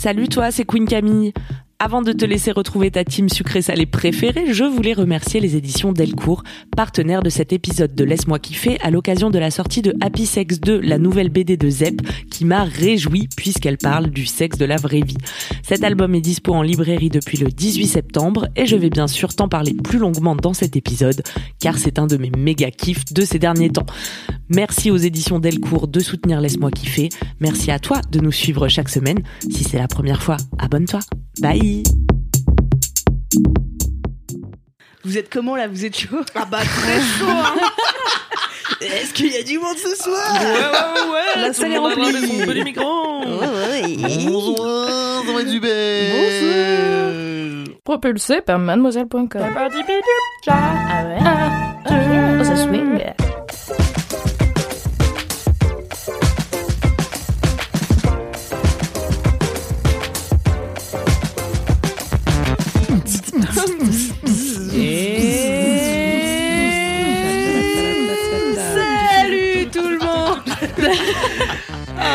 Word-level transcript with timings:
Salut 0.00 0.30
toi, 0.30 0.50
c'est 0.50 0.64
Queen 0.64 0.86
Camille. 0.88 1.34
Avant 1.82 2.02
de 2.02 2.12
te 2.12 2.26
laisser 2.26 2.52
retrouver 2.52 2.90
ta 2.90 3.04
team 3.04 3.30
sucré-salé 3.30 3.86
préférée, 3.86 4.52
je 4.52 4.64
voulais 4.64 4.92
remercier 4.92 5.40
les 5.40 5.56
éditions 5.56 5.94
Delcourt, 5.94 6.42
partenaires 6.76 7.22
de 7.22 7.30
cet 7.30 7.54
épisode 7.54 7.94
de 7.94 8.04
Laisse-moi 8.04 8.38
kiffer 8.38 8.78
à 8.82 8.90
l'occasion 8.90 9.30
de 9.30 9.38
la 9.38 9.50
sortie 9.50 9.80
de 9.80 9.94
Happy 10.02 10.26
Sex 10.26 10.60
2, 10.60 10.78
la 10.78 10.98
nouvelle 10.98 11.30
BD 11.30 11.56
de 11.56 11.70
Zep, 11.70 12.02
qui 12.30 12.44
m'a 12.44 12.64
réjoui 12.64 13.30
puisqu'elle 13.34 13.78
parle 13.78 14.10
du 14.10 14.26
sexe 14.26 14.58
de 14.58 14.66
la 14.66 14.76
vraie 14.76 15.00
vie. 15.00 15.16
Cet 15.62 15.82
album 15.82 16.14
est 16.14 16.20
dispo 16.20 16.52
en 16.52 16.60
librairie 16.60 17.08
depuis 17.08 17.38
le 17.38 17.46
18 17.46 17.86
septembre 17.86 18.48
et 18.56 18.66
je 18.66 18.76
vais 18.76 18.90
bien 18.90 19.08
sûr 19.08 19.34
t'en 19.34 19.48
parler 19.48 19.72
plus 19.72 19.98
longuement 19.98 20.36
dans 20.36 20.52
cet 20.52 20.76
épisode, 20.76 21.22
car 21.60 21.78
c'est 21.78 21.98
un 21.98 22.06
de 22.06 22.18
mes 22.18 22.30
méga 22.36 22.70
kiffs 22.70 23.10
de 23.14 23.22
ces 23.22 23.38
derniers 23.38 23.70
temps. 23.70 23.86
Merci 24.50 24.90
aux 24.90 24.98
éditions 24.98 25.38
Delcourt 25.38 25.88
de 25.88 26.00
soutenir 26.00 26.42
Laisse-moi 26.42 26.72
kiffer. 26.72 27.08
Merci 27.40 27.70
à 27.70 27.78
toi 27.78 28.02
de 28.10 28.20
nous 28.20 28.32
suivre 28.32 28.68
chaque 28.68 28.90
semaine. 28.90 29.22
Si 29.48 29.64
c'est 29.64 29.78
la 29.78 29.88
première 29.88 30.22
fois, 30.22 30.36
abonne-toi. 30.58 31.00
Bye 31.40 31.69
Vous 35.04 35.16
êtes 35.18 35.30
comment 35.32 35.56
là? 35.56 35.66
Vous 35.68 35.84
êtes 35.84 35.96
chaud? 35.96 36.20
Ah 36.34 36.44
bah 36.50 36.58
très 36.60 37.00
chaud 37.00 37.26
hein. 37.28 37.54
Est-ce 38.80 39.12
qu'il 39.12 39.30
y 39.32 39.36
a 39.36 39.42
du 39.42 39.58
monde 39.58 39.76
ce 39.76 39.94
soir? 39.94 40.32
Ouais, 40.40 40.46
ouais, 40.46 41.10
ouais, 41.12 41.42
La 41.42 41.52
salle 41.52 41.72
est 41.72 41.78
remplie. 41.78 42.12
les 42.54 42.64
micros. 42.64 43.22
Bonsoir, 43.26 45.22
dans 45.26 45.36
les 45.38 45.60
Bonsoir 45.60 45.68
Propulsé 47.84 48.40
par 48.40 48.58
mademoiselle.com. 48.58 49.28
Ah 50.48 51.04
ouais 51.04 51.18
Oh, 52.40 52.44
ça 52.44 52.56
swing. 52.56 53.00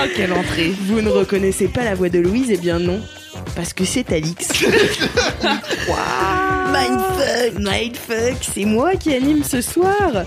Oh 0.04 0.08
quelle 0.16 0.34
entrée 0.34 0.74
Vous 0.88 1.02
ne 1.02 1.10
reconnaissez 1.10 1.68
pas 1.68 1.84
la 1.84 1.96
voix 1.96 2.10
de 2.10 2.20
Louise 2.20 2.48
Eh 2.52 2.58
bien 2.58 2.80
non, 2.80 3.00
parce 3.56 3.74
que 3.74 3.86
c'est 3.86 4.12
Alix. 4.12 4.48
Mindfuck, 6.74 7.60
mindfuck, 7.60 8.36
c'est 8.54 8.66
moi 8.66 8.96
qui 8.96 9.14
anime 9.14 9.44
ce 9.44 9.62
soir. 9.62 10.26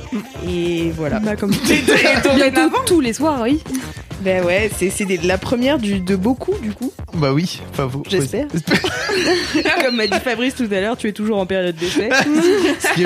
Et 0.49 0.91
voilà. 0.97 1.19
Bah 1.21 1.37
comme 1.37 1.51
Bientôt 2.37 2.71
tous 2.87 3.01
les 3.01 3.13
soirs, 3.13 3.41
oui. 3.43 3.61
Ben 4.23 4.45
ouais, 4.45 4.71
c'est 4.77 4.93
la 5.23 5.39
première 5.39 5.79
du, 5.79 6.01
de 6.01 6.17
beaucoup 6.17 6.55
du 6.61 6.73
coup, 6.73 6.93
Bah 7.15 7.33
oui, 7.33 7.61
enfin 7.71 7.87
vous. 7.87 8.03
j'espère. 8.09 8.47
Comme 9.85 9.95
m'a 9.97 10.09
dit 10.09 10.19
Fabrice 10.25 10.57
tout 10.57 10.67
à 10.73 10.81
l'heure, 10.81 10.97
tu 10.97 11.07
es 11.09 11.13
toujours 11.13 11.39
en 11.39 11.47
période 11.47 11.77
d'essai. 11.77 12.09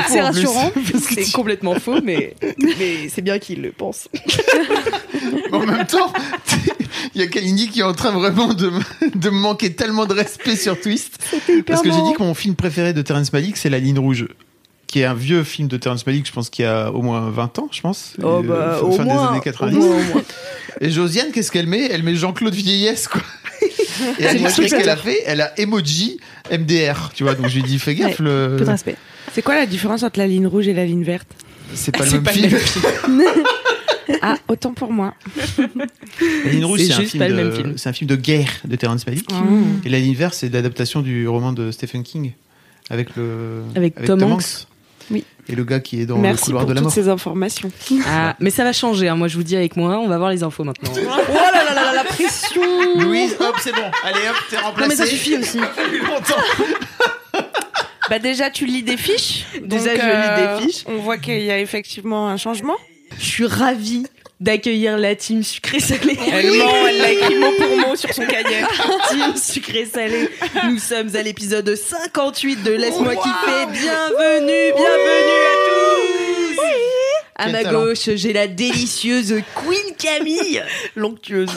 C'est 0.09 0.21
rassurant. 0.21 0.71
parce 0.91 1.05
que 1.07 1.15
C'est 1.17 1.25
tu- 1.25 1.33
complètement 1.33 1.75
faux, 1.75 2.01
mais, 2.03 2.35
mais 2.59 3.09
c'est 3.15 3.21
bien 3.21 3.39
qu'il 3.39 3.61
le 3.61 3.73
pense. 3.73 4.09
En 5.53 5.61
même 5.67 5.87
temps, 5.87 6.13
il 7.15 7.21
y 7.21 7.25
a 7.25 7.27
Kalindi 7.27 7.69
qui 7.69 7.81
est 7.81 7.85
en 7.85 7.93
train 7.95 8.11
vraiment 8.13 8.55
de, 8.55 8.69
me- 8.71 8.81
de 9.19 9.31
me 9.31 9.39
manquer 9.39 9.73
tellement 9.75 10.07
de 10.07 10.15
respect 10.15 10.57
sur 10.57 10.81
Twist. 10.81 11.19
Parce 11.67 11.83
que 11.83 11.91
j'ai 11.91 12.03
dit 12.03 12.13
que 12.17 12.23
mon 12.23 12.35
film 12.35 12.55
préféré 12.55 12.93
de 12.93 13.03
Terrence 13.03 13.33
Malick, 13.33 13.57
c'est 13.57 13.71
La 13.71 13.79
Ligne 13.79 13.99
Rouge. 13.99 14.27
Qui 14.87 15.01
est 15.01 15.05
un 15.07 15.15
vieux 15.15 15.43
film 15.43 15.69
de 15.69 15.79
Terrence 15.79 16.07
Malick, 16.07 16.27
je 16.27 16.33
pense 16.33 16.51
qu'il 16.51 16.67
y 16.67 16.69
a 16.69 16.91
au 16.93 17.01
moins 17.01 17.31
20 17.31 17.59
ans, 17.61 17.69
je 17.73 17.81
pense. 17.81 18.13
Oh 18.23 18.27
Euh, 18.27 18.43
bah, 18.43 18.77
fin 18.79 18.87
au 18.87 18.91
des 18.99 19.05
moins, 19.05 19.29
années 19.31 19.39
au 19.39 19.43
90. 19.43 19.77
moins, 19.79 19.87
au 19.87 20.03
moins. 20.13 20.23
Et 20.83 20.91
Josiane, 20.91 21.33
qu'est-ce 21.33 21.51
qu'elle 21.51 21.67
met? 21.67 21.89
Elle 21.91 22.03
met 22.03 22.15
Jean-Claude 22.15 22.53
Vieillesse, 22.55 23.09
quoi. 23.09 23.23
Et 24.19 24.25
elle 24.25 24.43
qu'est-ce 24.43 24.75
qu'elle 24.75 24.89
a 24.91 24.97
fait? 24.97 25.23
Elle 25.25 25.41
a 25.41 25.59
emoji 25.59 26.19
MDR, 26.51 27.11
tu 27.15 27.23
vois. 27.23 27.35
Donc 27.35 27.49
je 27.49 27.55
lui 27.55 27.61
ai 27.61 27.63
dit, 27.63 27.79
fais 27.79 27.95
gaffe, 27.95 28.19
le... 28.19 28.57
Peu 28.59 28.65
de 28.65 28.71
respect. 28.71 28.97
C'est 29.33 29.41
quoi 29.43 29.55
la 29.55 29.65
différence 29.67 30.03
entre 30.03 30.19
la 30.19 30.27
ligne 30.27 30.47
rouge 30.47 30.69
et 30.69 30.75
la 30.75 30.85
ligne 30.85 31.05
verte? 31.05 31.29
C'est 31.75 31.97
pas 31.97 32.05
le 32.05 32.11
même 32.11 32.23
pas 32.23 32.33
le 32.33 32.49
film. 32.59 33.23
Ah, 34.23 34.37
autant 34.49 34.73
pour 34.73 34.93
moi. 34.93 35.15
La 36.45 36.51
ligne 36.51 36.65
rouge, 36.65 36.81
C'est 36.87 36.93
un, 36.93 37.01
juste 37.01 37.11
film 37.13 37.23
pas 37.23 37.29
le 37.29 37.37
de- 37.37 37.43
même 37.43 37.53
film. 37.53 37.79
c'est 37.79 37.89
un 37.89 37.93
film 37.93 38.09
de 38.09 38.17
guerre 38.17 38.51
de 38.65 38.77
Terrence 38.77 39.07
Malick. 39.07 39.31
Mmh. 39.33 39.83
Et 39.85 39.89
la 39.89 39.99
ligne 39.99 40.15
verte, 40.15 40.35
c'est 40.35 40.53
l'adaptation 40.53 41.01
du 41.01 41.27
roman 41.29 41.53
de 41.53 41.71
Stephen 41.71 42.03
King 42.03 42.33
avec 42.91 43.17
le 43.17 43.63
Avec 43.75 44.05
Tom 44.05 44.23
Hanks. 44.23 44.67
Oui. 45.11 45.25
Et 45.49 45.57
le 45.57 45.65
gars 45.65 45.81
qui 45.81 46.01
est 46.01 46.07
dans 46.07 46.17
le 46.19 46.37
couloir 46.37 46.63
pour 46.63 46.69
de 46.71 46.75
la 46.75 46.81
toutes 46.81 46.85
mort. 46.85 46.93
ces 46.93 47.09
informations. 47.09 47.71
Ah, 48.07 48.37
mais 48.39 48.51
ça 48.51 48.63
va 48.65 48.73
changer, 48.73 49.09
hein. 49.09 49.17
moi 49.17 49.27
je 49.29 49.37
vous 49.37 49.43
dis 49.43 49.57
avec 49.57 49.77
moi, 49.77 49.99
on 49.99 50.07
va 50.09 50.17
voir 50.17 50.31
les 50.31 50.43
infos 50.45 50.63
maintenant. 50.63 50.91
oh 50.97 51.33
là 51.35 51.51
là 51.53 51.75
là 51.75 51.75
là, 51.75 51.93
la 51.95 52.05
pression 52.05 52.63
Louise, 52.99 53.35
hop, 53.41 53.57
c'est 53.61 53.73
bon. 53.73 53.83
Allez, 54.05 54.21
hop, 54.31 54.37
t'es 54.49 54.57
remplacée. 54.59 54.81
Non 54.81 54.89
mais 54.89 54.95
ça 54.97 55.07
suffit 55.07 55.37
aussi. 55.37 55.59
Bah 58.11 58.19
déjà, 58.19 58.51
tu 58.51 58.67
lis 58.67 58.83
des 58.83 58.97
fiches. 58.97 59.47
Déjà, 59.63 59.95
je 59.95 60.01
euh, 60.03 60.57
lis 60.59 60.61
des 60.67 60.67
fiches. 60.71 60.85
On 60.87 60.97
voit 60.99 61.17
qu'il 61.19 61.41
y 61.41 61.51
a 61.51 61.59
effectivement 61.61 62.29
un 62.29 62.37
changement. 62.37 62.77
Je 63.23 63.27
suis 63.29 63.47
ravie 63.47 64.03
d'accueillir 64.41 64.99
la 64.99 65.15
team 65.15 65.45
sucré-salé. 65.45 66.19
Elle 66.33 66.51
ment, 66.59 66.87
elle 66.89 66.99
l'a 66.99 67.13
écrit 67.13 67.37
mot 67.37 67.53
pour 67.57 67.77
mot 67.77 67.95
sur 67.95 68.13
son 68.13 68.27
cahier. 68.27 68.63
Team 69.11 69.37
sucré-salé. 69.37 70.29
Nous 70.69 70.79
sommes 70.79 71.15
à 71.15 71.23
l'épisode 71.23 71.73
58 71.77 72.65
de 72.65 72.73
Laisse-moi 72.73 73.15
kiffer. 73.15 73.67
Bienvenue, 73.71 74.73
bienvenue 74.75 75.41
à 75.47 75.57
tous. 75.69 76.61
À 77.37 77.45
Quel 77.45 77.53
ma 77.53 77.63
talent. 77.63 77.85
gauche, 77.85 78.11
j'ai 78.17 78.33
la 78.33 78.49
délicieuse 78.49 79.37
Queen 79.55 79.95
Camille. 79.97 80.61
L'onctueuse. 80.97 81.49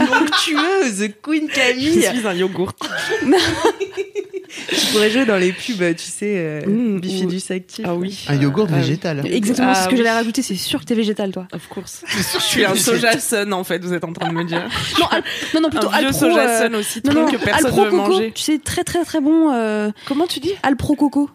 L'onctueuse 0.00 1.10
Queen 1.22 1.48
Je 1.48 1.54
Camille. 1.54 2.02
suis 2.02 2.26
un 2.26 2.34
yogourt. 2.34 2.74
Je 4.70 4.92
pourrais 4.92 5.10
jouer 5.10 5.24
dans 5.26 5.36
les 5.36 5.52
pubs, 5.52 5.94
tu 5.96 6.04
sais, 6.04 6.34
euh, 6.36 6.60
Mmh, 6.66 7.00
Bifidus 7.00 7.42
Actif. 7.52 7.84
Ah 7.88 7.94
oui. 7.94 8.24
Un 8.28 8.34
yogourt 8.36 8.66
Ah 8.70 8.74
oui. 8.76 8.80
végétal. 8.80 9.22
Exactement, 9.26 9.72
Ah 9.72 9.74
ce 9.74 9.86
que 9.86 9.92
oui. 9.92 9.96
j'allais 9.98 10.10
rajouter, 10.12 10.42
c'est 10.42 10.54
sûr 10.54 10.80
que 10.80 10.84
t'es 10.84 10.94
végétal, 10.94 11.32
toi. 11.32 11.46
Of 11.52 11.68
course. 11.68 12.02
Je 12.08 12.38
suis 12.40 12.64
un 12.64 12.74
soja 12.74 13.18
sun 13.18 13.52
en 13.52 13.64
fait, 13.64 13.84
vous 13.84 13.92
êtes 13.92 14.04
en 14.04 14.12
train 14.12 14.28
de 14.28 14.34
me 14.34 14.44
dire. 14.44 14.62
Non, 15.00 15.06
al- 15.10 15.22
non, 15.54 15.60
non, 15.62 15.70
plutôt 15.70 15.88
un 15.92 15.98
vieux 15.98 16.06
Alpro. 16.08 16.20
soja 16.20 16.40
euh, 16.48 16.62
sun 16.62 16.74
aussi, 16.76 17.00
non, 17.04 17.12
truc 17.12 17.24
non, 17.24 17.30
que 17.32 17.36
personne 17.44 17.66
Alpro 17.66 17.84
veut 17.84 17.90
Coco, 17.90 18.08
manger. 18.12 18.32
tu 18.34 18.42
sais, 18.42 18.58
très 18.58 18.84
très 18.84 19.04
très 19.04 19.20
bon. 19.20 19.52
Euh, 19.52 19.90
Comment 20.06 20.26
tu 20.26 20.40
dis? 20.40 20.52
Alpro 20.62 20.94
Coco. 20.94 21.30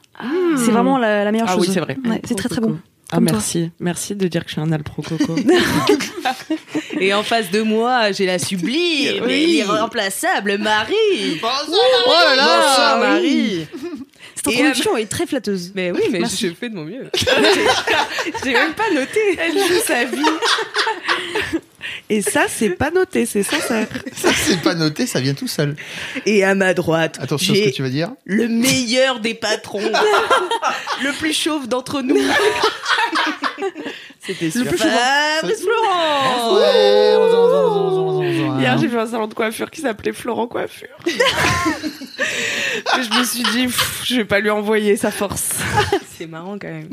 C'est 0.58 0.72
vraiment 0.72 0.98
la, 0.98 1.24
la 1.24 1.32
meilleure 1.32 1.48
Ah 1.50 1.54
chose. 1.56 1.68
oui, 1.68 1.74
c'est 1.74 1.80
vrai. 1.80 1.98
Ouais, 2.06 2.22
c'est 2.26 2.36
très 2.36 2.50
très 2.50 2.60
bon. 2.62 2.78
Ah 3.12 3.16
Comme 3.16 3.26
toi. 3.26 3.38
merci, 3.38 3.72
merci 3.80 4.16
de 4.16 4.28
dire 4.28 4.44
que 4.44 4.50
je 4.50 4.54
suis 4.54 4.62
un 4.62 4.72
alpro 4.72 5.02
coco. 5.02 5.36
Et 7.00 7.14
en 7.14 7.24
face 7.24 7.50
de 7.50 7.62
moi, 7.62 8.12
j'ai 8.12 8.26
la 8.28 8.38
sublime 8.40 9.24
Oui. 9.26 9.32
et 9.32 9.48
l'irremplaçable 9.48 10.58
Marie. 10.60 11.40
Oh 11.42 11.48
là 12.08 12.36
là 12.36 12.46
Bonsoir 12.46 12.98
oui. 13.02 13.08
Marie. 13.08 13.68
Cette 14.36 14.48
Et 14.54 14.60
introduction 14.62 14.96
est 14.98 15.08
très 15.10 15.26
flatteuse. 15.26 15.72
Mais 15.76 15.92
oui, 15.92 16.02
mais 16.12 16.20
Merci. 16.20 16.48
je 16.50 16.54
fais 16.54 16.70
de 16.70 16.76
mon 16.76 16.86
mieux. 16.86 17.10
J'ai 18.44 18.54
même 18.54 18.74
pas 18.74 18.90
noté. 18.94 19.20
Elle 19.40 19.54
joue 19.54 19.82
sa 19.86 20.06
vie. 20.06 20.18
Et 22.10 22.22
ça, 22.22 22.46
c'est 22.48 22.72
pas 22.72 22.92
noté, 22.92 23.26
c'est 23.26 23.44
sincère. 23.44 23.88
Ça, 24.14 24.30
c'est 24.34 24.62
pas 24.62 24.76
noté, 24.76 25.08
ça 25.08 25.20
vient 25.22 25.34
tout 25.34 25.48
seul. 25.48 25.76
Et 26.26 26.44
à 26.44 26.56
ma 26.56 26.74
droite, 26.74 27.18
Attention 27.22 27.54
à 27.54 27.58
ce 27.58 27.62
que 27.64 27.70
tu 27.76 27.82
vas 27.82 27.90
dire. 27.90 28.12
le 28.26 28.48
meilleur 28.48 29.20
des 29.20 29.34
patrons, 29.34 29.80
le 31.04 31.12
plus 31.18 31.34
chauve 31.34 31.68
d'entre 31.68 32.02
nous. 32.02 32.18
C'était 34.30 34.52
sûr. 34.52 34.66
plus 34.66 34.78
chauve. 34.78 34.88
Fabrice 35.42 35.62
Florent. 35.62 36.56
Ouais, 36.56 37.16
on 37.18 37.22
on 37.34 38.20
on 38.56 38.60
Hier, 38.60 38.78
j'ai 38.78 38.88
fait 38.90 38.98
un 39.00 39.08
salon 39.08 39.28
de 39.28 39.34
coiffure 39.34 39.72
qui 39.72 39.82
s'appelait 39.82 40.12
Florent 40.14 40.48
Coiffure. 40.48 40.88
Et 41.08 43.04
je 43.04 43.20
me 43.20 43.24
suis 43.24 43.44
dit, 43.44 43.66
pff, 43.66 44.02
je 44.06 44.16
vais 44.18 44.26
pas 44.26 44.40
lui 44.40 44.50
envoyer 44.50 44.96
sa 44.98 45.12
force. 45.12 45.52
C'est 46.18 46.28
marrant 46.28 46.58
quand 46.60 46.68
même. 46.68 46.90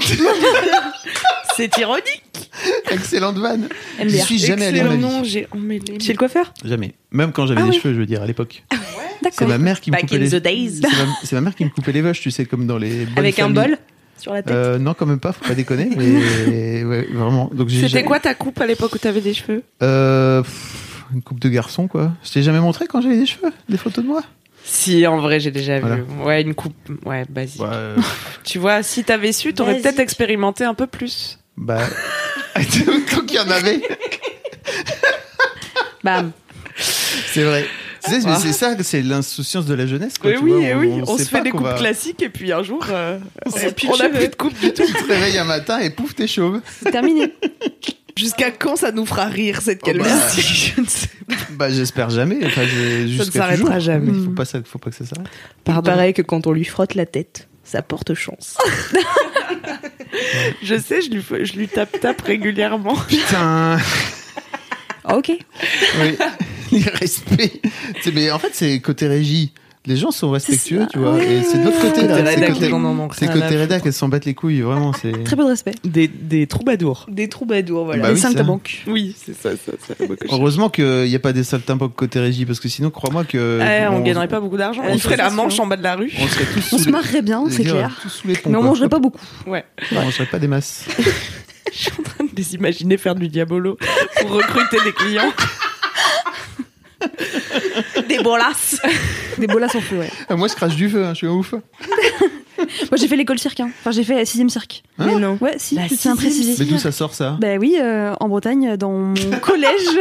C'est 1.56 1.76
ironique. 1.78 2.50
Excellente 2.90 3.36
vanne. 3.38 3.68
Je 4.02 4.08
suis 4.18 4.38
jamais 4.38 4.66
allé 4.66 4.80
en 4.82 4.84
ma 4.84 4.94
Excellent 4.94 5.12
nom, 5.18 5.24
j'ai 5.24 5.46
emmêlé. 5.50 5.98
Chez 6.00 6.12
le 6.12 6.18
coiffeur? 6.18 6.52
Jamais. 6.64 6.94
Même 7.10 7.32
quand 7.32 7.46
j'avais 7.46 7.60
Ah 7.62 7.64
des 7.64 7.70
oui. 7.70 7.80
cheveux, 7.80 7.94
je 7.94 7.98
veux 8.00 8.06
dire, 8.06 8.22
à 8.22 8.26
l'époque. 8.26 8.62
C'est 8.70 8.78
D'accord. 9.22 9.48
ma 9.48 9.58
mère 9.58 9.80
qui 9.80 9.90
me 9.90 9.96
Back 9.96 10.02
coupait 10.02 10.16
in 10.16 10.18
les 10.20 10.30
the 10.30 10.34
days. 10.42 10.80
C'est 10.82 10.88
ma, 10.88 11.06
c'est 11.24 11.34
ma 11.36 11.40
mère 11.40 11.54
qui 11.54 11.64
me 11.64 11.70
coupait 11.70 11.92
les 11.92 12.02
vaches, 12.02 12.20
tu 12.20 12.30
sais, 12.30 12.44
comme 12.44 12.66
dans 12.66 12.78
les 12.78 13.06
Avec 13.16 13.38
un 13.38 13.44
familles. 13.54 13.54
bol? 13.70 13.78
Sur 14.18 14.32
la 14.32 14.42
tête. 14.42 14.54
Euh, 14.54 14.78
non, 14.78 14.94
quand 14.94 15.06
même 15.06 15.20
pas, 15.20 15.32
faut 15.32 15.44
pas 15.44 15.54
déconner. 15.54 15.90
Mais 15.96 16.84
ouais, 16.84 17.06
vraiment. 17.12 17.50
Donc 17.52 17.68
j'ai 17.68 17.86
C'était 17.86 18.04
quoi 18.04 18.20
ta 18.20 18.34
coupe 18.34 18.60
à 18.60 18.66
l'époque 18.66 18.94
où 18.94 18.98
t'avais 18.98 19.20
des 19.20 19.34
cheveux? 19.34 19.62
Euh, 19.82 20.42
pff, 20.42 21.04
Une 21.14 21.22
coupe 21.22 21.40
de 21.40 21.48
garçon, 21.48 21.88
quoi. 21.88 22.12
Je 22.24 22.32
t'ai 22.32 22.42
jamais 22.42 22.60
montré 22.60 22.86
quand 22.86 23.00
j'avais 23.00 23.18
des 23.18 23.26
cheveux, 23.26 23.52
des 23.68 23.76
photos 23.76 24.04
de 24.04 24.08
moi? 24.08 24.22
Si, 24.64 25.06
en 25.06 25.18
vrai, 25.18 25.38
j'ai 25.38 25.52
déjà 25.52 25.78
Voilà. 25.78 25.96
vu. 25.96 26.02
Ouais, 26.24 26.42
une 26.42 26.54
coupe, 26.54 26.74
ouais, 27.04 27.24
basique. 27.28 27.62
Ouais, 27.62 27.68
euh, 27.70 27.96
Tu 28.44 28.58
vois, 28.58 28.82
si 28.82 29.04
t'avais 29.04 29.30
su, 29.32 29.54
t'aurais 29.54 29.78
peut-être 29.80 30.00
expérimenté 30.00 30.64
un 30.64 30.74
peu 30.74 30.86
plus. 30.88 31.38
bah. 31.56 31.78
Tant 32.54 33.20
qu'il 33.26 33.36
y 33.36 33.38
en 33.40 33.50
avait, 33.50 33.80
Bam. 36.02 36.30
c'est 36.76 37.44
vrai. 37.44 37.66
Sais, 38.08 38.20
mais 38.24 38.36
c'est 38.38 38.52
ça, 38.52 38.74
c'est 38.82 39.02
l'insouciance 39.02 39.66
de 39.66 39.74
la 39.74 39.86
jeunesse, 39.86 40.18
quoi. 40.18 40.32
Tu 40.32 40.38
oui, 40.38 40.50
vois, 40.50 40.60
et 40.60 40.74
oui, 40.74 41.02
on, 41.06 41.16
sait 41.16 41.24
se 41.24 41.28
fait 41.30 41.42
des 41.42 41.50
coupes 41.50 41.62
va- 41.62 41.74
classiques 41.74 42.22
et 42.22 42.28
puis 42.28 42.52
un 42.52 42.62
jour, 42.62 42.84
euh, 42.90 43.18
on 43.46 43.50
plus 43.50 43.88
on 43.88 44.00
a 44.00 44.08
plus 44.08 44.28
de 44.28 44.34
coupe 44.34 44.58
du 44.60 44.72
tout. 44.72 44.82
Tu 44.86 44.92
te 44.92 45.08
réveilles 45.12 45.38
un 45.38 45.44
matin 45.44 45.78
et 45.80 45.90
pouf, 45.90 46.14
t'es 46.14 46.26
chauve. 46.26 46.60
C'est 46.82 46.90
terminé. 46.90 47.32
Jusqu'à 48.18 48.50
quand 48.50 48.76
ça 48.76 48.92
nous 48.92 49.04
fera 49.04 49.26
rire 49.26 49.60
cette 49.60 49.80
Oh, 49.84 49.90
bah. 49.92 50.04
calvitie 50.04 50.72
Je 50.76 50.80
ne 50.80 50.86
sais 50.86 51.08
pas. 51.28 51.34
Bah, 51.50 51.70
j'espère 51.70 52.08
jamais. 52.10 52.38
Enfin, 52.46 52.62
j'ai- 52.64 53.08
jusqu'à 53.08 53.40
s'arrêtera 53.40 53.78
jamais. 53.78 54.10
Mais 54.10 54.24
faut 54.24 54.30
pas, 54.30 54.44
ça, 54.46 54.58
faut 54.64 54.78
pas 54.78 54.88
que 54.90 54.96
ça 54.96 55.04
s'arrête. 55.04 55.26
Il 55.66 55.82
paraît 55.82 56.12
que 56.14 56.22
quand 56.22 56.46
on 56.46 56.52
lui 56.52 56.64
frotte 56.64 56.94
la 56.94 57.04
tête, 57.04 57.46
ça 57.62 57.82
porte 57.82 58.14
chance. 58.14 58.56
Je 60.62 60.78
sais, 60.78 61.02
je 61.02 61.10
lui, 61.10 61.22
je 61.44 61.52
lui 61.54 61.68
tape 61.68 62.00
tape 62.00 62.22
régulièrement. 62.22 62.94
Putain. 63.08 63.78
Ah, 65.04 65.16
ok. 65.18 65.32
Oui. 66.00 66.16
Les 66.72 66.80
respects. 66.80 67.60
C'est- 68.02 68.12
Mais 68.14 68.30
en 68.30 68.38
fait, 68.38 68.50
c'est 68.52 68.78
côté 68.80 69.06
régie. 69.08 69.52
Les 69.88 69.96
gens 69.96 70.10
sont 70.10 70.32
respectueux, 70.32 70.84
tu 70.92 70.98
vois. 70.98 71.12
Ouais, 71.14 71.32
et 71.32 71.42
c'est 71.44 71.58
de 71.58 71.64
l'autre 71.64 71.80
côté, 71.80 72.08
là. 72.08 72.24
C'est 73.12 73.30
côté, 73.32 73.56
rédac, 73.56 73.82
elles 73.86 73.92
s'en 73.92 74.08
battent 74.08 74.24
les 74.24 74.34
couilles, 74.34 74.60
vraiment. 74.60 74.92
C'est. 74.92 75.12
Très 75.22 75.36
peu 75.36 75.44
de 75.44 75.48
respect. 75.48 75.74
Des, 75.84 76.08
des 76.08 76.48
troubadours. 76.48 77.06
Des 77.08 77.28
troubadours, 77.28 77.84
voilà. 77.84 78.02
Bah 78.02 78.08
des 78.08 78.14
oui, 78.14 78.20
saltimbanques. 78.20 78.82
Oui, 78.88 79.14
c'est 79.16 79.36
ça, 79.40 79.50
ça, 79.52 79.72
ça. 79.86 79.94
Heureusement 80.30 80.70
qu'il 80.70 81.04
n'y 81.04 81.14
a 81.14 81.20
pas 81.20 81.32
des 81.32 81.44
saltimbanques 81.44 81.94
côté 81.94 82.18
régie, 82.18 82.44
parce 82.46 82.58
que 82.58 82.68
sinon, 82.68 82.90
crois-moi 82.90 83.22
que. 83.24 83.60
Ouais, 83.60 83.86
on 83.88 83.98
on- 83.98 84.00
gagnerait 84.00 84.26
pas 84.26 84.40
beaucoup 84.40 84.56
d'argent. 84.56 84.82
On 84.88 84.98
ferait 84.98 85.18
la 85.18 85.30
manche 85.30 85.60
en 85.60 85.68
bas 85.68 85.76
de 85.76 85.84
la 85.84 85.94
rue. 85.94 86.10
On 86.20 86.26
serait 86.26 86.46
tous 86.52 86.72
On 86.72 86.78
sous 86.78 86.84
se 86.84 86.90
marrerait 86.90 87.22
bien, 87.22 87.44
c'est 87.48 87.62
clair. 87.62 88.04
Mais 88.24 88.34
on 88.44 88.50
quoi. 88.50 88.62
mangerait 88.62 88.88
pas 88.88 88.98
beaucoup. 88.98 89.20
Ouais. 89.46 89.64
On 89.92 90.02
mangerait 90.02 90.26
pas 90.26 90.40
des 90.40 90.48
masses. 90.48 90.84
Je 91.72 91.78
suis 91.78 91.90
en 91.98 92.02
train 92.02 92.24
de 92.24 92.30
les 92.36 92.54
imaginer 92.54 92.96
faire 92.96 93.14
du 93.16 93.26
diabolo 93.28 93.76
pour 94.20 94.30
recruter 94.30 94.78
des 94.84 94.92
clients. 94.92 95.32
Des 98.08 98.18
bolasses. 98.18 98.80
Des 99.38 99.46
bolasses 99.46 99.74
en 99.74 99.80
feu, 99.80 99.98
ouais. 99.98 100.10
Ah, 100.28 100.36
moi, 100.36 100.48
je 100.48 100.54
crache 100.54 100.76
du 100.76 100.88
feu, 100.88 101.04
hein, 101.04 101.10
je 101.10 101.16
suis 101.18 101.26
un 101.26 101.30
ouf. 101.32 101.54
Moi, 102.58 102.96
j'ai 102.96 103.06
fait 103.06 103.16
l'école 103.16 103.38
cirque. 103.38 103.60
hein. 103.60 103.68
Enfin, 103.80 103.90
j'ai 103.90 104.02
fait 104.02 104.14
la 104.14 104.24
sixième 104.24 104.48
cirque. 104.48 104.82
Hein 104.98 105.04
Mais 105.06 105.18
non. 105.20 105.36
Ouais, 105.42 105.56
si, 105.58 105.74
La 105.74 105.82
je 105.82 105.88
tiens 105.88 106.12
à 106.12 106.16
sixième 106.16 106.16
préciser. 106.16 106.54
Mais 106.58 106.64
d'où 106.70 106.78
ça 106.78 106.90
sort 106.90 107.12
ça? 107.14 107.36
Bah 107.38 107.56
oui, 107.60 107.76
euh, 107.78 108.14
en 108.18 108.28
Bretagne, 108.30 108.76
dans 108.78 108.92
mon 108.92 109.14
collège. 109.42 109.98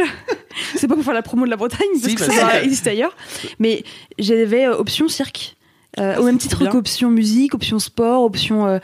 c'est 0.74 0.88
pas 0.88 0.94
pour 0.94 1.04
faire 1.04 1.12
la 1.12 1.20
promo 1.22 1.44
de 1.44 1.50
la 1.50 1.56
Bretagne, 1.56 1.86
parce 2.00 2.04
Si, 2.08 2.14
que 2.14 2.24
parce 2.24 2.34
ça 2.34 2.62
existe 2.62 2.86
ailleurs. 2.86 3.14
Mais 3.58 3.84
j'avais 4.18 4.66
euh, 4.66 4.74
option 4.76 5.06
cirque. 5.08 5.52
Euh, 5.98 6.16
au 6.16 6.24
même 6.24 6.36
titre 6.38 6.58
bien. 6.60 6.70
qu'option 6.70 7.10
musique, 7.10 7.54
option 7.54 7.78
sport, 7.78 8.22
option 8.22 8.66
euh, 8.66 8.78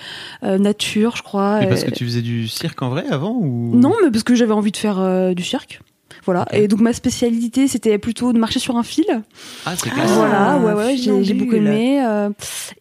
euh, 0.45 0.57
nature, 0.59 1.15
je 1.17 1.23
crois. 1.23 1.61
Mais 1.61 1.67
parce 1.69 1.83
euh, 1.83 1.87
que 1.87 1.91
tu 1.91 2.05
faisais 2.07 2.23
du 2.23 2.49
cirque 2.49 2.81
en 2.83 2.89
vrai 2.91 3.05
avant 3.11 3.37
ou? 3.39 3.75
Non, 3.75 3.93
mais 4.03 4.11
parce 4.11 4.23
que 4.25 4.35
j'avais 4.35 4.53
envie 4.53 4.73
de 4.73 4.77
faire 4.79 4.99
euh, 4.99 5.35
du 5.35 5.43
cirque. 5.43 5.81
Voilà. 6.25 6.43
Ok. 6.43 6.59
Et 6.59 6.69
donc 6.69 6.81
ma 6.81 6.93
spécialité, 6.93 7.67
c'était 7.69 7.99
plutôt 7.99 8.33
de 8.33 8.39
marcher 8.39 8.59
sur 8.61 8.77
un 8.77 8.83
fil. 8.83 9.05
Ah, 9.67 9.75
c'est 9.77 9.91
Ah. 9.91 9.95
classe. 9.95 10.11
voilà, 10.13 10.59
ouais, 10.59 10.73
ouais, 10.73 10.97
j'ai- 10.97 11.05
funambule. 11.11 11.37
beaucoup 11.39 11.55
aimé. 11.57 12.03
euh, 12.07 12.31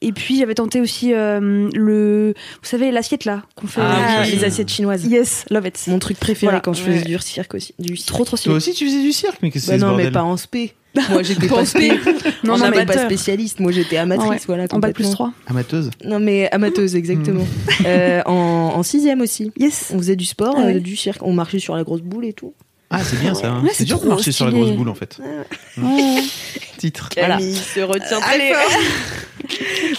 et 0.02 0.12
puis 0.12 0.38
j'avais 0.38 0.54
tenté 0.56 0.80
aussi 0.82 1.14
euh, 1.14 1.70
le, 1.74 2.34
vous 2.36 2.68
savez, 2.68 2.92
l'assiette 2.92 3.26
là 3.26 3.44
qu'on 3.56 3.68
fait. 3.68 3.82
Ah 3.84 4.22
oui. 4.24 4.32
les 4.32 4.44
assiettes 4.44 4.70
chinoises. 4.70 5.06
Yes, 5.06 5.46
love 5.50 5.66
it. 5.68 5.84
Mon 5.88 6.00
truc 6.00 6.18
préféré 6.20 6.52
Voilà. 6.52 6.60
quand 6.62 6.74
je 6.74 6.84
Ouais. 6.84 6.94
faisais 7.00 7.06
du 7.06 7.18
cirque 7.20 7.54
aussi. 7.56 7.74
Du 7.80 7.96
cirque. 7.98 8.08
Trop 8.08 8.24
trop 8.26 8.32
Toi 8.32 8.38
stylé. 8.38 8.56
aussi, 8.56 8.74
tu 8.74 8.86
faisais 8.86 9.02
du 9.02 9.12
cirque, 9.12 9.38
mais 9.42 9.50
qu'est-ce 9.52 9.66
que 9.66 9.72
Bah 9.72 9.76
c'est 9.78 9.80
ce 9.82 9.86
non, 9.86 9.92
mais 9.96 10.04
bordel 10.04 10.14
pas 10.14 10.24
en 10.24 10.38
spé. 10.38 10.74
Moi, 11.10 11.24
j'étais 11.24 11.48
Pas 11.48 11.64
spé. 11.66 11.90
Non, 12.44 12.58
Non, 12.58 12.70
mais 12.70 12.86
pas 12.86 12.98
spécialiste. 13.06 13.62
Moi, 13.62 13.72
j'étais 13.72 13.96
amatrice, 13.96 14.30
Ouais. 14.30 14.40
voilà. 14.46 14.64
En 14.72 14.80
bac 14.80 14.94
plus 14.94 15.06
complètement. 15.06 15.32
3. 15.32 15.34
Amateuse. 15.48 15.90
Non, 16.04 16.20
mais 16.20 16.50
amateuse, 16.52 16.96
exactement. 16.98 17.46
Euh, 17.86 18.22
en, 18.26 18.74
en 18.76 18.84
sixième 18.84 19.22
aussi. 19.22 19.52
Yes. 19.58 19.92
On 19.96 19.98
faisait 20.00 20.18
du 20.18 20.26
sport, 20.26 20.56
Ah 20.58 20.66
ouais. 20.66 20.76
euh, 20.76 20.80
du 20.82 20.98
cirque. 20.98 21.22
On 21.24 21.32
marchait 21.34 21.60
sur 21.60 21.76
la 21.78 21.84
grosse 21.86 22.02
boule 22.02 22.26
et 22.26 22.34
tout. 22.34 22.54
Ah, 22.94 23.04
c'est 23.04 23.20
bien 23.20 23.34
ça. 23.34 23.48
hein. 23.52 23.62
Ouais, 23.64 23.72
c'est 23.74 23.86
dur 23.86 24.00
de 24.02 24.08
marcher 24.08 24.32
sur 24.34 24.46
la 24.46 24.52
grosse 24.52 24.72
boule 24.72 24.90
en 24.90 24.96
fait. 24.96 25.18
Ouais. 25.78 26.24
Titre. 26.78 27.10
Camille 27.10 27.56
se 27.56 27.80
retient 27.80 28.20
très 28.20 28.34
Allez. 28.36 28.54
fort. 28.54 28.82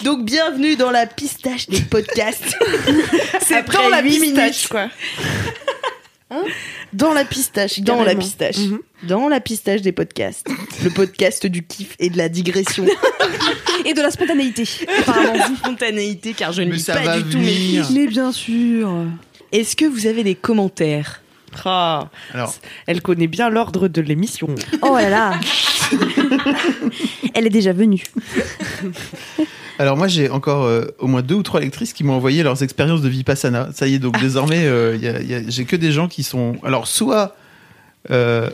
Donc, 0.05 0.25
bienvenue 0.25 0.77
dans 0.77 0.91
la 0.91 1.07
pistache 1.07 1.69
des 1.69 1.81
podcasts. 1.81 2.57
C'est 3.47 3.57
Après 3.57 3.79
dans 3.79 3.89
la 3.89 4.03
pistache, 4.03 4.69
quoi. 4.69 4.89
Dans 6.95 7.13
la 7.15 7.25
pistache, 7.27 7.81
dans 7.81 8.03
la 8.03 8.15
pistache. 8.15 8.57
Mhm. 8.59 8.79
Dans 9.05 9.29
la 9.29 9.41
pistache 9.41 9.81
des 9.83 9.93
podcasts. 9.93 10.47
Le 10.83 10.91
podcast 10.91 11.47
du 11.47 11.63
kiff 11.63 11.95
et 11.99 12.09
de 12.11 12.17
la 12.19 12.29
digression. 12.31 12.87
Et 13.85 13.93
de 13.95 14.01
la 14.01 14.11
spontanéité. 14.11 14.67
Apparemment, 15.01 15.57
spontanéité, 15.57 16.33
car 16.35 16.53
je 16.53 16.63
ne 16.63 16.73
lis 16.73 16.85
pas 16.85 17.19
du 17.19 17.31
tout 17.31 17.39
mes. 17.39 17.81
Mais 17.93 18.07
bien 18.07 18.31
sûr. 18.33 18.91
Est-ce 19.53 19.75
que 19.77 19.85
vous 19.87 20.07
avez 20.07 20.23
des 20.25 20.35
commentaires? 20.35 21.22
Ah, 21.65 22.09
Alors, 22.35 22.55
elle 22.87 23.03
connaît 23.03 23.27
bien 23.29 23.51
l'ordre 23.51 23.89
de 23.89 24.01
l'émission. 24.01 24.49
Oh 24.83 24.97
là 24.97 25.09
là. 25.11 25.33
Elle 27.35 27.47
est 27.47 27.51
déjà 27.51 27.73
venue. 27.73 28.03
alors 29.79 29.97
moi 29.97 30.07
j'ai 30.09 30.29
encore 30.31 30.65
euh, 30.65 30.87
au 30.99 31.07
moins 31.07 31.23
deux 31.23 31.35
ou 31.35 31.43
trois 31.43 31.61
lectrices 31.61 31.93
qui 31.93 32.05
m'ont 32.05 32.15
envoyé 32.15 32.43
leurs 32.43 32.63
expériences 32.63 33.01
de 33.03 33.09
Vipassana. 33.09 33.69
Ça 33.73 33.87
y 33.87 33.95
est, 33.95 33.99
donc 33.99 34.19
désormais 34.21 34.67
euh, 34.67 34.97
il 34.97 35.03
y 35.03 35.09
a- 35.09 35.21
il 35.21 35.31
y 35.31 35.35
a- 35.35 35.43
j'ai 35.49 35.65
que 35.65 35.77
des 35.77 35.93
gens 35.93 36.09
qui 36.09 36.23
sont. 36.23 36.57
Alors 36.65 36.87
soit. 36.87 37.37
euh, 38.11 38.51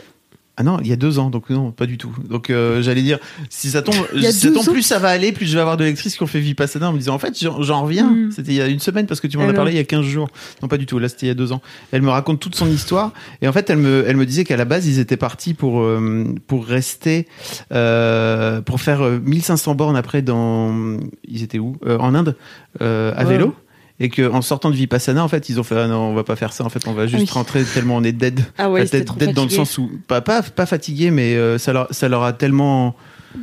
ah 0.61 0.63
non, 0.63 0.77
il 0.81 0.87
y 0.87 0.91
a 0.91 0.97
deux 0.97 1.19
ans, 1.19 1.29
donc 1.29 1.49
non, 1.49 1.71
pas 1.71 1.85
du 1.85 1.97
tout. 1.97 2.13
Donc 2.29 2.49
euh, 2.49 2.81
j'allais 2.81 3.01
dire, 3.01 3.17
si 3.49 3.69
ça 3.69 3.81
tombe, 3.81 3.95
si 4.13 4.31
ça 4.33 4.51
tombe 4.51 4.65
plus 4.69 4.81
ça 4.83 4.99
va 4.99 5.07
aller, 5.07 5.31
plus 5.31 5.45
je 5.45 5.53
vais 5.55 5.61
avoir 5.61 5.77
de 5.77 5.85
lectrices 5.85 6.17
qui 6.17 6.21
ont 6.23 6.27
fait 6.27 6.41
Vipassana 6.41 6.89
en 6.89 6.91
me 6.93 6.97
disant, 6.97 7.13
en 7.15 7.17
fait, 7.19 7.33
j'en 7.39 7.81
reviens. 7.83 8.09
Mm. 8.09 8.31
C'était 8.33 8.51
il 8.51 8.55
y 8.57 8.61
a 8.61 8.67
une 8.67 8.79
semaine 8.79 9.05
parce 9.07 9.21
que 9.21 9.27
tu 9.27 9.37
m'en 9.37 9.45
Ah 9.45 9.51
as 9.51 9.53
parlé 9.53 9.71
il 9.71 9.77
y 9.77 9.79
a 9.79 9.85
15 9.85 10.03
jours. 10.05 10.27
Non, 10.61 10.67
pas 10.67 10.75
du 10.77 10.85
tout, 10.85 10.99
là 10.99 11.07
c'était 11.07 11.27
il 11.27 11.29
y 11.29 11.31
a 11.31 11.35
deux 11.35 11.53
ans. 11.53 11.61
Elle 11.93 12.01
me 12.01 12.09
raconte 12.09 12.41
toute 12.41 12.55
son 12.55 12.67
histoire. 12.67 13.13
Et 13.41 13.47
en 13.47 13.53
fait, 13.53 13.69
elle 13.69 13.77
me, 13.77 14.03
elle 14.05 14.17
me 14.17 14.25
disait 14.25 14.43
qu'à 14.43 14.57
la 14.57 14.65
base, 14.65 14.85
ils 14.85 14.99
étaient 14.99 15.15
partis 15.15 15.53
pour, 15.53 15.79
euh, 15.81 16.25
pour 16.47 16.65
rester, 16.65 17.25
euh, 17.71 18.61
pour 18.61 18.81
faire 18.81 19.01
euh, 19.01 19.19
1500 19.23 19.75
bornes 19.75 19.95
après 19.95 20.21
dans. 20.21 20.97
Ils 21.27 21.43
étaient 21.43 21.59
où? 21.59 21.77
Euh, 21.85 21.97
En 21.99 22.13
Inde, 22.15 22.35
euh, 22.81 23.13
à 23.15 23.23
Ouais. 23.23 23.37
vélo. 23.37 23.55
Et 24.01 24.09
qu'en 24.09 24.41
sortant 24.41 24.69
de 24.69 24.75
Vipassana, 24.75 25.23
en 25.23 25.27
fait, 25.27 25.49
ils 25.49 25.59
ont 25.59 25.63
fait 25.63 25.75
ah 25.77 25.87
non, 25.87 25.97
on 25.97 26.13
va 26.13 26.23
pas 26.23 26.37
faire 26.37 26.53
ça. 26.53 26.63
En 26.63 26.69
fait, 26.69 26.87
on 26.87 26.93
va 26.93 27.05
juste 27.05 27.23
oui. 27.23 27.29
rentrer 27.31 27.63
tellement 27.63 27.97
on 27.97 28.03
est 28.03 28.13
dead. 28.13 28.39
Ah 28.57 28.69
ouais, 28.69 28.83
Enfin, 28.83 28.97
dead, 28.99 29.11
dead 29.17 29.33
dans 29.33 29.43
le 29.43 29.49
sens 29.49 29.77
où 29.77 29.91
pas 30.07 30.21
pas, 30.21 30.41
pas 30.41 30.65
fatigué, 30.65 31.11
mais 31.11 31.35
euh, 31.35 31.57
ça 31.57 31.73
leur 31.73 31.87
ça 31.91 32.07
leur 32.07 32.23
a 32.23 32.31
tellement 32.31 32.95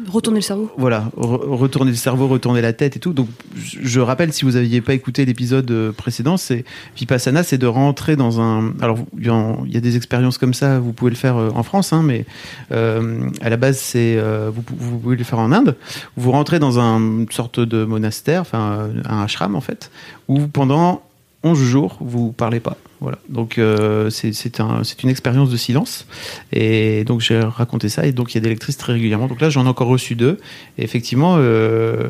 Retourner 0.08 0.38
le 0.38 0.42
cerveau. 0.42 0.70
voilà 0.76 1.10
re- 1.16 1.48
retourner 1.56 1.92
le 1.92 1.96
cerveau, 1.96 2.26
retourner 2.26 2.60
la 2.60 2.72
tête 2.72 2.96
et 2.96 2.98
tout. 3.00 3.12
Donc 3.12 3.28
je, 3.56 4.00
rappelle 4.00 4.32
si 4.32 4.44
vous 4.44 4.56
aviez 4.56 4.80
pas 4.80 4.94
écouté 4.94 5.24
l'épisode 5.24 5.70
euh, 5.70 5.92
précédent, 5.92 6.36
c'est 6.36 6.64
Vipassana, 6.96 7.44
c'est 7.44 7.58
de 7.58 7.66
rentrer 7.68 8.16
dans 8.16 8.40
un. 8.40 8.72
Alors 8.80 8.98
il 9.16 9.26
y, 9.72 9.76
a 9.76 9.80
des 9.80 9.96
expériences 9.96 10.38
comme 10.38 10.54
ça, 10.54 10.80
vous 10.80 10.92
pouvez 10.92 11.10
le 11.10 11.16
faire 11.16 11.36
euh, 11.36 11.50
en 11.54 11.62
France, 11.62 11.92
hein, 11.92 12.02
mais 12.02 12.24
euh, 12.72 13.28
à 13.40 13.48
la 13.48 13.56
base 13.56 13.78
c'est 13.78 14.18
vous, 14.52 14.62
pou- 14.62 14.74
vous 14.76 14.98
pouvez 14.98 15.16
le 15.16 15.24
faire 15.24 15.38
en 15.38 15.52
Inde. 15.52 15.76
Vous 16.16 16.32
rentrez 16.32 16.58
dans 16.58 16.80
un, 16.80 16.98
une 16.98 17.30
sorte 17.30 17.60
de 17.60 17.84
monastère, 17.84 18.40
enfin 18.40 18.88
un 19.08 19.22
ashram 19.22 19.54
en 19.54 19.60
fait, 19.60 19.90
où 20.26 20.48
pendant 20.48 21.02
11 21.46 21.58
jours 21.58 21.96
vous 22.00 22.32
parlez 22.32 22.60
pas. 22.60 22.76
Voilà. 23.00 23.18
Donc 23.28 23.58
euh, 23.58 24.10
c'est 24.10 24.32
c'est 24.32 24.60
un, 24.60 24.82
c'est 24.84 25.02
une 25.02 25.10
expérience 25.10 25.50
de 25.50 25.56
silence. 25.56 26.06
Et 26.52 27.04
donc 27.04 27.20
j'ai 27.20 27.38
raconté 27.40 27.88
ça. 27.88 28.06
Et 28.06 28.12
donc 28.12 28.34
il 28.34 28.36
y 28.36 28.38
a 28.38 28.40
des 28.40 28.48
lectrices 28.48 28.76
très 28.76 28.92
régulièrement. 28.94 29.26
Donc 29.26 29.40
là 29.40 29.50
j'en 29.50 29.64
ai 29.66 29.68
encore 29.68 29.88
reçu 29.88 30.14
deux. 30.14 30.38
Et 30.78 30.84
effectivement, 30.84 31.36
euh, 31.38 32.08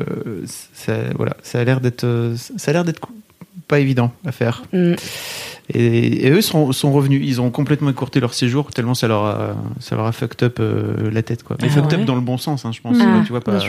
ça, 0.73 0.93
voilà, 1.15 1.35
ça 1.43 1.59
a 1.59 1.63
l'air 1.63 1.81
d'être, 1.81 2.03
euh, 2.03 2.35
ça 2.35 2.71
a 2.71 2.73
l'air 2.73 2.85
d'être 2.85 3.01
pas 3.67 3.79
évident 3.79 4.11
à 4.25 4.31
faire. 4.31 4.63
Mm. 4.71 4.93
Et, 5.73 6.27
et 6.27 6.31
eux 6.31 6.41
sont, 6.41 6.71
sont 6.71 6.93
revenus. 6.93 7.21
Ils 7.25 7.41
ont 7.41 7.51
complètement 7.51 7.89
écourté 7.89 8.21
leur 8.21 8.33
séjour 8.33 8.71
tellement 8.71 8.93
ça 8.93 9.09
leur 9.09 9.25
a, 9.25 9.55
ça 9.81 9.97
leur 9.97 10.05
a 10.05 10.13
fucked 10.13 10.41
up 10.43 10.57
euh, 10.59 11.11
la 11.11 11.21
tête 11.23 11.43
quoi. 11.43 11.57
Mais 11.61 11.67
Ah 11.69 11.73
fucked 11.73 11.93
ouais. 11.93 11.99
up 11.99 12.05
dans 12.05 12.15
le 12.15 12.21
bon 12.21 12.37
sens, 12.37 12.63
hein, 12.65 12.71
je 12.71 12.79
pense. 12.79 12.95
Ah, 13.01 13.21
tu 13.25 13.31
vois 13.31 13.41
pas. 13.41 13.59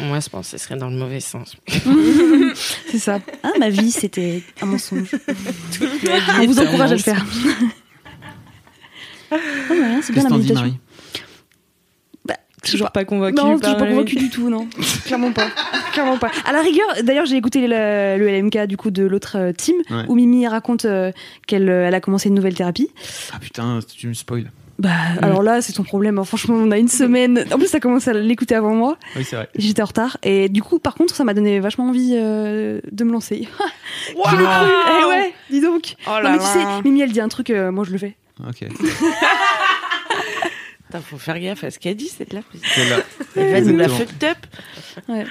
Moi, 0.00 0.20
je 0.20 0.28
pense 0.28 0.50
que 0.50 0.58
ce 0.58 0.64
serait 0.64 0.76
dans 0.76 0.88
le 0.90 0.96
mauvais 0.96 1.20
sens. 1.20 1.56
C'est 2.90 2.98
ça. 2.98 3.20
Ah, 3.42 3.50
ma 3.58 3.68
vie, 3.70 3.90
c'était 3.90 4.42
un 4.60 4.66
mensonge. 4.66 5.10
On 6.40 6.46
vous 6.46 6.60
encourage 6.60 6.92
à 6.92 6.96
le 6.96 7.00
faire. 7.00 7.24
Ouais, 9.30 9.38
c'est 10.02 10.12
bien 10.12 10.22
la 10.24 10.30
méditation. 10.30 10.54
Marie? 10.64 10.78
Toujours 12.62 12.90
pas 12.92 13.04
convaincu. 13.04 13.34
Non, 13.34 13.56
je 13.56 13.60
par 13.60 13.70
suis 13.70 13.78
pas 13.78 13.84
la 13.84 13.90
convaincue 13.90 14.16
du 14.16 14.30
tout, 14.30 14.48
non. 14.48 14.66
Clairement 15.04 15.32
pas. 15.32 15.48
Clairement 15.92 16.16
pas. 16.16 16.30
À 16.46 16.52
la 16.52 16.62
rigueur, 16.62 16.86
d'ailleurs, 17.02 17.26
j'ai 17.26 17.36
écouté 17.36 17.66
le, 17.66 18.16
le 18.16 18.26
LMK 18.40 18.66
du 18.66 18.78
coup 18.78 18.90
de 18.90 19.02
l'autre 19.04 19.36
euh, 19.38 19.52
team 19.52 19.76
Ouais. 19.90 20.04
où 20.08 20.14
Mimi 20.14 20.46
raconte 20.48 20.86
euh, 20.86 21.12
qu'elle 21.46 21.68
euh, 21.68 21.86
elle 21.86 21.94
a 21.94 22.00
commencé 22.00 22.30
une 22.30 22.34
nouvelle 22.34 22.54
thérapie. 22.54 22.88
Ah 23.34 23.38
putain, 23.38 23.80
tu 23.94 24.08
me 24.08 24.14
spoil. 24.14 24.50
Bah, 24.78 24.90
alors 25.22 25.42
là, 25.42 25.62
c'est 25.62 25.72
ton 25.72 25.84
problème. 25.84 26.18
hein. 26.18 26.24
Franchement, 26.24 26.56
on 26.56 26.70
a 26.70 26.78
une 26.78 26.88
semaine. 26.88 27.44
En 27.52 27.58
plus, 27.58 27.70
t'as 27.70 27.78
commencé 27.80 28.10
à 28.10 28.12
l'écouter 28.14 28.54
avant 28.56 28.74
moi. 28.74 28.98
Oui, 29.16 29.24
c'est 29.24 29.36
vrai. 29.36 29.48
J'étais 29.56 29.82
en 29.82 29.86
retard. 29.86 30.16
Et 30.24 30.48
du 30.48 30.62
coup, 30.62 30.78
par 30.80 30.94
contre, 30.94 31.14
ça 31.14 31.22
m'a 31.24 31.32
donné 31.34 31.60
vachement 31.60 31.88
envie 31.88 32.12
euh, 32.14 32.80
de 32.90 33.04
me 33.04 33.12
lancer. 33.12 33.48
Waouh 34.16 34.34
Eh 35.00 35.04
ouais, 35.06 35.32
dis 35.50 35.60
donc. 35.60 35.94
Oh 36.06 36.10
non, 36.10 36.18
là 36.20 36.32
mais 36.32 36.38
tu 36.38 36.44
sais. 36.44 36.82
Mimi, 36.84 37.02
elle 37.02 37.12
dit 37.12 37.20
un 37.20 37.28
truc, 37.28 37.50
euh, 37.50 37.70
moi 37.70 37.84
je 37.84 37.92
le 37.92 37.98
fais. 37.98 38.16
Ok. 38.46 38.64
Putain, 40.86 41.00
faut 41.00 41.18
faire 41.18 41.38
gaffe 41.40 41.64
à 41.64 41.70
ce 41.70 41.78
qu'elle 41.78 41.96
dit, 41.96 42.08
cette 42.08 42.32
là. 42.32 42.40
C'est 42.62 42.88
là. 42.90 42.96
Elle 43.36 43.52
va 43.52 43.60
nous 43.72 43.76
la 43.76 43.88
fucked 43.88 44.24
up. 44.24 44.38
Ouais. 45.08 45.24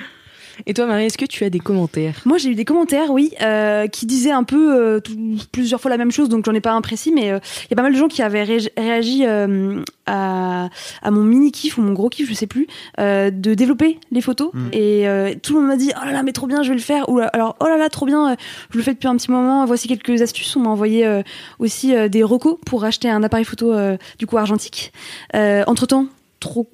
Et 0.67 0.73
toi, 0.73 0.85
Marie, 0.85 1.05
est-ce 1.05 1.17
que 1.17 1.25
tu 1.25 1.43
as 1.43 1.49
des 1.49 1.59
commentaires? 1.59 2.21
Moi, 2.25 2.37
j'ai 2.37 2.49
eu 2.49 2.55
des 2.55 2.65
commentaires, 2.65 3.11
oui, 3.11 3.31
euh, 3.41 3.87
qui 3.87 4.05
disaient 4.05 4.31
un 4.31 4.43
peu 4.43 4.75
euh, 4.75 4.99
tout- 4.99 5.17
plusieurs 5.51 5.81
fois 5.81 5.89
la 5.89 5.97
même 5.97 6.11
chose, 6.11 6.29
donc 6.29 6.45
j'en 6.45 6.53
ai 6.53 6.61
pas 6.61 6.71
un 6.71 6.81
précis, 6.81 7.11
mais 7.13 7.31
euh, 7.31 7.39
il 7.65 7.67
y 7.71 7.73
a 7.73 7.75
pas 7.75 7.81
mal 7.81 7.93
de 7.93 7.97
gens 7.97 8.07
qui 8.07 8.21
avaient 8.21 8.43
ré- 8.43 8.71
réagi 8.77 9.25
euh, 9.25 9.81
à, 10.05 10.69
à 11.01 11.11
mon 11.11 11.23
mini 11.23 11.51
kiff 11.51 11.77
ou 11.77 11.81
mon 11.81 11.93
gros 11.93 12.09
kiff, 12.09 12.27
je 12.29 12.33
sais 12.33 12.47
plus, 12.47 12.67
euh, 12.99 13.31
de 13.31 13.53
développer 13.53 13.99
les 14.11 14.21
photos. 14.21 14.51
Mm. 14.53 14.67
Et 14.73 15.07
euh, 15.07 15.33
tout 15.41 15.53
le 15.53 15.59
monde 15.59 15.69
m'a 15.69 15.75
dit 15.77 15.91
oh 15.95 16.05
là 16.05 16.11
là, 16.11 16.23
mais 16.23 16.31
trop 16.33 16.47
bien, 16.47 16.63
je 16.63 16.69
vais 16.69 16.75
le 16.75 16.81
faire. 16.81 17.09
Ou 17.09 17.19
alors 17.19 17.55
oh 17.59 17.65
là 17.67 17.77
là, 17.77 17.89
trop 17.89 18.05
bien, 18.05 18.35
je 18.71 18.77
le 18.77 18.83
fais 18.83 18.93
depuis 18.93 19.07
un 19.07 19.15
petit 19.17 19.31
moment. 19.31 19.65
Voici 19.65 19.87
quelques 19.87 20.21
astuces. 20.21 20.55
On 20.55 20.61
m'a 20.61 20.69
envoyé 20.69 21.05
euh, 21.05 21.21
aussi 21.59 21.95
euh, 21.95 22.07
des 22.09 22.23
recos 22.23 22.57
pour 22.65 22.83
acheter 22.85 23.09
un 23.09 23.23
appareil 23.23 23.45
photo 23.45 23.73
euh, 23.73 23.97
du 24.19 24.27
coup 24.27 24.37
argentique. 24.37 24.91
entre 25.33 25.85
temps, 25.85 26.05
trop 26.39 26.69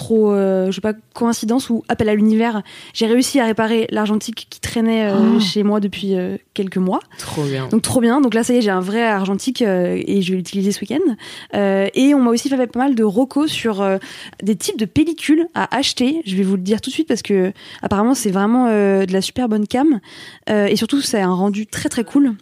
trop 0.00 0.32
euh, 0.32 0.66
je 0.70 0.72
sais 0.76 0.80
pas 0.80 0.94
coïncidence 1.14 1.68
ou 1.68 1.82
appel 1.88 2.08
à 2.08 2.14
l'univers. 2.14 2.62
J'ai 2.94 3.06
réussi 3.06 3.38
à 3.38 3.44
réparer 3.44 3.86
l'argentique 3.90 4.46
qui 4.48 4.58
traînait 4.60 5.10
euh, 5.10 5.34
Oh. 5.36 5.40
chez 5.40 5.62
moi 5.62 5.78
depuis 5.78 6.16
euh, 6.16 6.38
quelques 6.54 6.78
mois. 6.78 7.00
Trop 7.18 7.44
bien. 7.44 7.68
donc 7.68 7.82
trop 7.82 8.00
bien. 8.00 8.22
Donc 8.22 8.32
là 8.32 8.42
ça 8.42 8.54
y 8.54 8.56
est 8.56 8.62
j'ai 8.62 8.70
un 8.70 8.80
vrai 8.80 9.02
argentique 9.02 9.60
euh, 9.60 10.00
et 10.06 10.22
je 10.22 10.30
vais 10.32 10.38
l'utiliser 10.38 10.72
ce 10.72 10.80
week-end. 10.80 11.16
Et 11.94 12.14
on 12.14 12.20
m'a 12.22 12.30
aussi 12.30 12.48
fait 12.48 12.66
pas 12.66 12.78
mal 12.78 12.94
de 12.94 13.04
recos 13.04 13.50
sur 13.50 13.86
des 14.42 14.56
types 14.56 14.78
de 14.78 14.86
pellicules 14.86 15.46
à 15.54 15.74
acheter. 15.76 16.22
Je 16.24 16.34
vais 16.34 16.42
vous 16.44 16.56
le 16.56 16.62
dire 16.62 16.80
tout 16.80 16.88
de 16.88 16.94
suite 16.94 17.08
parce 17.08 17.22
que 17.22 17.52
apparemment 17.82 18.14
c'est 18.14 18.30
vraiment 18.30 18.66
de 18.68 19.12
la 19.12 19.20
super 19.20 19.48
bonne 19.48 19.66
cam. 19.66 20.00
Et 20.48 20.76
surtout 20.76 21.00
c'est 21.02 21.20
un 21.20 21.34
rendu 21.34 21.66
très 21.66 21.88
très 21.90 22.04
cool. 22.04 22.32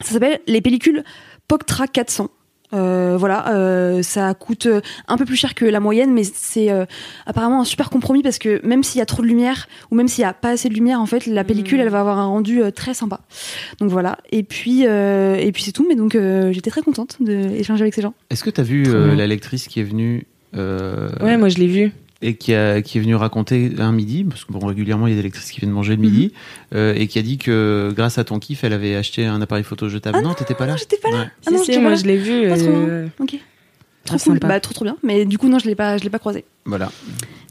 Ça 0.00 0.12
s'appelle 0.12 0.40
les 0.46 0.60
pellicules 0.60 1.02
Poctra 1.48 1.86
400 1.88 2.28
euh, 2.74 3.16
voilà, 3.18 3.54
euh, 3.54 4.02
ça 4.02 4.34
coûte 4.34 4.66
euh, 4.66 4.80
un 5.08 5.16
peu 5.16 5.24
plus 5.24 5.36
cher 5.36 5.54
que 5.54 5.64
la 5.64 5.80
moyenne, 5.80 6.12
mais 6.12 6.24
c'est 6.24 6.70
euh, 6.70 6.84
apparemment 7.26 7.60
un 7.60 7.64
super 7.64 7.90
compromis 7.90 8.22
parce 8.22 8.38
que 8.38 8.64
même 8.66 8.82
s'il 8.82 8.98
y 8.98 9.02
a 9.02 9.06
trop 9.06 9.22
de 9.22 9.26
lumière 9.26 9.68
ou 9.90 9.94
même 9.94 10.08
s'il 10.08 10.22
y 10.22 10.26
a 10.26 10.32
pas 10.32 10.50
assez 10.50 10.68
de 10.68 10.74
lumière, 10.74 11.00
en 11.00 11.06
fait, 11.06 11.26
la 11.26 11.44
pellicule, 11.44 11.80
elle 11.80 11.88
va 11.88 12.00
avoir 12.00 12.18
un 12.18 12.26
rendu 12.26 12.62
euh, 12.62 12.70
très 12.70 12.94
sympa. 12.94 13.20
Donc 13.80 13.90
voilà. 13.90 14.18
Et 14.32 14.42
puis 14.42 14.86
euh, 14.86 15.36
et 15.36 15.52
puis 15.52 15.62
c'est 15.62 15.72
tout. 15.72 15.86
Mais 15.88 15.94
donc 15.96 16.14
euh, 16.14 16.52
j'étais 16.52 16.70
très 16.70 16.82
contente 16.82 17.16
d'échanger 17.20 17.82
avec 17.82 17.94
ces 17.94 18.02
gens. 18.02 18.14
Est-ce 18.30 18.44
que 18.44 18.50
tu 18.50 18.60
as 18.60 18.64
vu 18.64 18.84
euh, 18.88 19.14
la 19.14 19.26
lectrice 19.26 19.68
qui 19.68 19.80
est 19.80 19.84
venue 19.84 20.26
euh, 20.56 21.10
Ouais, 21.20 21.36
moi 21.36 21.48
je 21.48 21.58
l'ai 21.58 21.66
vu. 21.66 21.92
Et 22.26 22.36
qui, 22.36 22.54
a, 22.54 22.80
qui 22.82 22.98
est 22.98 23.00
venue 23.00 23.14
raconter 23.14 23.72
un 23.78 23.92
midi, 23.92 24.24
parce 24.24 24.44
que 24.44 24.52
bon, 24.52 24.64
régulièrement 24.66 25.06
il 25.06 25.10
y 25.10 25.12
a 25.12 25.16
des 25.16 25.22
lectrices 25.22 25.50
qui 25.50 25.60
viennent 25.60 25.72
manger 25.72 25.94
le 25.96 26.00
midi, 26.02 26.32
euh, 26.74 26.94
et 26.96 27.06
qui 27.06 27.18
a 27.18 27.22
dit 27.22 27.36
que 27.38 27.92
grâce 27.94 28.16
à 28.18 28.24
ton 28.24 28.38
kiff, 28.38 28.64
elle 28.64 28.72
avait 28.72 28.94
acheté 28.96 29.26
un 29.26 29.40
appareil 29.42 29.64
photo 29.64 29.88
jetable. 29.88 30.18
Ah 30.18 30.22
non, 30.22 30.34
t'étais 30.34 30.54
pas 30.54 30.66
là 30.66 30.76
j'étais 30.76 30.96
pas 30.96 31.10
là. 31.10 31.18
Ouais. 31.18 31.28
Ah 31.46 31.50
non, 31.50 31.58
si, 31.62 31.72
si, 31.74 31.78
moi 31.78 31.90
pas 31.90 31.96
je 31.96 32.04
l'ai 32.04 32.16
vu. 32.16 32.50
Ah, 32.50 32.56
trop 32.56 32.68
euh, 32.70 33.06
Ok. 33.20 33.28
Trop 33.30 33.36
Ah, 33.36 34.10
cool. 34.12 34.18
sympa. 34.34 34.48
Bah 34.48 34.60
trop 34.60 34.74
trop 34.74 34.84
bien. 34.84 34.96
Mais 35.02 35.24
du 35.24 35.38
coup 35.38 35.48
non, 35.48 35.58
je 35.58 35.66
l'ai 35.66 35.74
pas, 35.74 35.96
je 35.98 36.04
l'ai 36.04 36.10
pas 36.10 36.18
croisé. 36.18 36.44
Voilà, 36.66 36.90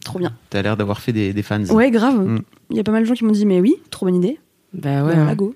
Trop 0.04 0.20
bien. 0.20 0.34
t'as 0.50 0.62
l'air 0.62 0.76
d'avoir 0.78 1.00
fait 1.00 1.14
des, 1.14 1.34
des 1.34 1.44
fans. 1.44 1.64
Ouais, 1.66 1.90
grave. 1.92 2.20
Mm. 2.28 2.42
Il 2.72 2.78
y 2.78 2.80
a 2.80 2.84
pas 2.84 2.92
mal 2.92 3.04
de 3.04 3.08
gens 3.08 3.14
qui 3.14 3.24
m'ont 3.26 3.32
dit 3.32 3.46
mais 3.46 3.60
oui, 3.62 3.76
trop 3.92 4.06
bonne 4.06 4.16
idée. 4.16 4.40
Bah 4.74 5.04
ouais, 5.04 5.16
Bah, 5.16 5.22
hein. 5.30 5.36
go. 5.36 5.56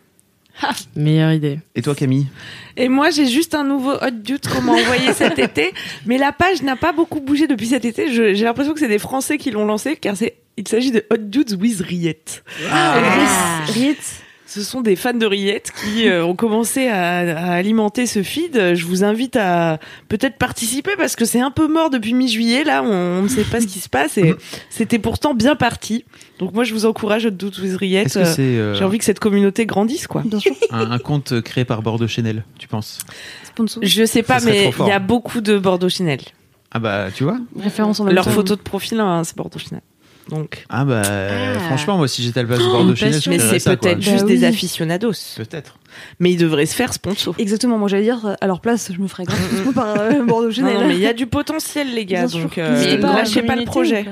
meilleure 0.96 1.32
idée. 1.32 1.60
Et 1.76 1.82
toi 1.82 1.96
Camille? 1.96 2.28
Et 2.76 2.90
moi, 2.90 3.10
j'ai 3.10 3.26
juste 3.28 3.56
un 3.56 3.64
nouveau 3.64 3.94
hot 3.94 4.12
dude 4.12 4.48
qu'on 4.48 4.62
m'a 4.62 4.74
envoyé 4.74 5.14
cet 5.14 5.40
été, 5.40 5.74
mais 6.06 6.18
la 6.18 6.32
page 6.32 6.62
n'a 6.64 6.76
pas 6.76 6.92
beaucoup 6.92 7.20
bougé 7.20 7.48
depuis 7.48 7.68
cet 7.68 7.86
été. 7.86 8.12
Je- 8.14 8.34
J'ai 8.34 8.44
l'impression 8.46 8.74
que 8.74 8.80
c'est 8.80 8.88
des 8.88 9.00
Français 9.00 9.38
qui 9.38 9.52
l'ont 9.52 9.66
lancé, 9.66 9.96
car 9.96 10.16
c'est 10.18 10.36
il 10.58 10.68
s'agit 10.68 10.92
de 10.92 11.06
Hot 11.12 11.18
Dudes 11.18 11.54
with 11.60 11.82
Riette. 11.82 12.44
Ah. 12.72 13.62
Riette. 13.68 14.24
Ce 14.50 14.62
sont 14.62 14.80
des 14.80 14.96
fans 14.96 15.13
de 15.13 15.25
Riette 15.25 15.72
qui 15.84 16.08
euh, 16.08 16.25
ont 16.25 16.36
commencé 16.36 16.88
à, 16.88 17.18
à 17.18 17.51
alimenter 17.56 18.06
ce 18.06 18.24
feed. 18.24 18.74
Je 18.75 18.86
vous 18.86 19.04
invite 19.04 19.36
à 19.36 19.77
peut-être 20.08 20.38
participer 20.38 20.92
parce 20.98 21.18
que 21.18 21.25
c'est 21.25 21.42
un 21.42 21.51
peu 21.51 21.68
mort 21.68 21.89
depuis 21.89 22.13
mi-juillet. 22.13 22.63
Là, 22.63 22.82
on, 22.82 22.88
on 23.20 23.24
ne 23.24 23.27
sait 23.27 23.44
pas 23.44 23.60
ce 23.60 23.68
qui 23.68 23.80
se 23.80 23.89
passe 23.89 24.18
et 24.18 24.34
c'était 24.70 25.00
pourtant 25.00 25.34
bien 25.34 25.56
parti. 25.56 26.06
Donc 26.39 26.54
moi, 26.54 26.63
je 26.63 26.74
vous 26.74 26.86
encourage 26.86 27.25
Hot 27.25 27.32
Dudes 27.32 27.60
with 27.60 27.77
c'est 27.77 28.39
euh, 28.39 28.74
J'ai 28.74 28.84
envie 28.86 28.98
que 29.00 29.04
cette 29.04 29.20
communauté 29.20 29.66
grandisse, 29.66 30.08
quoi. 30.08 30.24
Bien 30.25 30.39
sûr. 30.39 30.54
un, 30.72 30.92
un 30.92 31.00
compte 31.00 31.42
créé 31.42 31.66
par 31.66 31.82
Bordeaux 31.82 32.08
Chanel, 32.08 32.46
tu 32.58 32.70
penses? 32.70 33.00
Sponsor. 33.44 33.84
Je 33.84 34.06
sais 34.06 34.24
pas, 34.24 34.39
mais 34.46 34.72
il 34.80 34.88
y 34.88 34.92
a 34.92 35.00
beaucoup 35.00 35.42
de 35.42 35.58
Bordeaux 35.58 35.89
Chanel. 35.89 36.22
Ah 36.72 36.80
bah 36.80 37.08
tu 37.13 37.24
vois 37.24 37.38
Référence 37.58 38.00
en 38.00 38.04
même 38.06 38.13
Leur 38.13 38.25
temps. 38.25 38.32
photo 38.32 38.56
de 38.56 38.62
profil, 38.62 39.00
hein, 39.00 39.24
c'est 39.24 39.36
Bordeaux 39.36 39.60
Chanel. 39.60 39.82
Donc, 40.29 40.65
Ah 40.69 40.84
bah 40.86 41.03
franchement 41.67 41.98
moi 41.98 42.07
si 42.07 42.22
j'étais 42.24 42.39
à 42.39 42.43
la 42.43 42.48
place 42.48 42.60
de 42.60 42.65
Bordeaux 42.65 42.96
Chanel, 42.96 43.22
je 43.22 43.29
mais 43.29 43.39
c'est 43.39 43.77
peut-être 43.77 44.01
juste 44.01 44.22
Bah 44.22 44.27
des 44.27 44.39
oui. 44.39 44.46
aficionados. 44.46 45.13
Peut-être. 45.38 45.77
Mais 46.19 46.31
ils 46.31 46.38
devraient 46.38 46.65
se 46.65 46.75
faire 46.75 46.93
sponsor. 46.93 47.34
Exactement, 47.39 47.77
moi 47.77 47.88
j'allais 47.88 48.03
dire, 48.03 48.36
à 48.39 48.46
leur 48.48 48.60
place, 48.60 48.91
je 48.93 49.00
me 49.01 49.07
ferais 49.07 49.24
grave 49.24 49.74
par 49.74 49.96
euh, 50.00 50.24
Bordeaux 50.27 50.48
Non, 50.48 50.51
Chanel. 50.53 50.77
non, 50.81 50.88
mais 50.88 50.96
il 50.96 51.00
y 51.00 51.07
a 51.07 51.13
du 51.13 51.25
potentiel, 51.27 51.93
les 51.96 52.05
gars. 52.05 52.27
Donc, 52.27 52.57
Mais 52.57 52.63
euh, 52.63 52.98
pas 53.01 53.13
lâchez 53.13 53.41
pas 53.41 53.55
le 53.55 53.63
projet. 53.65 54.05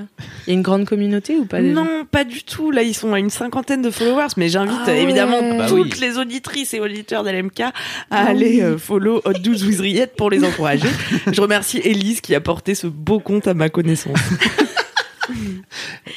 Il 0.47 0.49
y 0.49 0.51
a 0.51 0.53
une 0.53 0.61
grande 0.63 0.85
communauté 0.85 1.35
ou 1.37 1.45
pas 1.45 1.61
Non, 1.61 2.05
pas 2.09 2.23
du 2.23 2.43
tout. 2.43 2.71
Là, 2.71 2.81
ils 2.81 2.95
sont 2.95 3.13
à 3.13 3.19
une 3.19 3.29
cinquantaine 3.29 3.81
de 3.81 3.91
followers, 3.91 4.29
mais 4.37 4.47
j'invite 4.49 4.79
Ah 4.83 4.87
ouais. 4.91 5.03
évidemment 5.03 5.57
Bah 5.57 5.65
toutes 5.67 5.93
oui. 5.95 5.99
les 6.01 6.17
auditrices 6.17 6.73
et 6.73 6.79
auditeurs 6.79 7.23
d'LMK 7.23 7.59
à 7.59 7.71
Ah 8.09 8.25
aller 8.29 8.55
oui. 8.55 8.61
euh, 8.61 8.77
follow 8.77 9.21
Hot 9.25 9.33
Dudes 9.33 9.61
with 9.63 9.79
Riette 9.81 10.15
pour 10.15 10.29
les 10.31 10.43
encourager. 10.43 10.87
Je 11.31 11.41
remercie 11.41 11.81
Elise 11.83 12.21
qui 12.21 12.33
a 12.35 12.39
porté 12.41 12.73
ce 12.73 12.87
beau 12.87 13.19
compte 13.19 13.47
à 13.47 13.53
ma 13.53 13.69
connaissance. 13.69 14.17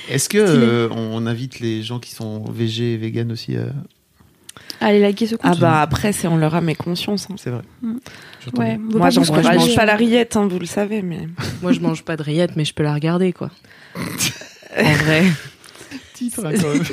Est-ce 0.09 0.29
que 0.29 0.39
euh, 0.39 0.89
on 0.91 1.27
invite 1.27 1.61
les 1.61 1.83
gens 1.83 1.99
qui 1.99 2.13
sont 2.13 2.45
végé 2.51 2.95
et 2.95 2.97
vegan 2.97 3.31
aussi 3.33 3.57
euh, 3.57 3.67
Allez, 4.81 5.01
liker 5.01 5.27
ce 5.27 5.35
compte. 5.35 5.51
Ah 5.53 5.57
bah 5.61 5.81
après, 5.81 6.13
c'est 6.13 6.29
en 6.29 6.37
leur 6.37 6.55
âme 6.55 6.69
et 6.69 6.75
conscience. 6.75 7.27
hein. 7.31 7.35
C'est 7.37 7.51
vrai. 7.51 7.63
Mm. 7.83 7.97
Ouais, 8.57 8.79
on 8.95 8.99
Moi, 8.99 9.11
j'encourage 9.11 9.47
encourager. 9.47 9.75
pas 9.75 9.85
la 9.85 9.97
Riette, 9.97 10.37
hein, 10.37 10.47
vous 10.49 10.59
le 10.59 10.67
savez, 10.67 11.03
mais. 11.03 11.29
Moi 11.63 11.73
je 11.73 11.81
mange 11.81 12.05
pas 12.05 12.17
de 12.17 12.23
rillettes, 12.23 12.57
mais 12.57 12.65
je 12.65 12.75
peux 12.75 12.83
la 12.85 12.95
regarder 12.95 13.33
quoi. 13.33 13.51
en 13.97 14.93
vrai. 14.95 15.25
Titre, 16.15 16.41
hein, 16.47 16.53
quand 16.61 16.73
même. 16.73 16.85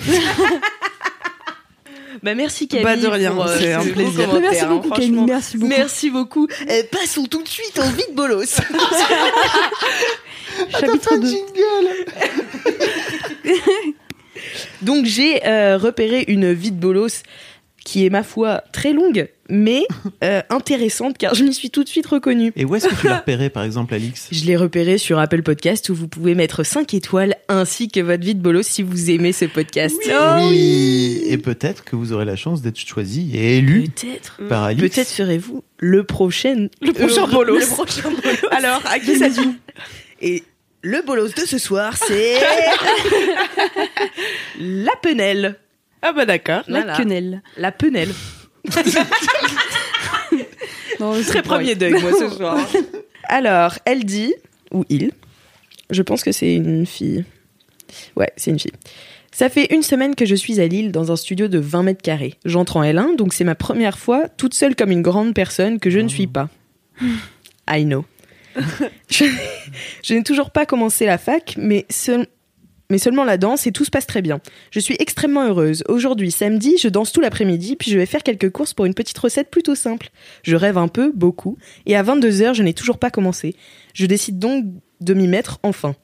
Bah 2.24 2.34
merci 2.34 2.68
Camille. 2.68 2.86
Pas 2.86 2.98
de 2.98 3.08
rien, 3.08 3.38
euh, 3.38 3.58
c'est 3.60 3.74
un 3.74 3.82
plaisir. 3.86 4.30
Merci 4.42 4.62
hein, 4.62 4.70
beaucoup, 4.70 4.90
Camille. 4.90 5.08
franchement. 5.10 5.26
Merci 5.28 5.58
beaucoup. 5.58 5.70
Merci 5.70 6.10
beaucoup. 6.10 6.48
Euh, 6.70 6.82
passons 6.92 7.26
tout 7.26 7.44
de 7.44 7.48
suite 7.48 7.78
en 7.78 7.90
vide 7.92 8.16
bolos. 8.16 8.60
Chapitre 10.70 11.18
2. 11.18 11.28
Donc 14.82 15.06
j'ai 15.06 15.46
euh, 15.48 15.78
repéré 15.78 16.26
une 16.28 16.52
vie 16.54 16.72
de 16.72 16.80
bolos 16.80 17.24
qui 17.84 18.06
est 18.06 18.10
ma 18.10 18.24
foi 18.24 18.64
très 18.74 18.94
longue, 18.94 19.30
mais 19.48 19.84
euh, 20.24 20.42
intéressante 20.50 21.20
car 21.20 21.36
je 21.36 21.44
m'y 21.44 21.54
suis 21.54 21.70
tout 21.70 21.84
de 21.84 21.90
suite 21.90 22.08
reconnue. 22.08 22.52
Et 22.56 22.66
où 22.66 22.76
est-ce 22.76 22.88
que 22.88 22.96
tu 23.00 23.08
l'as 23.08 23.18
repéré 23.20 23.52
par 23.52 23.64
exemple 23.64 23.94
Alix? 23.94 24.28
Je 24.32 24.44
l'ai 24.46 24.56
repéré 24.58 24.98
sur 24.98 25.20
Apple 25.20 25.44
Podcast 25.44 25.90
où 25.90 25.96
vous 25.96 26.08
pouvez 26.08 26.34
mettre 26.34 26.64
5 26.66 26.96
étoiles 26.96 27.36
ainsi 27.48 27.88
que 27.90 28.00
votre 28.00 28.24
vie 28.24 28.34
de 28.34 28.42
bolos 28.42 28.64
si 28.66 28.82
vous 28.82 29.12
aimez 29.12 29.34
ce 29.34 29.46
podcast. 29.46 29.96
Oui. 30.50 31.22
Et 31.28 31.38
peut-être 31.38 31.84
que 31.84 31.96
vous 31.96 32.12
aurez 32.12 32.26
la 32.26 32.36
chance 32.36 32.64
d'être 32.64 32.80
choisi 32.80 33.30
et 33.36 33.60
élu 33.60 33.84
Peut-être. 33.84 34.40
par 34.50 34.64
Alix. 34.64 34.82
Peut-être 34.82 35.08
serez-vous 35.08 35.64
le 35.78 36.04
prochain 36.04 36.68
Le 36.82 36.92
prochain 36.92 37.26
euh, 37.26 37.32
bolos. 37.32 37.60
Le 37.60 37.66
prochain 37.68 38.10
bolos. 38.10 38.52
Alors, 38.52 38.82
à 38.88 38.98
qui 39.00 39.16
ça 39.16 39.30
dit 39.30 39.40
Et 40.28 40.44
le 40.82 41.02
bolos 41.06 41.34
de 41.36 41.42
ce 41.46 41.58
soir, 41.58 41.96
c'est 41.98 42.38
la 44.60 44.96
penelle. 45.02 45.56
Ah 46.02 46.14
bah 46.14 46.26
d'accord. 46.26 46.64
La 46.68 46.80
Voilà. 46.82 46.98
quenelle. 46.98 47.42
La 47.58 47.72
penelle. 47.72 48.12
Non, 51.00 51.14
c'est 51.16 51.24
Très 51.26 51.42
premier 51.42 51.76
deuil, 51.76 51.94
moi, 52.02 52.12
ce 52.18 52.30
soir. 52.38 52.58
Alors, 53.26 53.74
elle 53.86 54.06
dit, 54.06 54.34
ou 54.72 54.86
il, 54.90 55.12
je 55.90 56.02
pense 56.02 56.24
que 56.24 56.32
c'est 56.32 56.56
une 56.56 56.86
fille. 56.86 57.26
Ouais, 58.16 58.32
c'est 58.38 58.52
une 58.52 58.60
fille. 58.60 58.72
Ça 59.34 59.50
fait 59.50 59.74
une 59.74 59.84
semaine 59.84 60.16
que 60.16 60.26
je 60.26 60.36
suis 60.36 60.62
à 60.62 60.68
Lille 60.68 60.92
dans 60.94 61.12
un 61.12 61.18
studio 61.18 61.50
de 61.50 61.60
20 61.60 61.84
mètres 61.84 62.02
carrés. 62.02 62.36
J'entre 62.46 62.78
en 62.78 62.84
L1, 62.84 63.18
donc 63.18 63.34
c'est 63.34 63.44
ma 63.44 63.56
première 63.56 63.98
fois 64.00 64.30
toute 64.30 64.54
seule 64.54 64.76
comme 64.76 64.92
une 64.92 65.02
grande 65.02 65.34
personne 65.34 65.80
que 65.80 65.90
je 65.90 66.00
ne 66.00 66.08
suis 66.08 66.28
pas. 66.28 66.48
I 67.70 67.84
know. 67.84 68.06
je 69.10 70.14
n'ai 70.14 70.24
toujours 70.24 70.52
pas 70.52 70.66
commencé 70.66 71.06
la 71.06 71.18
fac, 71.18 71.56
mais, 71.58 71.86
mais 72.90 72.98
seulement 72.98 73.24
la 73.24 73.38
danse 73.38 73.68
et 73.68 73.72
tout 73.72 73.86
se 73.86 73.90
passe 73.90 74.08
très 74.08 74.22
bien. 74.22 74.40
Je 74.72 74.80
suis 74.80 74.96
extrêmement 75.00 75.46
heureuse. 75.46 75.84
Aujourd'hui, 75.90 76.32
samedi, 76.32 76.78
je 76.80 76.88
danse 76.88 77.12
tout 77.12 77.22
l'après-midi, 77.22 77.76
puis 77.76 77.92
je 77.92 77.98
vais 77.98 78.06
faire 78.06 78.24
quelques 78.24 78.50
courses 78.50 78.74
pour 78.74 78.86
une 78.86 78.94
petite 78.94 79.18
recette 79.18 79.50
plutôt 79.50 79.76
simple. 79.76 80.10
Je 80.44 80.56
rêve 80.56 80.78
un 80.78 80.88
peu, 80.88 81.12
beaucoup, 81.14 81.58
et 81.86 81.96
à 81.96 82.04
22h, 82.04 82.54
je 82.54 82.64
n'ai 82.64 82.74
toujours 82.74 82.98
pas 82.98 83.10
commencé. 83.10 83.56
Je 83.94 84.06
décide 84.06 84.40
donc 84.40 84.66
de 85.02 85.14
m'y 85.14 85.28
mettre 85.28 85.60
enfin. 85.64 85.96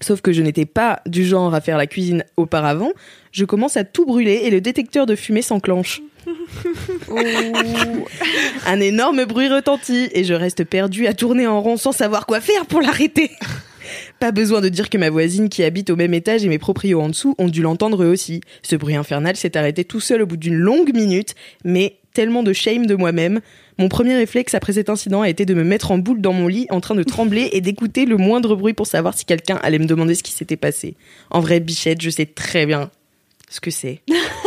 Sauf 0.00 0.20
que 0.20 0.32
je 0.32 0.42
n'étais 0.42 0.66
pas 0.66 1.00
du 1.06 1.24
genre 1.24 1.54
à 1.54 1.60
faire 1.60 1.78
la 1.78 1.86
cuisine 1.86 2.24
auparavant, 2.36 2.90
je 3.30 3.44
commence 3.44 3.76
à 3.76 3.84
tout 3.84 4.04
brûler 4.04 4.40
et 4.44 4.50
le 4.50 4.60
détecteur 4.60 5.06
de 5.06 5.14
fumée 5.14 5.42
s'enclenche. 5.42 6.02
Un 8.66 8.80
énorme 8.80 9.24
bruit 9.24 9.48
retentit 9.48 10.08
et 10.12 10.24
je 10.24 10.34
reste 10.34 10.64
perdue 10.64 11.06
à 11.06 11.14
tourner 11.14 11.46
en 11.46 11.60
rond 11.60 11.76
sans 11.76 11.92
savoir 11.92 12.26
quoi 12.26 12.40
faire 12.40 12.66
pour 12.66 12.80
l'arrêter. 12.80 13.30
Pas 14.20 14.30
besoin 14.30 14.60
de 14.60 14.68
dire 14.68 14.88
que 14.88 14.98
ma 14.98 15.10
voisine 15.10 15.48
qui 15.48 15.64
habite 15.64 15.90
au 15.90 15.96
même 15.96 16.14
étage 16.14 16.44
et 16.44 16.48
mes 16.48 16.58
proprios 16.58 17.00
en 17.00 17.08
dessous 17.08 17.34
ont 17.38 17.48
dû 17.48 17.62
l'entendre 17.62 18.04
eux 18.04 18.08
aussi. 18.08 18.40
Ce 18.62 18.76
bruit 18.76 18.94
infernal 18.94 19.36
s'est 19.36 19.56
arrêté 19.56 19.84
tout 19.84 20.00
seul 20.00 20.22
au 20.22 20.26
bout 20.26 20.36
d'une 20.36 20.54
longue 20.54 20.94
minute, 20.94 21.34
mais 21.64 21.98
tellement 22.14 22.42
de 22.42 22.52
shame 22.52 22.86
de 22.86 22.94
moi-même. 22.94 23.40
Mon 23.78 23.88
premier 23.88 24.14
réflexe 24.14 24.54
après 24.54 24.74
cet 24.74 24.90
incident 24.90 25.22
a 25.22 25.28
été 25.28 25.44
de 25.46 25.54
me 25.54 25.64
mettre 25.64 25.90
en 25.90 25.98
boule 25.98 26.20
dans 26.20 26.32
mon 26.32 26.46
lit 26.46 26.66
en 26.70 26.80
train 26.80 26.94
de 26.94 27.02
trembler 27.02 27.48
et 27.52 27.60
d'écouter 27.60 28.04
le 28.04 28.16
moindre 28.16 28.54
bruit 28.54 28.74
pour 28.74 28.86
savoir 28.86 29.16
si 29.16 29.24
quelqu'un 29.24 29.58
allait 29.62 29.78
me 29.78 29.86
demander 29.86 30.14
ce 30.14 30.22
qui 30.22 30.32
s'était 30.32 30.56
passé. 30.56 30.94
En 31.30 31.40
vrai, 31.40 31.60
bichette, 31.60 32.00
je 32.00 32.10
sais 32.10 32.26
très 32.26 32.66
bien 32.66 32.90
ce 33.52 33.60
que 33.60 33.70
c'est. 33.70 34.00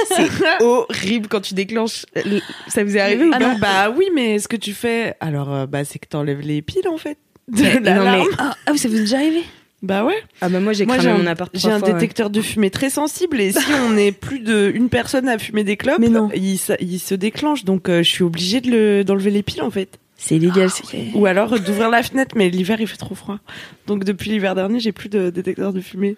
C'est 0.08 0.28
horrible 0.62 1.28
quand 1.28 1.42
tu 1.42 1.54
déclenches. 1.54 2.06
le- 2.16 2.42
Ça 2.68 2.84
vous 2.84 2.98
est 2.98 3.00
arrivé 3.00 3.26
ou 3.26 3.32
Ah 3.34 3.40
pas 3.40 3.48
non, 3.54 3.60
bah 3.60 3.94
oui, 3.96 4.06
mais 4.14 4.40
ce 4.40 4.48
que 4.48 4.56
tu 4.56 4.74
fais, 4.74 5.16
alors 5.20 5.54
euh, 5.54 5.66
bah 5.68 5.84
c'est 5.86 6.00
que 6.00 6.08
t'enlèves 6.08 6.42
les 6.42 6.62
piles 6.62 6.88
en 6.88 6.98
fait. 6.98 7.18
De 7.48 7.62
Mais- 7.62 7.80
la 7.82 7.94
non, 7.96 8.04
mais- 8.04 8.18
lampe. 8.18 8.28
Ah, 8.38 8.56
ah 8.66 8.72
oui, 8.72 8.78
ça 8.78 8.90
vous 8.90 8.96
est 8.98 9.02
déjà 9.02 9.18
arrivé? 9.18 9.42
Bah 9.84 10.04
ouais. 10.04 10.16
Ah 10.42 10.50
bah 10.50 10.60
moi 10.60 10.74
j'ai 10.74 10.88
cramé 10.88 11.14
mon 11.14 11.28
appart 11.28 11.52
j'ai 11.54 11.70
un 11.70 11.78
fois, 11.78 11.90
ouais. 11.90 11.94
détecteur 11.94 12.32
de 12.32 12.42
fumée 12.42 12.72
très 12.72 12.90
sensible 12.90 13.40
et 13.40 13.52
si 13.52 13.60
on 13.88 13.96
est 13.98 14.12
plus 14.12 14.40
de 14.40 14.72
une 14.74 14.90
personne 14.90 15.30
à 15.30 15.38
fumer 15.38 15.64
des 15.64 15.78
clopes, 15.78 16.00
Mais 16.00 16.10
non. 16.10 16.30
Il, 16.34 16.58
se- 16.58 16.74
il 16.80 16.98
se 17.00 17.14
déclenche 17.14 17.64
donc 17.66 17.88
euh, 17.90 18.02
je 18.02 18.10
suis 18.10 18.24
obligée 18.24 18.62
de 18.62 18.72
le- 18.72 19.04
d'enlever 19.04 19.30
les 19.30 19.44
piles 19.44 19.62
en 19.62 19.70
fait. 19.70 20.00
C'est 20.18 20.38
illégal. 20.38 20.70
c'est- 20.72 21.12
Ou 21.14 21.28
alors 21.28 21.60
d'ouvrir 21.60 21.92
la 21.92 22.02
fenêtre 22.02 22.36
mais 22.36 22.50
l'hiver 22.50 22.78
il 22.80 22.88
fait 22.88 22.98
trop 22.98 23.14
froid. 23.14 23.38
Donc 23.86 24.06
depuis 24.06 24.32
l'hiver 24.32 24.56
dernier 24.56 24.80
j'ai 24.80 24.94
plus 24.94 25.10
de 25.10 25.30
détecteur 25.30 25.72
de 25.72 25.82
fumée. 25.82 26.16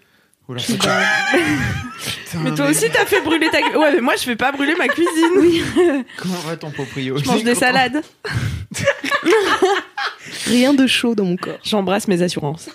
Oula, 0.50 0.62
Bah, 0.84 1.02
mais 2.44 2.54
toi 2.56 2.68
aussi 2.70 2.86
t'as 2.92 3.06
fait 3.06 3.22
brûler 3.22 3.50
ta 3.52 3.62
cu- 3.62 3.76
Ouais 3.78 3.92
mais 3.94 4.02
moi 4.02 4.16
je 4.16 4.24
fais 4.24 4.36
pas 4.38 4.52
brûler 4.54 4.76
ma 4.78 4.88
cuisine. 4.88 5.32
Oui. 5.40 5.62
Comment 6.18 6.36
va 6.40 6.56
ton 6.56 6.72
proprio 6.72 7.18
Je 7.18 7.26
mange 7.26 7.44
des 7.46 7.56
salades. 7.56 8.02
Rien 10.48 10.74
de 10.74 10.88
chaud 10.88 11.16
dans 11.16 11.26
mon 11.26 11.36
corps. 11.36 11.60
J'embrasse 11.64 12.08
mes 12.08 12.22
assurances. 12.22 12.70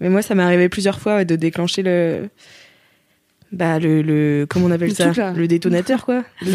Mais 0.02 0.10
moi, 0.10 0.22
ça 0.22 0.34
m'est 0.36 0.44
arrivé 0.44 0.70
plusieurs 0.70 1.00
fois 1.00 1.18
ouais, 1.18 1.26
de 1.26 1.36
déclencher 1.36 1.84
le. 1.84 2.30
Bah, 3.52 3.78
le. 3.80 4.02
le 4.02 4.46
comment 4.50 4.66
on 4.66 4.72
appelle 4.72 4.90
Le 4.90 4.96
ça 4.96 5.12
truc. 5.12 5.24
Le 5.36 5.48
détonateur, 5.48 6.06
quoi. 6.06 6.24
Le, 6.42 6.50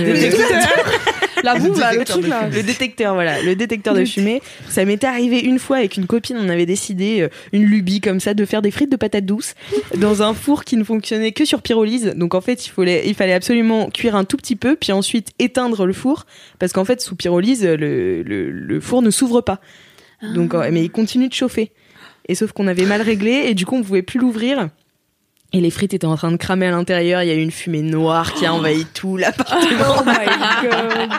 La 1.43 1.55
bombe, 1.59 1.77
là, 1.79 1.93
le 1.93 1.99
détecteur 1.99 2.17
truc 2.17 2.25
de 2.25 2.31
là. 2.31 2.49
le 2.49 2.63
détecteur, 2.63 3.15
voilà. 3.15 3.43
Le 3.43 3.57
détecteur 3.57 3.95
de 3.95 4.05
fumée. 4.05 4.43
Ça 4.69 4.85
m'était 4.85 5.07
arrivé 5.07 5.41
une 5.41 5.59
fois 5.59 5.79
avec 5.79 5.97
une 5.97 6.07
copine. 6.07 6.37
On 6.39 6.49
avait 6.49 6.67
décidé, 6.67 7.23
euh, 7.23 7.29
une 7.53 7.65
lubie 7.65 8.01
comme 8.01 8.21
ça, 8.21 8.35
de 8.35 8.45
faire 8.45 8.63
des 8.63 8.71
frites 8.71 8.91
de 8.91 8.97
patates 8.97 9.27
douces 9.27 9.55
dans 9.97 10.23
un 10.23 10.35
four 10.35 10.65
qui 10.65 10.77
ne 10.77 10.85
fonctionnait 10.85 11.33
que 11.33 11.45
sur 11.45 11.63
pyrolyse. 11.63 12.15
Donc, 12.17 12.35
en 12.35 12.41
fait, 12.41 12.67
il 12.67 12.71
fallait, 12.71 13.03
il 13.07 13.15
fallait 13.15 13.35
absolument 13.35 13.91
cuire 13.91 14.17
un 14.17 14.25
tout 14.25 14.37
petit 14.37 14.57
peu, 14.57 14.77
puis 14.77 14.93
ensuite 14.93 15.29
éteindre 15.39 15.87
le 15.87 15.93
four. 15.93 16.27
Parce 16.59 16.73
qu'en 16.73 16.85
fait, 16.85 17.01
sous 17.01 17.17
pyrolyse, 17.17 17.65
le, 17.65 18.23
le, 18.23 18.51
le 18.51 18.81
four 18.81 19.03
ne 19.03 19.11
s'ouvre 19.11 19.41
pas. 19.41 19.61
Donc, 20.35 20.55
euh, 20.55 20.69
mais 20.71 20.85
il 20.85 20.91
continue 20.91 21.29
de 21.29 21.35
chauffer. 21.35 21.73
Et 22.29 22.35
sauf 22.35 22.53
qu'on 22.53 22.67
avait 22.67 22.85
mal 22.85 23.03
réglé 23.03 23.45
et 23.47 23.55
du 23.55 23.67
coup 23.67 23.77
on 23.77 23.83
pouvait 23.83 24.03
plus 24.03 24.21
l'ouvrir. 24.21 24.69
Et 25.53 25.61
les 25.61 25.71
frites 25.71 25.95
étaient 25.95 26.07
en 26.07 26.17
train 26.17 26.31
de 26.31 26.37
cramer 26.37 26.67
à 26.67 26.71
l'intérieur. 26.71 27.23
Il 27.23 27.29
y 27.29 27.33
a 27.33 27.35
eu 27.35 27.43
une 27.43 27.51
fumée 27.51 27.83
noire 27.83 28.35
qui 28.35 28.47
a 28.47 28.55
envahi 28.55 28.85
tout 28.95 29.17
l'appartement. 29.17 29.97
Oh 29.99 30.03
my 30.07 30.13
god. 30.69 31.11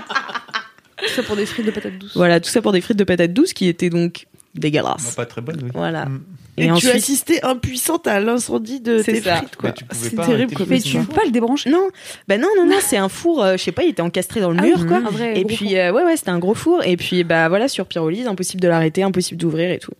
Tout 0.98 1.08
ça 1.16 1.24
pour 1.24 1.36
des 1.36 1.46
frites 1.46 1.66
de 1.66 1.72
patates 1.72 1.98
douces. 1.98 2.16
Voilà, 2.16 2.40
tout 2.40 2.50
ça 2.50 2.62
pour 2.62 2.72
des 2.72 2.82
frites 2.82 2.98
de 2.98 3.04
patates 3.04 3.34
douces 3.34 3.54
qui 3.54 3.68
étaient 3.68 3.90
donc 3.90 4.28
dégueulasses. 4.56 5.16
pas 5.16 5.26
très 5.26 5.42
bonne, 5.42 5.60
oui. 5.64 5.70
Voilà. 5.74 6.06
Mm. 6.06 6.22
Et, 6.58 6.64
Et, 6.64 6.68
tu 6.68 6.72
ensuite, 6.74 6.96
assistais 6.96 7.44
impuissante 7.46 8.08
à 8.08 8.20
l'incendie 8.20 8.82
de 8.82 9.02
tes 9.02 9.22
ça. 9.22 9.38
frites 9.38 9.56
quoi. 9.56 9.72
Tu 9.72 9.86
C'est 9.92 10.16
terrible 10.16 10.54
Mais 10.68 10.82
tu 10.82 10.98
peux 11.00 11.14
pas 11.14 11.24
le 11.26 11.32
débrancher 11.32 11.70
non, 11.70 11.88
bah 12.28 12.38
non, 12.38 12.50
non, 12.58 12.66
non, 12.68 12.76
c'est 12.82 12.98
un 12.98 13.08
four, 13.08 13.42
euh, 13.42 13.54
je 13.54 13.64
sais 13.64 13.72
pas, 13.72 13.84
il 13.84 13.90
était 13.92 14.02
encastré 14.02 14.42
dans 14.42 14.52
le 14.52 14.58
Ah 14.60 14.64
mur, 14.64 14.86
quoi. 14.86 14.98
un 14.98 15.10
vrai 15.10 15.40
Et 15.40 15.46
puis, 15.46 15.78
euh, 15.78 15.94
ouais, 15.94 16.04
ouais, 16.04 16.18
c'était 16.18 16.30
un 16.30 16.40
gros 16.40 16.54
four. 16.54 16.84
Et 16.86 16.98
puis, 16.98 17.24
bah 17.24 17.48
voilà, 17.48 17.70
sur 17.70 17.86
pyrolyse, 17.86 18.28
impossible 18.28 18.62
de 18.62 18.68
l'arrêter, 18.68 19.02
impossible 19.02 19.40
d'ouvrir 19.40 19.72
et 19.72 19.80
tout. 19.80 19.94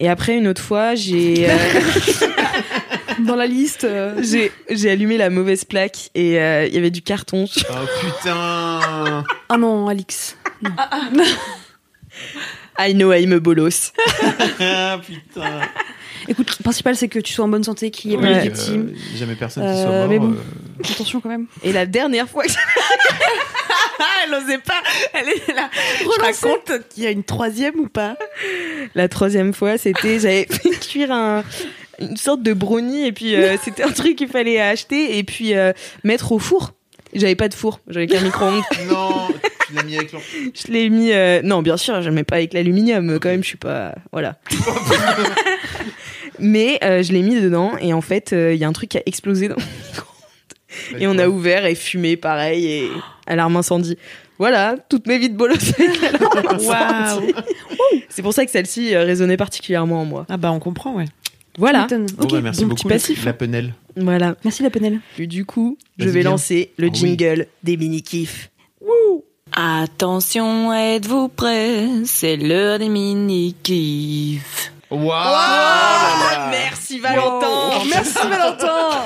Et 0.00 0.08
après, 0.08 0.36
une 0.38 0.48
autre 0.48 0.62
fois, 0.62 0.94
j'ai. 0.94 1.46
euh, 1.50 1.54
Dans 3.26 3.36
la 3.36 3.46
liste. 3.46 3.84
euh, 3.84 4.14
j'ai 4.22 4.52
j'ai 4.70 4.90
allumé 4.90 5.16
la 5.16 5.30
mauvaise 5.30 5.64
plaque 5.64 6.10
et 6.14 6.40
euh, 6.40 6.66
il 6.66 6.74
y 6.74 6.78
avait 6.78 6.90
du 6.90 7.02
carton. 7.02 7.46
Oh 7.70 7.74
putain 8.00 9.24
Ah 9.48 9.56
non, 9.58 9.88
Alix. 9.88 10.36
I 12.78 12.92
know 12.94 13.12
I'm 13.12 13.32
a 13.32 13.38
bolos. 13.40 13.92
Ah 14.60 15.00
putain 15.06 15.60
Écoute, 16.28 16.56
le 16.58 16.62
principal 16.62 16.96
c'est 16.96 17.08
que 17.08 17.18
tu 17.20 17.32
sois 17.32 17.44
en 17.44 17.48
bonne 17.48 17.64
santé, 17.64 17.90
qu'il 17.90 18.10
y 18.10 18.14
ait 18.14 18.16
Oui, 18.16 18.22
pas 18.24 18.32
de 18.34 18.38
euh, 18.38 18.40
victimes. 18.42 18.92
Jamais 19.14 19.34
personne 19.36 19.62
qui 19.62 19.68
Euh, 19.70 19.82
soit 19.82 19.92
mort. 19.92 20.08
mais 20.08 20.18
bon. 20.18 20.32
euh, 20.32 20.82
Attention 20.92 21.20
quand 21.20 21.28
même. 21.28 21.46
Et 21.62 21.72
la 21.72 21.86
dernière 21.86 22.28
fois 22.28 22.42
que 22.44 22.50
elle 24.26 24.34
osait 24.34 24.58
pas. 24.58 24.82
Elle 25.14 25.28
est 25.28 25.54
là. 25.54 25.70
Je 26.00 26.20
raconte 26.20 26.88
qu'il 26.90 27.04
y 27.04 27.06
a 27.06 27.10
une 27.10 27.22
troisième 27.24 27.78
ou 27.78 27.88
pas? 27.88 28.16
La 28.94 29.08
troisième 29.08 29.54
fois, 29.54 29.78
c'était 29.78 30.18
j'avais 30.18 30.46
fait 30.50 30.70
cuire 30.80 31.12
un, 31.12 31.44
une 32.00 32.16
sorte 32.16 32.42
de 32.42 32.52
brownie 32.52 33.06
et 33.06 33.12
puis 33.12 33.34
euh, 33.36 33.56
c'était 33.62 33.82
un 33.84 33.92
truc 33.92 34.16
qu'il 34.16 34.28
fallait 34.28 34.60
acheter 34.60 35.18
et 35.18 35.24
puis 35.24 35.54
euh, 35.54 35.72
mettre 36.04 36.32
au 36.32 36.38
four. 36.38 36.72
J'avais 37.14 37.36
pas 37.36 37.48
de 37.48 37.54
four, 37.54 37.80
j'avais 37.88 38.06
qu'un 38.06 38.20
micro-ondes. 38.20 38.62
Non, 38.90 39.28
tu 39.68 39.74
l'as 39.74 39.82
mis 39.84 39.96
avec 39.96 40.12
l'or. 40.12 40.20
Je 40.54 40.72
l'ai 40.72 40.90
mis. 40.90 41.12
euh, 41.12 41.40
Non, 41.42 41.62
bien 41.62 41.76
sûr, 41.76 42.02
je 42.02 42.10
mets 42.10 42.24
pas 42.24 42.36
avec 42.36 42.52
l'aluminium. 42.52 43.18
Quand 43.20 43.28
même, 43.30 43.42
je 43.42 43.48
suis 43.48 43.56
pas. 43.56 43.94
Voilà. 44.12 44.36
Mais 46.38 46.78
euh, 46.84 47.02
je 47.02 47.12
l'ai 47.12 47.22
mis 47.22 47.40
dedans 47.40 47.72
et 47.80 47.92
en 47.94 48.00
fait, 48.02 48.32
euh, 48.32 48.52
il 48.52 48.60
y 48.60 48.64
a 48.64 48.68
un 48.68 48.72
truc 48.72 48.90
qui 48.90 48.98
a 48.98 49.02
explosé 49.06 49.48
dans 49.48 49.56
mon 49.56 49.62
micro-ondes. 49.88 51.00
Et 51.00 51.06
on 51.06 51.18
a 51.18 51.28
ouvert 51.28 51.64
et 51.64 51.74
fumé 51.74 52.16
pareil 52.16 52.66
et 52.66 52.90
alarme 53.26 53.56
incendie. 53.56 53.96
Voilà, 54.38 54.76
toutes 54.90 55.06
mes 55.06 55.16
vies 55.16 55.30
de 55.30 55.36
bolos 55.36 55.54
avec 55.78 56.00
l'alarme 56.02 56.56
incendie. 56.60 57.34
C'est 58.10 58.22
pour 58.22 58.34
ça 58.34 58.44
que 58.44 58.50
celle-ci 58.50 58.94
euh, 58.94 59.04
résonnait 59.04 59.38
particulièrement 59.38 60.02
en 60.02 60.04
moi. 60.04 60.26
Ah 60.28 60.36
bah 60.36 60.52
on 60.52 60.58
comprend 60.60 60.94
ouais. 60.94 61.06
Voilà. 61.58 61.86
Bon, 61.90 62.06
Ok. 62.24 62.30
bah, 62.32 62.40
merci 62.42 62.60
bon 62.62 62.68
beaucoup, 62.68 62.82
petit 62.82 62.88
passif. 62.88 63.24
la 63.24 63.32
penelle. 63.32 63.74
Voilà. 63.96 64.36
Merci 64.44 64.62
la 64.62 64.70
Penel. 64.70 65.00
Et 65.18 65.26
du 65.26 65.44
coup, 65.46 65.78
je 65.98 66.08
vais 66.08 66.22
lancer 66.22 66.72
le 66.76 66.88
oui. 66.88 66.94
jingle 66.94 67.46
des 67.62 67.76
mini-kifs. 67.78 68.50
Attention, 69.52 70.72
êtes-vous 70.74 71.28
prêts? 71.28 71.88
C'est 72.04 72.36
l'heure 72.36 72.78
des 72.78 72.88
mini-kifs. 72.90 74.72
Waouh 74.90 76.50
Merci 76.50 76.98
Valentin 77.00 77.84
Merci 77.90 78.18
Valentin. 78.28 79.04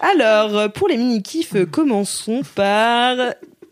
Alors, 0.00 0.72
pour 0.72 0.88
les 0.88 0.96
mini-kifs, 0.96 1.54
commençons 1.70 2.40
par... 2.54 3.16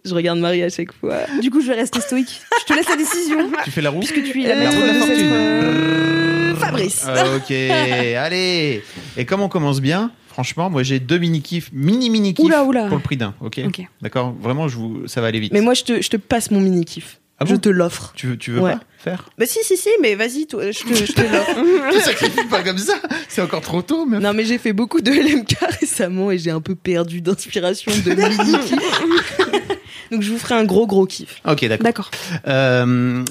Je 0.09 0.14
regarde 0.14 0.38
Marie 0.38 0.62
à 0.62 0.68
chaque 0.68 0.92
fois. 0.92 1.16
Du 1.40 1.51
coup, 1.51 1.61
je 1.61 1.68
vais 1.68 1.75
rester 1.75 2.01
stoïque. 2.01 2.40
Je 2.61 2.64
te 2.73 2.77
laisse 2.77 2.88
la 2.88 2.97
décision. 2.97 3.51
Tu 3.64 3.71
fais 3.71 3.81
la 3.83 3.90
roue 3.90 3.99
Puisque 4.01 4.23
tu 4.23 4.42
es 4.42 4.49
la 4.49 4.55
Euh, 4.55 4.59
maître 4.59 4.77
roue 4.77 4.83
de 4.83 4.87
la 4.87 4.94
fortune. 4.94 5.31
euh, 5.33 6.55
Fabrice 6.57 7.05
Ah, 7.07 7.25
Ok, 7.37 7.51
allez 8.16 8.83
Et 9.16 9.25
comme 9.25 9.40
on 9.42 9.49
commence 9.49 9.81
bien, 9.81 10.11
franchement, 10.29 10.71
moi 10.71 10.83
j'ai 10.83 10.99
deux 11.01 11.18
mini-kifs, 11.18 11.71
mini-mini-kifs 11.73 12.44
Oula, 12.44 12.64
oula. 12.64 12.87
pour 12.87 12.97
le 12.97 13.03
prix 13.03 13.16
d'un, 13.16 13.35
ok. 13.40 13.61
D'accord 14.03 14.35
Vraiment, 14.40 14.68
je 14.68 14.77
vous... 14.77 15.07
ça 15.07 15.21
va 15.21 15.29
aller 15.29 15.40
vite. 15.40 15.53
Mais 15.53 15.61
moi, 15.61 15.75
je 15.75 15.85
te, 15.85 16.01
je 16.03 16.09
te 16.11 16.16
passe 16.16 16.51
mon 16.51 16.61
mini-kiff. 16.61 17.21
Ah 17.40 17.44
je 17.47 17.55
te 17.55 17.68
l'offre. 17.68 18.12
Tu 18.16 18.27
veux, 18.27 18.37
tu 18.37 18.51
veux 18.51 18.59
Ouais. 18.61 18.73
pas 18.73 18.81
faire? 18.99 19.29
Bah 19.38 19.47
si, 19.47 19.61
si, 19.62 19.77
si, 19.77 19.88
mais 20.03 20.16
vas-y, 20.16 20.49
toi, 20.49 20.73
je 20.73 20.81
te, 20.81 20.92
je 20.92 21.12
te 21.12 21.21
l'offre. 21.21 21.57
Tu 21.92 22.01
sacrifies 22.01 22.49
pas 22.51 22.62
comme 22.64 22.79
ça 22.79 22.94
C'est 23.29 23.40
encore 23.40 23.61
trop 23.61 23.81
tôt, 23.81 24.07
mais... 24.07 24.18
non, 24.18 24.33
mais 24.35 24.44
j'ai 24.44 24.59
fait 24.59 24.73
beaucoup 24.73 25.01
de 25.01 25.12
LMK 25.12 25.55
récemment 25.81 26.33
et 26.33 26.38
j'ai 26.38 26.51
un 26.51 26.61
peu 26.61 26.75
perdu 26.75 27.21
d'inspiration 27.21 27.92
de 28.05 28.11
mini-kiff. 28.12 29.78
Donc, 30.11 30.23
je 30.23 30.31
vous 30.31 30.38
ferai 30.38 30.55
un 30.55 30.64
gros, 30.64 30.87
gros 30.87 31.07
kiff. 31.07 31.40
Ok, 31.47 31.64
d'accord. 31.66 31.85
D'accord. 31.85 32.11
Euh, 32.47 33.25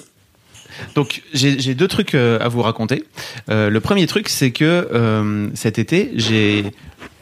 donc 0.96 1.22
j'ai 1.34 1.76
deux 1.76 1.88
trucs 1.88 2.16
euh, 2.16 2.40
à 2.40 2.48
vous 2.48 2.62
raconter. 2.62 3.06
Euh, 3.50 3.70
le 3.70 3.80
premier 3.80 4.08
truc, 4.08 4.30
c'est 4.30 4.52
que 4.52 4.88
euh, 4.94 5.50
cet 5.54 5.80
été, 5.80 6.12
j'ai 6.16 6.72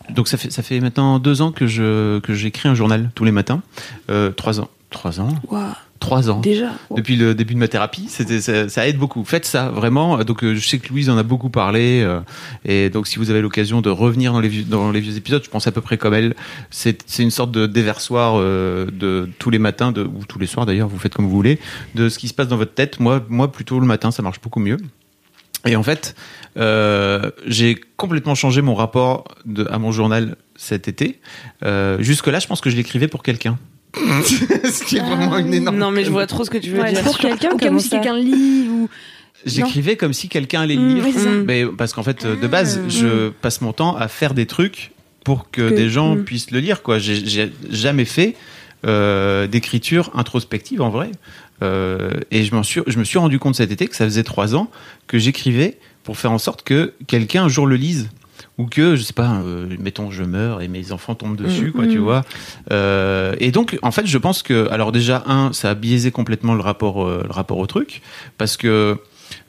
donc 0.10 0.28
ça 0.28 0.38
fait 0.38 0.52
ça 0.52 0.62
fait 0.62 0.80
maintenant 0.80 1.20
deux 1.20 1.41
ans 1.41 1.52
que 1.52 1.68
je 1.68 2.20
que 2.20 2.34
j'écris 2.34 2.70
un 2.70 2.76
journal 2.76 3.10
tous 3.15 3.24
les 3.24 3.32
matins. 3.32 3.62
Trois 4.36 4.60
ans, 4.60 4.70
trois 4.89 5.20
ans, 5.20 5.34
Waouh. 5.50 5.74
Trois 6.06 6.30
ans. 6.30 6.39
Déjà. 6.39 6.72
Depuis 6.96 7.15
le 7.15 7.34
début 7.34 7.54
de 7.54 7.60
ma 7.60 7.68
thérapie, 7.68 8.06
c'était 8.10 8.41
ça, 8.41 8.70
ça 8.70 8.88
aide 8.88 8.98
beaucoup. 8.98 9.24
Faites 9.26 9.46
ça 9.46 9.70
vraiment. 9.70 10.24
Donc 10.24 10.44
euh, 10.44 10.56
je 10.56 10.68
sais 10.68 10.78
que 10.80 10.89
Louise 10.89 11.10
en 11.10 11.18
a 11.18 11.24
beaucoup 11.24 11.50
parlé 11.50 12.02
euh, 12.04 12.20
et 12.63 12.89
donc 12.89 13.08
si 13.08 13.18
vous 13.18 13.30
avez 13.32 13.41
l'occasion 13.41 13.82
de 13.82 13.89
revenir 13.89 14.32
dans 14.34 14.39
les 14.39 14.50
vieux, 14.50 14.63
dans 14.63 14.91
les 14.91 15.00
vieux 15.00 15.18
épisodes, 15.18 15.44
je 15.44 15.50
pense 15.50 15.68
à 15.68 15.72
peu 15.72 15.82
près 15.82 15.98
comme 15.98 16.13
elle. 16.13 16.36
C'est 16.70 17.20
une 17.20 17.32
sorte 17.32 17.52
de 17.52 17.65
déversoir 17.65 18.36
euh, 18.36 18.86
de 18.91 19.30
tous 19.39 19.50
les 19.50 19.60
matins 19.60 19.91
de, 19.91 20.04
ou 20.04 20.26
tous 20.28 20.39
les 20.39 20.48
soirs 20.48 20.65
d'ailleurs, 20.65 20.88
vous 20.88 21.00
faites 21.00 21.13
comme 21.13 21.26
vous 21.26 21.32
voulez, 21.32 21.60
de 21.96 22.10
ce 22.10 22.20
qui 22.20 22.28
se 22.28 22.34
passe 22.34 22.48
dans 22.48 22.58
votre 22.58 22.74
tête. 22.74 23.00
Moi 23.00 23.24
moi 23.30 23.52
plutôt 23.52 23.80
le 23.80 23.88
matin, 23.88 24.12
ça 24.12 24.22
marche 24.22 24.41
beaucoup 24.41 24.60
mieux. 24.60 24.78
Et 25.65 25.76
en 25.76 25.84
fait, 25.84 26.15
euh, 26.58 27.32
j'ai 27.48 27.82
complètement 27.98 28.36
changé 28.36 28.62
mon 28.62 28.76
rapport 28.76 29.26
de, 29.46 29.68
à 29.72 29.80
mon 29.80 29.91
journal 29.91 30.36
cet 30.56 30.88
été. 30.88 31.20
Euh, 31.63 31.98
Jusque 32.02 32.28
là, 32.28 32.39
je 32.39 32.48
pense 32.48 32.62
que 32.62 32.70
je 32.70 32.76
l'écrivais 32.76 33.08
pour 33.08 33.24
quelqu'un. 33.24 33.58
ce 34.26 34.84
qui 34.84 34.98
est 34.98 35.02
vraiment 35.02 35.38
une 35.38 35.54
énorme. 35.54 35.78
Non 35.78 35.92
mais 35.92 36.04
je 36.06 36.12
vois 36.12 36.28
trop 36.28 36.44
ce 36.46 36.50
que 36.50 36.58
tu 36.58 36.70
veux 36.72 36.80
Ouais, 36.82 36.92
dire. 36.94 37.04
pour 37.04 37.18
quelqu'un, 37.18 37.50
Comment 37.50 37.60
comme 37.60 37.80
si 37.80 37.90
ça 37.90 37.98
quelqu'un 38.00 38.18
lit 38.18 38.68
ou. 38.70 38.90
J'écrivais 39.46 39.96
comme 39.96 40.14
si 40.14 40.28
quelqu'un 40.28 40.62
allait 40.62 40.76
Mmh, 40.76 40.96
lire. 40.96 41.04
oui, 41.06 41.12
c'est 41.14 41.24
ça. 41.24 41.30
Mais 41.46 41.66
parce 41.66 41.94
qu'en 41.94 42.02
fait, 42.04 42.26
de 42.26 42.48
base, 42.48 42.80
Mm. 42.80 42.90
je 42.90 43.30
passe 43.30 43.62
mon 43.62 43.74
temps 43.74 43.96
à 43.96 44.08
faire 44.08 44.34
des 44.34 44.48
trucs 44.48 44.92
pour 45.24 45.52
que, 45.52 45.70
Que- 45.70 45.76
des 45.76 45.90
gens 45.90 46.16
Mm. 46.16 46.24
puissent 46.24 46.52
le 46.52 46.60
lire. 46.60 46.82
Quoi, 46.82 46.98
j'ai 47.00 47.52
jamais 47.70 48.06
fait 48.06 48.36
euh, 48.86 49.48
d'écriture 49.48 50.12
introspective 50.16 50.82
en 50.82 50.90
vrai. 50.90 51.10
Euh, 51.64 52.12
et 52.32 52.44
je, 52.44 52.54
m'en 52.54 52.64
suis, 52.64 52.82
je 52.88 52.98
me 53.00 53.04
suis 53.04 53.18
rendu 53.18 53.40
compte 53.40 53.56
cet 53.56 53.72
été 53.72 53.88
que 53.88 53.96
ça 53.96 54.06
faisait 54.06 54.24
trois 54.24 54.56
ans 54.56 54.70
que 55.08 55.18
j'écrivais 55.18 55.78
pour 56.04 56.18
faire 56.18 56.32
en 56.32 56.38
sorte 56.38 56.62
que 56.64 56.94
quelqu'un 57.08 57.46
un 57.46 57.48
jour 57.50 57.66
le 57.66 57.76
lise. 57.78 58.10
Ou 58.58 58.68
que, 58.68 58.96
je 58.96 59.02
sais 59.04 59.12
pas, 59.13 59.41
euh, 59.44 59.68
mettons, 59.80 60.12
je 60.12 60.24
meurs 60.24 60.62
et 60.62 60.70
mes 60.70 60.94
enfants 60.94 61.13
tombent 61.13 61.36
dessus, 61.36 61.74
quoi, 61.74 61.86
tu 61.88 61.98
Mhm. 61.98 62.04
vois. 62.04 62.24
Euh, 62.72 63.36
et 63.39 63.52
donc, 63.52 63.78
en 63.82 63.91
fait, 63.91 64.08
je 64.08 64.18
pense 64.18 64.44
que, 64.44 64.70
alors 64.72 64.91
déjà, 64.94 65.24
un, 65.28 65.52
ça 65.52 65.72
a 65.72 65.74
biaisé 65.76 66.12
complètement 66.12 66.54
le 66.54 66.62
rapport, 66.62 67.04
euh, 67.06 67.24
le 67.28 67.32
rapport 67.34 67.58
au 67.58 67.68
truc, 67.68 68.02
parce 68.38 68.56
que 68.56 68.98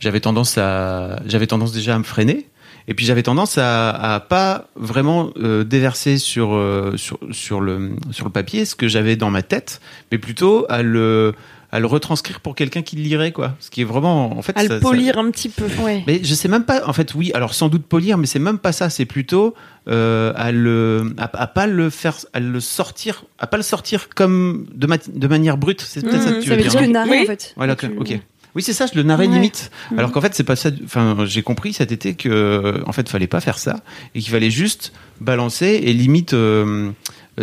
j'avais 0.01 0.21
tendance 0.21 0.59
à, 0.59 1.21
j'avais 1.27 1.47
tendance 1.47 1.73
déjà 1.73 1.95
à 1.95 1.99
me 1.99 2.05
freiner. 2.05 2.49
Et 2.89 2.95
puis 2.95 3.05
j'avais 3.05 3.25
tendance 3.25 3.59
à, 3.59 3.91
à 3.91 4.21
pas 4.21 4.69
vraiment 4.77 5.31
euh, 5.41 5.65
déverser 5.65 6.19
sur, 6.19 6.55
euh, 6.55 6.93
sur 6.97 7.19
sur 7.33 7.61
le 7.61 7.97
sur 8.13 8.25
le 8.27 8.31
papier 8.31 8.65
ce 8.65 8.77
que 8.77 8.87
j'avais 8.87 9.17
dans 9.17 9.29
ma 9.31 9.43
tête, 9.43 9.81
mais 10.13 10.19
plutôt 10.19 10.67
à 10.69 10.83
le 10.83 11.35
à 11.77 11.81
le 11.81 11.87
retranscrire 11.87 12.41
pour 12.41 12.55
quelqu'un 12.55 12.81
qui 12.83 12.97
le 12.97 13.03
lirait 13.03 13.33
quoi. 13.33 13.55
Ce 13.61 13.69
qui 13.71 13.83
est 13.83 13.85
vraiment 13.85 14.37
en 14.39 14.41
fait 14.43 14.57
À 14.57 14.63
le 14.63 14.69
ça- 14.69 14.75
ça- 14.77 14.81
polir 14.81 15.19
un 15.19 15.31
petit 15.31 15.49
peu. 15.51 15.67
Ouais. 15.83 16.03
mais 16.07 16.21
je 16.23 16.35
sais 16.35 16.49
même 16.49 16.65
pas. 16.65 16.87
En 16.89 16.93
fait, 16.95 17.15
oui. 17.15 17.31
Alors 17.35 17.53
sans 17.55 17.69
doute 17.69 17.85
polir, 17.85 18.17
mais 18.19 18.27
c'est 18.27 18.39
même 18.39 18.59
pas 18.59 18.73
ça. 18.73 18.89
C'est 18.89 19.05
plutôt 19.05 19.55
euh, 19.89 20.33
à 20.37 20.53
le, 20.53 21.15
à, 21.19 21.25
à 21.43 21.47
pas 21.47 21.67
le 21.67 21.91
faire, 21.91 22.17
à 22.33 22.41
le 22.41 22.61
sortir, 22.61 23.25
à 23.39 23.47
pas 23.47 23.57
le 23.59 23.63
sortir 23.63 24.09
comme 24.15 24.67
de, 24.75 24.87
ma- 24.87 24.97
de 24.97 25.27
manière 25.29 25.57
brute. 25.59 25.83
C'est 25.83 26.01
peut-être 26.03 26.23
ça 26.23 26.31
que 26.31 26.37
Mhm. 26.37 26.41
tu 26.43 26.49
Ça 26.49 26.51
veux 26.51 26.57
veut 26.57 26.63
dire. 26.63 26.71
dire 26.73 26.81
le 26.81 26.87
narrer 26.89 27.11
Oui. 27.11 27.23
en 27.23 27.27
fait. 27.27 27.53
Voilà. 27.57 27.77
Tu- 27.77 27.87
Ok. 27.99 28.19
Oui, 28.55 28.63
c'est 28.63 28.73
ça. 28.73 28.87
Je 28.87 28.95
le 28.97 29.03
narrais 29.03 29.27
Ouais. 29.27 29.35
limite. 29.35 29.71
Mhm. 29.91 29.99
Alors 29.99 30.13
qu'en 30.13 30.23
fait, 30.23 30.35
c'est 30.35 30.43
pas 30.45 30.57
ça. 30.57 30.71
Enfin, 30.83 31.15
j'ai 31.27 31.43
compris 31.43 31.75
cet 31.75 31.93
été 31.93 32.15
que, 32.15 32.83
en 32.87 32.93
fait, 32.93 33.07
fallait 33.09 33.27
pas 33.27 33.41
faire 33.41 33.59
ça 33.59 33.81
et 34.15 34.21
qu'il 34.21 34.33
fallait 34.33 34.51
juste 34.51 34.93
balancer 35.21 35.79
et 35.85 35.93
limite. 35.93 36.33
euh, 36.33 36.91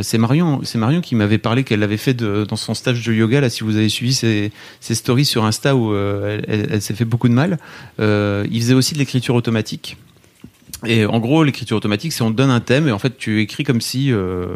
c'est 0.01 0.17
Marion, 0.17 0.61
c'est 0.63 0.77
Marion 0.77 1.01
qui 1.01 1.15
m'avait 1.15 1.37
parlé 1.37 1.63
qu'elle 1.63 1.79
l'avait 1.81 1.97
fait 1.97 2.13
de- 2.13 2.45
dans 2.49 2.55
son 2.55 2.73
stage 2.73 3.05
de 3.05 3.13
yoga. 3.13 3.41
Là, 3.41 3.49
si 3.49 3.63
vous 3.63 3.75
avez 3.77 3.89
suivi 3.89 4.13
ses, 4.13 4.51
ses 4.79 4.95
stories 4.95 5.25
sur 5.25 5.45
Insta 5.45 5.75
où 5.75 5.93
euh, 5.93 6.39
elle, 6.47 6.61
elle- 6.61 6.67
elle 6.71 6.81
s'est 6.81 6.95
fait 6.95 7.05
beaucoup 7.05 7.29
de 7.29 7.33
mal. 7.33 7.59
Euh, 7.99 8.45
il 8.51 8.59
faisait 8.61 8.73
aussi 8.73 8.93
de 8.93 8.99
l'écriture 8.99 9.35
automatique. 9.35 9.97
Et 10.85 11.05
en 11.05 11.19
gros, 11.19 11.43
l'écriture 11.45 11.77
automatique, 11.77 12.11
c'est 12.11 12.23
on 12.23 12.31
te 12.31 12.35
donne 12.35 12.49
un 12.49 12.59
thème 12.59 12.89
et 12.89 12.91
en 12.91 12.99
fait, 12.99 13.17
tu 13.17 13.39
écris 13.41 13.63
comme 13.63 13.79
si, 13.79 14.11
euh, 14.11 14.47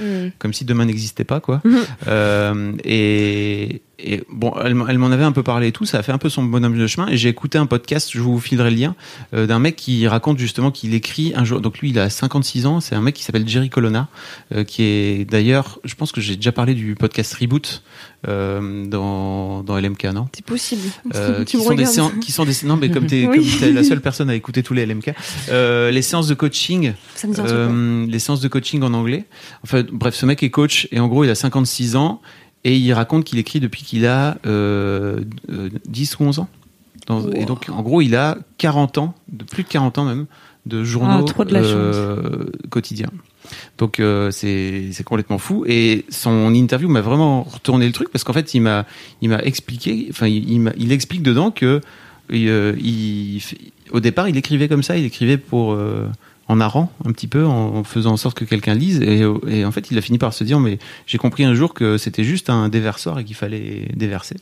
Mm. 0.00 0.28
comme 0.38 0.52
si 0.52 0.64
demain 0.64 0.84
n'existait 0.84 1.24
pas, 1.24 1.40
quoi. 1.40 1.60
Mhm. 1.64 1.78
Euh, 2.06 2.72
et, 2.84 3.80
et 4.02 4.22
bon, 4.30 4.52
elle, 4.64 4.74
m'en- 4.74 4.86
elle 4.88 4.98
m'en 4.98 5.10
avait 5.10 5.24
un 5.24 5.32
peu 5.32 5.42
parlé 5.42 5.68
et 5.68 5.72
tout. 5.72 5.84
Ça 5.84 5.98
a 5.98 6.02
fait 6.02 6.12
un 6.12 6.18
peu 6.18 6.28
son 6.28 6.42
bonhomme 6.44 6.76
de 6.78 6.86
chemin. 6.86 7.08
Et 7.08 7.16
j'ai 7.16 7.28
écouté 7.28 7.58
un 7.58 7.66
podcast, 7.66 8.10
je 8.12 8.20
vous 8.20 8.38
filerai 8.40 8.70
le 8.70 8.76
lien, 8.76 8.94
euh, 9.34 9.46
d'un 9.46 9.58
mec 9.58 9.76
qui 9.76 10.06
raconte 10.08 10.38
justement 10.38 10.70
qu'il 10.70 10.94
écrit 10.94 11.32
un 11.36 11.44
jour. 11.44 11.60
Donc 11.60 11.78
lui, 11.78 11.90
il 11.90 11.98
a 11.98 12.10
56 12.10 12.66
ans. 12.66 12.80
C'est 12.80 12.94
un 12.94 13.00
mec 13.00 13.14
qui 13.14 13.22
s'appelle 13.24 13.46
Jerry 13.48 13.70
Colonna, 13.70 14.08
euh, 14.54 14.64
qui 14.64 14.82
est 14.82 15.30
d'ailleurs, 15.30 15.78
je 15.84 15.94
pense 15.94 16.12
que 16.12 16.20
j'ai 16.20 16.36
déjà 16.36 16.52
parlé 16.52 16.74
du 16.74 16.94
podcast 16.94 17.34
Reboot 17.34 17.82
euh, 18.28 18.86
dans, 18.86 19.62
dans 19.62 19.78
LMK, 19.78 20.04
non? 20.06 20.28
C'est 20.34 20.44
possible. 20.44 20.82
tu 21.44 21.44
qui, 21.44 21.62
sont 21.62 21.74
des 21.74 21.86
séances, 21.86 22.12
qui 22.20 22.32
sont 22.32 22.44
des 22.44 22.52
non 22.64 22.76
mais 22.76 22.90
comme 22.90 23.06
t'es 23.06 23.26
Oui. 23.32 23.58
la 23.72 23.82
seule 23.82 24.00
personne 24.00 24.30
à 24.30 24.34
écouter 24.34 24.62
tous 24.62 24.74
les 24.74 24.86
LMK 24.86 25.14
les 25.50 26.02
séances 26.02 26.28
de 26.28 26.34
coaching 26.34 26.92
Ça 27.14 27.26
me 27.26 27.34
dit 28.06 28.12
les 28.12 28.18
séances 28.18 28.40
de 28.40 28.48
coaching 28.48 28.82
en 28.82 28.92
anglais 28.94 29.24
enfin 29.64 29.82
bref 29.90 30.14
ce 30.14 30.26
mec 30.26 30.42
est 30.42 30.50
coach 30.50 30.86
et 30.92 31.00
en 31.00 31.08
gros 31.08 31.24
il 31.24 31.30
a 31.30 31.34
56 31.34 31.96
ans 31.96 32.20
et 32.64 32.76
il 32.76 32.92
raconte 32.92 33.24
qu'il 33.24 33.38
écrit 33.38 33.60
depuis 33.60 33.82
qu'il 33.82 34.06
a 34.06 34.38
euh, 34.46 35.20
euh, 35.50 35.68
10 35.88 36.18
ou 36.18 36.24
11 36.24 36.38
ans. 36.40 36.48
Dans- 37.06 37.30
et 37.32 37.44
donc 37.44 37.68
en 37.68 37.82
gros 37.82 38.00
il 38.00 38.14
a 38.14 38.38
40 38.58 38.98
ans 38.98 39.14
de 39.28 39.44
plus 39.44 39.64
de 39.64 39.68
40 39.68 39.98
ans 39.98 40.04
même 40.04 40.26
de 40.66 40.84
journaux 40.84 41.26
Ah, 41.36 41.44
de 41.44 41.56
euh, 41.56 42.44
quotidiens. 42.70 43.10
Donc 43.78 43.98
euh, 43.98 44.30
c'est 44.30 44.92
complètement 45.04 45.38
fou. 45.38 45.64
Et 45.66 46.04
son 46.08 46.54
interview 46.54 46.88
m'a 46.88 47.00
vraiment 47.00 47.42
retourné 47.42 47.86
le 47.86 47.92
truc 47.92 48.10
parce 48.10 48.22
qu'en 48.22 48.32
fait 48.32 48.54
il 48.54 48.60
m'a 48.60 48.86
il 49.20 49.28
m'a 49.28 49.40
expliqué 49.42 50.06
enfin 50.10 50.28
il, 50.28 50.72
il, 50.76 50.92
explique 50.92 51.22
dedans 51.22 51.50
que 51.50 51.80
euh, 52.32 52.76
il, 52.80 53.42
au 53.90 53.98
départ 53.98 54.28
il 54.28 54.36
écrivait 54.36 54.68
comme 54.68 54.84
ça. 54.84 54.96
Il 54.96 55.04
écrivait 55.04 55.38
pour 55.38 55.72
euh, 55.72 56.06
en 56.48 56.56
narrant 56.56 56.92
un 57.04 57.12
petit 57.12 57.28
peu 57.28 57.46
en, 57.46 57.84
faisant 57.84 58.12
en 58.12 58.16
sorte 58.16 58.36
que 58.36 58.44
quelqu'un 58.44 58.74
lise. 58.74 59.00
Et, 59.00 59.24
et 59.48 59.64
en 59.64 59.72
fait 59.72 59.90
il 59.90 59.98
a 59.98 60.00
fini 60.00 60.18
par 60.18 60.32
se 60.32 60.44
dire 60.44 60.58
mais 60.60 60.78
j'ai 61.06 61.18
compris 61.18 61.44
un 61.44 61.54
jour 61.54 61.74
que 61.74 61.98
c'était 61.98 62.24
juste 62.24 62.50
un 62.50 62.68
déversoir 62.68 63.18
et 63.18 63.24
qu'il 63.24 63.36
fallait 63.36 63.88
déverser. 63.94 64.36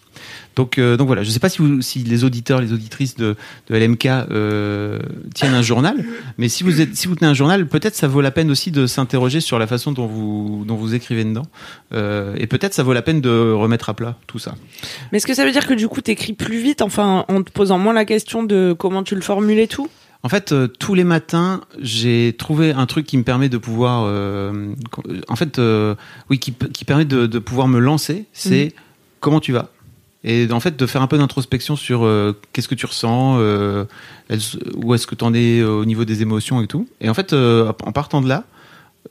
Donc 0.56 0.78
euh, 0.78 0.96
donc 0.96 1.06
voilà. 1.06 1.22
Je 1.22 1.30
sais 1.30 1.38
pas 1.38 1.48
si 1.48 1.58
vous, 1.58 1.82
si 1.82 2.00
les 2.00 2.24
auditeurs 2.24 2.60
les 2.60 2.72
auditrices 2.72 3.16
de, 3.16 3.36
de 3.68 3.76
LMK 3.76 4.06
euh, 4.06 4.98
tiennent 5.34 5.54
un 5.54 5.62
journal 5.62 6.04
mais 6.38 6.48
si 6.48 6.64
vous 6.64 6.80
êtes 6.80 6.96
si 6.96 7.06
vous 7.06 7.14
tenez 7.14 7.30
un 7.30 7.34
journal 7.34 7.66
peut-être 7.66 7.94
ça 7.94 8.08
vaut 8.08 8.20
la 8.20 8.30
peine 8.30 8.50
aussi 8.50 8.70
de 8.70 8.86
s'interroger 8.86 9.40
sur 9.40 9.58
la 9.58 9.66
façon 9.66 9.92
dont 9.92 10.06
vous 10.06 10.64
dont 10.66 10.76
vous 10.76 10.94
écrivez 10.94 11.24
dedans. 11.24 11.46
Euh, 11.92 12.34
et 12.38 12.46
peut-être 12.46 12.74
ça 12.74 12.82
vaut 12.82 12.92
la 12.92 13.02
peine 13.02 13.20
de 13.20 13.52
remettre 13.52 13.90
à 13.90 13.94
plat 13.94 14.16
tout 14.26 14.38
ça. 14.38 14.54
Mais 15.12 15.18
est-ce 15.18 15.26
que 15.26 15.34
ça 15.34 15.44
veut 15.44 15.52
dire 15.52 15.66
que 15.66 15.74
du 15.74 15.88
coup 15.88 16.00
t'écris 16.00 16.32
plus 16.32 16.58
vite, 16.58 16.82
enfin 16.82 17.24
en 17.28 17.42
te 17.42 17.50
posant 17.50 17.78
moins 17.78 17.92
la 17.92 18.04
question 18.04 18.42
de 18.42 18.74
comment 18.76 19.02
tu 19.02 19.14
le 19.14 19.20
formules 19.20 19.58
et 19.58 19.68
tout? 19.68 19.88
En 20.22 20.28
fait, 20.28 20.52
euh, 20.52 20.66
tous 20.66 20.94
les 20.94 21.04
matins, 21.04 21.62
j'ai 21.80 22.34
trouvé 22.38 22.72
un 22.72 22.84
truc 22.86 23.06
qui 23.06 23.16
me 23.16 23.22
permet 23.22 23.48
de 23.48 23.56
pouvoir, 23.56 24.04
euh, 24.06 24.74
en 25.28 25.36
fait, 25.36 25.58
euh, 25.58 25.94
oui, 26.28 26.38
qui, 26.38 26.52
permet 26.84 27.06
de, 27.06 27.26
de 27.26 27.38
pouvoir 27.38 27.68
me 27.68 27.78
lancer. 27.78 28.26
C'est 28.32 28.74
comment 29.20 29.40
tu 29.40 29.52
vas 29.52 29.70
et 30.22 30.46
en 30.52 30.60
fait 30.60 30.76
de 30.76 30.84
faire 30.84 31.00
un 31.00 31.06
peu 31.06 31.16
d'introspection 31.16 31.76
sur 31.76 32.06
qu'est-ce 32.52 32.68
que 32.68 32.74
tu 32.74 32.84
ressens, 32.84 33.38
où 33.38 34.94
est-ce 34.94 35.06
que 35.06 35.14
tu 35.14 35.24
en 35.24 35.32
es 35.32 35.62
au 35.62 35.86
niveau 35.86 36.04
des 36.04 36.20
émotions 36.20 36.60
et 36.60 36.66
tout. 36.66 36.86
Et 37.00 37.08
en 37.08 37.14
fait, 37.14 37.32
en 37.32 37.92
partant 37.92 38.20
de 38.20 38.28
là, 38.28 38.44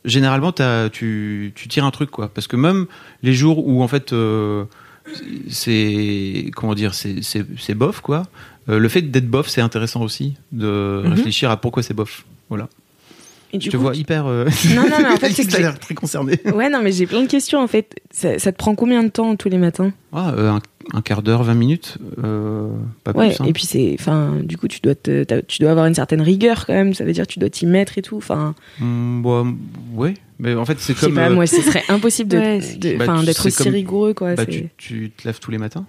généralement, 0.05 0.51
t'as- 0.51 0.91
tu, 0.91 1.51
tu 1.55 1.67
tires 1.67 1.83
un 1.85 1.89
truc 1.89 2.11
quoi. 2.11 2.27
Parce 2.27 2.45
que 2.45 2.55
même 2.55 2.85
les 3.23 3.33
jours 3.33 3.67
où 3.67 3.81
en 3.81 3.87
fait 3.87 4.13
c'est 5.49 6.51
comment 6.55 6.75
dire, 6.75 6.93
c'est 6.93 7.73
bof 7.73 8.01
quoi. 8.01 8.27
Euh, 8.67 8.77
le 8.79 8.89
fait 8.89 9.01
d'être 9.01 9.27
bof, 9.29 9.47
c'est 9.47 9.61
intéressant 9.61 10.01
aussi 10.01 10.35
de 10.51 11.01
Mhm. 11.05 11.13
réfléchir 11.13 11.49
à 11.51 11.57
pourquoi 11.57 11.81
c'est 11.83 11.93
bof. 11.93 12.25
Voilà. 12.49 12.67
Et 13.51 13.57
du 13.57 13.65
Je 13.65 13.71
te 13.71 13.77
coup, 13.77 13.81
vois 13.83 13.95
hyper. 13.95 14.27
euh, 14.27 14.45
Non, 14.75 14.83
non, 14.89 14.97
mais 15.01 15.07
en 15.07 15.17
fait, 15.17 15.31
c'est 15.31 15.43
que 15.43 15.49
t'as 15.49 15.57
j'ai- 15.57 15.63
l'air 15.63 15.79
très 15.79 15.95
concerné. 15.95 16.39
Ouais, 16.53 16.69
non, 16.69 16.81
mais 16.83 16.91
j'ai 16.91 17.07
plein 17.07 17.23
de 17.23 17.27
questions 17.27 17.59
en 17.59 17.67
fait. 17.67 17.95
Ça, 18.11 18.37
ça 18.37 18.51
te 18.51 18.57
prend 18.57 18.75
combien 18.75 19.01
de 19.03 19.09
temps 19.09 19.35
tous 19.35 19.49
les 19.49 19.57
matins? 19.57 19.91
Ah, 20.13 20.33
euh, 20.37 20.51
un, 20.51 20.59
un 20.93 21.01
quart 21.01 21.23
d'heure, 21.23 21.41
20 21.41 21.55
minutes, 21.55 21.97
euh, 22.23 22.67
pas 23.03 23.11
Ouais, 23.13 23.29
plus. 23.29 23.41
hein. 23.41 23.45
et 23.47 23.53
puis 23.53 23.65
c'est. 23.65 23.95
Enfin, 23.99 24.35
du 24.43 24.55
coup, 24.57 24.67
tu 24.67 24.79
dois, 24.81 24.93
te- 24.93 25.23
tu 25.41 25.61
dois 25.63 25.71
avoir 25.71 25.87
une 25.87 25.95
certaine 25.95 26.21
rigueur 26.21 26.67
quand 26.67 26.73
même. 26.73 26.93
Ça 26.93 27.03
veut 27.05 27.11
dire 27.13 27.25
que 27.25 27.31
tu 27.33 27.39
dois 27.39 27.49
t'y 27.49 27.65
mettre 27.65 27.97
et 27.97 28.03
tout. 28.03 28.17
Enfin, 28.17 28.53
Hmm, 28.79 29.23
bah, 29.23 29.43
ouais, 29.95 30.13
mais 30.37 30.53
en 30.53 30.65
fait, 30.65 30.79
c'est 30.79 30.93
comme. 30.93 31.15
pas, 31.15 31.29
euh, 31.31 31.33
moi, 31.33 31.47
ce 31.47 31.59
serait 31.63 31.83
impossible 31.89 32.29
de, 32.29 32.37
Ouais, 32.37 32.59
Bah, 32.97 33.23
d'être 33.25 33.47
aussi 33.47 33.63
comme- 33.63 33.73
rigoureux 33.73 34.13
quoi. 34.13 34.35
bah, 34.35 34.45
tu, 34.45 34.69
tu 34.77 35.09
te 35.17 35.27
lèves 35.27 35.39
tous 35.39 35.49
les 35.49 35.57
matins 35.57 35.87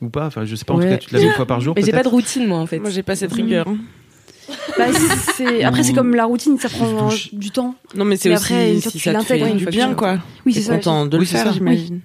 Ou 0.00 0.08
pas 0.08 0.26
Enfin, 0.26 0.44
je 0.44 0.54
sais 0.54 0.64
pas, 0.64 0.74
en 0.74 0.78
Ouais. 0.78 0.84
tout 0.84 0.90
cas, 0.90 0.96
tu 0.98 1.08
te 1.08 1.16
lèves 1.16 1.26
une 1.26 1.32
fois 1.32 1.46
par 1.46 1.60
jour. 1.60 1.74
Mais 1.76 1.82
j'ai 1.82 1.92
pas 1.92 2.02
de 2.02 2.08
routine 2.08 2.46
moi 2.46 2.58
en 2.58 2.66
fait. 2.66 2.78
Moi 2.78 2.90
j'ai 2.90 3.02
pas 3.02 3.16
cette 3.16 3.32
rigueur. 3.32 3.66
hein. 3.68 3.76
Bah, 4.78 4.84
Après, 5.64 5.82
c'est 5.82 5.92
comme 5.92 6.14
la 6.14 6.24
routine, 6.24 6.58
ça 6.58 6.68
prend 6.68 7.10
du 7.32 7.50
temps. 7.50 7.74
Non 7.94 8.04
mais 8.04 8.16
c'est 8.16 8.32
aussi 8.32 8.44
après, 8.52 8.74
une 8.74 8.80
fois 8.80 8.90
si 8.92 8.98
que 8.98 9.04
ça 9.04 9.14
te 9.14 9.24
fait 9.24 9.54
du 9.54 9.66
bien 9.66 9.94
quoi. 9.94 10.18
Oui, 10.46 10.54
c'est 10.54 10.62
ça. 10.62 10.76
content 10.76 11.06
de 11.06 11.16
Oui, 11.18 11.24
le 11.24 11.28
faire 11.28 11.46
ça. 11.46 11.52
j'imagine. 11.52 12.00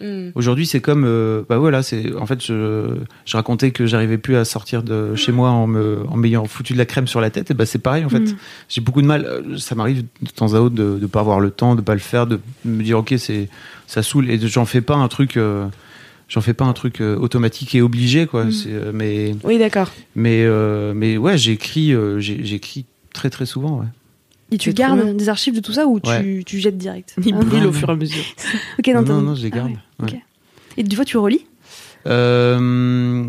Mm. 0.00 0.28
Aujourd'hui, 0.36 0.66
c'est 0.66 0.80
comme, 0.80 1.04
euh, 1.04 1.42
bah 1.48 1.58
voilà, 1.58 1.82
c'est 1.82 2.14
en 2.14 2.26
fait, 2.26 2.40
je, 2.44 2.86
je 3.24 3.36
racontais 3.36 3.72
que 3.72 3.86
j'arrivais 3.86 4.18
plus 4.18 4.36
à 4.36 4.44
sortir 4.44 4.84
de 4.84 5.16
chez 5.16 5.32
moi 5.32 5.50
en 5.50 5.66
me, 5.66 5.98
en 6.08 6.16
m'ayant 6.16 6.44
foutu 6.44 6.74
de 6.74 6.78
la 6.78 6.86
crème 6.86 7.08
sur 7.08 7.20
la 7.20 7.30
tête. 7.30 7.50
Et 7.50 7.54
bah 7.54 7.66
c'est 7.66 7.80
pareil 7.80 8.04
en 8.04 8.08
fait. 8.08 8.20
Mm. 8.20 8.36
J'ai 8.68 8.80
beaucoup 8.80 9.02
de 9.02 9.06
mal. 9.06 9.44
Ça 9.58 9.74
m'arrive 9.74 10.04
de 10.22 10.30
temps 10.30 10.54
à 10.54 10.60
autre 10.60 10.74
de 10.76 10.98
ne 11.02 11.06
pas 11.06 11.20
avoir 11.20 11.40
le 11.40 11.50
temps, 11.50 11.74
de 11.74 11.80
pas 11.80 11.94
le 11.94 12.00
faire, 12.00 12.26
de 12.28 12.38
me 12.64 12.82
dire 12.84 12.98
ok, 12.98 13.14
c'est 13.18 13.48
ça 13.88 14.02
saoule 14.02 14.30
et 14.30 14.38
j'en 14.46 14.64
fais 14.64 14.80
pas 14.80 14.94
un 14.94 15.08
truc. 15.08 15.36
euh, 15.36 15.66
J'en 16.28 16.40
fais 16.40 16.54
pas 16.54 16.64
un 16.64 16.72
truc 16.72 17.00
euh, 17.00 17.16
automatique 17.16 17.74
et 17.74 17.82
obligé 17.82 18.26
quoi. 18.26 18.44
Mm. 18.46 18.52
C'est, 18.52 18.72
euh, 18.72 18.90
mais 18.94 19.34
Oui, 19.44 19.58
d'accord. 19.58 19.90
mais 20.16 20.42
euh, 20.44 20.92
mais 20.94 21.16
ouais, 21.18 21.36
j'écris 21.38 21.92
euh, 21.92 22.18
j'écris 22.20 22.86
très 23.12 23.30
très 23.30 23.46
souvent. 23.46 23.78
Ouais. 23.80 23.86
Et 24.50 24.58
tu 24.58 24.72
bien. 24.72 24.96
gardes 24.96 25.16
des 25.16 25.28
archives 25.28 25.54
de 25.54 25.60
tout 25.60 25.72
ça 25.72 25.86
ou 25.86 26.00
tu, 26.00 26.08
Ouais. 26.08 26.42
tu 26.46 26.58
jettes 26.58 26.78
direct 26.78 27.14
Il 27.24 27.34
Ah, 27.38 27.42
brûle 27.44 27.66
au 27.66 27.72
fur 27.72 27.88
et 27.88 27.92
à 27.92 27.96
mesure. 27.96 28.24
Ok, 28.78 28.86
non, 28.88 29.02
non 29.02 29.20
non, 29.22 29.34
je 29.34 29.42
les 29.42 29.50
Ah 29.52 29.56
garde. 29.56 29.70
ouais, 29.70 29.76
ouais. 30.00 30.12
ok. 30.14 30.16
Et 30.76 30.82
des 30.82 30.96
fois, 30.96 31.04
tu 31.04 31.16
relis? 31.18 31.46
Euh, 32.06 33.24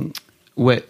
ouais. 0.57 0.83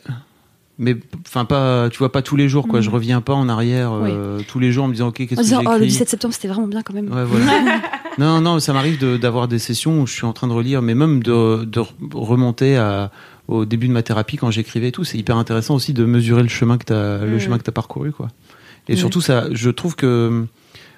Mais 0.78 0.96
enfin 1.26 1.46
pas, 1.46 1.90
tu 1.90 2.00
vois 2.00 2.12
pas 2.12 2.22
tous 2.22 2.36
les 2.36 2.50
jours 2.50 2.68
quoi. 2.68 2.80
Mhm. 2.80 2.86
Je 2.86 2.90
reviens 2.90 3.22
pas 3.22 3.34
en 3.34 3.48
arrière 3.48 3.94
euh, 3.94 4.42
tous 4.48 4.60
les 4.60 4.74
jours 4.74 4.84
en 4.84 4.88
me 4.90 4.94
disant 4.94 5.08
ok 5.08 5.16
qu'est-ce 5.26 5.34
En 5.36 5.38
que 5.38 5.44
j'ai 5.44 5.56
disant, 5.58 5.62
oh, 5.66 5.70
le 5.72 5.76
écrit. 5.78 5.88
17 5.88 6.10
septembre, 6.10 6.34
c'était 6.34 6.50
vraiment 6.50 6.68
bien 6.68 6.82
quand 6.82 6.94
même. 6.94 7.10
Ouais, 7.14 7.24
voilà. 7.24 7.82
non, 8.18 8.42
non, 8.42 8.60
ça 8.60 8.72
m'arrive 8.74 9.00
de- 9.00 9.18
d'avoir 9.18 9.48
des 9.48 9.60
sessions 9.60 10.02
où 10.02 10.08
je 10.08 10.14
suis 10.14 10.26
en 10.26 10.34
train 10.34 10.48
de 10.48 10.54
relire, 10.54 10.82
mais 10.82 10.96
même 10.96 11.22
de, 11.22 11.66
de 11.66 11.80
re- 11.82 11.92
remonter 12.14 12.78
à, 12.78 13.12
au 13.48 13.66
début 13.66 13.88
de 13.88 13.94
ma 13.94 14.04
thérapie 14.04 14.38
quand 14.38 14.52
j'écrivais 14.52 14.88
et 14.90 14.92
tout. 14.92 15.04
C'est 15.04 15.18
hyper 15.18 15.38
intéressant 15.38 15.76
aussi 15.76 15.94
de 15.94 16.06
mesurer 16.06 16.42
le 16.44 16.50
chemin 16.50 16.78
que 16.78 16.86
t'as, 16.86 17.26
le 17.26 17.36
Mm. 17.36 17.40
chemin 17.40 17.58
que 17.58 17.64
t'as 17.64 17.72
parcouru, 17.72 18.12
quoi. 18.12 18.28
Et 18.88 18.94
Ouais. 18.94 18.98
surtout, 19.00 19.22
ça, 19.22 19.48
je 19.52 19.70
trouve 19.70 19.96
que 19.96 20.46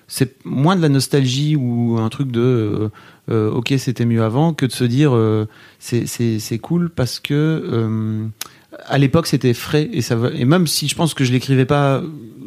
c'est 0.07 0.35
moins 0.45 0.75
de 0.75 0.81
la 0.81 0.89
nostalgie 0.89 1.55
ou 1.55 1.97
un 1.99 2.09
truc 2.09 2.31
de, 2.31 2.39
euh, 2.39 2.89
euh, 3.29 3.51
ok, 3.51 3.73
c'était 3.77 4.05
mieux 4.05 4.23
avant, 4.23 4.53
que 4.53 4.65
de 4.65 4.71
se 4.71 4.83
dire, 4.83 5.15
euh, 5.15 5.47
c'est, 5.79 6.05
c'est, 6.05 6.39
c'est 6.39 6.59
cool 6.59 6.89
parce 6.89 7.19
que, 7.19 7.33
euh, 7.33 8.25
à 8.85 8.97
l'époque 8.97 9.27
c'était 9.27 9.53
frais 9.53 9.89
et 9.91 10.01
ça 10.01 10.15
va- 10.15 10.31
et 10.31 10.45
même 10.45 10.67
si 10.67 10.87
je 10.87 10.95
pense 10.95 11.13
que 11.13 11.23
je 11.23 11.31
l'écrivais 11.31 11.65
pas 11.65 12.01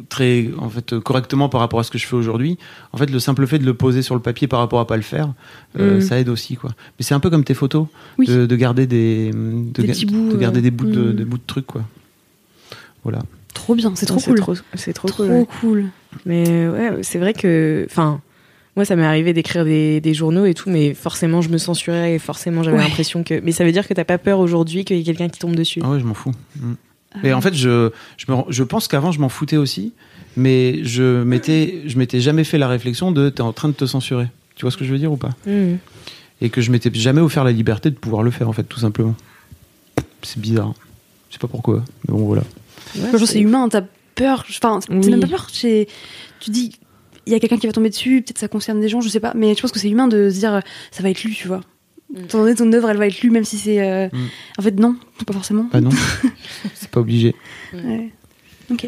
très 0.09 0.49
en 0.57 0.69
fait 0.69 0.97
correctement 0.99 1.49
par 1.49 1.61
rapport 1.61 1.79
à 1.79 1.83
ce 1.83 1.91
que 1.91 1.97
je 1.97 2.07
fais 2.07 2.15
aujourd'hui 2.15 2.57
en 2.93 2.97
fait 2.97 3.09
le 3.09 3.19
simple 3.19 3.45
fait 3.47 3.59
de 3.59 3.65
le 3.65 3.73
poser 3.73 4.01
sur 4.01 4.15
le 4.15 4.21
papier 4.21 4.47
par 4.47 4.59
rapport 4.59 4.79
à 4.79 4.87
pas 4.87 4.95
le 4.97 5.03
faire 5.03 5.33
euh, 5.79 5.97
Mm. 5.97 6.01
ça 6.01 6.19
aide 6.19 6.29
aussi 6.29 6.55
quoi 6.55 6.71
mais 6.99 7.03
c'est 7.05 7.13
un 7.13 7.19
peu 7.19 7.29
comme 7.29 7.43
tes 7.43 7.53
photos 7.53 7.87
Oui. 8.17 8.27
de, 8.27 8.45
de 8.45 8.55
garder 8.55 8.87
des 8.87 9.31
de, 9.31 9.81
Des 9.81 9.87
ga- 9.87 9.93
petits 9.93 10.05
bouts, 10.05 10.31
de 10.31 10.37
garder 10.37 10.59
euh, 10.59 10.63
des 10.63 10.71
bouts 10.71 10.85
de 10.89 11.11
mm. 11.11 11.15
des 11.15 11.25
bouts 11.25 11.37
de 11.37 11.43
trucs 11.47 11.67
quoi 11.67 11.83
voilà 13.03 13.19
Trop 13.53 13.75
bien, 13.75 13.91
c'est 13.95 14.05
trop 14.05 14.17
C'est 14.19 14.31
cool. 14.31 14.39
trop, 14.39 14.53
c'est 14.75 14.93
trop, 14.93 15.09
Trop 15.09 15.23
cool. 15.25 15.31
ouais. 15.33 15.47
cool. 15.59 15.85
Mais 16.25 16.69
ouais, 16.69 16.91
c'est 17.03 17.19
vrai 17.19 17.33
que, 17.33 17.85
enfin, 17.89 18.21
moi, 18.75 18.85
ça 18.85 18.95
m'est 18.95 19.05
arrivé 19.05 19.33
d'écrire 19.33 19.65
des, 19.65 19.99
des 19.99 20.13
journaux 20.13 20.45
et 20.45 20.53
tout, 20.53 20.69
mais 20.69 20.93
forcément, 20.93 21.41
je 21.41 21.49
me 21.49 21.57
censurais 21.57 22.15
et 22.15 22.19
forcément, 22.19 22.63
j'avais 22.63 22.77
Ouais. 22.77 22.83
l'impression 22.83 23.23
que. 23.23 23.39
Mais 23.41 23.51
ça 23.51 23.63
veut 23.65 23.71
dire 23.73 23.87
que 23.87 23.93
t'as 23.93 24.05
pas 24.05 24.17
peur 24.17 24.39
aujourd'hui 24.39 24.85
qu'il 24.85 24.97
y 24.97 25.01
ait 25.01 25.03
quelqu'un 25.03 25.27
qui 25.29 25.39
tombe 25.39 25.55
dessus. 25.55 25.81
ah 25.83 25.89
ouais 25.91 25.99
je 25.99 26.05
m'en 26.05 26.13
fous 26.13 26.31
Mm. 26.59 27.25
et 27.25 27.33
en 27.33 27.41
fait 27.41 27.53
je 27.53 27.91
je, 28.15 28.25
me, 28.29 28.35
rends- 28.35 28.45
je 28.47 28.63
pense 28.63 28.87
qu'avant 28.87 29.11
je 29.11 29.19
m'en 29.19 29.27
foutais 29.27 29.57
aussi 29.57 29.91
mais 30.37 30.79
je 30.85 31.23
m'étais 31.23 31.81
je 31.85 31.97
m'étais 31.97 32.21
jamais 32.21 32.45
fait 32.45 32.57
la 32.57 32.69
réflexion 32.69 33.11
de 33.11 33.27
t'es 33.27 33.41
en 33.41 33.51
train 33.51 33.67
de 33.67 33.73
te 33.73 33.85
censurer 33.85 34.27
tu 34.55 34.61
vois 34.61 34.71
ce 34.71 34.77
que 34.77 34.85
je 34.85 34.91
veux 34.93 34.97
dire 34.97 35.11
ou 35.11 35.17
pas 35.17 35.31
Mhm. 35.45 35.77
et 36.39 36.49
que 36.49 36.61
je 36.61 36.71
m'étais 36.71 36.89
jamais 36.93 37.19
offert 37.19 37.43
la 37.43 37.51
liberté 37.51 37.89
de 37.89 37.95
pouvoir 37.95 38.23
le 38.23 38.31
faire 38.31 38.47
en 38.47 38.53
fait 38.53 38.63
tout 38.63 38.79
simplement 38.79 39.13
c'est 40.21 40.39
bizarre 40.39 40.73
je 41.29 41.33
sais 41.33 41.39
pas 41.39 41.49
pourquoi 41.49 41.83
mais 42.07 42.13
bon 42.15 42.25
voilà 42.25 42.43
Ouais, 42.95 43.25
c'est 43.25 43.39
humain, 43.41 43.67
t'as 43.69 43.83
peur. 44.15 44.45
Enfin, 44.49 44.79
c'est 44.81 44.93
Oui. 44.93 45.09
même 45.09 45.21
pas 45.21 45.27
peur. 45.27 45.47
Tu 45.51 45.85
dis, 46.49 46.71
il 47.27 47.33
y 47.33 47.35
a 47.35 47.39
quelqu'un 47.39 47.57
qui 47.57 47.67
va 47.67 47.73
tomber 47.73 47.89
dessus, 47.89 48.21
peut-être 48.21 48.37
ça 48.39 48.47
concerne 48.47 48.79
des 48.81 48.89
gens, 48.89 49.01
je 49.01 49.09
sais 49.09 49.19
pas. 49.19 49.33
Mais 49.35 49.53
je 49.55 49.61
pense 49.61 49.71
que 49.71 49.79
c'est 49.79 49.89
humain 49.89 50.07
de 50.07 50.29
se 50.29 50.39
dire, 50.39 50.61
ça 50.91 51.03
va 51.03 51.09
être 51.09 51.23
lu, 51.23 51.33
tu 51.33 51.47
vois. 51.47 51.61
Mm. 52.13 52.25
Donné 52.31 52.55
ton 52.55 52.71
œuvre, 52.73 52.89
elle 52.89 52.97
va 52.97 53.07
être 53.07 53.21
lue, 53.21 53.29
même 53.29 53.45
si 53.45 53.57
c'est. 53.57 53.81
euh, 53.81 54.07
Mm. 54.11 54.27
En 54.57 54.61
fait, 54.61 54.71
non, 54.79 54.95
pas 55.25 55.33
forcément. 55.33 55.67
bah 55.71 55.81
non 55.81 55.91
c'est 56.73 56.89
pas 56.89 56.99
obligé 56.99 57.35
Ouais. 57.73 58.09
Ok. 58.71 58.87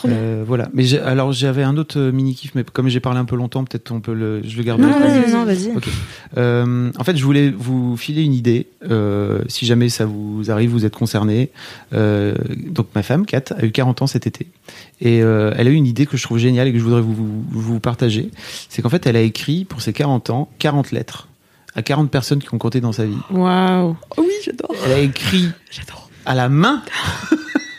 Trop 0.00 0.08
bien. 0.08 0.16
Euh, 0.16 0.44
voilà 0.46 0.68
mais 0.72 0.94
alors 0.98 1.32
j'avais 1.32 1.62
un 1.62 1.76
autre 1.76 2.00
mini 2.00 2.34
kiff 2.34 2.54
mais 2.54 2.64
comme 2.64 2.88
j'ai 2.88 3.00
parlé 3.00 3.18
un 3.18 3.24
peu 3.26 3.36
longtemps 3.36 3.64
peut-être 3.64 3.92
on 3.92 4.00
peut 4.00 4.14
le 4.14 4.40
je 4.42 4.56
le 4.56 4.62
garde 4.62 4.80
Non, 4.80 4.88
vas-y, 4.98 5.30
non, 5.30 5.44
vas-y. 5.44 5.70
Euh, 6.38 6.90
en 6.98 7.04
fait, 7.04 7.16
je 7.16 7.24
voulais 7.24 7.50
vous 7.50 7.96
filer 7.96 8.22
une 8.22 8.32
idée. 8.32 8.66
euh, 8.90 9.42
si 9.48 9.66
jamais 9.66 9.88
ça 9.88 10.06
vous 10.06 10.50
arrive, 10.50 10.70
vous 10.70 10.84
êtes 10.86 10.94
concerné. 10.96 11.50
Euh, 11.92 12.34
donc, 12.68 12.86
ma 12.94 13.02
femme, 13.02 13.26
Kat, 13.26 13.42
a 13.56 13.64
eu 13.64 13.72
40 13.72 14.02
ans 14.02 14.06
cet 14.06 14.26
été. 14.26 14.46
Et 15.00 15.22
euh, 15.22 15.52
elle 15.56 15.66
a 15.68 15.70
eu 15.70 15.74
une 15.74 15.86
idée 15.86 16.06
que 16.06 16.16
je 16.16 16.22
trouve 16.22 16.38
géniale 16.38 16.68
et 16.68 16.72
que 16.72 16.78
je 16.78 16.84
voudrais 16.84 17.00
vous, 17.02 17.14
vous, 17.14 17.44
vous 17.50 17.80
partager. 17.80 18.30
C'est 18.68 18.80
qu'en 18.80 18.88
fait, 18.88 19.06
elle 19.06 19.16
a 19.16 19.20
écrit 19.22 19.64
pour 19.64 19.82
ses 19.82 19.92
40 19.92 20.30
ans 20.30 20.48
40 20.60 20.92
lettres 20.92 21.28
à 21.74 21.82
40 21.82 22.10
personnes 22.10 22.38
qui 22.40 22.52
ont 22.54 22.58
compté 22.58 22.80
dans 22.80 22.92
sa 22.92 23.04
vie. 23.04 23.18
Waouh. 23.30 23.96
Oh 24.16 24.20
oui, 24.22 24.32
j'adore. 24.44 24.74
Elle 24.86 24.92
a 24.92 24.98
écrit 25.00 25.48
J'adore. 25.70 26.08
à 26.26 26.34
la 26.34 26.48
main 26.48 26.82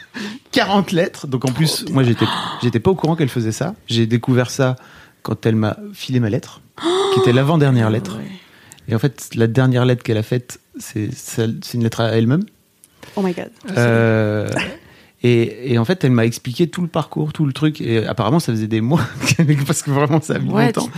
40 0.51 0.91
lettres. 0.91 1.27
Donc 1.27 1.45
en 1.45 1.51
plus, 1.51 1.85
moi 1.91 2.03
j'étais 2.03 2.25
j'étais 2.61 2.79
pas 2.79 2.91
au 2.91 2.95
courant 2.95 3.15
qu'elle 3.15 3.29
faisait 3.29 3.51
ça. 3.51 3.75
J'ai 3.87 4.05
découvert 4.05 4.49
ça 4.49 4.75
quand 5.23 5.45
elle 5.45 5.55
m'a 5.55 5.77
filé 5.93 6.19
ma 6.19 6.29
lettre, 6.29 6.61
qui 7.13 7.19
était 7.19 7.33
l'avant-dernière 7.33 7.89
lettre. 7.89 8.17
Et 8.87 8.95
en 8.95 8.99
fait, 8.99 9.29
la 9.35 9.47
dernière 9.47 9.85
lettre 9.85 10.03
qu'elle 10.03 10.17
a 10.17 10.23
faite, 10.23 10.59
c'est 10.79 11.09
une 11.73 11.83
lettre 11.83 12.01
à 12.01 12.09
elle-même. 12.09 12.43
Oh 13.15 13.21
my 13.21 13.33
god. 13.33 13.49
Euh, 13.77 14.49
et, 15.23 15.73
et 15.73 15.77
en 15.77 15.85
fait, 15.85 16.03
elle 16.03 16.11
m'a 16.11 16.25
expliqué 16.25 16.67
tout 16.67 16.81
le 16.81 16.87
parcours, 16.87 17.31
tout 17.33 17.45
le 17.45 17.53
truc. 17.53 17.79
Et 17.81 18.05
apparemment, 18.05 18.39
ça 18.39 18.51
faisait 18.51 18.67
des 18.67 18.81
mois, 18.81 19.01
parce 19.67 19.83
que 19.83 19.91
vraiment, 19.91 20.19
ça 20.21 20.35
a 20.35 20.39
mis 20.39 20.49
Ouais, 20.49 20.65
longtemps. 20.67 20.89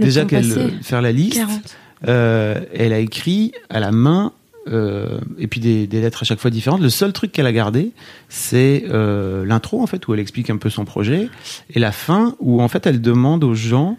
Déjà 0.00 0.24
qu'elle 0.24 0.48
passé. 0.48 0.70
faire 0.82 1.02
la 1.02 1.12
liste. 1.12 1.36
40. 1.38 1.60
Euh, 2.08 2.60
elle 2.74 2.92
a 2.92 2.98
écrit 2.98 3.52
à 3.70 3.80
la 3.80 3.90
main 3.90 4.32
euh, 4.68 5.20
et 5.38 5.46
puis 5.46 5.60
des, 5.60 5.86
des 5.86 6.00
lettres 6.00 6.22
à 6.22 6.24
chaque 6.24 6.40
fois 6.40 6.50
différentes. 6.50 6.80
Le 6.80 6.88
seul 6.88 7.12
truc 7.12 7.32
qu'elle 7.32 7.46
a 7.46 7.52
gardé, 7.52 7.92
c'est 8.28 8.84
euh, 8.90 9.44
l'intro 9.44 9.82
en 9.82 9.86
fait 9.86 10.06
où 10.08 10.14
elle 10.14 10.20
explique 10.20 10.50
un 10.50 10.56
peu 10.56 10.70
son 10.70 10.84
projet 10.84 11.28
et 11.70 11.78
la 11.78 11.92
fin 11.92 12.34
où 12.40 12.60
en 12.60 12.68
fait 12.68 12.86
elle 12.86 13.00
demande 13.00 13.44
aux 13.44 13.54
gens 13.54 13.98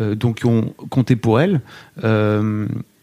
euh, 0.00 0.14
donc 0.14 0.38
qui 0.38 0.46
ont 0.46 0.74
compté 0.90 1.16
pour 1.16 1.40
elle. 1.40 1.60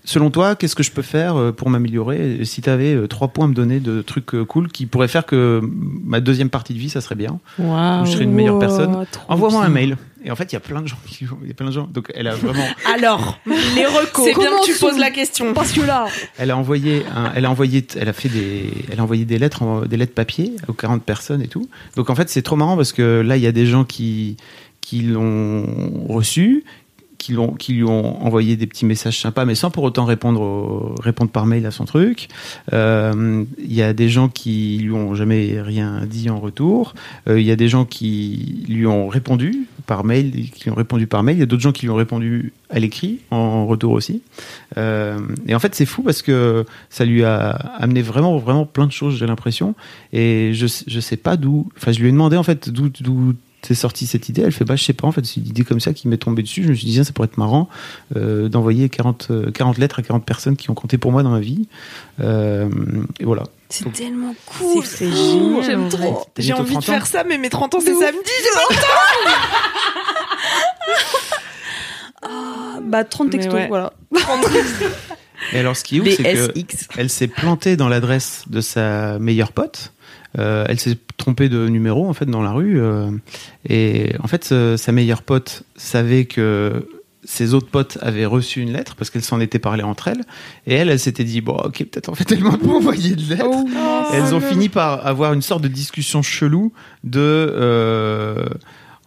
Euh, 0.03 0.05
Selon 0.05 0.29
toi, 0.29 0.55
qu'est-ce 0.55 0.75
que 0.75 0.83
je 0.83 0.91
peux 0.91 1.01
faire 1.01 1.35
euh, 1.37 1.51
pour 1.51 1.69
m'améliorer? 1.69 2.43
Si 2.45 2.61
tu 2.61 2.69
avais 2.69 3.07
trois 3.07 3.29
points 3.29 3.45
à 3.45 3.47
me 3.47 3.53
donner 3.53 3.79
de 3.79 4.01
trucs 4.01 4.33
euh, 4.35 4.43
cool 4.45 4.69
qui 4.69 4.85
pourraient 4.85 5.07
faire 5.07 5.25
que 5.25 5.61
ma 5.63 6.19
deuxième 6.19 6.49
partie 6.49 6.73
de 6.73 6.79
vie, 6.79 6.89
ça 6.89 7.01
serait 7.01 7.15
bien, 7.15 7.39
Waouh. 7.57 8.05
je 8.05 8.11
serais 8.11 8.23
une 8.25 8.33
meilleure 8.33 8.55
Wow, 8.55 8.59
personne, 8.59 9.05
envoie-moi 9.27 9.63
un 9.63 9.69
mail. 9.69 9.97
Et 10.25 10.31
en 10.31 10.37
fait, 10.37 10.45
il 10.51 10.53
y 10.53 10.55
a 10.55 10.61
plein 10.61 10.81
de 10.81 10.87
gens 10.87 10.95
qui, 11.05 11.25
il 11.41 11.47
y 11.49 11.51
a 11.51 11.53
plein 11.53 11.65
de 11.67 11.71
gens. 11.73 11.85
Donc, 11.93 12.09
elle 12.15 12.27
a 12.27 12.35
vraiment, 12.35 12.63
Alors, 12.95 13.39
les 13.75 13.85
recos. 13.85 14.23
C'est 14.23 14.33
bien 14.39 14.51
que 14.51 14.65
tu 14.65 14.73
poses 14.79 14.97
la 14.97 15.11
question. 15.11 15.53
Parce 15.53 15.73
que 15.73 15.81
là. 15.81 16.05
Elle 16.37 16.49
a 16.49 16.55
envoyé, 16.55 17.03
un- 17.13 17.33
elle 17.35 17.43
a 17.45 17.51
envoyé, 17.51 17.85
elle 17.99 18.07
a 18.07 18.13
fait 18.13 18.29
des, 18.29 18.69
elle 18.89 19.01
a 19.01 19.03
envoyé 19.03 19.25
des 19.25 19.37
lettres, 19.37 19.63
en- 19.63 19.81
des 19.81 19.97
lettres 19.97 20.13
papier 20.13 20.53
aux 20.69 20.73
40 20.73 21.03
personnes 21.03 21.41
et 21.41 21.47
tout. 21.49 21.67
Donc 21.97 22.09
en 22.09 22.15
fait, 22.15 22.29
c'est 22.29 22.41
trop 22.41 22.55
marrant 22.55 22.77
parce 22.77 22.93
que 22.93 23.19
là, 23.19 23.35
il 23.35 23.43
y 23.43 23.47
a 23.47 23.51
des 23.51 23.65
gens 23.65 23.83
qui, 23.83 24.37
qui 24.79 25.01
l'ont 25.01 25.65
reçu, 26.07 26.63
qui 27.23 27.31
l'ont, 27.31 27.55
lui 27.69 27.83
ont 27.83 28.21
envoyé 28.21 28.57
des 28.57 28.67
petits 28.67 28.85
messages 28.85 29.19
sympas, 29.19 29.45
mais 29.45 29.55
sans 29.55 29.71
pour 29.71 29.83
autant 29.83 30.03
répondre, 30.03 30.93
répondre 31.01 31.31
par 31.31 31.45
mail 31.45 31.65
à 31.65 31.71
son 31.71 31.85
truc. 31.85 32.27
Euh, 32.73 33.45
Il 33.57 33.73
y 33.73 33.81
a 33.81 33.93
des 33.93 34.09
gens 34.09 34.27
qui 34.27 34.79
lui 34.81 34.91
ont 34.91 35.15
jamais 35.15 35.61
rien 35.61 36.05
dit 36.05 36.29
en 36.29 36.39
retour. 36.39 36.95
Euh, 37.29 37.39
Il 37.39 37.45
y 37.45 37.51
a 37.51 37.55
des 37.55 37.69
gens 37.69 37.85
qui 37.85 38.65
lui 38.67 38.85
ont 38.85 39.07
répondu 39.07 39.67
par 39.85 40.03
mail, 40.03 40.49
qui 40.53 40.69
ont 40.69 40.75
répondu 40.75 41.07
par 41.07 41.23
mail. 41.23 41.37
Il 41.37 41.39
y 41.39 41.43
a 41.43 41.45
d'autres 41.45 41.61
gens 41.61 41.71
qui 41.71 41.85
lui 41.85 41.91
ont 41.91 41.95
répondu 41.95 42.51
à 42.69 42.79
l'écrit 42.79 43.19
en 43.31 43.65
retour 43.67 43.93
aussi. 43.93 44.21
Euh, 44.77 45.19
et 45.47 45.55
en 45.55 45.59
fait, 45.59 45.75
c'est 45.75 45.85
fou 45.85 46.03
parce 46.03 46.21
que 46.21 46.65
ça 46.89 47.05
lui 47.05 47.23
a 47.23 47.51
amené 47.51 48.01
vraiment, 48.01 48.37
vraiment 48.37 48.65
plein 48.65 48.87
de 48.87 48.91
choses, 48.91 49.17
j'ai 49.17 49.27
l'impression. 49.27 49.75
Et 50.11 50.51
je, 50.53 50.67
je 50.87 50.99
sais 50.99 51.17
pas 51.17 51.37
d'où. 51.37 51.69
Enfin, 51.77 51.93
je 51.93 52.01
lui 52.01 52.09
ai 52.09 52.11
demandé 52.11 52.35
en 52.35 52.43
fait 52.43 52.69
d'où, 52.69 52.89
d'où 53.63 53.67
t'es 53.67 53.75
sortie 53.75 54.05
cette 54.07 54.29
idée. 54.29 54.41
Elle 54.41 54.51
fait 54.51 54.65
bah 54.65 54.75
je 54.75 54.83
sais 54.83 54.93
pas 54.93 55.07
en 55.07 55.11
fait, 55.11 55.25
c'est 55.25 55.37
une 55.37 55.47
idée 55.47 55.63
comme 55.63 55.79
ça 55.79 55.93
qui 55.93 56.07
m'est 56.07 56.17
tombée 56.17 56.43
dessus. 56.43 56.63
Je 56.63 56.69
me 56.69 56.73
suis 56.75 56.85
dit 56.85 57.03
ça 57.03 57.11
pourrait 57.13 57.27
être 57.27 57.37
marrant 57.37 57.69
euh, 58.15 58.49
d'envoyer 58.49 58.89
40, 58.89 59.27
euh, 59.31 59.51
40 59.51 59.77
lettres 59.77 59.99
à 59.99 60.01
40 60.03 60.25
personnes 60.25 60.55
qui 60.57 60.69
ont 60.69 60.73
compté 60.73 60.97
pour 60.97 61.11
moi 61.11 61.23
dans 61.23 61.29
ma 61.31 61.39
vie. 61.39 61.67
Euh, 62.21 62.69
et 63.19 63.25
voilà. 63.25 63.43
C'est 63.69 63.85
Donc- 63.85 63.93
tellement 63.93 64.35
cool. 64.45 64.85
C'est 64.85 65.11
génial. 65.11 65.63
J'aime 65.63 65.89
trop. 65.89 66.25
J'ai 66.37 66.53
envie 66.53 66.75
de 66.75 66.81
30 66.81 66.89
ans 66.89 66.93
faire 66.93 67.07
ça, 67.07 67.23
mais 67.23 67.37
mes 67.37 67.49
30 67.49 67.73
ans, 67.75 67.79
c'est 67.79 67.93
samedi. 67.95 68.29
j'ai 68.41 68.75
pas 68.75 68.81
Ah, 72.25 72.79
bah 72.81 73.03
30 73.03 73.27
Mais 73.27 73.31
textos, 73.31 73.53
ouais. 73.53 73.67
voilà. 73.67 73.93
Et 75.51 75.59
alors, 75.59 75.75
ce 75.75 75.83
qui 75.83 75.97
est 75.97 75.99
ouf, 75.99 76.07
c'est 76.15 76.23
que 76.23 76.51
BSX. 76.53 76.87
elle 76.97 77.09
s'est 77.09 77.27
plantée 77.27 77.75
dans 77.75 77.89
l'adresse 77.89 78.43
de 78.47 78.61
sa 78.61 79.19
meilleure 79.19 79.51
pote. 79.51 79.91
Euh, 80.39 80.65
elle 80.67 80.79
s'est 80.79 80.97
trompée 81.17 81.47
de 81.47 81.67
numéro 81.67 82.07
en 82.07 82.13
fait 82.13 82.25
dans 82.25 82.41
la 82.41 82.51
rue 82.51 82.81
euh, 82.81 83.11
et 83.69 84.13
en 84.23 84.27
fait 84.27 84.49
euh, 84.51 84.77
sa 84.77 84.91
meilleure 84.91 85.21
pote 85.21 85.61
savait 85.75 86.25
que 86.25 86.89
ses 87.23 87.53
autres 87.53 87.69
potes 87.69 87.99
avaient 88.01 88.25
reçu 88.25 88.59
une 88.59 88.73
lettre 88.73 88.95
parce 88.95 89.11
qu'elles 89.11 89.23
s'en 89.23 89.39
étaient 89.39 89.59
parlé 89.59 89.83
entre 89.83 90.07
elles 90.07 90.23
et 90.65 90.73
elle 90.73 90.89
elle 90.89 90.99
s'était 90.99 91.23
dit 91.23 91.41
bon 91.41 91.53
ok 91.53 91.83
peut-être 91.83 92.09
en 92.09 92.15
fait 92.15 92.31
elle 92.31 92.43
m'a 92.43 92.57
pas 92.57 92.67
envoyé 92.69 93.15
de 93.15 93.29
lettre. 93.29 93.45
Oh, 93.47 93.65
elles 94.11 94.33
ont 94.33 94.41
fini 94.41 94.69
par 94.69 95.05
avoir 95.05 95.33
une 95.33 95.43
sorte 95.43 95.61
de 95.61 95.67
discussion 95.67 96.23
chelou 96.23 96.73
de 97.03 98.49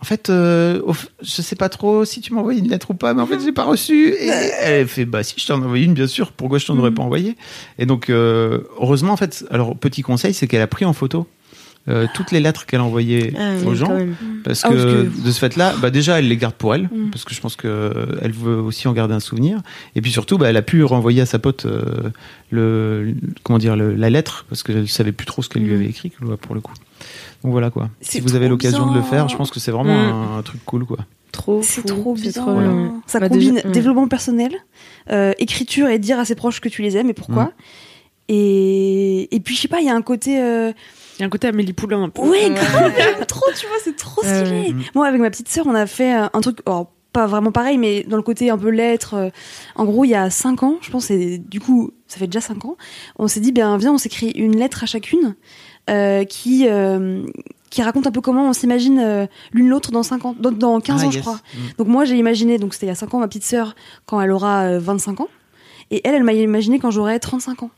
en 0.00 0.04
fait 0.04 0.28
euh, 0.30 0.80
je 1.22 1.42
sais 1.42 1.56
pas 1.56 1.68
trop 1.68 2.04
si 2.04 2.20
tu 2.20 2.34
m'as 2.34 2.40
envoyé 2.40 2.60
une 2.60 2.68
lettre 2.68 2.90
ou 2.90 2.94
pas 2.94 3.14
mais 3.14 3.22
en 3.22 3.26
fait 3.26 3.40
j'ai 3.40 3.52
pas 3.52 3.64
reçu 3.64 4.08
et 4.10 4.28
elle 4.60 4.86
fait 4.88 5.04
bah 5.06 5.22
si 5.22 5.34
je 5.38 5.46
t'en 5.46 5.60
ai 5.60 5.64
envoyé 5.64 5.84
une 5.86 5.94
bien 5.94 6.06
sûr 6.06 6.32
pourquoi 6.32 6.58
je 6.58 6.66
t'en 6.66 6.76
aurais 6.78 6.90
pas 6.90 7.02
envoyé? 7.02 7.36
Et 7.78 7.86
donc 7.86 8.10
euh, 8.10 8.60
heureusement 8.80 9.12
en 9.12 9.16
fait 9.16 9.44
alors 9.50 9.76
petit 9.76 10.02
conseil 10.02 10.34
c'est 10.34 10.46
qu'elle 10.46 10.62
a 10.62 10.66
pris 10.66 10.84
en 10.84 10.92
photo 10.92 11.26
euh, 11.88 12.08
toutes 12.14 12.32
les 12.32 12.40
lettres 12.40 12.66
qu'elle 12.66 12.80
a 12.80 12.84
envoyées 12.84 13.32
Ah, 13.38 13.54
aux 13.64 13.70
oui, 13.70 13.76
gens 13.76 13.96
parce 14.42 14.64
Ah, 14.64 14.70
que, 14.70 15.04
de 15.24 15.30
ce 15.30 15.38
fait-là, 15.38 15.72
bah 15.80 15.90
déjà 15.90 16.18
elle 16.18 16.26
les 16.26 16.36
garde 16.36 16.56
pour 16.56 16.74
elle, 16.74 16.88
Mm. 16.92 17.10
parce 17.12 17.24
que 17.24 17.32
je 17.32 17.40
pense 17.40 17.54
que 17.54 17.68
euh, 17.68 18.18
elle 18.22 18.32
veut 18.32 18.56
aussi 18.56 18.88
en 18.88 18.92
garder 18.92 19.14
un 19.14 19.20
souvenir. 19.20 19.60
Et 19.94 20.00
puis 20.00 20.10
surtout, 20.10 20.36
bah, 20.36 20.50
elle 20.50 20.56
a 20.56 20.62
pu 20.62 20.82
renvoyer 20.82 21.20
à 21.22 21.26
sa 21.26 21.38
pote 21.38 21.64
euh, 21.64 22.10
le, 22.50 23.14
comment 23.44 23.60
dire 23.60 23.76
le- 23.76 23.94
la 23.94 24.10
lettre, 24.10 24.46
parce 24.48 24.64
qu'elle 24.64 24.88
savait 24.88 25.12
plus 25.12 25.26
trop 25.26 25.42
ce 25.42 25.48
qu'elle 25.48 25.62
lui 25.62 25.70
Mm. 25.74 25.76
avait 25.76 25.86
écrit 25.86 26.12
pour 26.40 26.56
le 26.56 26.60
coup. 26.60 26.72
Donc 27.46 27.52
voilà 27.52 27.70
quoi. 27.70 27.88
Si 28.00 28.18
vous 28.20 28.34
avez 28.34 28.48
l'occasion 28.48 28.86
de 28.90 28.94
le 28.94 29.00
bien. 29.00 29.08
faire, 29.08 29.28
je 29.28 29.36
pense 29.36 29.52
que 29.52 29.60
c'est 29.60 29.70
vraiment 29.70 29.94
Mm. 29.94 30.32
un, 30.34 30.38
un 30.38 30.42
truc 30.42 30.64
cool 30.64 30.84
quoi. 30.84 30.98
Trop 31.30 31.62
C'est 31.62 31.82
fou, 31.82 31.86
trop 31.86 32.16
c'est 32.16 32.22
bien. 32.32 32.32
trop 32.42 32.54
bien. 32.58 33.02
Ça 33.06 33.20
Bah, 33.20 33.28
combine 33.28 33.54
déjà, 33.54 33.68
mm. 33.68 33.72
développement 33.72 34.08
personnel, 34.08 34.52
euh, 35.12 35.32
écriture 35.38 35.88
et 35.88 35.98
dire 36.00 36.18
à 36.18 36.24
ses 36.24 36.34
proches 36.34 36.60
que 36.60 36.68
tu 36.68 36.82
les 36.82 36.96
aimes 36.96 37.08
et 37.08 37.14
pourquoi. 37.14 37.44
Mm. 37.44 37.50
Et, 38.28 39.34
et 39.34 39.40
puis, 39.40 39.54
je 39.54 39.60
sais 39.62 39.68
pas, 39.68 39.80
il 39.80 39.86
y 39.86 39.90
a 39.90 39.94
un 39.94 40.02
côté. 40.02 40.40
euh, 40.42 40.72
Il 41.18 41.20
y 41.20 41.22
a 41.22 41.26
un 41.26 41.30
côté 41.30 41.46
Amélie 41.46 41.72
Poulain 41.72 42.02
un 42.02 42.08
peu. 42.08 42.22
Ouais, 42.22 42.50
grave, 42.50 42.92
j'aime 42.96 43.24
trop, 43.26 43.44
tu 43.56 43.66
vois, 43.66 43.76
c'est 43.84 43.96
trop 43.96 44.22
stylé. 44.22 44.74
Moi, 44.94 45.06
avec 45.06 45.20
ma 45.20 45.30
petite 45.30 45.48
sœur, 45.48 45.66
on 45.68 45.74
a 45.74 45.86
fait 45.86 46.14
euh, 46.16 46.26
un 46.32 46.40
truc, 46.40 46.58
alors, 46.66 46.90
pas 47.12 47.26
vraiment 47.26 47.52
pareil, 47.52 47.78
mais 47.78 48.02
dans 48.02 48.16
le 48.16 48.22
côté 48.22 48.50
un 48.50 48.58
peu 48.58 48.68
lettre. 48.70 49.14
euh, 49.14 49.30
en 49.76 49.84
gros, 49.84 50.04
il 50.04 50.08
y 50.10 50.14
a 50.14 50.28
5 50.28 50.62
ans, 50.64 50.76
je 50.82 50.90
pense, 50.90 51.10
et 51.10 51.38
du 51.38 51.60
coup, 51.60 51.92
ça 52.08 52.18
fait 52.18 52.26
déjà 52.26 52.40
5 52.42 52.64
ans, 52.64 52.76
on 53.18 53.28
s'est 53.28 53.40
dit, 53.40 53.52
ben, 53.52 53.76
viens, 53.78 53.92
on 53.94 53.98
s'écrit 53.98 54.30
une 54.30 54.56
lettre 54.58 54.82
à 54.82 54.86
chacune 54.86 55.24
euh, 55.24 55.32
qui. 56.24 56.66
euh, 56.68 57.22
qui 57.68 57.82
raconte 57.82 58.06
un 58.06 58.12
peu 58.12 58.20
comment 58.22 58.48
on 58.48 58.52
s'imagine 58.54 58.98
euh, 59.00 59.26
l'une 59.52 59.68
l'autre 59.68 59.90
dans 59.90 60.04
5 60.04 60.24
ans, 60.24 60.34
dans, 60.38 60.52
dans 60.52 60.80
15 60.80 61.00
Ah, 61.02 61.06
ans, 61.06 61.10
je 61.10 61.18
crois. 61.20 61.34
Mm. 61.34 61.58
Donc 61.78 61.88
moi, 61.88 62.04
j'ai 62.06 62.16
imaginé, 62.16 62.56
donc 62.58 62.72
c'était 62.72 62.86
il 62.86 62.88
y 62.88 62.92
a 62.92 62.94
5 62.94 63.12
ans, 63.12 63.18
ma 63.18 63.26
petite 63.28 63.42
sœur, 63.44 63.74
quand 64.06 64.18
elle 64.20 64.30
aura 64.30 64.62
euh, 64.62 64.78
25 64.78 65.20
ans. 65.20 65.28
Et 65.90 66.00
elle, 66.04 66.14
elle 66.14 66.22
m'a 66.22 66.32
imaginé 66.32 66.78
quand 66.78 66.90
j'aurai 66.92 67.18
35 67.20 67.64
ans. 67.64 67.70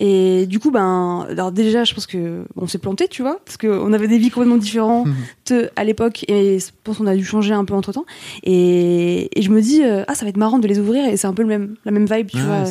Et 0.00 0.46
du 0.46 0.58
coup, 0.58 0.70
ben, 0.70 1.26
alors 1.30 1.52
déjà, 1.52 1.84
je 1.84 1.94
pense 1.94 2.06
que 2.06 2.44
on 2.56 2.66
s'est 2.66 2.78
planté, 2.78 3.08
tu 3.08 3.22
vois, 3.22 3.38
parce 3.44 3.56
qu'on 3.56 3.92
avait 3.92 4.08
des 4.08 4.18
vies 4.18 4.30
complètement 4.30 4.56
différentes 4.56 5.06
Mhm. 5.50 5.68
à 5.76 5.84
l'époque, 5.84 6.24
et 6.28 6.58
je 6.58 6.66
pense 6.82 6.96
qu'on 6.98 7.06
a 7.06 7.14
dû 7.14 7.24
changer 7.24 7.54
un 7.54 7.64
peu 7.64 7.74
entre 7.74 7.92
temps. 7.92 8.04
Et, 8.42 9.28
et 9.38 9.42
je 9.42 9.50
me 9.50 9.60
dis, 9.60 9.82
euh, 9.84 10.02
ah, 10.08 10.14
ça 10.14 10.24
va 10.24 10.30
être 10.30 10.36
marrant 10.38 10.58
de 10.58 10.66
les 10.66 10.78
ouvrir, 10.78 11.06
et 11.06 11.16
c'est 11.16 11.26
un 11.26 11.32
peu 11.34 11.42
le 11.42 11.48
même, 11.48 11.76
la 11.84 11.92
même 11.92 12.06
vibe, 12.06 12.28
tu 12.30 12.38
vois, 12.40 12.64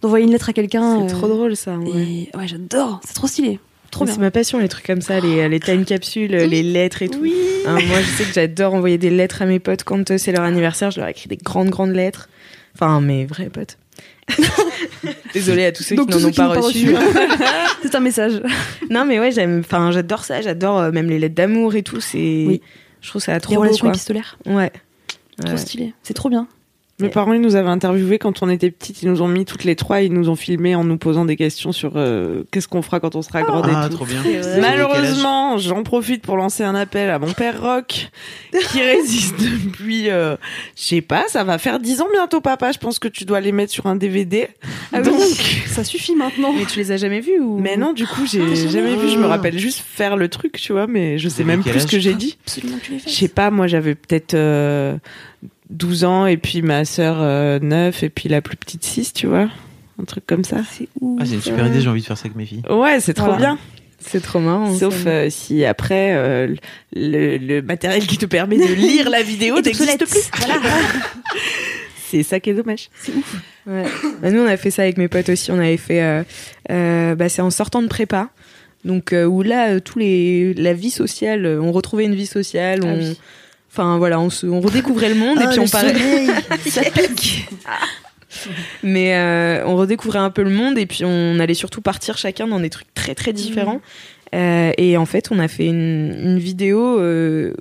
d'envoyer 0.00 0.24
une 0.24 0.32
lettre 0.32 0.48
à 0.48 0.52
quelqu'un. 0.52 1.06
C'est 1.08 1.14
euh, 1.14 1.18
trop 1.18 1.28
drôle 1.28 1.56
ça. 1.56 1.76
ouais. 1.78 1.88
Et 1.90 2.30
ouais, 2.36 2.46
j'adore, 2.48 3.00
c'est 3.04 3.14
trop 3.14 3.26
stylé, 3.26 3.60
trop 3.90 4.04
Mais 4.04 4.06
bien. 4.06 4.14
C'est 4.14 4.20
ma 4.20 4.30
passion, 4.30 4.58
les 4.58 4.68
trucs 4.68 4.86
comme 4.86 5.00
ça, 5.00 5.20
les, 5.20 5.48
les 5.48 5.60
time 5.60 5.84
capsules, 5.84 6.30
les 6.30 6.62
lettres 6.62 7.02
et 7.02 7.08
tout. 7.08 7.24
Hein, 7.66 7.78
moi, 7.86 8.00
je 8.00 8.06
sais 8.06 8.24
que 8.24 8.32
j'adore 8.32 8.74
envoyer 8.74 8.98
des 8.98 9.10
lettres 9.10 9.42
à 9.42 9.46
mes 9.46 9.58
potes 9.58 9.84
quand 9.84 10.10
euh, 10.10 10.18
c'est 10.18 10.32
leur 10.32 10.42
anniversaire. 10.42 10.90
Je 10.90 11.00
leur 11.00 11.08
écris 11.08 11.28
des 11.28 11.36
grandes, 11.36 11.70
grandes 11.70 11.94
lettres. 11.94 12.28
Enfin, 12.74 13.00
mes 13.00 13.24
vrais 13.26 13.48
potes. 13.48 13.78
Désolée 15.34 15.66
à 15.66 15.72
tous 15.72 15.82
ceux 15.82 15.96
Donc, 15.96 16.10
qui 16.10 16.18
n'en 16.18 16.28
ont 16.28 16.32
pas 16.32 16.48
reçu. 16.60 16.94
c'est 17.82 17.94
un 17.94 18.00
message. 18.00 18.42
non, 18.90 19.04
mais 19.04 19.20
ouais, 19.20 19.30
j'aime. 19.30 19.60
Enfin, 19.60 19.90
j'adore 19.92 20.24
ça. 20.24 20.40
J'adore 20.42 20.78
euh, 20.78 20.90
même 20.92 21.08
les 21.08 21.18
lettres 21.18 21.34
d'amour 21.34 21.74
et 21.74 21.82
tout. 21.82 22.00
C'est. 22.00 22.44
Oui. 22.46 22.60
Je 23.00 23.08
trouve 23.10 23.22
ça 23.22 23.38
trop 23.40 23.52
Les 23.52 23.56
beau, 23.56 23.62
relations 23.62 23.84
quoi. 23.86 23.90
épistolaires, 23.90 24.36
Ouais. 24.46 24.72
trop 25.38 25.50
Ouais. 25.52 25.56
stylé, 25.58 25.94
c'est 26.02 26.14
trop 26.14 26.28
bien. 26.28 26.48
Mes 26.98 27.10
parents, 27.10 27.34
ils 27.34 27.40
nous 27.42 27.56
avaient 27.56 27.68
interviewés 27.68 28.18
quand 28.18 28.42
on 28.42 28.48
était 28.48 28.70
petites. 28.70 29.02
Ils 29.02 29.10
nous 29.10 29.20
ont 29.20 29.28
mis 29.28 29.44
toutes 29.44 29.64
les 29.64 29.76
trois. 29.76 30.00
Ils 30.00 30.12
nous 30.12 30.30
ont 30.30 30.34
filmé 30.36 30.74
en 30.74 30.82
nous 30.82 30.96
posant 30.96 31.26
des 31.26 31.36
questions 31.36 31.70
sur 31.72 31.92
euh, 31.96 32.44
qu'est-ce 32.50 32.68
qu'on 32.68 32.80
fera 32.80 33.00
quand 33.00 33.14
on 33.16 33.20
sera 33.22 33.42
grande 33.42 33.66
Ah, 33.68 33.84
et 33.84 33.88
tout. 33.90 33.96
trop 33.96 34.06
bien. 34.06 34.22
Malheureusement, 34.60 35.58
j'en 35.58 35.82
profite 35.82 36.22
pour 36.22 36.36
lancer 36.36 36.64
un 36.64 36.74
appel 36.74 37.10
à 37.10 37.18
mon 37.18 37.32
père 37.32 37.60
Rock, 37.60 38.08
qui 38.70 38.80
résiste 38.82 39.34
depuis, 39.38 40.08
euh, 40.10 40.36
je 40.76 40.82
sais 40.82 41.00
pas, 41.00 41.24
ça 41.28 41.44
va 41.44 41.58
faire 41.58 41.80
10 41.80 42.00
ans 42.00 42.08
bientôt, 42.12 42.40
papa. 42.40 42.72
Je 42.72 42.78
pense 42.78 42.98
que 42.98 43.08
tu 43.08 43.24
dois 43.24 43.40
les 43.40 43.52
mettre 43.52 43.72
sur 43.72 43.86
un 43.86 43.96
DVD. 43.96 44.48
Ah 44.92 45.02
Donc, 45.02 45.14
oui, 45.18 45.34
ça 45.66 45.84
suffit 45.84 46.14
maintenant. 46.14 46.52
Mais 46.56 46.64
tu 46.64 46.78
les 46.78 46.92
as 46.92 46.96
jamais 46.96 47.20
vus 47.20 47.38
ou? 47.40 47.58
Mais 47.58 47.76
non, 47.76 47.92
du 47.92 48.06
coup, 48.06 48.22
j'ai 48.26 48.40
jamais 48.68 48.96
vu. 48.96 49.08
Je 49.10 49.18
me 49.18 49.26
rappelle 49.26 49.58
juste 49.58 49.80
faire 49.86 50.16
le 50.16 50.28
truc, 50.28 50.52
tu 50.52 50.72
vois, 50.72 50.86
mais 50.86 51.18
je 51.18 51.28
sais 51.28 51.44
même 51.44 51.62
plus 51.62 51.80
ce 51.80 51.86
que 51.86 51.98
j'ai 51.98 52.14
dit. 52.14 52.38
Absolument 52.46 52.78
tu 52.82 52.92
les 52.92 52.98
Je 52.98 53.04
fasses. 53.04 53.12
sais 53.14 53.28
pas, 53.28 53.50
moi 53.50 53.66
j'avais 53.66 53.94
peut-être 53.94 54.34
euh, 54.34 54.96
12 55.70 56.04
ans 56.04 56.26
et 56.26 56.36
puis 56.36 56.62
ma 56.62 56.84
sœur 56.84 57.16
euh, 57.20 57.58
9 57.60 58.02
et 58.02 58.08
puis 58.10 58.28
la 58.28 58.40
plus 58.40 58.56
petite 58.56 58.84
6, 58.84 59.12
tu 59.12 59.26
vois. 59.26 59.48
Un 60.00 60.04
truc 60.04 60.26
comme 60.26 60.44
ça. 60.44 60.58
C'est 60.70 60.88
ouf. 61.00 61.18
Ah, 61.20 61.24
c'est 61.26 61.34
une 61.34 61.40
super 61.42 61.66
idée, 61.66 61.80
j'ai 61.80 61.88
envie 61.88 62.02
de 62.02 62.06
faire 62.06 62.18
ça 62.18 62.26
avec 62.26 62.36
mes 62.36 62.46
filles. 62.46 62.62
Ouais, 62.70 63.00
c'est 63.00 63.14
trop 63.14 63.26
Voilà. 63.26 63.38
bien. 63.38 63.58
C'est 63.98 64.20
trop 64.20 64.38
marrant. 64.40 64.74
Sauf 64.76 65.04
euh, 65.06 65.30
si 65.30 65.64
après 65.64 66.14
euh, 66.14 66.54
le, 66.94 67.38
le 67.38 67.62
matériel 67.62 68.06
qui 68.06 68.18
te 68.18 68.26
permet 68.26 68.58
de 68.58 68.72
lire 68.74 69.08
la 69.10 69.22
vidéo 69.22 69.60
n'existe 69.60 69.98
plus. 70.06 70.30
Voilà. 70.46 70.60
c'est 72.10 72.22
ça 72.22 72.38
qui 72.38 72.50
est 72.50 72.54
dommage. 72.54 72.88
Ouais. 73.66 73.84
Bah, 74.22 74.30
nous, 74.30 74.40
on 74.42 74.46
a 74.46 74.56
fait 74.56 74.70
ça 74.70 74.82
avec 74.82 74.98
mes 74.98 75.08
potes 75.08 75.28
aussi. 75.30 75.50
On 75.50 75.58
avait 75.58 75.76
fait. 75.76 76.02
euh, 76.02 76.22
euh, 76.70 77.14
bah, 77.14 77.28
c'est 77.28 77.42
en 77.42 77.50
sortant 77.50 77.82
de 77.82 77.88
prépa. 77.88 78.28
Donc, 78.84 79.12
euh, 79.12 79.24
où 79.24 79.42
là, 79.42 79.70
euh, 79.70 79.80
tous 79.80 79.98
les, 79.98 80.54
la 80.54 80.72
vie 80.72 80.90
sociale, 80.90 81.44
euh, 81.46 81.60
on 81.60 81.72
retrouvait 81.72 82.04
une 82.04 82.14
vie 82.14 82.26
sociale. 82.26 82.80
Ah 82.84 82.86
on, 82.86 82.98
oui. 82.98 83.18
Enfin, 83.76 83.98
voilà, 83.98 84.18
on, 84.18 84.30
se, 84.30 84.46
on 84.46 84.62
redécouvrait 84.62 85.10
le 85.10 85.16
monde 85.16 85.38
et 85.38 85.42
Ah, 85.44 85.48
puis 85.50 85.60
on 85.60 85.68
parlait. 85.68 85.92
ça 86.66 86.80
pique. 86.82 87.46
Mais 88.82 89.14
euh, 89.16 89.66
on 89.66 89.76
redécouvrait 89.76 90.18
un 90.18 90.30
peu 90.30 90.42
le 90.42 90.50
monde 90.50 90.78
et 90.78 90.86
puis 90.86 91.04
on 91.04 91.38
allait 91.38 91.52
surtout 91.52 91.82
partir 91.82 92.16
chacun 92.16 92.46
dans 92.46 92.58
des 92.58 92.70
trucs 92.70 92.92
très 92.94 93.14
très 93.14 93.34
différents. 93.34 93.82
Euh, 94.34 94.72
et 94.78 94.96
en 94.96 95.04
fait, 95.04 95.28
on 95.30 95.38
a 95.38 95.46
fait 95.46 95.66
une, 95.66 96.16
une 96.22 96.38
vidéo 96.38 96.98
euh, 96.98 97.52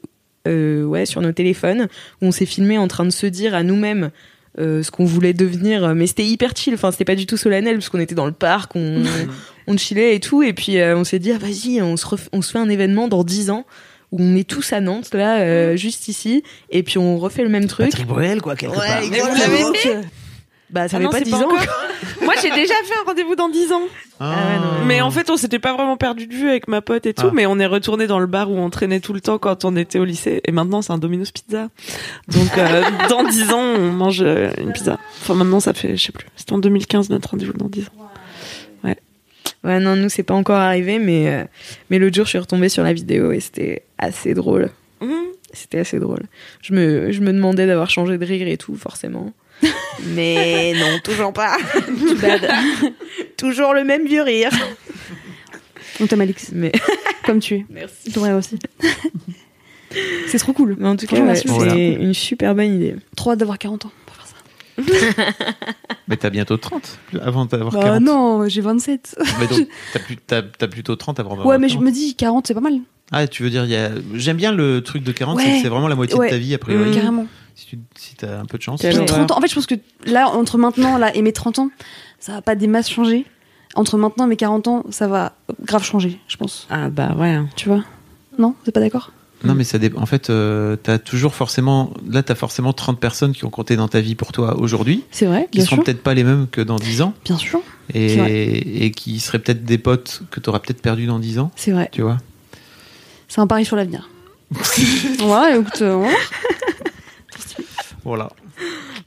ouais, 0.47 1.05
sur 1.05 1.19
nos 1.19 1.33
téléphones 1.33 1.89
où 2.21 2.27
on 2.27 2.31
s'est 2.31 2.45
filmé 2.45 2.77
en 2.77 2.87
train 2.87 3.03
de 3.03 3.09
se 3.09 3.25
dire 3.25 3.53
à 3.53 3.63
nous-mêmes 3.63 4.11
ce 4.57 4.89
qu'on 4.89 5.03
voulait 5.03 5.33
devenir. 5.33 5.93
Mais 5.95 6.07
c'était 6.07 6.25
hyper 6.25 6.53
chill, 6.55 6.75
enfin, 6.75 6.91
c'était 6.91 7.03
pas 7.03 7.15
du 7.15 7.25
tout 7.25 7.35
solennel 7.35 7.75
parce 7.75 7.89
qu'on 7.89 7.99
était 7.99 8.15
dans 8.15 8.25
le 8.25 8.31
parc, 8.31 8.73
on, 8.77 9.03
on 9.67 9.75
chillait 9.75 10.15
et 10.15 10.21
tout. 10.21 10.43
Et 10.43 10.53
puis 10.53 10.81
on 10.81 11.03
s'est 11.03 11.19
dit, 11.19 11.33
ah, 11.33 11.37
vas-y, 11.37 11.81
on 11.81 11.97
se, 11.97 12.05
on 12.31 12.41
se 12.41 12.53
fait 12.53 12.59
un 12.59 12.69
événement 12.69 13.09
dans 13.09 13.25
10 13.25 13.49
ans 13.49 13.65
où 14.11 14.17
on 14.21 14.35
est 14.35 14.47
tous 14.47 14.73
à 14.73 14.81
Nantes, 14.81 15.13
là, 15.13 15.39
euh, 15.39 15.75
juste 15.75 16.07
ici. 16.07 16.43
Et 16.69 16.83
puis 16.83 16.97
on 16.97 17.17
refait 17.17 17.43
le 17.43 17.49
même 17.49 17.67
truc. 17.67 17.87
Patrick 17.89 18.07
Bruel, 18.07 18.41
quoi, 18.41 18.55
quelque 18.55 18.75
part. 18.75 18.83
Mais 19.11 19.19
vous 19.19 19.35
l'avez 19.37 19.77
fait 19.77 20.01
Bah, 20.69 20.87
ça 20.87 20.97
Ah 20.97 20.99
fait 20.99 21.05
non, 21.05 21.09
pas 21.11 21.17
c'est 21.19 21.23
10 21.25 21.31
pas 21.31 21.37
ans. 21.43 21.49
Moi, 22.21 22.33
j'ai 22.41 22.49
déjà 22.49 22.73
fait 22.85 22.93
un 23.01 23.05
rendez-vous 23.05 23.35
dans 23.35 23.49
10 23.49 23.71
ans. 23.71 23.81
Ah 24.19 24.29
ouais, 24.31 24.55
non, 24.57 24.85
Mais 24.85 25.01
en 25.01 25.11
fait, 25.11 25.29
on 25.29 25.37
s'était 25.37 25.59
pas 25.59 25.73
vraiment 25.73 25.95
perdu 25.97 26.25
de 26.27 26.33
vue 26.33 26.49
avec 26.49 26.67
ma 26.67 26.81
pote 26.81 27.05
et 27.05 27.13
tout, 27.13 27.27
Ah. 27.27 27.33
mais 27.33 27.45
on 27.45 27.59
est 27.59 27.65
retourné 27.65 28.07
dans 28.07 28.19
le 28.19 28.25
bar 28.27 28.49
où 28.49 28.57
on 28.57 28.69
traînait 28.69 28.99
tout 28.99 29.13
le 29.13 29.21
temps 29.21 29.37
quand 29.37 29.63
on 29.65 29.75
était 29.75 29.99
au 29.99 30.05
lycée. 30.05 30.41
Et 30.45 30.51
maintenant, 30.51 30.81
c'est 30.81 30.91
un 30.93 30.97
Domino's 30.97 31.31
Pizza. 31.31 31.67
Donc, 32.29 32.57
euh, 32.57 32.83
dans 33.09 33.23
10 33.23 33.51
ans, 33.51 33.59
on 33.59 33.91
mange 33.91 34.21
euh, 34.21 34.49
une 34.59 34.71
pizza. 34.73 34.97
Enfin, 35.21 35.35
maintenant, 35.35 35.59
ça 35.59 35.73
fait, 35.73 35.95
je 35.97 36.03
sais 36.05 36.11
plus. 36.11 36.27
C'était 36.35 36.53
en 36.53 36.57
2015 36.59 37.09
notre 37.09 37.29
rendez-vous 37.31 37.53
dans 37.53 37.67
10 37.69 37.81
ans. 37.87 38.09
Ouais, 39.65 39.79
non, 39.79 39.95
nous, 39.95 40.09
c'est 40.09 40.23
pas 40.23 40.35
encore 40.35 40.57
arrivé, 40.57 40.99
mais, 40.99 41.27
euh, 41.27 41.43
mais 41.89 41.97
l'autre 41.97 42.15
jour, 42.15 42.25
je 42.25 42.29
suis 42.29 42.37
retombée 42.37 42.69
sur 42.69 42.83
la 42.83 42.93
vidéo 42.93 43.31
et 43.31 43.39
c'était 43.39 43.81
assez 43.97 44.35
drôle. 44.35 44.69
Mhm. 45.01 45.25
C'était 45.53 45.79
assez 45.79 45.99
drôle. 45.99 46.21
Je 46.61 46.73
me, 46.73 47.11
je 47.11 47.19
me 47.21 47.33
demandais 47.33 47.65
d'avoir 47.65 47.89
changé 47.89 48.17
de 48.19 48.25
rire 48.25 48.47
et 48.47 48.57
tout, 48.57 48.75
forcément. 48.75 49.33
mais 50.13 50.73
non, 50.73 50.99
toujours 51.03 51.33
pas. 51.33 51.57
Toujours 53.37 53.73
le 53.73 53.83
même 53.83 54.05
vieux 54.05 54.21
rire. 54.21 54.51
On 55.99 56.05
t'aime, 56.05 56.21
Alix, 56.21 56.51
Mais, 56.53 56.71
comme 57.25 57.39
tu 57.39 57.55
es. 57.55 57.65
Merci. 57.69 58.11
Ton 58.11 58.21
rire 58.21 58.35
aussi. 58.35 58.59
c'est 60.27 60.37
trop 60.37 60.53
cool. 60.53 60.75
mais 60.77 60.87
en 60.89 60.95
tout 60.95 61.07
cas, 61.07 61.19
ouais, 61.19 61.35
c'est 61.35 61.47
voilà. 61.47 61.73
une 61.73 62.13
super 62.13 62.53
bonne 62.53 62.75
idée. 62.75 62.95
Trop 63.15 63.31
hâte 63.31 63.39
d'avoir 63.39 63.57
40 63.57 63.85
ans. 63.85 63.91
Mais 66.07 66.17
t'as 66.17 66.29
bientôt 66.29 66.57
30 66.57 66.99
avant 67.21 67.45
d'avoir 67.45 67.73
Bah 67.73 67.81
40. 67.83 68.01
non, 68.03 68.47
j'ai 68.47 68.61
27. 68.61 69.17
Mais 69.39 69.47
donc, 69.47 69.67
t'as, 69.93 69.99
plus, 69.99 70.17
t'as, 70.17 70.41
t'as 70.43 70.67
plutôt 70.67 70.95
30 70.95 71.19
avant 71.19 71.29
d'avoir 71.31 71.47
Ouais, 71.47 71.57
mais 71.57 71.67
je 71.67 71.73
40. 71.75 71.85
me 71.85 71.91
dis 71.91 72.15
40, 72.15 72.47
c'est 72.47 72.53
pas 72.53 72.59
mal. 72.61 72.73
Ah, 73.11 73.27
tu 73.27 73.43
veux 73.43 73.49
dire, 73.49 73.65
il 73.65 73.71
y 73.71 73.75
a... 73.75 73.91
j'aime 74.15 74.37
bien 74.37 74.51
le 74.51 74.81
truc 74.81 75.03
de 75.03 75.11
40, 75.11 75.39
c'est 75.39 75.45
Ouais. 75.45 75.55
que 75.57 75.61
c'est 75.61 75.69
vraiment 75.69 75.87
la 75.87 75.95
moitié 75.95 76.17
Ouais. 76.17 76.27
de 76.27 76.31
ta 76.31 76.37
vie, 76.37 76.53
a 76.53 76.57
priori. 76.57 76.89
Mmh. 76.89 76.95
Carrément. 76.95 77.27
Si, 77.55 77.65
tu, 77.67 77.79
si 77.95 78.15
t'as 78.15 78.39
un 78.39 78.45
peu 78.45 78.57
de 78.57 78.63
chance. 78.63 78.81
Puis 78.81 78.89
horreur. 78.93 79.05
30 79.05 79.31
ans, 79.31 79.37
en 79.37 79.41
fait, 79.41 79.47
je 79.47 79.55
pense 79.55 79.65
que 79.67 79.75
là, 80.05 80.27
entre 80.29 80.57
maintenant 80.57 80.97
là, 80.97 81.15
et 81.15 81.21
mes 81.21 81.31
30 81.33 81.59
ans, 81.59 81.69
ça 82.19 82.33
va 82.33 82.41
pas 82.41 82.55
des 82.55 82.67
masses 82.67 82.89
changer. 82.89 83.25
Entre 83.75 83.97
maintenant 83.97 84.25
et 84.25 84.29
mes 84.29 84.35
40 84.37 84.67
ans, 84.67 84.83
ça 84.89 85.07
va 85.07 85.33
grave 85.63 85.83
changer, 85.83 86.19
je 86.27 86.37
pense. 86.37 86.67
Ah, 86.69 86.89
bah 86.89 87.13
ouais. 87.17 87.39
Tu 87.55 87.67
vois? 87.69 87.83
Non? 88.37 88.55
T'es 88.63 88.71
pas 88.71 88.79
d'accord? 88.79 89.11
Non, 89.45 89.53
mais 89.55 89.63
ça 89.63 89.77
dépend. 89.77 90.01
En 90.01 90.05
fait, 90.05 90.29
euh, 90.29 90.75
t'as 90.75 90.97
toujours 90.97 91.33
forcément. 91.35 91.93
Là, 92.09 92.23
t'as 92.23 92.35
forcément 92.35 92.73
30 92.73 92.99
personnes 92.99 93.33
qui 93.33 93.45
ont 93.45 93.49
compté 93.49 93.75
dans 93.75 93.87
ta 93.87 94.01
vie 94.01 94.15
pour 94.15 94.31
toi 94.31 94.57
aujourd'hui, 94.57 95.03
C'est 95.11 95.25
vrai, 95.25 95.47
qui 95.51 95.59
bien 95.59 95.65
seront 95.65 95.77
peut-être 95.81 96.01
pas 96.03 96.13
les 96.13 96.23
mêmes 96.23 96.47
que 96.51 96.61
dans 96.61 96.77
10 96.77 97.01
ans, 97.01 97.13
Bien 97.25 97.37
sûr, 97.37 97.61
et, 97.93 98.85
et 98.85 98.91
qui 98.91 99.19
seraient 99.19 99.39
peut-être 99.39 99.63
des 99.65 99.77
potes 99.77 100.23
que 100.31 100.39
t'auras 100.39 100.59
peut-être 100.59 100.81
perdu 100.81 101.05
dans 101.05 101.19
10 101.19 101.39
ans, 101.39 101.51
c'est 101.55 101.71
vrai. 101.71 101.89
tu 101.91 102.01
vois. 102.01 102.17
C'est 103.27 103.41
un 103.41 103.47
pari 103.47 103.65
sur 103.65 103.75
l'avenir. 103.75 104.09
ouais, 104.55 105.59
écoute, 105.59 105.81
euh. 105.81 106.05
Voilà. 108.03 108.29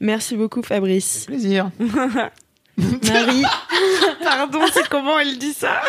Merci 0.01 0.35
beaucoup, 0.35 0.61
Fabrice. 0.61 1.25
Plaisir. 1.27 1.71
Marie, 2.79 3.43
Pardon, 4.23 4.61
c'est 4.73 4.87
comment 4.87 5.19
elle 5.19 5.37
dit 5.37 5.53
ça 5.53 5.81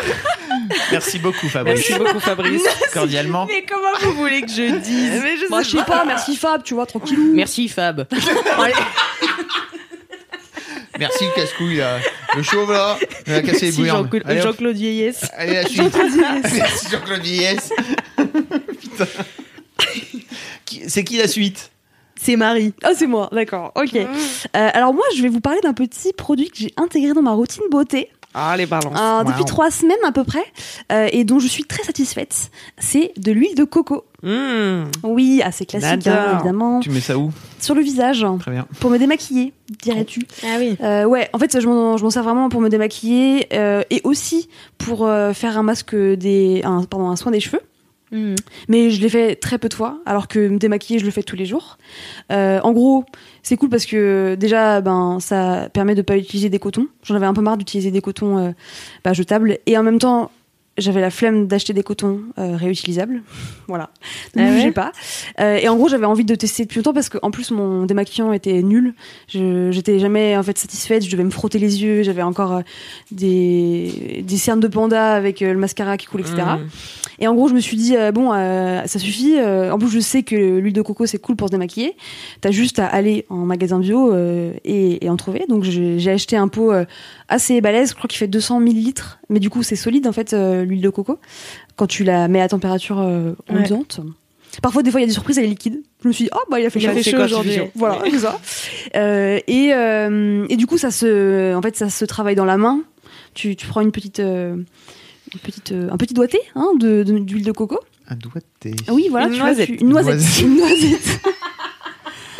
Merci 0.91 1.19
beaucoup, 1.19 1.47
Fabrice. 1.47 1.87
Merci 1.87 2.03
beaucoup, 2.03 2.19
Fabrice. 2.19 2.63
Cordialement. 2.93 3.45
mais 3.47 3.63
comment 3.65 3.97
vous 4.01 4.13
voulez 4.13 4.41
que 4.41 4.49
je 4.49 4.75
dise 4.79 5.21
Mais 5.23 5.37
je 5.37 5.49
Bah, 5.49 5.61
je 5.63 5.69
sais 5.77 5.83
pas, 5.83 6.03
merci 6.05 6.35
Fab, 6.35 6.63
tu 6.63 6.73
vois, 6.73 6.85
tranquillou. 6.85 7.33
Merci, 7.33 7.67
Fab. 7.69 8.05
Merci 10.99 11.25
le 11.25 11.35
casse-couille, 11.35 11.77
là. 11.77 11.97
Le 12.35 12.43
chauve, 12.43 12.71
là. 12.71 12.97
Il 13.25 13.33
a 13.33 13.41
cassé 13.41 13.71
les 13.71 13.77
Merci, 13.83 14.03
bouillons. 14.03 14.41
Jean-Claude 14.43 14.75
Vieillesse. 14.75 15.25
Allez, 15.35 15.53
la 15.55 15.65
suite. 15.67 15.97
Merci 16.53 16.87
Jean-Claude 16.91 17.21
Vieillesse. 17.21 17.69
Putain. 18.79 19.07
C'est 20.87 21.03
qui 21.03 21.17
la 21.17 21.27
suite? 21.27 21.71
C'est 22.23 22.35
Marie. 22.35 22.73
Ah, 22.83 22.91
c'est 22.95 23.07
moi, 23.07 23.29
d'accord, 23.31 23.71
ok. 23.75 23.95
Euh, 23.95 24.05
alors, 24.53 24.93
moi, 24.93 25.03
je 25.15 25.21
vais 25.23 25.29
vous 25.29 25.41
parler 25.41 25.59
d'un 25.61 25.73
petit 25.73 26.13
produit 26.13 26.49
que 26.49 26.57
j'ai 26.57 26.71
intégré 26.77 27.13
dans 27.13 27.21
ma 27.23 27.31
routine 27.31 27.63
beauté 27.71 28.09
Ah, 28.35 28.55
les 28.57 28.65
balances. 28.67 28.97
euh, 28.99 29.23
depuis 29.23 29.39
Wow. 29.41 29.45
trois 29.47 29.71
semaines 29.71 29.97
à 30.05 30.11
peu 30.11 30.23
près 30.23 30.43
euh, 30.91 31.07
et 31.11 31.23
dont 31.23 31.39
je 31.39 31.47
suis 31.47 31.63
très 31.63 31.81
satisfaite. 31.83 32.51
C'est 32.77 33.11
de 33.17 33.31
l'huile 33.31 33.55
de 33.55 33.63
coco. 33.63 34.05
Mmh. 34.23 34.83
Oui, 35.03 35.41
assez 35.43 35.65
classique, 35.65 36.05
hein, 36.05 36.35
évidemment. 36.35 36.79
Tu 36.81 36.91
mets 36.91 36.99
ça 37.01 37.17
où? 37.17 37.31
Sur 37.59 37.73
le 37.73 37.81
visage, 37.81 38.23
Très 38.39 38.51
bien. 38.51 38.67
pour 38.79 38.91
me 38.91 38.97
démaquiller, 38.99 39.53
dirais-tu. 39.81 40.21
Ah 40.43 40.57
oui. 40.59 40.77
Euh, 40.83 41.05
ouais, 41.05 41.27
en 41.33 41.39
fait, 41.39 41.59
je 41.59 41.67
m'en 41.67 41.97
je 41.97 42.03
m'en 42.03 42.11
sers 42.11 42.21
vraiment 42.23 42.49
pour 42.49 42.61
me 42.61 42.69
démaquiller 42.69 43.47
euh, 43.53 43.81
et 43.89 43.99
aussi 44.03 44.47
pour 44.77 45.07
euh, 45.07 45.33
faire 45.33 45.57
un 45.57 45.63
masque 45.63 45.95
des, 45.95 46.61
un, 46.63 46.83
pardon, 46.83 47.09
un 47.09 47.15
soin 47.15 47.31
des 47.31 47.39
cheveux. 47.39 47.61
Mhm. 48.11 48.35
Mais 48.67 48.89
je 48.89 49.01
l'ai 49.01 49.09
fait 49.09 49.35
très 49.35 49.57
peu 49.57 49.69
de 49.69 49.73
fois, 49.73 49.99
alors 50.05 50.27
que 50.27 50.47
me 50.47 50.57
démaquiller, 50.57 50.99
je 50.99 51.05
le 51.05 51.11
fais 51.11 51.23
tous 51.23 51.35
les 51.35 51.45
jours. 51.45 51.77
Euh, 52.31 52.59
en 52.61 52.73
gros, 52.73 53.05
c'est 53.41 53.57
cool 53.57 53.69
parce 53.69 53.85
que 53.85 54.35
déjà, 54.35 54.81
ben, 54.81 55.19
ça 55.19 55.69
permet 55.73 55.95
de 55.95 56.01
pas 56.01 56.17
utiliser 56.17 56.49
des 56.49 56.59
cotons. 56.59 56.87
J'en 57.03 57.15
avais 57.15 57.25
un 57.25 57.33
peu 57.33 57.41
marre 57.41 57.57
d'utiliser 57.57 57.91
des 57.91 58.01
cotons 58.01 58.37
euh, 58.37 58.51
bah, 59.03 59.13
jetables. 59.13 59.59
Et 59.65 59.77
en 59.77 59.83
même 59.83 59.99
temps, 59.99 60.31
j'avais 60.77 61.01
la 61.01 61.09
flemme 61.09 61.47
d'acheter 61.47 61.73
des 61.73 61.83
cotons 61.83 62.21
euh, 62.37 62.55
réutilisables. 62.55 63.21
voilà. 63.67 63.89
Ne 64.35 64.43
Ah 64.43 64.65
ouais 64.65 64.71
pas. 64.71 64.91
Euh, 65.39 65.57
et 65.57 65.67
en 65.67 65.75
gros, 65.75 65.89
j'avais 65.89 66.05
envie 66.05 66.23
de 66.23 66.33
tester 66.33 66.63
depuis 66.63 66.77
longtemps 66.77 66.93
parce 66.93 67.09
qu'en 67.09 67.29
plus, 67.29 67.51
mon 67.51 67.85
démaquillant 67.85 68.31
était 68.31 68.61
nul. 68.61 68.93
Je 69.27 69.69
J'étais 69.71 69.99
jamais 69.99 70.37
en 70.37 70.43
fait 70.43 70.57
satisfaite. 70.57 71.03
Je 71.03 71.11
devais 71.11 71.23
me 71.23 71.29
frotter 71.29 71.59
les 71.59 71.83
yeux. 71.83 72.03
J'avais 72.03 72.21
encore 72.21 72.53
euh, 72.53 72.61
des, 73.11 74.23
des 74.25 74.37
cernes 74.37 74.59
de 74.59 74.67
panda 74.67 75.13
avec 75.13 75.41
le 75.41 75.57
mascara 75.57 75.97
qui 75.97 76.07
coule, 76.07 76.21
etc. 76.21 76.37
Mm. 76.37 76.67
Et 77.19 77.27
en 77.27 77.35
gros, 77.35 77.47
je 77.47 77.53
me 77.53 77.59
suis 77.59 77.77
dit, 77.77 77.95
bon, 78.13 78.31
ça 78.31 78.99
suffit. 78.99 79.39
En 79.39 79.77
plus, 79.77 79.89
je 79.89 79.99
sais 79.99 80.23
que 80.23 80.35
l'huile 80.35 80.73
de 80.73 80.81
coco, 80.81 81.05
c'est 81.05 81.19
cool 81.19 81.35
pour 81.35 81.49
se 81.49 81.51
démaquiller. 81.51 81.95
T'as 82.41 82.49
juste 82.49 82.79
à 82.79 82.87
aller 82.87 83.25
en 83.29 83.45
magasin 83.45 83.79
bio 83.79 84.15
et, 84.65 85.05
et 85.05 85.09
en 85.09 85.17
trouver. 85.17 85.45
Donc, 85.47 85.63
j'ai 85.63 86.09
acheté 86.09 86.35
un 86.35 86.47
pot 86.47 86.73
assez 87.27 87.61
balèze. 87.61 87.91
Je 87.91 87.95
crois 87.95 88.07
qu'il 88.07 88.17
fait 88.17 88.27
200 88.27 88.59
millilitres. 88.61 89.19
Mais 89.29 89.39
du 89.39 89.51
coup, 89.51 89.61
c'est 89.61 89.75
solide, 89.75 90.07
en 90.07 90.13
fait, 90.13 90.33
l'huile 90.63 90.81
de 90.81 90.89
coco. 90.89 91.19
Quand 91.75 91.87
tu 91.87 92.03
la 92.03 92.27
mets 92.27 92.41
à 92.41 92.47
température 92.47 92.99
euh, 92.99 93.31
Ouais. 93.49 93.59
ambiante. 93.59 93.99
Parfois, 94.61 94.83
des 94.83 94.91
fois, 94.91 94.99
il 94.99 95.03
y 95.03 95.05
a 95.05 95.07
des 95.07 95.13
surprises, 95.13 95.37
elle 95.37 95.45
est 95.45 95.47
liquide. 95.47 95.81
Je 96.03 96.07
me 96.09 96.13
suis 96.13 96.25
dit, 96.25 96.29
oh, 96.35 96.39
bah, 96.51 96.59
il 96.59 96.65
a 96.65 96.69
fait 96.69 96.79
Il 96.79 96.85
a 96.87 96.93
chaud 96.93 97.01
fait 97.01 97.11
chaud 97.11 97.21
aujourd'hui. 97.23 97.57
Voilà, 97.73 97.99
c'est 98.11 98.19
ça. 98.19 98.39
Euh, 98.97 99.39
et, 99.47 99.73
euh, 99.73 100.45
et 100.49 100.57
du 100.57 100.67
coup, 100.67 100.77
ça 100.77 100.91
se, 100.91 101.55
en 101.55 101.61
fait, 101.61 101.77
ça 101.77 101.89
se 101.89 102.03
travaille 102.03 102.35
dans 102.35 102.43
la 102.45 102.57
main. 102.57 102.81
Tu, 103.33 103.55
tu 103.55 103.65
prends 103.65 103.79
une 103.79 103.93
petite, 103.93 104.19
euh, 104.19 104.55
une 105.33 105.39
petite, 105.41 105.71
euh, 105.71 105.87
un 105.89 105.95
petit 105.97 106.13
doigté 106.13 106.37
hein, 106.55 106.67
de- 106.77 107.03
de- 107.03 107.19
d'huile 107.19 107.45
de, 107.45 107.51
coco. 107.53 107.79
Un 108.09 108.15
doigté. 108.15 108.75
Ah 108.89 108.93
oui, 108.93 109.07
voilà, 109.09 109.27
Une 109.27 109.31
tu 109.33 109.39
vois, 109.39 109.47
noisette. 109.51 109.67
tu- 109.67 109.75
une 109.75 109.87
noisette. 109.89 110.15
Noisette. 110.15 110.41
Une 110.41 110.57
noisette. 110.57 111.19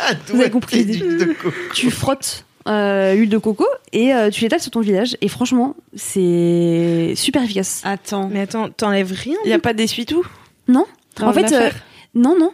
Un 0.00 0.14
Vous 0.34 0.40
avez 0.40 0.50
compris 0.50 0.84
de 0.84 1.24
coco. 1.32 1.54
tu 1.74 1.90
frottes 1.90 2.44
euh, 2.68 3.14
l'huile 3.14 3.28
de 3.28 3.38
coco 3.38 3.66
et 3.92 4.14
euh, 4.14 4.30
tu 4.30 4.42
l'étales 4.42 4.60
sur 4.60 4.70
ton 4.70 4.80
visage. 4.80 5.16
Et 5.20 5.28
franchement, 5.28 5.76
c'est 5.94 7.14
super 7.16 7.42
efficace. 7.42 7.82
Attends, 7.84 8.28
Mais 8.28 8.40
attends, 8.40 8.70
t'enlèves 8.70 9.12
rien 9.12 9.36
il 9.44 9.50
y 9.50 9.54
a 9.54 9.58
pas 9.58 9.72
d'essuie-tout? 9.72 10.24
Non 10.68 10.86
dans 11.16 11.28
En 11.28 11.32
fait, 11.32 11.52
euh, 11.52 11.70
non, 12.14 12.38
non. 12.38 12.52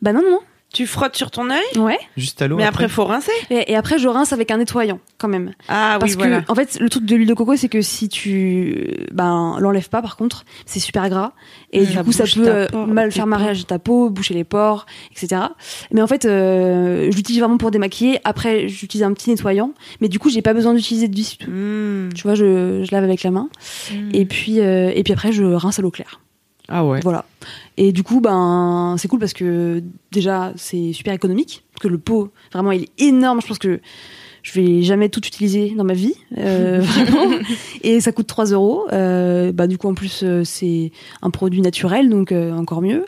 Bah 0.00 0.12
non, 0.12 0.22
non, 0.22 0.40
Tu 0.72 0.86
frottes 0.86 1.16
sur 1.16 1.30
ton 1.30 1.50
œil. 1.50 1.78
Ouais. 1.78 1.98
Juste 2.16 2.40
à 2.40 2.48
l'eau. 2.48 2.56
mais 2.56 2.64
après 2.64 2.88
faut 2.88 3.04
rincer. 3.04 3.30
Et, 3.50 3.72
et 3.72 3.76
après, 3.76 3.98
je 3.98 4.08
rince 4.08 4.32
avec 4.32 4.50
un 4.50 4.56
nettoyant 4.56 5.00
quand 5.18 5.28
même. 5.28 5.52
Ah 5.68 5.96
Parce 6.00 6.12
oui, 6.12 6.16
que, 6.18 6.22
voilà. 6.28 6.44
en 6.48 6.54
fait, 6.54 6.78
le 6.80 6.88
truc 6.88 7.04
de 7.04 7.14
l'huile 7.14 7.28
de 7.28 7.34
coco, 7.34 7.56
c'est 7.56 7.68
que 7.68 7.82
si 7.82 8.08
tu 8.08 9.06
ben, 9.12 9.56
l'enlèves 9.60 9.88
pas, 9.90 10.00
par 10.02 10.16
contre, 10.16 10.44
c'est 10.66 10.80
super 10.80 11.08
gras. 11.10 11.32
Et 11.72 11.82
Mmh. 11.82 11.84
du 11.86 11.92
Ça 11.92 12.02
coup, 12.04 12.12
ça 12.12 12.24
peut 12.24 12.48
euh, 12.48 12.86
mal 12.86 13.12
faire 13.12 13.24
pores. 13.24 13.28
mariage 13.28 13.66
ta 13.66 13.78
peau, 13.78 14.08
boucher 14.10 14.34
les 14.34 14.44
pores, 14.44 14.86
etc. 15.10 15.42
Mais 15.92 16.00
en 16.02 16.06
fait, 16.06 16.24
euh, 16.24 17.10
je 17.10 17.16
l'utilise 17.16 17.40
vraiment 17.40 17.58
pour 17.58 17.70
démaquiller. 17.70 18.18
Après, 18.24 18.68
j'utilise 18.68 19.04
un 19.04 19.12
petit 19.12 19.30
nettoyant. 19.30 19.72
Mais 20.00 20.08
du 20.08 20.18
coup, 20.18 20.30
j'ai 20.30 20.42
pas 20.42 20.54
besoin 20.54 20.74
d'utiliser 20.74 21.08
de 21.08 21.14
vis. 21.14 21.38
Mm. 21.46 22.14
Tu 22.14 22.22
vois, 22.22 22.34
je, 22.34 22.82
je 22.84 22.94
lave 22.94 23.04
avec 23.04 23.22
la 23.22 23.30
main. 23.30 23.48
Et 24.12 24.24
puis, 24.24 24.60
euh, 24.60 24.90
et 24.94 25.02
puis 25.02 25.12
après, 25.12 25.32
je 25.32 25.44
rince 25.44 25.78
à 25.78 25.82
l'eau 25.82 25.90
claire. 25.90 26.20
Ah 26.74 26.86
ouais. 26.86 27.00
Voilà. 27.02 27.26
Et 27.76 27.92
du 27.92 28.02
coup, 28.02 28.20
ben, 28.20 28.96
c'est 28.98 29.06
cool 29.06 29.20
parce 29.20 29.34
que 29.34 29.82
déjà, 30.10 30.52
c'est 30.56 30.92
super 30.94 31.12
économique. 31.12 31.64
Parce 31.74 31.82
que 31.82 31.88
le 31.88 31.98
pot, 31.98 32.32
vraiment, 32.52 32.72
il 32.72 32.84
est 32.84 32.90
énorme. 32.98 33.42
Je 33.42 33.46
pense 33.46 33.58
que 33.58 33.80
je 34.42 34.60
vais 34.60 34.82
jamais 34.82 35.10
tout 35.10 35.24
utiliser 35.24 35.74
dans 35.76 35.84
ma 35.84 35.92
vie. 35.92 36.14
euh, 36.38 36.80
vraiment. 36.82 37.36
Et 37.82 38.00
ça 38.00 38.10
coûte 38.10 38.26
3 38.26 38.46
euros. 38.46 38.86
Euh, 38.92 39.52
bah, 39.52 39.66
du 39.66 39.76
coup, 39.76 39.88
en 39.88 39.94
plus, 39.94 40.22
euh, 40.22 40.44
c'est 40.44 40.92
un 41.20 41.30
produit 41.30 41.60
naturel, 41.60 42.08
donc 42.08 42.32
euh, 42.32 42.52
encore 42.52 42.80
mieux. 42.80 43.04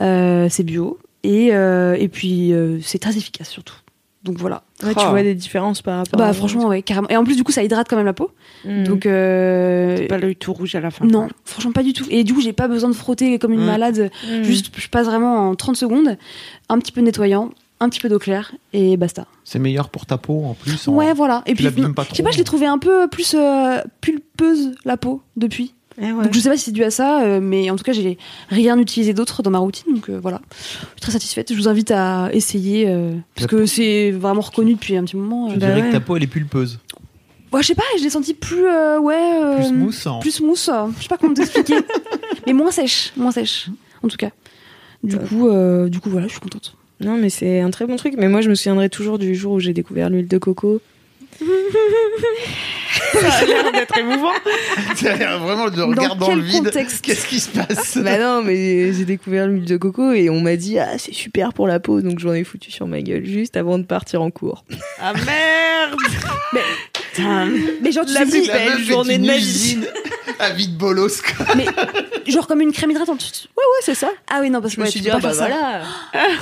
C'est 0.00 0.64
bio. 0.64 0.98
Et, 1.22 1.46
et 1.48 2.08
puis, 2.08 2.52
c'est 2.82 2.98
très 2.98 3.16
efficace 3.16 3.48
surtout. 3.48 3.76
Donc 4.24 4.38
voilà. 4.38 4.62
Ouais, 4.82 4.94
tu 4.94 5.02
Oh. 5.06 5.10
vois 5.10 5.22
des 5.22 5.34
différences 5.34 5.82
par 5.82 5.98
rapport 5.98 6.18
Bah, 6.18 6.28
à- 6.28 6.32
franchement, 6.32 6.66
ouais, 6.68 6.80
carrément. 6.82 7.08
Et 7.10 7.16
en 7.16 7.24
plus, 7.24 7.36
du 7.36 7.44
coup, 7.44 7.52
ça 7.52 7.62
hydrate 7.62 7.86
quand 7.90 7.96
même 7.96 8.06
la 8.06 8.14
peau. 8.14 8.30
Mm. 8.64 8.84
Donc, 8.84 9.04
euh, 9.06 10.06
Pas 10.08 10.16
l'œil 10.18 10.34
tout 10.36 10.52
rouge 10.52 10.74
à 10.74 10.80
la 10.80 10.90
fin. 10.90 11.04
non, 11.04 11.28
franchement, 11.44 11.72
pas 11.72 11.82
du 11.82 11.92
tout. 11.92 12.04
Et 12.10 12.24
du 12.24 12.32
coup, 12.34 12.40
j'ai 12.40 12.52
pas 12.54 12.66
besoin 12.68 12.88
de 12.88 12.94
frotter 12.94 13.38
comme 13.38 13.52
une 13.52 13.60
Mm. 13.62 13.66
malade. 13.66 14.10
Mm. 14.26 14.42
Juste, 14.42 14.72
je 14.76 14.88
passe 14.88 15.06
vraiment 15.06 15.48
en 15.50 15.54
30 15.54 15.76
secondes, 15.76 16.16
un 16.70 16.78
petit 16.78 16.90
peu 16.92 17.00
de 17.02 17.06
nettoyant, 17.06 17.50
un 17.80 17.88
petit 17.90 18.00
peu 18.00 18.08
d'eau 18.08 18.18
claire 18.18 18.52
et 18.72 18.96
basta. 18.96 19.26
C'est 19.44 19.58
meilleur 19.58 19.90
pour 19.90 20.06
ta 20.06 20.16
peau 20.16 20.44
en 20.46 20.54
plus. 20.54 20.88
en- 20.88 20.94
Ouais, 20.94 21.12
voilà. 21.12 21.42
Et 21.44 21.50
tu 21.50 21.56
puis, 21.56 21.64
pas 21.64 21.70
je 22.04 22.08
sais 22.08 22.14
trop. 22.14 22.22
pas, 22.22 22.30
je 22.30 22.38
l'ai 22.38 22.44
trouvé 22.44 22.66
un 22.66 22.78
peu 22.78 23.08
plus 23.08 23.34
euh, 23.38 23.76
pulpeuse 24.00 24.72
la 24.84 24.96
peau 24.96 25.22
depuis. 25.36 25.74
Ah 26.00 26.06
ouais. 26.06 26.24
Donc 26.24 26.34
je 26.34 26.40
sais 26.40 26.48
pas 26.48 26.56
si 26.56 26.64
c'est 26.64 26.72
dû 26.72 26.82
à 26.82 26.90
ça, 26.90 27.22
euh, 27.22 27.40
mais 27.40 27.70
en 27.70 27.76
tout 27.76 27.84
cas, 27.84 27.92
j'ai 27.92 28.18
rien 28.48 28.78
utilisé 28.78 29.14
d'autre 29.14 29.42
dans 29.42 29.50
ma 29.50 29.58
routine, 29.58 29.94
donc 29.94 30.10
euh, 30.10 30.18
voilà. 30.20 30.40
Je 30.50 30.66
suis 30.66 31.00
très 31.00 31.12
satisfaite. 31.12 31.52
Je 31.52 31.58
vous 31.58 31.68
invite 31.68 31.90
à 31.92 32.30
essayer, 32.32 32.86
euh, 32.88 33.14
parce 33.36 33.46
que 33.46 33.66
c'est 33.66 34.10
vraiment 34.10 34.40
reconnu 34.40 34.74
depuis 34.74 34.96
un 34.96 35.04
petit 35.04 35.16
moment. 35.16 35.50
Je 35.50 35.54
euh. 35.54 35.58
dirais 35.58 35.82
ouais. 35.82 35.88
que 35.88 35.92
ta 35.92 36.00
peau 36.00 36.16
elle 36.16 36.24
est 36.24 36.28
pulpeuse. 36.28 36.80
Ouais, 37.52 37.62
je 37.62 37.68
sais 37.68 37.74
pas, 37.76 37.84
je 37.96 38.02
l'ai 38.02 38.10
senti 38.10 38.34
plus, 38.34 38.66
euh, 38.66 38.98
ouais, 38.98 39.14
euh, 39.40 39.56
Plus 39.58 39.72
mousse. 39.72 40.06
en- 40.08 40.18
plus 40.18 40.40
euh, 40.40 40.86
Je 40.96 41.02
sais 41.02 41.08
pas 41.08 41.16
comment 41.16 41.34
t'expliquer, 41.34 41.76
mais 42.46 42.52
moins 42.52 42.72
sèche, 42.72 43.12
moins 43.16 43.30
sèche, 43.30 43.68
en 44.02 44.08
tout 44.08 44.16
cas. 44.16 44.30
Du 45.04 45.18
coup, 45.18 45.48
euh, 45.48 45.88
du 45.88 46.00
coup, 46.00 46.10
voilà, 46.10 46.26
je 46.26 46.32
suis 46.32 46.40
contente. 46.40 46.76
Non, 47.00 47.16
mais 47.16 47.28
c'est 47.28 47.60
un 47.60 47.70
très 47.70 47.86
bon 47.86 47.96
truc. 47.96 48.14
Mais 48.16 48.28
moi, 48.28 48.40
je 48.40 48.48
me 48.48 48.54
souviendrai 48.54 48.88
toujours 48.88 49.18
du 49.18 49.34
jour 49.34 49.52
où 49.52 49.60
j'ai 49.60 49.72
découvert 49.72 50.10
l'huile 50.10 50.26
de 50.26 50.38
coco. 50.38 50.80
Ça 53.12 53.28
a 53.38 53.44
l'air 53.44 53.72
d'être 53.72 53.98
émouvant. 53.98 54.32
C'est 54.96 55.14
vraiment 55.14 55.68
de 55.68 55.82
regard 55.82 56.16
dans, 56.16 56.26
quel 56.26 56.38
le 56.38 56.44
vide. 56.44 56.64
contexte? 56.64 57.04
Qu'est-ce 57.04 57.26
qui 57.26 57.40
se 57.40 57.48
passe? 57.50 57.98
Bah 57.98 58.18
non, 58.18 58.42
mais 58.42 58.92
j'ai 58.92 59.04
découvert 59.04 59.46
l'huile 59.46 59.64
de 59.64 59.76
coco 59.76 60.12
et 60.12 60.30
on 60.30 60.40
m'a 60.40 60.56
dit 60.56 60.78
ah 60.78 60.96
c'est 60.98 61.12
super 61.14 61.52
pour 61.52 61.66
la 61.66 61.80
peau, 61.80 62.00
donc 62.00 62.18
j'en 62.18 62.32
ai 62.32 62.44
foutu 62.44 62.70
sur 62.70 62.86
ma 62.86 63.00
gueule 63.02 63.24
juste 63.24 63.56
avant 63.56 63.78
de 63.78 63.84
partir 63.84 64.22
en 64.22 64.30
cours. 64.30 64.64
Ah 65.00 65.12
merde 65.12 65.98
Putain. 66.92 67.48
Mais 67.82 67.92
genre, 67.92 68.04
tu 68.06 68.12
La 68.12 68.20
plus 68.22 68.46
belle 68.46 68.80
est 68.80 68.84
journée 68.84 69.18
de 69.18 69.22
une 69.22 69.26
ma 69.28 69.36
vie. 69.36 69.42
usine 69.42 69.86
à 70.38 70.50
vide 70.50 70.76
bolos. 70.76 71.20
quoi. 71.20 71.46
mais 71.56 71.66
genre 72.30 72.46
comme 72.46 72.60
une 72.60 72.72
crème 72.72 72.90
hydratante. 72.90 73.48
Ouais 73.56 73.62
ouais 73.62 73.80
c'est 73.82 73.94
ça. 73.94 74.10
Ah 74.30 74.38
oui, 74.40 74.50
non, 74.50 74.60
parce 74.60 74.72
Je 74.72 74.76
que 74.76 74.80
me 74.82 74.86
ouais, 74.86 74.90
suis 74.90 75.00
tu 75.00 75.04
dit 75.04 75.10
ah 75.12 75.18
bah 75.20 75.32
ça. 75.32 75.46
voilà. 75.48 75.82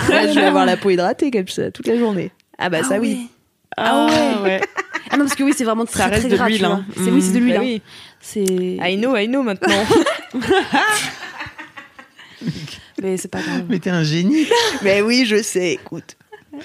Là, 0.09 0.28
je 0.32 0.38
vais 0.38 0.45
avoir 0.47 0.64
la 0.66 0.76
peau 0.76 0.90
hydratée 0.90 1.30
comme 1.30 1.49
ça 1.49 1.70
toute 1.70 1.86
la 1.86 1.99
journée. 1.99 2.30
Ah 2.59 2.68
bah 2.70 2.78
Ah 2.82 2.88
ça 2.88 2.99
oui. 3.01 3.28
Ah 3.77 4.41
ouais. 4.43 4.61
Ah 5.11 5.16
non, 5.18 5.25
parce 5.25 5.35
que 5.35 5.43
oui, 5.43 5.53
c'est 5.55 5.64
vraiment 5.64 5.85
très, 5.85 6.07
reste 6.07 6.27
très 6.29 6.39
de 6.39 6.43
l'huile, 6.43 6.64
hein. 6.64 6.87
C'est, 6.97 7.11
oui, 7.11 7.20
c'est 7.20 7.33
de 7.33 7.39
l'huile. 7.39 7.55
Bah 7.55 7.61
hein. 7.61 7.64
oui. 7.64 7.83
C'est... 8.20 8.45
I 8.45 8.97
know, 8.97 9.14
I 9.14 9.27
know 9.27 9.43
maintenant. 9.43 9.85
Mais 13.03 13.16
c'est 13.16 13.29
pas 13.29 13.41
grave. 13.43 13.64
Mais 13.68 13.79
t'es 13.79 13.91
un 13.91 14.05
génie. 14.05 14.47
mais 14.83 15.01
oui, 15.03 15.25
je 15.27 15.43
sais, 15.43 15.73
écoute. 15.73 16.16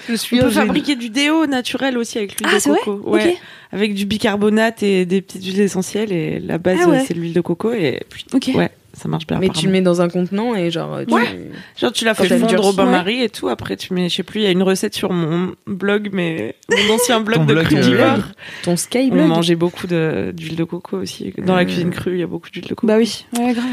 Je 0.08 0.14
suis 0.14 0.36
On 0.36 0.40
un 0.40 0.42
peut 0.44 0.50
génie. 0.50 0.66
fabriquer 0.66 0.96
du 0.96 1.10
déo 1.10 1.46
naturel 1.46 1.96
aussi 1.98 2.18
avec 2.18 2.38
l'huile 2.38 2.48
Ah, 2.50 2.54
de 2.54 2.58
c'est 2.60 2.70
vrai 2.70 2.78
coco. 2.84 3.10
Ouais. 3.10 3.30
Ok. 3.32 3.38
Avec 3.72 3.94
du 3.94 4.06
bicarbonate 4.06 4.82
et 4.82 5.04
des 5.06 5.20
petites 5.22 5.44
huiles 5.44 5.60
essentielles 5.60 6.12
et 6.12 6.38
la 6.40 6.58
base 6.58 6.78
Ah 6.84 6.88
ouais. 6.88 7.04
c'est 7.06 7.14
l'huile 7.14 7.32
de 7.32 7.40
coco 7.40 7.72
et 7.72 8.00
puis 8.08 8.24
Ok. 8.32 8.50
ouais, 8.54 8.70
ça 8.98 9.08
marche 9.08 9.26
bien. 9.26 9.38
Mais 9.38 9.48
tu 9.48 9.66
le 9.66 9.72
mets 9.72 9.80
dans 9.80 10.00
un 10.02 10.08
contenant 10.08 10.54
et 10.54 10.70
genre 10.70 10.98
tu... 11.06 11.14
Genre 11.80 11.92
tu 11.92 12.04
l'as 12.04 12.14
fait 12.14 12.38
fondre 12.38 12.66
au 12.66 12.72
bain-marie 12.72 13.18
ouais. 13.20 13.24
et 13.24 13.28
tout. 13.28 13.48
Après 13.48 13.76
tu 13.76 13.94
mets, 13.94 14.08
je 14.08 14.16
sais 14.16 14.22
plus, 14.22 14.40
il 14.40 14.44
y 14.44 14.46
a 14.46 14.50
une 14.50 14.62
recette 14.62 14.94
sur 14.94 15.12
mon 15.12 15.54
blog, 15.66 16.10
mais 16.12 16.56
mon 16.70 16.94
ancien 16.94 17.20
blog 17.20 17.38
Ton 17.38 17.44
de 17.46 17.54
blog, 17.54 17.68
Côte 17.68 17.78
euh, 17.78 17.82
d'Ivoire. 17.82 18.28
ton 18.64 18.72
On 18.72 18.76
skyblog. 18.76 19.26
mangeait 19.26 19.54
beaucoup 19.56 19.86
d'huile 19.86 20.56
de, 20.56 20.64
coco 20.64 20.98
aussi. 20.98 21.32
Dans 21.38 21.54
la 21.54 21.62
Euh. 21.62 21.64
cuisine 21.64 21.90
crue, 21.90 22.14
il 22.14 22.20
y 22.20 22.22
a 22.22 22.26
beaucoup 22.26 22.50
d'huile 22.50 22.64
de 22.64 22.74
coco. 22.74 22.86
Bah 22.86 22.96
oui, 22.98 23.24
ouais, 23.38 23.52
grave. 23.54 23.64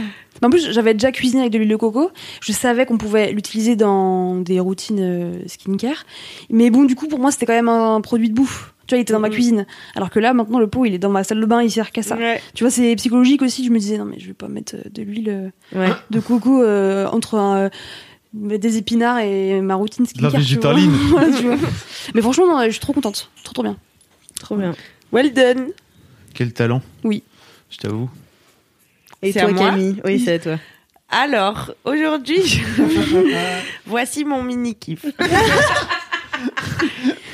En 0.44 0.50
plus, 0.50 0.72
j'avais 0.72 0.94
déjà 0.94 1.12
cuisiné 1.12 1.42
avec 1.42 1.54
de 1.54 1.58
l'huile 1.58 1.70
de 1.70 1.76
coco. 1.78 2.12
Je 2.42 2.52
savais 2.52 2.86
qu'on 2.86 2.98
pouvait 2.98 3.32
l'utiliser 3.32 3.76
dans 3.78 4.36
des 4.36 4.60
routines 4.60 5.00
euh, 5.00 5.34
skincare. 5.48 6.04
Mais 6.50 6.70
bon, 6.70 6.84
du 6.84 6.96
coup, 6.96 7.08
pour 7.08 7.20
moi, 7.20 7.32
c'était 7.32 7.46
quand 7.46 7.54
même 7.54 7.70
un 7.70 8.02
produit 8.02 8.30
de 8.30 8.36
bouffe. 8.36 8.74
Tu 8.88 8.94
vois, 8.94 9.00
il 9.00 9.02
était 9.02 9.14
dans 9.14 9.20
ma 9.20 9.30
Mhm. 9.30 9.34
cuisine. 9.34 9.66
Alors 9.96 10.10
que 10.10 10.20
là, 10.20 10.34
maintenant, 10.34 10.60
le 10.60 10.68
pot, 10.68 10.86
il 10.86 10.94
est 10.94 11.00
dans 11.00 11.10
ma 11.10 11.24
salle 11.24 11.40
de 11.42 11.46
bain, 11.46 11.62
il 11.64 11.72
sert 11.72 11.92
qu'à 11.92 12.04
ça. 12.04 12.16
Ouais. 12.18 12.42
Tu 12.54 12.64
vois, 12.64 12.72
c'est 12.72 12.96
psychologique 12.96 13.42
aussi. 13.42 13.66
Je 13.66 13.72
me 13.72 13.80
disais, 13.80 13.98
non, 13.98 14.06
mais 14.06 14.20
je 14.20 14.28
vais 14.28 14.34
pas 14.34 14.48
mettre 14.48 14.76
euh, 14.76 14.82
de 14.92 15.02
l'huile 15.02 15.30
euh, 15.74 15.78
Ouais. 15.80 15.92
de 16.12 16.20
coco 16.20 16.62
euh, 16.62 17.08
entre 17.08 17.36
un, 17.36 17.58
euh, 17.66 17.70
des 18.34 18.78
épinards 18.78 19.20
et 19.20 19.62
ma 19.62 19.76
routine 19.76 20.06
la 20.06 20.30
skincare. 20.30 20.32
tu 20.32 20.38
vois. 20.60 20.74
végétaline. 20.74 20.92
Voilà, 21.10 21.38
tu 21.38 21.44
vois. 21.44 21.56
Mais 22.14 22.22
franchement, 22.22 22.48
non, 22.48 22.64
je 22.66 22.70
suis 22.72 22.80
trop 22.80 22.94
contente. 22.94 23.30
Trop, 23.44 23.54
trop 23.54 23.64
bien. 23.64 23.78
Trop 24.40 24.56
bien. 24.58 24.76
Well 25.12 25.34
done. 25.34 25.68
Quel 26.34 26.52
talent. 26.54 26.82
Oui. 27.04 27.24
Je 27.70 27.78
t'avoue. 27.78 28.10
Et 29.22 29.32
C'est 29.32 29.40
toi 29.40 29.50
à 29.50 29.52
moi 29.54 29.70
Camille 29.72 30.02
Oui, 30.06 30.20
c'est 30.20 30.34
à 30.34 30.40
toi. 30.40 30.60
Alors, 31.10 31.72
aujourd'hui, 31.86 32.62
voici 33.86 34.26
mon 34.26 34.44
mini 34.44 34.76
kiff. 34.76 35.06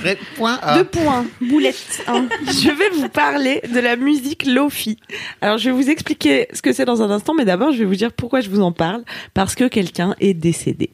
Ré- 0.03 0.17
Point 0.35 0.59
A. 0.61 0.77
Deux 0.77 0.83
points. 0.85 1.25
Boulette. 1.41 2.03
hein. 2.07 2.27
Je 2.47 2.69
vais 2.69 2.89
vous 2.89 3.09
parler 3.09 3.61
de 3.73 3.79
la 3.79 3.95
musique 3.95 4.45
Lofi. 4.45 4.97
Alors, 5.41 5.57
je 5.57 5.69
vais 5.69 5.75
vous 5.75 5.89
expliquer 5.89 6.47
ce 6.53 6.61
que 6.61 6.73
c'est 6.73 6.85
dans 6.85 7.01
un 7.01 7.09
instant, 7.11 7.33
mais 7.33 7.45
d'abord, 7.45 7.71
je 7.71 7.79
vais 7.79 7.85
vous 7.85 7.95
dire 7.95 8.11
pourquoi 8.11 8.41
je 8.41 8.49
vous 8.49 8.61
en 8.61 8.71
parle. 8.71 9.03
Parce 9.33 9.55
que 9.55 9.65
quelqu'un 9.67 10.15
est 10.19 10.33
décédé. 10.33 10.89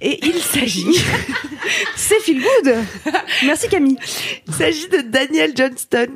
Et 0.00 0.18
il 0.24 0.34
s'agit, 0.40 1.00
C'est 1.96 2.20
feel 2.20 2.40
good. 2.42 2.74
Merci 3.44 3.68
Camille. 3.68 3.96
il 4.48 4.54
s'agit 4.54 4.88
de 4.88 5.02
Daniel 5.02 5.52
Johnston, 5.56 6.08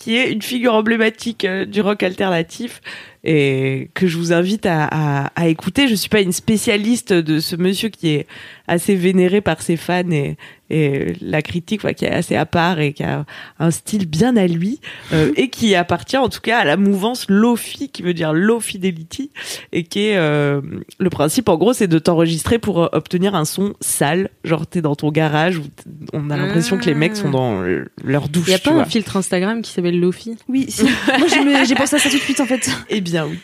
qui 0.00 0.16
est 0.16 0.32
une 0.32 0.42
figure 0.42 0.72
emblématique 0.74 1.44
euh, 1.44 1.66
du 1.66 1.82
rock 1.82 2.02
alternatif 2.02 2.80
et 3.22 3.90
que 3.94 4.06
je 4.06 4.16
vous 4.16 4.32
invite 4.32 4.64
à, 4.64 4.88
à, 4.90 5.26
à 5.36 5.48
écouter. 5.48 5.88
Je 5.88 5.94
suis 5.94 6.08
pas 6.08 6.22
une 6.22 6.32
spécialiste 6.32 7.12
de 7.12 7.38
ce 7.38 7.54
monsieur 7.54 7.90
qui 7.90 8.08
est 8.08 8.26
assez 8.66 8.94
vénéré 8.94 9.42
par 9.42 9.60
ses 9.60 9.76
fans 9.76 10.10
et, 10.10 10.36
et 10.70 11.14
la 11.20 11.42
critique, 11.42 11.82
quoi, 11.82 11.92
qui 11.92 12.04
est 12.04 12.10
assez 12.10 12.36
à 12.36 12.46
part 12.46 12.80
et 12.80 12.92
qui 12.92 13.02
a 13.02 13.26
un 13.58 13.70
style 13.70 14.06
bien 14.06 14.36
à 14.36 14.46
lui 14.46 14.80
euh, 15.12 15.32
et 15.36 15.48
qui 15.48 15.74
appartient 15.74 16.16
en 16.16 16.28
tout 16.28 16.40
cas 16.40 16.60
à 16.60 16.64
la 16.64 16.76
mouvance 16.76 17.26
Lofi, 17.28 17.88
qui 17.90 18.02
veut 18.02 18.14
dire 18.14 18.32
Low 18.32 18.60
Fidelity 18.60 19.30
et 19.72 19.82
qui 19.82 20.06
est 20.06 20.16
euh, 20.16 20.60
le 20.98 21.10
principe 21.10 21.48
en 21.48 21.56
gros, 21.56 21.72
c'est 21.72 21.88
de 21.88 21.98
t'enregistrer 21.98 22.58
pour 22.58 22.88
obtenir 22.92 23.34
un 23.34 23.44
son 23.44 23.74
sale, 23.80 24.30
genre 24.44 24.66
t'es 24.66 24.80
dans 24.80 24.94
ton 24.94 25.10
garage 25.10 25.58
où 25.58 25.64
on 26.12 26.30
a 26.30 26.36
l'impression 26.36 26.78
que 26.78 26.86
les 26.86 26.94
mecs 26.94 27.16
sont 27.16 27.30
dans 27.30 27.62
euh, 27.62 27.84
leur 28.02 28.28
douche. 28.28 28.46
Il 28.46 28.52
y 28.52 28.54
a 28.54 28.58
pas 28.58 28.72
un 28.72 28.84
filtre 28.84 29.16
Instagram 29.16 29.60
qui 29.62 29.72
s'appelle 29.72 29.89
Lofi 29.98 30.36
Oui, 30.48 30.66
si. 30.68 30.84
moi 31.18 31.64
j'ai 31.64 31.74
pensé 31.74 31.96
à 31.96 31.98
ça 31.98 32.10
tout 32.10 32.16
de 32.16 32.22
suite 32.22 32.40
en 32.40 32.46
fait. 32.46 32.70
Eh 32.88 33.00
bien 33.00 33.26
oui, 33.26 33.38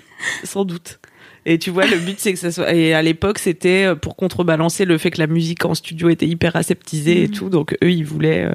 sans 0.44 0.64
doute. 0.64 0.99
Et 1.49 1.59
tu 1.59 1.70
vois, 1.70 1.86
le 1.86 1.99
but 1.99 2.18
c'est 2.18 2.32
que 2.32 2.38
ça 2.38 2.51
soit. 2.51 2.74
Et 2.74 2.92
à 2.92 3.03
l'époque, 3.03 3.38
c'était 3.38 3.84
euh, 3.84 3.94
pour 3.94 4.16
contrebalancer 4.16 4.84
le 4.84 4.99
fait 4.99 5.12
que 5.12 5.20
la 5.20 5.28
musique 5.28 5.64
en 5.64 5.74
studio 5.74 6.09
était 6.09 6.26
hyper 6.26 6.57
aseptisée 6.57 7.22
et 7.22 7.28
tout. 7.28 7.51
Donc 7.51 7.76
eux, 7.84 7.90
ils 7.92 8.05
voulaient 8.05 8.51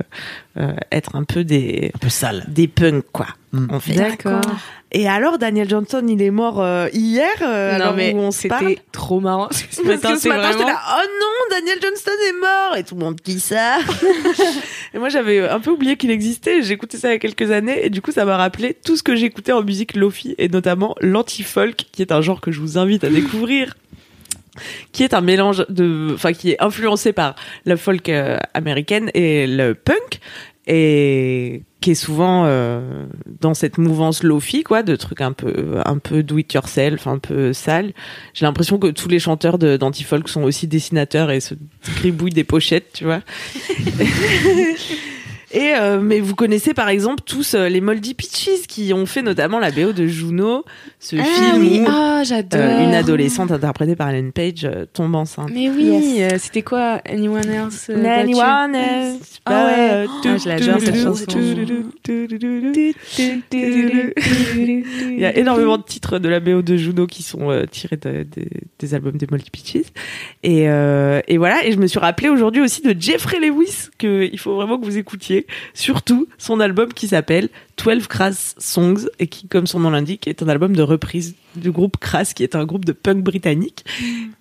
euh, 0.58 0.62
euh, 0.62 0.74
être 0.92 1.16
un 1.16 1.24
peu 1.24 1.44
des 1.44 1.92
Un 1.96 1.98
peu 2.00 2.10
sale. 2.10 2.46
des 2.48 2.68
punks 2.68 3.06
quoi. 3.12 3.28
Mm. 3.54 3.68
En 3.70 3.80
fait. 3.80 3.94
D'accord. 3.94 4.42
Et 4.94 5.08
alors, 5.08 5.38
Daniel 5.38 5.70
Johnson, 5.70 6.04
il 6.08 6.22
est 6.22 6.32
mort 6.32 6.62
euh, 6.62 6.88
hier. 6.92 7.30
euh, 7.42 7.70
non 7.72 7.76
alors 7.76 7.96
mais 7.96 8.14
où 8.14 8.18
on 8.18 8.32
se 8.32 8.48
parle. 8.50 8.68
c'était 8.70 8.82
trop 8.92 9.22
marrant. 9.22 9.48
Ce 9.52 9.82
Parce 9.82 9.88
matin, 9.88 10.14
que 10.14 10.20
ce 10.20 10.28
matin, 10.28 10.52
j'étais 10.52 10.66
là, 10.66 10.80
oh 10.98 11.06
non, 11.22 11.58
Daniel 11.58 11.78
Johnston 11.82 12.12
est 12.30 12.40
mort 12.42 12.76
Et 12.78 12.84
tout 12.84 12.96
le 12.96 13.02
monde, 13.02 13.22
qui 13.22 13.40
ça 13.40 13.78
Et 14.94 15.00
moi, 15.00 15.08
j'avais 15.08 15.48
un 15.48 15.62
peu 15.62 15.72
oublié 15.72 15.96
qu'il 15.96 16.12
existait. 16.12 16.62
J'écoutais 16.62 16.98
ça 16.98 17.08
il 17.10 17.12
y 17.14 17.16
a 17.16 17.20
quelques 17.20 17.52
années. 17.52 17.86
Et 17.86 17.90
du 17.90 18.02
coup, 18.02 18.12
ça 18.12 18.26
m'a 18.26 18.36
rappelé 18.36 18.74
tout 18.86 18.98
ce 18.98 19.04
que 19.04 19.16
j'écoutais 19.16 19.54
en 19.54 19.64
musique 19.64 19.96
lofi. 19.96 20.36
Et 20.38 20.50
notamment 20.50 20.96
l'anti-folk, 21.00 21.86
qui 21.94 22.02
est 22.02 22.12
un 22.12 22.22
genre 22.22 22.42
que 22.42 22.52
je 22.52 22.60
vous 22.60 22.78
invite 22.78 23.06
à 23.06 23.10
découvrir. 23.10 23.76
Qui 24.92 25.04
est 25.04 25.14
un 25.14 25.22
mélange 25.22 25.66
de, 25.70 26.12
enfin, 26.14 26.34
qui 26.34 26.52
est 26.52 26.62
influencé 26.62 27.14
par 27.14 27.36
la 27.66 27.78
folk 27.78 28.10
euh, 28.10 28.38
américaine 28.54 29.10
et 29.14 29.48
le 29.48 29.74
punk. 29.74 30.20
Et 30.68 31.64
qui 31.82 31.92
est 31.92 31.96
souvent 31.96 32.44
euh, 32.46 33.08
dans 33.40 33.56
cette 33.56 33.80
mouvance 33.80 34.22
lofi 34.22 34.62
quoi 34.62 34.84
de 34.84 34.96
trucs 34.96 35.22
un 35.22 35.32
peu 35.32 35.80
un 35.84 35.98
peu 35.98 36.22
do 36.22 36.38
it 36.38 36.54
yourself 36.54 37.08
un 37.08 37.18
peu 37.18 37.54
sale 37.54 37.94
j'ai 38.36 38.46
l'impression 38.46 38.78
que 38.78 38.88
tous 38.88 39.10
les 39.10 39.18
chanteurs 39.18 39.58
d'anti-folk 39.58 40.30
sont 40.30 40.44
aussi 40.44 40.68
dessinateurs 40.68 41.32
et 41.32 41.40
se 41.40 41.56
gribouillent 41.98 42.30
des 42.30 42.44
pochettes 42.44 42.94
tu 42.94 43.06
vois 43.06 43.22
et 45.54 45.74
euh, 45.76 46.00
mais 46.02 46.20
vous 46.20 46.36
connaissez 46.36 46.74
par 46.74 46.90
exemple 46.90 47.24
tous 47.26 47.54
euh, 47.56 47.68
les 47.70 47.82
Moldy 47.82 48.14
Peaches 48.14 48.68
qui 48.68 48.94
ont 48.94 49.06
fait 49.06 49.22
notamment 49.22 49.60
la 49.60 49.72
BO 49.72 49.92
de 49.94 50.08
Juno 50.08 50.64
ce 51.00 51.16
Ah 51.20 51.24
film 51.24 51.62
oui, 51.62 51.82
où 51.82 51.86
ah 51.90 52.24
j'adore. 52.24 52.60
euh, 52.62 52.84
une 52.86 52.94
adolescente 52.94 53.52
interprétée 53.52 53.96
par 53.96 54.10
Ellen 54.10 54.32
Page 54.32 54.66
euh, 54.66 54.86
tombe 54.92 55.16
enceinte 55.16 55.50
Mais 55.54 55.70
oui, 55.70 56.22
euh, 56.22 56.38
c'était 56.38 56.62
quoi 56.62 57.02
Anyone 57.06 57.48
else 57.50 57.90
Anyone 57.90 58.76
else 58.76 59.40
Ah 59.46 59.66
ouais. 59.66 60.06
Ah, 60.26 60.38
je 60.38 60.48
l'adore, 60.50 60.80
cette 60.80 60.96
chanson. 60.96 61.26
Il 63.54 65.20
y 65.20 65.26
a 65.26 65.36
énormément 65.38 65.78
de 65.78 65.84
titres 65.84 66.20
de 66.20 66.30
la 66.30 66.40
BO 66.40 66.62
de 66.62 66.76
Juno 66.78 67.08
qui 67.08 67.24
sont 67.24 67.50
euh, 67.52 67.66
tirés 67.70 67.98
de- 67.98 68.24
de- 68.24 68.48
des 68.80 68.94
albums 68.94 69.18
des 69.18 69.28
Moldy 69.30 69.50
Peaches. 69.52 69.88
Et, 70.44 70.70
euh, 70.70 71.22
et 71.28 71.38
voilà, 71.38 71.66
et 71.66 71.72
je 71.72 71.78
me 71.78 71.88
suis 71.88 72.00
rappelé 72.00 72.30
aujourd'hui 72.30 72.62
aussi 72.62 72.82
de 72.82 72.96
Jeffrey 73.00 73.40
Lewis, 73.40 73.90
que 73.98 74.30
il 74.32 74.40
faut 74.40 74.56
vraiment 74.56 74.78
que 74.80 74.86
vous 74.86 74.98
écoutiez. 74.98 75.41
Surtout 75.74 76.28
son 76.38 76.60
album 76.60 76.94
qui 76.94 77.08
s'appelle 77.08 77.50
12 77.84 78.08
Crass 78.08 78.56
Songs, 78.60 79.08
et 79.20 79.28
qui, 79.28 79.48
comme 79.48 79.68
son 79.68 79.80
nom 79.80 79.90
l'indique, 79.90 80.28
est 80.28 80.44
un 80.44 80.48
album 80.50 80.76
de 80.76 80.82
reprise 80.82 81.36
du 81.56 81.72
groupe 81.72 81.98
Crass, 81.98 82.34
qui 82.34 82.44
est 82.44 82.56
un 82.56 82.66
groupe 82.66 82.86
de 82.86 82.92
punk 82.92 83.24
britannique, 83.24 83.84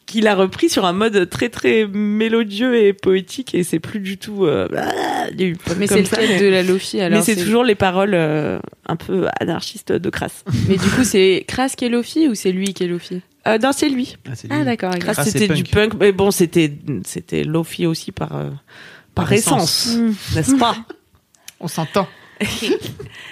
qu'il 0.07 0.27
a 0.27 0.35
repris 0.35 0.69
sur 0.69 0.85
un 0.85 0.93
mode 0.93 1.29
très 1.31 1.49
très 1.49 1.87
mélodieux 1.87 2.77
et 2.83 2.93
poétique, 2.93 3.55
et 3.55 3.63
c'est 3.63 3.79
plus 3.81 4.01
du 4.01 4.19
tout 4.19 4.45
euh, 4.45 4.69
ah, 4.77 5.31
du 5.31 5.55
punk 5.57 5.77
Mais 5.79 5.87
c'est 5.87 6.05
ça, 6.05 6.21
lequel 6.21 6.37
mais- 6.37 6.41
de 6.43 6.47
la 6.49 6.63
Lofi 6.63 7.01
alors 7.01 7.19
mais 7.19 7.25
c'est 7.25 7.37
toujours 7.37 7.65
les 7.65 7.75
paroles 7.75 8.15
euh, 8.15 8.59
un 8.87 8.97
peu 8.97 9.27
anarchistes 9.41 9.93
de 9.93 10.11
Crass. 10.11 10.45
Mais 10.69 10.77
du 10.77 10.89
coup, 10.91 11.05
c'est 11.05 11.45
Kras 11.47 11.71
qui 11.77 11.85
est 11.87 11.89
Lofi 11.89 12.29
ou 12.29 12.35
c'est 12.35 12.53
lui 12.53 12.75
qui 12.75 12.85
est 12.85 12.89
Lofi? 12.89 13.21
Euh, 13.49 13.57
non, 13.59 13.71
c'est 13.73 13.89
lui. 13.89 14.17
Ah, 14.29 14.33
c'est 14.35 14.49
Ah 14.51 14.65
d'accord. 14.65 14.91
Crass, 14.99 15.15
Crass, 15.17 15.31
c'était 15.31 15.49
du 15.55 15.65
punk. 15.65 15.93
punk, 15.93 16.01
mais 16.01 16.13
bon, 16.13 16.31
c'était 16.31 16.71
c'était 17.07 17.43
Lofi 17.43 17.87
aussi 17.87 18.13
par 18.13 18.37
euh, 18.37 18.51
par, 19.21 19.33
essence, 19.33 19.87
essence. 19.87 20.35
n'est-ce 20.35 20.57
pas 20.57 20.77
On 21.61 21.69
s'entend. 21.69 22.09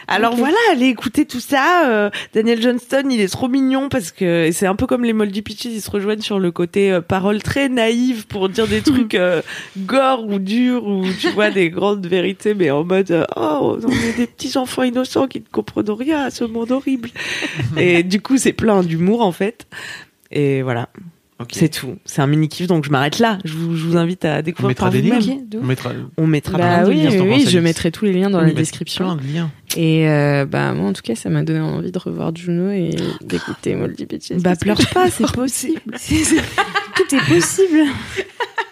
Alors 0.09 0.37
voilà, 0.37 0.57
allez 0.71 0.87
écouter 0.87 1.25
tout 1.25 1.41
ça. 1.41 1.89
euh, 1.89 2.11
Daniel 2.35 2.61
Johnston, 2.61 3.09
il 3.11 3.21
est 3.21 3.29
trop 3.29 3.49
mignon 3.49 3.89
parce 3.89 4.13
que 4.13 4.51
c'est 4.53 4.67
un 4.67 4.75
peu 4.77 4.87
comme 4.87 5.05
les 5.05 5.13
Moldy 5.13 5.43
Peaches, 5.43 5.67
ils 5.67 5.81
se 5.81 5.91
rejoignent 5.91 6.21
sur 6.21 6.39
le 6.39 6.51
côté 6.51 6.93
euh, 6.93 7.01
parole 7.01 7.43
très 7.43 7.69
naïve 7.69 8.27
pour 8.27 8.49
dire 8.49 8.67
des 8.67 8.83
trucs 8.83 9.15
euh, 9.15 9.43
gore 9.79 10.27
ou 10.27 10.39
durs 10.39 10.87
ou 10.87 11.05
tu 11.21 11.31
vois 11.31 11.51
des 11.51 11.71
grandes 11.71 12.07
vérités, 12.07 12.55
mais 12.55 12.71
en 12.71 12.85
mode 12.85 13.11
euh, 13.11 13.25
oh 13.37 13.79
on 13.83 13.91
est 13.91 14.17
des 14.17 14.27
petits 14.27 14.59
enfants 14.59 14.83
innocents 14.83 15.27
qui 15.27 15.41
ne 15.41 15.47
comprennent 15.51 15.91
rien 15.91 16.25
à 16.25 16.31
ce 16.31 16.45
monde 16.45 16.71
horrible. 16.71 17.11
et 17.77 18.03
du 18.03 18.21
coup 18.21 18.37
c'est 18.37 18.53
plein 18.53 18.83
d'humour 18.83 19.23
en 19.23 19.33
fait. 19.33 19.67
Et 20.31 20.61
voilà, 20.61 20.91
C'est 21.53 21.69
tout. 21.69 21.97
C'est 22.05 22.21
un 22.21 22.27
mini 22.27 22.49
kiff 22.49 22.67
donc 22.67 22.85
je 22.85 22.91
m'arrête 22.91 23.19
là. 23.19 23.39
Je 23.45 23.55
vous, 23.55 23.77
je 23.77 23.85
vous 23.85 23.97
invite 23.97 24.25
à 24.25 24.39
On 24.39 24.43
découvrir 24.43 24.69
mettra 24.69 24.87
par 24.87 24.93
des 24.93 25.03
liens. 25.03 25.21
On 25.55 25.65
mettra. 25.65 25.93
On 26.17 26.27
mettra 26.27 26.59
Bah 26.59 26.79
plein 26.79 26.83
de 26.85 26.89
oui, 26.91 27.03
liens, 27.03 27.23
oui, 27.23 27.47
je 27.49 27.59
mettrai 27.59 27.93
tous 27.93 28.05
les 28.05 28.13
liens 28.13 28.31
dans 28.31 28.41
On 28.41 28.43
la 28.43 28.53
description. 28.53 29.05
Plein 29.05 29.17
de 29.17 29.33
liens. 29.33 29.51
Et 29.77 30.09
euh, 30.09 30.47
bah 30.47 30.73
moi 30.73 30.89
en 30.89 30.93
tout 30.93 31.03
cas 31.03 31.15
ça 31.15 31.31
m'a 31.31 31.43
donné 31.43 31.61
envie 31.61 31.93
de 31.93 31.99
revoir 31.99 32.35
Juno 32.35 32.71
et 32.71 32.91
d'écouter 33.21 33.75
Moldy 33.75 34.07
Peaches. 34.07 34.39
Bah 34.39 34.57
pleure 34.57 34.79
pas, 34.93 35.11
c'est 35.11 35.31
possible. 35.33 35.81
Tout 35.87 37.15
est 37.15 37.29
possible. 37.29 37.85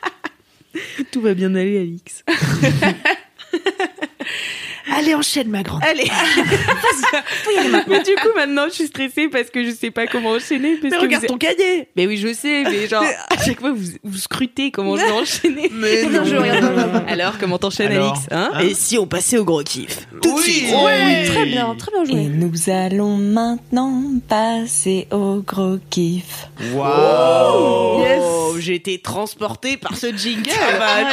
tout 1.13 1.21
va 1.21 1.35
bien 1.35 1.55
aller 1.55 1.79
Alix. 1.79 2.25
Allez 4.99 5.15
enchaîne 5.15 5.49
ma 5.49 5.63
grande. 5.63 5.83
Allez. 5.85 6.11
mais 7.89 8.03
du 8.03 8.15
coup 8.17 8.29
maintenant 8.35 8.65
je 8.69 8.75
suis 8.75 8.87
stressée 8.87 9.29
parce 9.29 9.51
que 9.51 9.65
je 9.65 9.71
sais 9.71 9.91
pas 9.91 10.07
comment 10.07 10.31
enchaîner. 10.31 10.77
Parce 10.77 10.91
Mais 10.93 10.97
que 10.99 11.03
regarde 11.03 11.23
vous- 11.25 11.29
ton 11.29 11.39
cahier. 11.39 11.89
Mais 11.97 12.07
oui 12.07 12.17
je 12.17 12.33
sais, 12.33 12.63
mais 12.65 12.89
genre 12.89 13.05
à 13.31 13.43
chaque 13.45 13.61
fois 13.61 13.73
vous, 13.73 13.85
vous 14.05 14.19
scrutez 14.19 14.71
comment 14.71 14.97
je 14.97 15.05
vais 15.05 15.11
enchaîner. 15.23 15.71
Mais 15.73 16.05
non. 16.11 16.25
je 16.25 16.37
regarde. 16.37 17.05
Alors 17.09 17.39
comment 17.39 17.59
t'enchaînes 17.59 17.93
Alix 17.93 18.21
hein 18.31 18.51
hein 18.55 18.61
Et 18.61 18.75
si 18.75 18.99
on 18.99 19.07
passait 19.07 19.39
au 19.39 19.45
gros 19.45 19.63
kiff 19.63 20.07
Tout 20.23 20.31
de 20.31 20.35
Oui. 20.37 20.43
suite. 20.43 20.75
Ouais, 20.75 21.25
très 21.27 21.47
bien, 21.47 21.75
très 21.77 21.91
bien 21.93 22.03
Et 22.05 22.07
joué. 22.07 22.31
nous 22.35 22.71
allons 22.71 23.17
maintenant 23.17 24.03
passer 24.29 25.07
au 25.11 25.43
gros 25.47 25.77
kiff. 25.91 26.47
Waouh 26.75 28.05
Oh, 28.19 28.55
j'ai 28.59 28.75
été 28.77 28.99
transportée 28.99 29.77
par 29.77 29.97
ce 29.97 30.15
jingle. 30.17 30.51
Bah, 30.79 31.09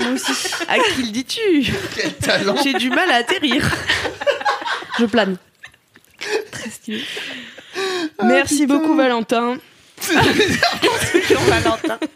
Moi 0.00 0.12
aussi. 0.12 0.32
à 0.68 0.78
qui 0.78 1.02
le 1.02 1.08
dis-tu 1.10 1.72
Quel 1.96 2.12
talent 2.14 2.54
J'ai 2.62 2.74
du 2.74 2.90
mal 2.90 3.10
à 3.10 3.21
atterrir. 3.22 3.62
Je 4.98 5.06
plane. 5.06 5.36
Très 6.50 6.70
stylé. 6.70 7.02
Merci 8.22 8.66
beaucoup 8.66 8.94
Valentin. 8.96 9.56
Valentin. 11.48 11.98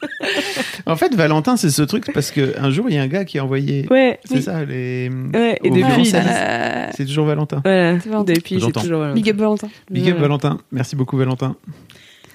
En 0.89 0.95
fait, 0.95 1.15
Valentin, 1.17 1.57
c'est 1.57 1.71
ce 1.71 1.83
truc 1.83 2.13
parce 2.15 2.31
que 2.31 2.55
un 2.61 2.71
jour, 2.71 2.87
il 2.89 2.95
y 2.95 2.99
a 2.99 3.03
un 3.03 3.09
gars 3.09 3.25
qui 3.25 3.39
a 3.41 3.45
envoyé. 3.45 3.87
Ouais. 3.91 4.21
C'est 4.25 4.41
ça, 4.41 4.65
les. 4.65 5.11
Ouais, 5.35 5.59
et 5.63 5.71
depuis 5.71 6.13
euh, 6.15 6.87
C'est 6.97 7.05
toujours 7.07 7.27
Valentin. 7.27 7.61
voilà, 7.65 7.99
C'est 8.01 8.09
Valentin. 8.09 8.33
depuis 8.33 8.55
c'est 8.57 8.61
J'entends. 8.61 8.83
toujours 8.83 9.01
Valentin. 9.01 9.15
Big 9.15 9.29
up 9.31 9.37
Valentin. 9.37 9.69
Big 9.91 10.09
up 10.09 10.15
Ouais. 10.15 10.21
Valentin. 10.21 10.59
Merci 10.71 10.95
beaucoup, 10.95 11.17
Valentin. 11.17 11.57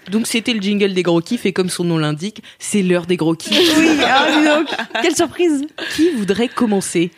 Donc 0.09 0.27
c'était 0.27 0.53
le 0.53 0.59
jingle 0.61 0.93
des 0.93 1.03
gros 1.03 1.21
kiffs 1.21 1.45
et 1.45 1.53
comme 1.53 1.69
son 1.69 1.85
nom 1.85 1.97
l'indique, 1.97 2.43
c'est 2.59 2.81
l'heure 2.81 3.05
des 3.05 3.15
gros 3.17 3.35
kiffs. 3.35 3.77
Oui, 3.77 3.89
ah, 4.05 4.27
dis 4.37 4.45
donc. 4.45 4.67
Quelle 5.01 5.15
surprise. 5.15 5.65
Qui 5.95 6.11
voudrait 6.11 6.49
commencer? 6.49 7.11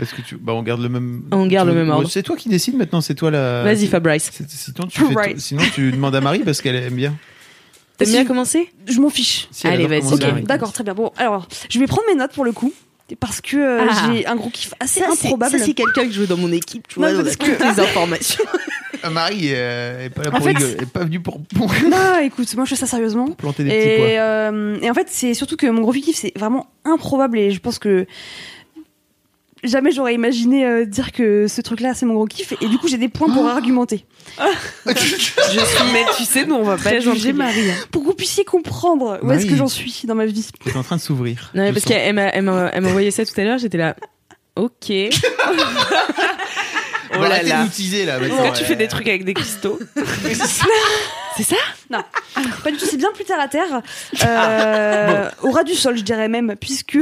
Est-ce 0.00 0.14
que 0.14 0.22
tu. 0.22 0.36
Bah, 0.36 0.52
on 0.54 0.62
garde 0.62 0.80
le 0.82 0.88
même. 0.88 1.22
On 1.30 1.46
garde 1.46 1.68
tu- 1.68 1.74
le 1.74 1.80
même 1.84 1.90
ordre. 1.90 2.08
C'est 2.10 2.22
toi 2.24 2.36
qui 2.36 2.48
décides 2.48 2.76
maintenant, 2.76 3.00
c'est 3.00 3.14
toi 3.14 3.30
la. 3.30 3.62
Vas-y 3.62 3.86
Fabrice. 3.86 4.30
Sinon 4.48 4.88
tu, 4.88 5.00
fais 5.00 5.14
Right. 5.14 5.34
to- 5.36 5.40
sinon, 5.40 5.62
tu 5.72 5.92
demandes 5.92 6.16
à 6.16 6.20
Marie 6.20 6.40
parce 6.40 6.60
qu'elle 6.60 6.76
aime 6.76 6.94
bien. 6.94 7.14
T'aimes 7.96 8.08
Si- 8.08 8.14
bien 8.14 8.24
commencer 8.24 8.72
Je 8.86 9.00
m'en 9.00 9.08
fiche. 9.10 9.46
Si 9.52 9.68
Allez, 9.68 9.86
vas-y. 9.86 10.12
Ok, 10.12 10.42
d'accord, 10.46 10.72
très 10.72 10.82
bien. 10.82 10.94
Bon, 10.94 11.12
alors, 11.16 11.46
je 11.70 11.78
vais 11.78 11.86
prendre 11.86 12.02
mes 12.08 12.16
notes 12.16 12.32
pour 12.32 12.44
le 12.44 12.52
coup. 12.52 12.72
Parce 13.20 13.42
que 13.42 13.56
euh, 13.58 13.86
Ah. 13.88 14.10
j'ai 14.14 14.26
un 14.26 14.34
gros 14.34 14.48
kiff 14.48 14.72
assez 14.80 15.00
Ça, 15.00 15.10
improbable. 15.12 15.58
C'est 15.58 15.74
quelqu'un 15.74 16.06
que 16.06 16.10
je 16.10 16.20
veux 16.20 16.26
dans 16.26 16.38
mon 16.38 16.50
équipe, 16.50 16.88
tu 16.88 16.98
Non, 16.98 17.06
vois, 17.12 17.18
on 17.20 17.22
parce 17.22 17.34
a 17.34 17.36
toutes 17.36 17.60
les 17.60 17.80
informations. 17.80 18.44
Ah, 19.02 19.10
Marie 19.10 19.50
euh, 19.52 20.06
est 20.06 20.08
pas 20.08 20.22
là 20.22 20.30
pour 20.30 20.40
fait, 20.42 20.48
rigoler, 20.54 20.74
elle 20.78 20.82
est 20.84 20.86
pas 20.90 21.04
venue 21.04 21.20
pour, 21.20 21.38
Non, 21.86 22.18
écoute, 22.22 22.52
moi 22.56 22.64
je 22.64 22.70
fais 22.70 22.76
ça 22.80 22.86
sérieusement. 22.86 23.26
planter 23.32 23.62
des 23.64 23.70
petits 23.70 23.96
pois. 23.98 24.08
Et, 24.08 24.18
euh, 24.18 24.78
et 24.80 24.90
en 24.90 24.94
fait, 24.94 25.08
c'est 25.10 25.34
surtout 25.34 25.56
que 25.56 25.66
mon 25.66 25.82
gros 25.82 25.92
kiff, 25.92 26.16
c'est 26.16 26.32
vraiment 26.36 26.66
improbable 26.86 27.38
et 27.38 27.50
je 27.50 27.60
pense 27.60 27.78
que 27.78 28.06
jamais 29.64 29.90
j'aurais 29.90 30.14
imaginé 30.14 30.64
euh, 30.66 30.84
dire 30.86 31.10
que 31.12 31.48
ce 31.48 31.60
truc-là, 31.60 31.94
c'est 31.94 32.06
mon 32.06 32.14
gros 32.14 32.26
kiff. 32.26 32.52
Et 32.60 32.68
du 32.68 32.78
coup, 32.78 32.88
j'ai 32.88 32.98
des 32.98 33.08
points 33.08 33.32
pour 33.32 33.46
argumenter. 33.46 34.04
Je 34.86 34.92
suis, 34.94 35.84
mais 35.92 36.04
tu 36.16 36.24
sais, 36.24 36.44
nous 36.46 36.54
on 36.54 36.62
va 36.62 36.76
pas 36.76 36.98
gentille. 37.00 37.32
Marie. 37.32 37.70
hein. 37.70 37.74
Pour 37.90 38.02
que 38.02 38.06
vous 38.08 38.14
puissiez 38.14 38.44
comprendre 38.44 39.18
où 39.22 39.30
est-ce 39.32 39.46
que 39.46 39.56
j'en 39.56 39.68
suis 39.68 39.92
dans 40.04 40.14
ma 40.14 40.26
vie. 40.26 40.46
Est 40.66 40.76
en 40.76 40.82
train 40.82 40.96
de 40.96 41.00
s'ouvrir. 41.00 41.50
Non, 41.54 41.62
mais 41.64 41.72
parce 41.72 41.84
qu'elle 41.84 42.14
m'a 42.14 42.22
elle 42.28 42.42
m'a- 42.42 42.70
elle 42.72 42.80
m'a 42.82 42.88
envoyé 42.88 43.10
ça 43.10 43.24
tout 43.24 43.38
à 43.38 43.44
l'heure, 43.44 43.58
j'étais 43.58 43.78
là. 43.78 43.96
Ok. 44.56 44.90
Oh 47.16 47.22
là 47.22 47.42
là. 47.44 47.64
là. 47.64 47.66
Que 48.50 48.58
tu 48.58 48.64
fais 48.64 48.74
des 48.74 48.88
trucs 48.88 49.06
avec 49.06 49.24
des 49.24 49.34
cristaux 49.34 49.78
C'est 51.36 51.42
ça 51.44 51.56
Non, 51.90 52.00
pas 52.64 52.70
du 52.72 52.76
tout. 52.76 52.86
C'est 52.86 52.96
bien 52.96 53.12
plus 53.12 53.24
terre 53.24 53.38
à 53.40 53.46
terre. 53.46 53.82
Ah, 54.20 54.48
Euh, 54.50 55.30
Au 55.42 55.50
ras 55.52 55.62
du 55.62 55.74
sol, 55.74 55.96
je 55.96 56.02
dirais 56.02 56.28
même, 56.28 56.54
puisque 56.60 56.98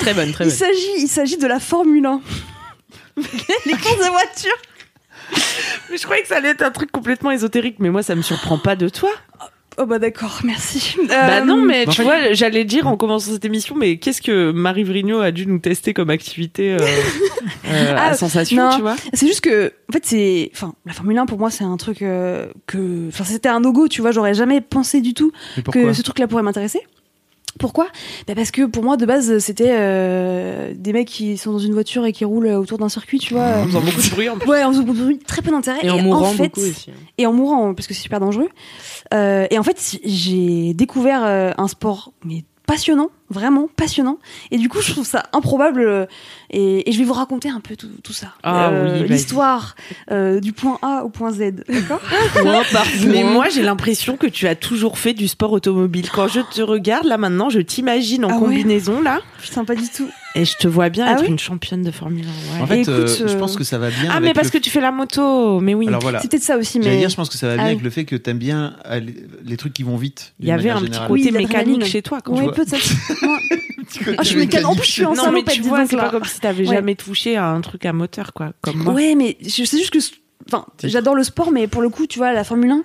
Très 0.00 0.14
bonne, 0.14 0.32
très 0.32 0.44
il 0.44 0.48
bonne. 0.48 0.56
s'agit, 0.56 0.94
il 0.98 1.08
s'agit 1.08 1.36
de 1.36 1.46
la 1.46 1.60
Formule 1.60 2.06
1. 2.06 2.20
Les 3.66 3.72
courses 3.72 3.96
de 3.98 4.10
voiture. 4.10 4.56
Mais 5.90 5.96
je 5.98 6.02
croyais 6.04 6.22
que 6.22 6.28
ça 6.28 6.36
allait 6.36 6.50
être 6.50 6.62
un 6.62 6.70
truc 6.70 6.90
complètement 6.90 7.30
ésotérique, 7.30 7.76
mais 7.80 7.90
moi 7.90 8.02
ça 8.02 8.14
me 8.14 8.22
surprend 8.22 8.58
pas 8.58 8.76
de 8.76 8.88
toi. 8.88 9.10
Oh 9.80 9.86
bah 9.86 9.98
d'accord, 10.00 10.40
merci. 10.42 10.96
Bah 11.08 11.38
Euh, 11.38 11.44
non, 11.44 11.56
mais 11.56 11.86
tu 11.86 12.02
vois, 12.02 12.32
j'allais 12.32 12.64
dire 12.64 12.88
en 12.88 12.96
commençant 12.96 13.30
cette 13.32 13.44
émission, 13.44 13.76
mais 13.76 13.98
qu'est-ce 13.98 14.20
que 14.20 14.50
Marie 14.50 14.82
Vrigno 14.82 15.20
a 15.20 15.30
dû 15.30 15.46
nous 15.46 15.60
tester 15.60 15.94
comme 15.94 16.10
activité 16.10 16.72
euh, 16.72 16.78
euh, 17.66 17.96
à 17.96 18.06
Ah, 18.08 18.14
sensation, 18.14 18.70
non. 18.70 18.74
tu 18.74 18.80
vois? 18.82 18.96
C'est 19.14 19.28
juste 19.28 19.40
que, 19.40 19.72
en 19.88 19.92
fait, 19.92 20.04
c'est, 20.04 20.50
enfin, 20.52 20.74
la 20.84 20.92
Formule 20.94 21.16
1 21.18 21.26
pour 21.26 21.38
moi, 21.38 21.50
c'est 21.52 21.62
un 21.62 21.76
truc 21.76 22.02
euh, 22.02 22.46
que, 22.66 23.06
enfin, 23.08 23.22
c'était 23.22 23.48
un 23.48 23.60
no-go, 23.60 23.86
tu 23.86 24.00
vois. 24.00 24.10
J'aurais 24.10 24.34
jamais 24.34 24.60
pensé 24.60 25.00
du 25.00 25.14
tout 25.14 25.30
que 25.70 25.92
ce 25.92 26.02
truc-là 26.02 26.26
pourrait 26.26 26.42
m'intéresser. 26.42 26.80
Pourquoi? 27.58 27.88
Bah 28.26 28.34
Parce 28.34 28.50
que 28.50 28.62
pour 28.66 28.84
moi, 28.84 28.96
de 28.96 29.04
base, 29.06 29.38
c'était 29.38 29.70
euh, 29.70 30.72
des 30.76 30.92
mecs 30.92 31.08
qui 31.08 31.36
sont 31.36 31.52
dans 31.52 31.58
une 31.58 31.72
voiture 31.72 32.06
et 32.06 32.12
qui 32.12 32.24
roulent 32.24 32.46
autour 32.48 32.78
d'un 32.78 32.88
circuit, 32.88 33.18
tu 33.18 33.34
vois. 33.34 33.58
En 33.58 33.64
faisant 33.66 33.80
beaucoup 33.80 34.00
de 34.00 34.10
bruit 34.10 34.28
en 34.28 34.38
plus. 34.38 34.48
Ouais, 34.48 34.62
en 34.64 34.70
faisant 34.70 34.82
beaucoup 34.82 34.98
de 34.98 35.04
bruit, 35.04 35.18
très 35.18 35.42
peu 35.42 35.50
d'intérêt. 35.50 35.80
Et 35.82 35.90
en 35.90 35.98
mourant 35.98 36.24
fait, 36.32 36.44
beaucoup 36.44 36.60
aussi. 36.60 36.90
hein. 36.90 36.94
Et 37.18 37.26
en 37.26 37.32
mourant, 37.32 37.74
parce 37.74 37.86
que 37.86 37.94
c'est 37.94 38.02
super 38.02 38.20
dangereux. 38.20 38.48
Euh, 39.14 39.46
et 39.50 39.58
en 39.58 39.62
fait, 39.62 39.98
j'ai 40.04 40.72
découvert 40.74 41.24
euh, 41.24 41.50
un 41.58 41.68
sport 41.68 42.12
mais 42.24 42.44
passionnant, 42.68 43.10
vraiment 43.30 43.66
passionnant. 43.76 44.18
Et 44.52 44.58
du 44.58 44.68
coup, 44.68 44.80
je 44.82 44.92
trouve 44.92 45.06
ça 45.06 45.24
improbable. 45.32 45.80
euh, 45.80 46.06
et, 46.50 46.88
et 46.88 46.92
je 46.92 46.98
vais 46.98 47.04
vous 47.04 47.14
raconter 47.14 47.48
un 47.48 47.60
peu 47.60 47.74
tout, 47.76 47.88
tout 48.04 48.12
ça. 48.12 48.26
Euh, 48.26 48.30
Ah 48.44 48.70
oui, 48.70 49.00
vas-y. 49.00 49.08
L'histoire 49.08 49.74
euh, 50.12 50.38
du 50.38 50.52
point 50.52 50.78
A 50.82 51.02
au 51.02 51.08
point 51.08 51.32
Z. 51.32 51.64
D'accord 51.68 52.00
Mais 53.06 53.24
moi, 53.24 53.48
j'ai 53.48 53.62
l'impression 53.62 54.16
que 54.16 54.26
tu 54.26 54.46
as 54.46 54.54
toujours 54.54 54.98
fait 54.98 55.14
du 55.14 55.26
sport 55.28 55.52
automobile. 55.52 56.08
Quand 56.14 56.28
je 56.28 56.40
te 56.40 56.60
regarde, 56.60 57.06
là 57.06 57.16
maintenant, 57.16 57.48
je 57.50 57.60
t'imagine 57.60 58.24
en 58.26 58.28
Ah 58.28 58.34
ouais 58.34 58.38
combinaison, 58.40 59.00
là, 59.00 59.20
Putain, 59.42 59.64
pas 59.64 59.74
du 59.74 59.88
tout. 59.88 60.08
Et 60.40 60.44
je 60.44 60.56
te 60.56 60.68
vois 60.68 60.88
bien 60.88 61.06
Ah 61.06 61.12
être 61.14 61.22
oui 61.22 61.28
une 61.28 61.38
championne 61.38 61.82
de 61.82 61.90
Formule 61.90 62.24
1. 62.52 62.56
ouais. 62.56 62.62
En 62.62 62.66
fait, 62.66 62.80
Écoute, 62.82 62.94
euh, 62.94 63.06
je 63.06 63.34
euh, 63.34 63.38
pense 63.38 63.56
que 63.56 63.64
ça 63.64 63.78
va 63.78 63.88
bien. 63.90 64.08
ah, 64.10 64.16
avec 64.16 64.22
mais 64.28 64.32
parce 64.34 64.48
le- 64.48 64.52
que 64.52 64.58
tu 64.58 64.70
fais 64.70 64.80
la 64.80 64.92
moto, 64.92 65.60
mais 65.60 65.74
oui. 65.74 65.88
Alors 65.88 66.00
voilà. 66.00 66.20
C'est 66.20 66.30
peut-être 66.30 66.42
ça 66.42 66.56
aussi, 66.56 66.78
mais. 66.78 66.96
dire, 66.98 67.08
je 67.08 67.16
pense 67.16 67.28
que 67.28 67.36
ça 67.36 67.48
va 67.48 67.54
bien 67.54 67.62
Ah 67.64 67.66
avec 67.66 67.78
oui. 67.78 67.84
le 67.84 67.90
fait 67.90 68.04
que 68.04 68.16
t'aimes 68.16 68.38
bien 68.38 68.76
aller- 68.84 69.14
les 69.44 69.56
trucs 69.56 69.72
qui 69.74 69.82
vont 69.82 69.96
vite. 69.96 70.32
Il 70.40 70.46
y 70.46 70.50
avait 70.52 70.70
un 70.70 70.80
petit 70.80 70.98
côté 71.00 71.08
Oui, 71.10 71.30
mécanique 71.32 71.84
chez 71.84 72.02
toi 72.02 72.20
quand 72.20 72.34
vois. 72.34 72.52
peut-être. 72.52 72.76
Ah, 74.18 74.22
je. 74.22 74.64
En 74.64 74.74
plus, 74.74 74.84
je 74.86 74.90
suis 74.92 75.04
en 75.04 75.14
Non, 75.14 75.32
mais 75.32 75.42
tu 75.44 75.62
vois, 75.62 75.86
c'est 75.86 75.96
pas 75.96 76.10
comme 76.10 76.24
si 76.24 76.40
t'avais 76.40 76.66
Ouais. 76.68 76.74
jamais 76.74 76.94
touché 76.94 77.36
à 77.36 77.46
un 77.48 77.60
truc 77.60 77.84
à 77.86 77.92
moteur, 77.92 78.32
quoi, 78.32 78.52
comme 78.60 78.76
moi. 78.78 78.92
Ouais, 78.92 79.14
mais 79.14 79.36
je 79.42 79.64
sais 79.64 79.78
juste 79.78 79.90
que. 79.90 79.98
Enfin, 80.46 80.64
j'adore 80.84 81.14
le 81.14 81.24
sport, 81.24 81.50
mais 81.52 81.66
pour 81.66 81.82
le 81.82 81.88
coup, 81.90 82.06
tu 82.06 82.18
vois, 82.18 82.32
la 82.32 82.44
Formule 82.44 82.70
1, 82.70 82.82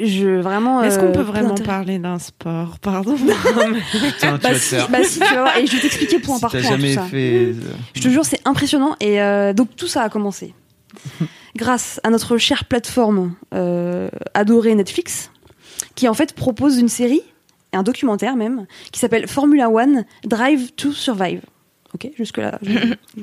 je 0.00 0.40
vraiment. 0.40 0.82
Est-ce 0.82 0.98
qu'on 0.98 1.06
euh, 1.06 1.12
peut 1.12 1.24
peu 1.24 1.30
vraiment 1.30 1.54
parler 1.54 1.98
d'un 1.98 2.18
sport? 2.18 2.78
Pardon. 2.80 3.16
Putain, 3.16 4.38
tu 4.38 4.76
vas 4.76 4.86
Bah 4.88 5.04
si, 5.04 5.20
bah. 5.20 5.60
Et 5.60 5.66
je 5.66 5.72
vais 5.76 5.82
t'expliquer 5.82 6.18
point 6.18 6.38
par 6.38 6.50
point 6.50 6.60
jamais 6.60 6.94
fait. 6.94 7.46
euh, 7.46 7.54
Je 7.94 8.00
te 8.02 8.08
jure, 8.08 8.24
c'est 8.24 8.40
impressionnant. 8.44 8.96
Et 9.00 9.22
euh, 9.22 9.52
donc 9.52 9.76
tout 9.76 9.86
ça 9.86 10.02
a 10.02 10.08
commencé 10.08 10.54
grâce 11.56 12.00
à 12.02 12.10
notre 12.10 12.36
chère 12.38 12.64
plateforme 12.64 13.34
adorée 14.34 14.74
Netflix, 14.74 15.30
qui 15.94 16.08
en 16.08 16.14
fait 16.14 16.34
propose 16.34 16.78
une 16.78 16.88
série, 16.88 17.22
un 17.72 17.82
documentaire 17.82 18.36
même, 18.36 18.66
qui 18.92 18.98
s'appelle 19.00 19.28
Formula 19.28 19.70
One 19.70 20.04
Drive 20.24 20.72
to 20.72 20.92
Survive. 20.92 21.40
Ok, 21.94 22.10
jusque 22.16 22.38
là. 22.38 22.58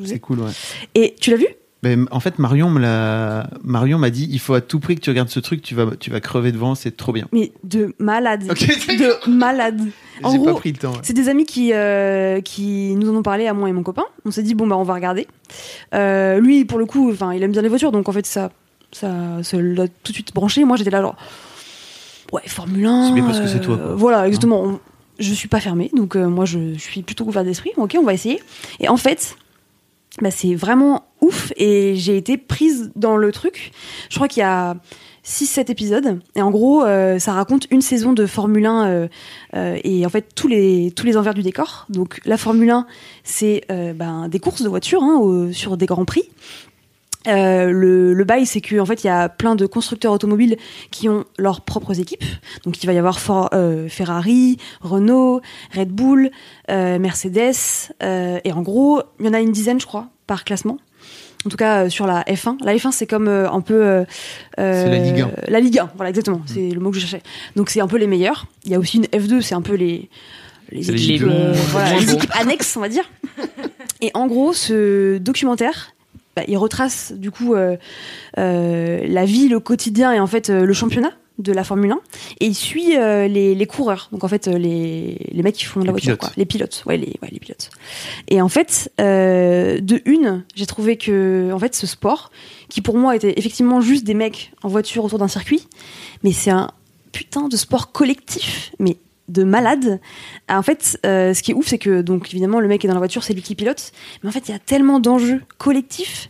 C'est 0.06 0.20
cool, 0.20 0.40
ouais. 0.40 0.52
Et 0.96 1.16
tu 1.20 1.32
l'as 1.32 1.38
vu? 1.38 1.48
Mais 1.84 1.98
en 2.12 2.20
fait, 2.20 2.38
Marion 2.38 2.70
me 2.70 2.80
l'a. 2.80 3.50
Marion 3.64 3.98
m'a 3.98 4.12
dit, 4.12 4.28
il 4.32 4.40
faut 4.40 4.54
à 4.54 4.62
tout 4.62 4.80
prix 4.80 4.96
que 4.96 5.02
tu 5.02 5.10
regardes 5.10 5.30
ce 5.30 5.40
truc, 5.40 5.64
tu 5.64 5.74
vas, 5.74 5.88
tu 6.00 6.12
vas 6.12 6.20
crever 6.20 6.52
devant, 6.52 6.76
c'est 6.76 6.96
trop 6.96 7.12
bien. 7.12 7.28
Mais 7.32 7.52
de 7.64 7.96
malade, 7.98 8.44
Ok, 8.52 8.60
de 8.88 9.30
malade. 9.30 9.82
En 10.24 10.36
gros, 10.36 10.46
pas 10.46 10.54
pris 10.54 10.72
le 10.72 10.78
temps. 10.78 10.92
ouais. 10.92 11.00
C'est 11.02 11.14
des 11.14 11.30
amis 11.30 11.46
qui, 11.46 11.74
euh, 11.74 12.42
qui 12.42 12.94
nous 12.96 13.10
en 13.12 13.16
ont 13.16 13.24
parlé 13.24 13.48
à 13.48 13.54
moi 13.56 13.68
et 13.68 13.72
mon 13.74 13.82
copain. 13.82 14.04
On 14.24 14.30
s'est 14.30 14.44
dit 14.44 14.54
bon 14.54 14.68
bah 14.68 14.78
on 14.78 14.84
va 14.84 14.94
regarder. 14.94 15.26
Euh, 15.96 16.40
lui 16.40 16.64
pour 16.66 16.78
le 16.78 16.86
coup, 16.86 17.12
enfin 17.12 17.34
il 17.34 17.42
aime 17.42 17.52
bien 17.52 17.64
les 17.64 17.70
voitures 17.70 17.92
donc 17.92 18.08
en 18.08 18.12
fait 18.12 18.28
ça, 18.28 18.52
ça, 18.92 19.10
ça 19.42 19.58
l'a 19.60 19.88
tout 19.88 20.12
de 20.12 20.14
suite 20.14 20.32
branché. 20.36 20.64
Moi 20.64 20.78
j'étais 20.78 20.92
là 20.92 21.02
genre 21.02 21.16
ouais 22.32 22.44
Formule 22.46 22.86
1. 22.86 23.08
C'est 23.08 23.14
bien 23.16 23.24
parce 23.26 23.40
que 23.40 23.48
c'est 23.48 23.62
toi, 23.62 23.78
quoi. 23.78 23.96
Voilà 23.96 24.28
exactement. 24.28 24.62
On- 24.64 24.80
je 25.18 25.34
suis 25.34 25.48
pas 25.48 25.60
fermée 25.60 25.90
donc 25.96 26.16
euh, 26.16 26.28
moi 26.28 26.46
je 26.46 26.76
suis 26.78 27.02
plutôt 27.02 27.26
ouvert 27.26 27.44
d'esprit. 27.44 27.72
Ok 27.78 27.96
on 28.00 28.04
va 28.04 28.14
essayer. 28.14 28.40
Et 28.80 28.90
en 28.90 28.98
fait 28.98 29.36
bah, 30.20 30.32
c'est 30.32 30.56
vraiment 30.56 31.06
ouf 31.22 31.54
et 31.56 31.96
j'ai 31.96 32.18
été 32.18 32.38
prise 32.38 32.92
dans 32.96 33.16
le 33.16 33.32
truc. 33.32 33.72
Je 34.10 34.16
crois 34.16 34.28
qu'il 34.28 34.42
y 34.42 34.46
a 34.46 34.76
6-7 35.26 35.72
épisodes 35.72 36.20
et 36.36 36.42
en 36.42 36.52
gros 36.52 36.84
euh, 36.84 37.20
ça 37.20 37.34
raconte 37.34 37.68
une 37.72 37.82
saison 37.82 38.12
de 38.12 38.26
Formule 38.26 38.66
1 38.66 38.88
euh, 38.88 39.08
euh, 39.56 39.78
et 39.84 40.06
en 40.06 40.10
fait 40.10 40.34
tous 40.36 40.48
les 40.48 41.18
envers 41.18 41.34
du 41.34 41.44
décor. 41.44 41.86
Donc 41.90 42.20
la 42.26 42.38
Formule 42.38 42.72
1 42.72 42.88
c'est 43.24 43.64
ben, 43.70 44.28
des 44.28 44.40
courses 44.40 44.64
de 44.64 44.70
voitures 44.70 45.04
hein, 45.04 45.50
sur 45.54 45.78
des 45.78 45.86
grands 45.86 46.06
prix. 46.06 46.24
Euh, 47.28 47.72
le, 47.72 48.14
le 48.14 48.24
bail, 48.24 48.46
c'est 48.46 48.62
qu'en 48.62 48.86
fait, 48.86 49.04
il 49.04 49.08
y 49.08 49.10
a 49.12 49.30
plein 49.30 49.56
de 49.56 49.66
constructeurs 49.68 50.12
automobiles 50.12 50.58
qui 50.90 51.08
ont 51.08 51.26
leurs 51.38 51.62
propres 51.62 52.00
équipes. 52.00 52.24
Donc, 52.66 52.82
il 52.84 52.88
va 52.88 52.94
y 52.94 52.98
avoir 52.98 53.20
For- 53.20 53.50
euh, 53.54 53.88
Ferrari, 53.90 54.58
Renault, 54.82 55.42
Red 55.76 55.90
Bull, 55.90 56.32
euh, 56.72 56.98
Mercedes. 56.98 57.54
et 58.02 58.52
en 58.52 58.62
gros, 58.62 59.02
il 59.20 59.26
y 59.28 59.30
en 59.30 59.34
a 59.34 59.40
une 59.40 59.52
dizaine, 59.52 59.80
je 59.80 59.86
crois, 59.86 60.08
par 60.26 60.44
classement. 60.44 60.78
En 61.46 61.50
tout 61.50 61.58
cas, 61.58 61.90
sur 61.90 62.06
la 62.08 62.22
F1. 62.24 62.58
La 62.64 62.76
F1, 62.76 62.92
c'est 62.92 63.08
comme 63.08 63.28
un 63.28 63.62
peu. 63.62 64.06
C'est 64.58 64.90
la 64.90 64.98
Ligue 65.00 65.22
1. 65.22 65.32
La 65.48 65.60
Ligue 65.60 65.80
1, 65.80 65.92
voilà, 65.96 66.10
exactement. 66.10 66.42
C'est 66.46 66.70
le 66.70 66.80
mot 66.80 66.92
que 66.92 66.98
je 66.98 67.02
cherchais. 67.02 67.24
Donc, 67.56 67.70
c'est 67.72 67.82
un 67.82 67.88
peu 67.88 67.98
les 67.98 68.06
meilleurs. 68.08 68.46
Il 68.66 68.72
y 68.72 68.76
a 68.76 68.80
aussi 68.80 68.98
une 68.98 69.06
F2, 69.06 69.42
c'est 69.42 69.56
un 69.56 69.62
peu 69.62 69.74
les. 69.76 70.10
Les 70.72 71.18
voilà, 71.72 71.96
équipes 72.00 72.32
annexes, 72.40 72.78
on 72.78 72.80
va 72.80 72.90
dire. 72.90 73.04
Et 74.02 74.10
en 74.14 74.28
gros, 74.28 74.54
ce 74.54 75.18
documentaire, 75.18 75.94
bah, 76.36 76.44
il 76.48 76.58
retrace 76.58 77.12
du 77.14 77.30
coup 77.32 77.54
euh, 77.56 77.76
euh, 78.38 79.06
la 79.06 79.26
vie, 79.26 79.50
le 79.50 79.60
quotidien 79.60 80.14
et 80.14 80.20
en 80.20 80.28
fait 80.28 80.50
euh, 80.50 80.66
le 80.66 80.74
championnat 80.74 81.12
de 81.40 81.52
la 81.52 81.64
Formule 81.64 81.92
1 81.92 82.00
et 82.42 82.46
il 82.46 82.54
suit 82.54 82.92
les, 82.92 83.56
les 83.56 83.66
coureurs. 83.66 84.10
Donc 84.12 84.24
en 84.24 84.28
fait 84.28 84.46
les, 84.46 85.18
les 85.32 85.42
mecs 85.44 85.56
qui 85.56 85.66
font 85.66 85.80
de 85.80 85.86
la 85.86 85.90
Les 85.90 85.94
voiture 85.94 86.08
pilotes. 86.18 86.20
quoi. 86.20 86.32
Les 86.38 86.46
pilotes. 86.46 86.84
Ouais 86.86 86.98
les, 86.98 87.16
ouais, 87.24 87.30
les 87.32 87.40
pilotes. 87.40 87.72
Et 88.28 88.42
en 88.42 88.50
fait 88.50 88.92
de 89.00 90.02
une 90.06 90.44
j'ai 90.54 90.66
trouvé 90.68 90.98
que 90.98 91.52
en 91.52 91.58
fait 91.58 91.74
ce 91.74 91.88
sport 91.88 92.30
qui 92.70 92.82
pour 92.82 92.96
moi 92.96 93.16
était 93.16 93.34
effectivement 93.38 93.82
juste 93.82 94.04
des 94.04 94.14
mecs 94.14 94.52
en 94.62 94.68
voiture 94.68 95.04
autour 95.04 95.18
d'un 95.18 95.28
circuit 95.28 95.68
mais 96.24 96.32
c'est 96.32 96.52
un 96.52 96.70
putain 97.12 97.48
de 97.48 97.58
sport 97.58 97.92
collectif 97.92 98.72
mais 98.78 98.98
de 99.32 99.44
malade. 99.44 100.00
En 100.50 100.62
fait, 100.62 101.00
euh, 101.06 101.34
ce 101.34 101.42
qui 101.42 101.52
est 101.52 101.54
ouf, 101.54 101.68
c'est 101.68 101.78
que 101.78 102.02
donc 102.02 102.30
évidemment 102.32 102.60
le 102.60 102.68
mec 102.68 102.84
est 102.84 102.88
dans 102.88 102.94
la 102.94 103.00
voiture, 103.00 103.24
c'est 103.24 103.34
lui 103.34 103.42
qui 103.42 103.56
pilote, 103.56 103.92
mais 104.24 104.30
en 104.30 104.32
fait 104.32 104.48
il 104.48 104.52
y 104.52 104.56
a 104.56 104.60
tellement 104.60 105.00
d'enjeux 105.00 105.42
collectifs 105.58 106.30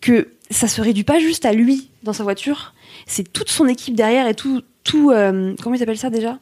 que 0.00 0.28
ça 0.50 0.68
se 0.68 0.80
réduit 0.80 1.04
pas 1.04 1.18
juste 1.18 1.46
à 1.46 1.52
lui 1.52 1.90
dans 2.02 2.12
sa 2.12 2.22
voiture, 2.22 2.74
c'est 3.06 3.32
toute 3.32 3.48
son 3.48 3.66
équipe 3.66 3.94
derrière 3.94 4.28
et 4.28 4.34
tout, 4.34 4.62
tout 4.84 5.10
euh, 5.10 5.54
comment 5.62 5.74
ils 5.74 5.82
appellent 5.82 5.98
ça 5.98 6.10
déjà? 6.10 6.38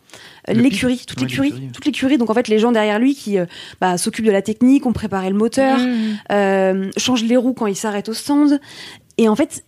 Le 0.48 0.54
L'écurie, 0.54 1.04
toute 1.06 1.20
Ouais, 1.20 1.28
l'écurie, 1.28 1.70
toute 1.72 1.84
l'écurie. 1.86 2.18
Donc 2.18 2.28
en 2.28 2.34
fait 2.34 2.48
les 2.48 2.58
gens 2.58 2.72
derrière 2.72 2.98
lui 2.98 3.14
qui 3.14 3.38
euh, 3.38 3.46
bah, 3.80 3.96
s'occupent 3.96 4.26
de 4.26 4.32
la 4.32 4.42
technique, 4.42 4.84
ont 4.84 4.92
préparé 4.92 5.30
le 5.30 5.36
moteur, 5.36 5.78
euh, 6.32 6.90
changent 6.96 7.24
les 7.24 7.36
roues 7.36 7.54
quand 7.54 7.66
il 7.66 7.76
s'arrête 7.76 8.08
au 8.08 8.14
stand. 8.14 8.60
Et 9.18 9.28
en 9.28 9.36
fait, 9.36 9.64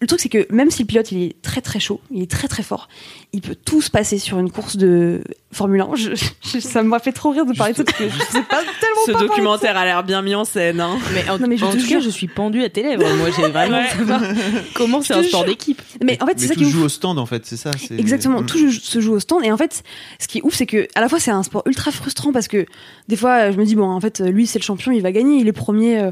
le 0.00 0.06
truc 0.06 0.20
c'est 0.20 0.28
que 0.28 0.46
même 0.52 0.70
si 0.70 0.82
le 0.82 0.86
pilote 0.86 1.10
il 1.12 1.22
est 1.22 1.42
très 1.42 1.60
très 1.60 1.80
chaud, 1.80 2.00
il 2.10 2.22
est 2.22 2.30
très 2.30 2.46
très 2.48 2.62
fort, 2.62 2.88
il 3.32 3.40
peut 3.40 3.54
tout 3.56 3.80
se 3.82 3.90
passer 3.90 4.18
sur 4.18 4.38
une 4.38 4.50
course 4.50 4.76
de 4.76 5.22
Formule 5.52 5.80
1. 5.80 5.88
Je- 5.96 6.10
je- 6.42 6.58
ça 6.60 6.82
m'a 6.82 6.98
fait 6.98 7.12
trop 7.12 7.30
rire 7.30 7.46
de 7.46 7.52
parler 7.54 7.72
de 7.72 7.78
ça 7.78 7.84
parce 7.84 7.96
que 7.98 8.04
je 8.08 8.18
sais 8.18 8.42
pas 8.42 8.58
tellement 8.80 9.00
Ce 9.06 9.12
pas 9.12 9.18
documentaire 9.18 9.76
a 9.76 9.84
l'air 9.84 10.04
bien 10.04 10.20
mis 10.22 10.34
en 10.34 10.44
scène. 10.44 10.80
Hein. 10.80 10.98
Mais 11.14 11.28
en, 11.30 11.38
Non, 11.38 11.46
mais 11.48 11.56
je 11.56 11.64
en 11.64 11.72
tout 11.72 11.86
cas, 11.88 12.00
je 12.00 12.10
suis 12.10 12.28
pendue 12.28 12.62
à 12.62 12.68
tes 12.68 12.82
lèvres. 12.82 13.02
Moi, 13.16 13.28
j'ai 13.34 13.48
vraiment 13.48 13.78
Ouais. 13.78 13.88
savoir 13.88 14.20
comment 14.74 15.00
c'est 15.02 15.14
un 15.14 15.22
sport 15.22 15.44
d'équipe. 15.44 15.80
Mais 16.04 16.22
en 16.22 16.26
fait, 16.26 16.38
c'est 16.38 16.48
ça 16.48 16.54
tout 16.54 16.60
qui 16.60 16.66
ouf. 16.66 16.72
joue 16.72 16.84
au 16.84 16.88
stand, 16.88 17.18
en 17.18 17.26
fait, 17.26 17.46
c'est 17.46 17.56
ça. 17.56 17.70
Exactement, 17.96 18.42
Mm. 18.42 18.46
tout 18.46 18.70
se 18.72 19.00
joue 19.00 19.14
au 19.14 19.20
stand. 19.20 19.44
Et 19.44 19.50
en 19.50 19.56
fait, 19.56 19.82
ce 20.20 20.28
qui 20.28 20.38
est 20.38 20.42
ouf, 20.42 20.54
c'est 20.54 20.66
que 20.66 20.86
à 20.94 21.00
la 21.00 21.08
fois 21.08 21.18
c'est 21.18 21.30
un 21.30 21.42
sport 21.42 21.62
ultra 21.66 21.90
frustrant 21.90 22.30
parce 22.32 22.46
que 22.48 22.66
des 23.08 23.16
fois, 23.16 23.50
je 23.50 23.56
me 23.56 23.64
dis 23.64 23.74
bon, 23.74 23.88
en 23.88 24.00
fait, 24.00 24.20
lui 24.20 24.46
c'est 24.46 24.58
le 24.58 24.64
champion, 24.64 24.92
il 24.92 25.00
va 25.02 25.12
gagner, 25.12 25.38
il 25.40 25.48
est 25.48 25.52
premier. 25.52 25.98
euh, 25.98 26.10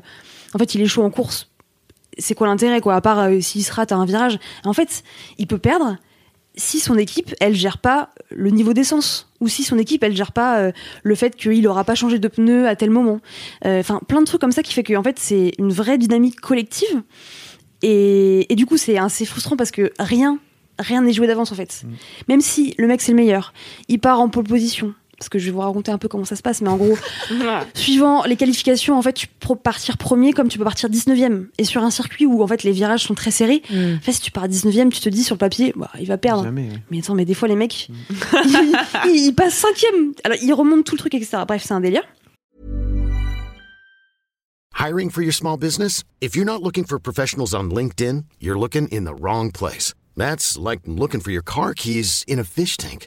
en 0.55 0.59
fait, 0.59 0.75
il 0.75 0.81
est 0.81 0.87
chaud 0.87 1.03
en 1.03 1.11
course. 1.11 1.49
C'est 2.19 2.35
quoi 2.35 2.47
l'intérêt, 2.47 2.81
quoi 2.81 2.95
À 2.95 3.01
part 3.01 3.19
euh, 3.21 3.41
s'il 3.41 3.65
se 3.65 3.73
rate 3.73 3.93
à 3.93 3.97
un 3.97 4.07
virage? 4.07 4.39
En 4.65 4.73
fait, 4.73 5.03
il 5.39 5.47
peut 5.47 5.59
perdre 5.59 5.97
si 6.57 6.81
son 6.81 6.97
équipe, 6.97 7.35
elle 7.41 7.55
gère 7.55 7.79
pas 7.79 8.11
le 8.31 8.51
niveau 8.51 8.73
d'essence 8.73 9.31
ou 9.41 9.49
si 9.49 9.63
son 9.63 9.79
équipe, 9.79 10.03
elle 10.03 10.17
gère 10.17 10.33
pas 10.33 10.59
euh, 10.59 10.73
le 11.03 11.15
fait 11.15 11.37
qu'il 11.37 11.67
aura 11.69 11.85
pas 11.85 11.95
changé 11.95 12.19
de 12.19 12.29
pneu 12.29 12.67
à 12.67 12.77
tel 12.77 12.91
moment. 12.91 13.21
Euh, 13.67 13.81
Enfin, 13.81 14.01
plein 14.09 14.21
de 14.21 14.27
trucs 14.27 14.41
comme 14.41 14.53
ça 14.53 14.63
qui 14.63 14.73
fait 14.73 14.83
que 14.83 14.95
en 14.97 15.03
fait, 15.03 15.19
c'est 15.19 15.53
une 15.59 15.71
vraie 15.71 15.99
dynamique 15.99 16.41
collective. 16.41 17.03
Et, 17.83 18.51
et 18.51 18.57
du 18.57 18.65
coup, 18.65 18.79
c'est 18.79 18.97
assez 18.97 19.27
frustrant 19.27 19.57
parce 19.57 19.71
que 19.71 19.93
rien, 19.99 20.39
rien 20.79 21.03
n'est 21.03 21.13
joué 21.13 21.27
d'avance 21.27 21.53
en 21.53 21.55
fait. 21.55 21.85
Même 22.29 22.41
si 22.41 22.75
le 22.79 22.87
mec 22.87 23.03
c'est 23.03 23.13
le 23.13 23.17
meilleur, 23.17 23.53
il 23.89 23.99
part 23.99 24.21
en 24.21 24.31
pole 24.31 24.45
position, 24.45 24.95
parce 25.19 25.29
que 25.29 25.39
je 25.39 25.47
vais 25.47 25.51
vous 25.53 25.61
raconter 25.61 25.91
un 25.91 25.99
peu 25.99 26.09
comment 26.09 26.25
ça 26.25 26.37
se 26.37 26.43
passe, 26.43 26.61
mais 26.61 26.69
en 26.69 26.77
gros, 26.77 26.97
suivant 27.75 28.25
les 28.25 28.37
qualifications, 28.37 28.99
en 28.99 29.03
fait, 29.03 29.13
tu 29.15 29.27
peux 29.27 29.57
partir 29.57 29.97
premier 29.97 30.33
comme 30.33 30.49
tu 30.49 30.59
peux 30.59 30.65
partir 30.65 30.89
19e. 30.91 31.47
Et 31.59 31.65
sur 31.65 31.83
un 31.83 31.91
circuit 31.91 32.27
où 32.27 32.43
en 32.43 32.47
fait 32.47 32.63
les 32.63 32.73
virages 32.73 33.03
sont 33.05 33.15
très 33.15 33.31
serrés, 33.31 33.63
Mm. 33.71 33.95
en 33.97 34.01
fait, 34.01 34.13
si 34.13 34.21
tu 34.21 34.31
pars 34.31 34.47
19e, 34.49 34.91
tu 34.91 35.01
te 35.01 35.09
dis 35.09 35.23
sur 35.25 35.35
le 35.35 35.39
papier, 35.39 35.73
bah, 35.77 35.91
il 35.99 36.07
va 36.07 36.19
perdre. 36.19 36.45
Jamais, 36.45 36.69
ouais. 36.71 36.83
Mais 36.91 36.99
attends, 36.99 37.15
mais 37.15 37.25
des 37.25 37.35
fois 37.35 37.49
les 37.49 37.57
mecs, 37.57 37.89
ils, 38.45 38.79
ils- 39.07 39.27
ils 39.29 39.35
passent 39.35 39.55
cinquième. 39.55 40.13
Alors 40.25 40.39
ils 40.43 40.53
remontent 40.53 40.83
tout 40.83 40.95
le 40.95 40.99
truc, 41.01 41.15
etc. 41.15 41.39
Bref, 41.47 41.65
c'est 41.67 41.75
un 41.75 41.81
délire. 41.81 42.03
Hiring 44.79 45.11
for 45.11 45.23
your 45.23 45.33
small 45.33 45.57
business? 45.57 46.03
If 46.21 46.37
you're 46.37 46.45
not 46.45 46.63
looking 46.63 46.85
for 46.85 46.99
professionals 47.01 47.55
on 47.55 47.71
LinkedIn, 47.71 48.25
you're 48.41 48.59
looking 48.59 48.89
in 48.89 49.05
the 49.05 49.15
wrong 49.19 49.51
place. 49.51 49.95
That's 50.17 50.59
like 50.59 50.81
looking 50.87 51.21
for 51.21 51.31
your 51.31 51.43
car 51.43 51.73
keys 51.75 52.25
in 52.29 52.39
a 52.39 52.45
fish 52.45 52.77
tank. 52.77 53.07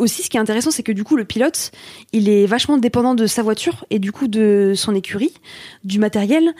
aussi, 0.00 0.22
ce 0.22 0.30
qui 0.30 0.36
est 0.36 0.40
intéressant, 0.40 0.70
c'est 0.70 0.82
que 0.82 0.92
du 0.92 1.04
coup, 1.04 1.16
le 1.16 1.24
pilote, 1.24 1.70
il 2.12 2.28
est 2.28 2.46
vachement 2.46 2.78
dépendant 2.78 3.14
de 3.14 3.26
sa 3.26 3.42
voiture 3.42 3.84
et 3.90 3.98
du 3.98 4.12
coup 4.12 4.28
de 4.28 4.72
son 4.74 4.94
écurie, 4.94 5.32
du 5.84 5.98
matériel, 5.98 6.54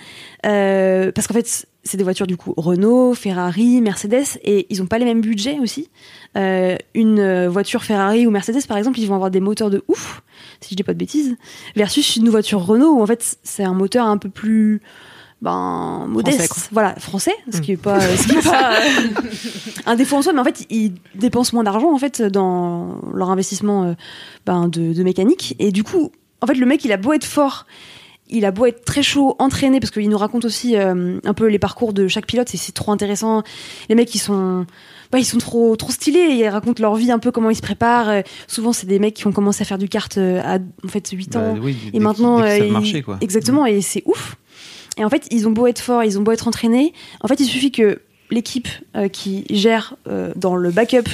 euh, 0.47 1.11
parce 1.13 1.27
qu'en 1.27 1.35
fait, 1.35 1.67
c'est 1.83 1.97
des 1.97 2.05
voitures 2.05 2.27
du 2.27 2.37
coup 2.37 2.53
Renault, 2.57 3.15
Ferrari, 3.15 3.81
Mercedes, 3.81 4.39
et 4.45 4.67
ils 4.69 4.83
ont 4.83 4.87
pas 4.87 4.99
les 4.99 5.05
mêmes 5.05 5.23
budgets 5.23 5.59
aussi. 5.59 5.89
Euh, 6.37 6.77
une 6.95 7.19
euh, 7.19 7.49
voiture 7.49 7.83
Ferrari 7.83 8.27
ou 8.27 8.31
Mercedes, 8.31 8.67
par 8.69 8.77
exemple, 8.77 9.01
ils 9.01 9.07
vont 9.07 9.15
avoir 9.15 9.31
des 9.31 9.41
moteurs 9.41 9.71
de 9.71 9.83
ouf, 9.89 10.23
si 10.61 10.71
je 10.71 10.77
dis 10.77 10.83
pas 10.83 10.93
de 10.93 10.99
bêtises, 10.99 11.37
versus 11.77 12.17
une 12.17 12.29
voiture 12.29 12.65
Renault 12.65 12.93
où 12.99 13.03
en 13.03 13.07
fait 13.07 13.39
c'est 13.43 13.65
un 13.65 13.75
moteur 13.75 14.07
un 14.07 14.19
peu 14.19 14.29
plus 14.29 14.83
ben 15.43 16.05
modeste, 16.09 16.69
voilà, 16.71 16.95
français, 16.97 17.33
ce 17.51 17.61
qui 17.61 17.73
est 17.73 17.77
pas, 17.79 17.99
ce 18.01 18.27
qui 18.29 18.37
est 18.37 18.43
pas 18.43 18.75
euh, 18.75 19.31
un 19.87 19.97
défaut 19.97 20.17
en 20.17 20.23
soi, 20.23 20.33
mais 20.35 20.41
en 20.41 20.45
fait 20.45 20.67
ils 20.69 20.93
dépensent 21.15 21.55
moins 21.55 21.65
d'argent 21.65 21.93
en 21.93 21.99
fait 21.99 22.21
dans 22.21 23.01
leur 23.15 23.31
investissement 23.31 23.85
euh, 23.85 23.95
ben, 24.45 24.69
de, 24.69 24.93
de 24.93 25.03
mécanique, 25.03 25.57
et 25.59 25.73
du 25.73 25.83
coup, 25.83 26.13
en 26.43 26.47
fait 26.47 26.55
le 26.55 26.67
mec 26.67 26.85
il 26.85 26.93
a 26.93 26.99
beau 26.99 27.13
être 27.15 27.25
fort 27.25 27.67
il 28.33 28.45
a 28.45 28.53
beau 28.53 28.67
être 28.67 28.85
très 28.85 29.03
chaud, 29.03 29.35
entraîné, 29.41 29.81
parce 29.81 29.91
qu'il 29.91 30.09
nous 30.09 30.17
raconte 30.17 30.45
aussi 30.45 30.77
euh, 30.77 31.19
un 31.25 31.35
peu 31.35 31.47
les 31.49 31.59
parcours 31.59 31.93
de 31.93 32.07
chaque 32.07 32.27
pilote, 32.27 32.55
et 32.55 32.57
c'est 32.57 32.71
trop 32.71 32.93
intéressant. 32.93 33.43
Les 33.89 33.97
mecs, 33.97 34.15
ils 34.15 34.21
sont, 34.21 34.67
bah, 35.11 35.19
ils 35.19 35.25
sont 35.25 35.39
trop, 35.39 35.75
trop 35.75 35.91
stylés, 35.91 36.37
ils 36.39 36.47
racontent 36.47 36.81
leur 36.81 36.95
vie, 36.95 37.11
un 37.11 37.19
peu 37.19 37.33
comment 37.33 37.51
ils 37.51 37.57
se 37.57 37.61
préparent. 37.61 38.09
Euh, 38.09 38.21
souvent, 38.47 38.73
c'est 38.73 38.87
des 38.87 39.01
mecs 39.01 39.15
qui 39.15 39.27
ont 39.27 39.33
commencé 39.33 39.63
à 39.63 39.65
faire 39.65 39.79
du 39.79 39.89
kart 39.89 40.17
à, 40.17 40.59
en 40.85 40.89
fait, 40.89 41.09
8 41.11 41.33
Bah 41.33 41.41
ans. 41.41 41.57
oui, 41.61 41.77
et 41.93 41.99
maintenant, 41.99 42.41
euh, 42.41 42.71
marchait, 42.71 43.03
quoi. 43.03 43.19
exactement, 43.21 43.67
et 43.67 43.81
c'est 43.81 44.05
ouf. 44.07 44.37
Et 45.01 45.05
en 45.05 45.09
fait, 45.09 45.27
ils 45.31 45.49
ont 45.49 45.51
beau 45.51 45.67
être 45.67 45.81
forts, 45.81 46.05
ils 46.05 46.19
ont 46.19 46.23
beau 46.23 46.31
être 46.31 46.47
entraînés. 46.47 46.93
En 47.23 47.29
fait, 47.29 47.41
il 47.41 47.47
suffit 47.47 47.73
que 47.73 48.03
l'équipe 48.31 48.69
euh, 48.97 49.09
qui 49.09 49.47
gère 49.49 49.97
euh, 50.07 50.31
dans 50.37 50.57
le 50.57 50.71
backup, 50.71 51.09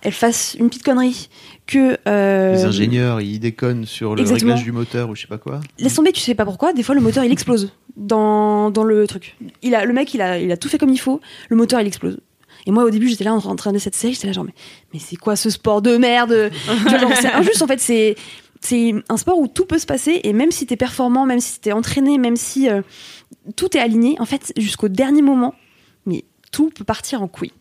elle 0.00 0.12
fasse 0.12 0.56
une 0.58 0.68
petite 0.68 0.82
connerie, 0.82 1.28
que 1.66 1.98
euh, 2.08 2.54
Les 2.54 2.64
ingénieurs, 2.64 3.20
ils 3.20 3.38
déconnent 3.38 3.84
sur 3.84 4.14
le 4.14 4.22
Exactement. 4.22 4.54
réglage 4.54 4.64
du 4.64 4.72
moteur 4.72 5.10
ou 5.10 5.14
je 5.14 5.20
sais 5.20 5.26
pas 5.26 5.36
quoi. 5.36 5.60
Laisse 5.78 5.94
tomber, 5.94 6.12
tu 6.12 6.20
sais 6.20 6.34
pas 6.34 6.46
pourquoi. 6.46 6.72
Des 6.72 6.82
fois, 6.82 6.94
le 6.94 7.02
moteur 7.02 7.22
il 7.22 7.32
explose 7.32 7.70
dans, 7.96 8.70
dans 8.70 8.84
le 8.84 9.06
truc. 9.06 9.36
Il 9.62 9.74
a, 9.74 9.84
le 9.84 9.92
mec, 9.92 10.14
il 10.14 10.22
a, 10.22 10.38
il 10.38 10.50
a 10.50 10.56
tout 10.56 10.70
fait 10.70 10.78
comme 10.78 10.90
il 10.90 10.98
faut. 11.00 11.20
Le 11.50 11.56
moteur 11.56 11.80
il 11.82 11.86
explose. 11.86 12.18
Et 12.66 12.70
moi, 12.70 12.84
au 12.84 12.90
début, 12.90 13.08
j'étais 13.08 13.24
là 13.24 13.34
en 13.34 13.56
train 13.56 13.72
de 13.72 13.78
cette 13.78 13.94
série. 13.94 14.14
J'étais 14.14 14.26
là, 14.26 14.32
genre, 14.32 14.44
mais, 14.44 14.54
mais 14.92 14.98
c'est 15.00 15.16
quoi 15.16 15.36
ce 15.36 15.50
sport 15.50 15.82
de 15.82 15.96
merde? 15.98 16.50
Genre, 16.90 17.12
C'est 17.14 17.32
injuste 17.32 17.62
en 17.62 17.66
fait. 17.68 17.78
C'est 17.78 18.16
c'est 18.66 18.94
un 19.08 19.16
sport 19.16 19.38
où 19.38 19.48
tout 19.48 19.66
peut 19.66 19.78
se 19.78 19.86
passer. 19.86 20.20
Et 20.24 20.32
même 20.32 20.50
si 20.50 20.66
t'es 20.66 20.76
performant, 20.76 21.26
même 21.26 21.40
si 21.40 21.60
t'es 21.60 21.72
entraîné, 21.72 22.18
même 22.18 22.36
si 22.36 22.68
euh, 22.68 22.82
tout 23.56 23.76
est 23.76 23.80
aligné, 23.80 24.16
en 24.18 24.26
fait, 24.26 24.52
jusqu'au 24.56 24.88
dernier 24.88 25.22
moment, 25.22 25.54
mais 26.04 26.24
tout 26.52 26.70
peut 26.70 26.84
partir 26.84 27.22
en 27.22 27.28
couille. 27.28 27.52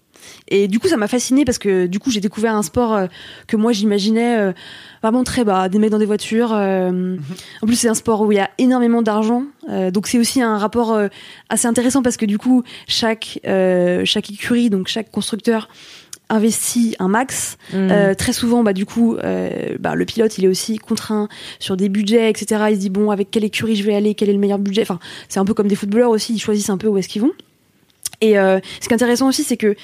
Et 0.48 0.68
du 0.68 0.80
coup, 0.80 0.88
ça 0.88 0.98
m'a 0.98 1.08
fasciné 1.08 1.46
parce 1.46 1.60
que 1.60 1.86
du 1.86 2.00
coup, 2.00 2.10
j'ai 2.10 2.22
découvert 2.22 2.56
un 2.56 2.64
sport 2.64 2.96
euh, 2.96 3.08
que 3.48 3.58
moi 3.58 3.74
j'imaginais 3.74 4.40
euh, 4.40 4.54
vraiment 5.04 5.24
très 5.24 5.44
bas, 5.44 5.70
des 5.70 5.78
mecs 5.78 5.92
dans 5.92 6.00
des 6.00 6.06
voitures. 6.06 6.52
euh, 6.54 7.18
En 7.62 7.68
plus, 7.68 7.76
c'est 7.76 7.90
un 7.90 7.94
sport 7.94 8.22
où 8.22 8.32
il 8.32 8.36
y 8.36 8.40
a 8.40 8.50
énormément 8.58 9.04
d'argent, 9.04 9.44
donc 9.92 10.08
c'est 10.08 10.18
aussi 10.18 10.42
un 10.42 10.58
rapport 10.58 11.00
assez 11.50 11.68
intéressant 11.68 12.02
parce 12.02 12.18
que 12.18 12.26
du 12.26 12.38
coup, 12.38 12.64
chaque 12.88 13.40
chaque 13.44 14.30
écurie, 14.32 14.70
donc 14.70 14.88
chaque 14.88 15.12
constructeur 15.12 15.70
investit 16.30 16.96
un 17.00 17.08
max. 17.08 17.58
Mm. 17.74 17.90
Euh, 17.92 18.14
très 18.14 18.34
souvent, 18.34 18.64
bah, 18.64 18.74
du 18.74 18.86
coup, 18.86 19.16
euh, 19.16 19.76
bah, 19.80 19.96
le 19.96 20.06
pilote, 20.06 20.38
il 20.38 20.46
est 20.46 20.48
aussi 20.48 20.78
contraint 20.78 21.28
sur 21.60 21.78
des 21.78 21.90
budgets, 21.90 22.30
etc. 22.30 22.66
Il 22.70 22.76
se 22.76 22.82
dit, 22.82 22.90
bon, 22.90 23.12
avec 23.12 23.32
quelle 23.32 23.44
écurie 23.44 23.76
je 23.76 23.84
vais 23.84 23.96
aller, 23.96 24.16
quel 24.16 24.30
est 24.30 24.34
le 24.34 24.40
meilleur 24.40 24.60
budget? 24.60 24.82
Enfin, 24.82 25.00
c'est 25.30 25.40
un 25.40 25.46
peu 25.46 25.54
comme 25.54 25.68
des 25.68 25.76
footballeurs 25.76 26.10
aussi, 26.10 26.34
ils 26.34 26.40
choisissent 26.40 26.70
un 26.70 26.78
peu 26.78 26.88
où 26.88 26.98
est-ce 26.98 27.10
qu'ils 27.10 27.22
vont. 27.22 27.34
Et 28.22 28.40
euh, 28.40 28.60
ce 28.80 28.88
qui 28.88 28.94
est 28.94 28.96
intéressant 28.96 29.28
aussi, 29.28 29.44
c'est 29.44 29.58
que 29.58 29.76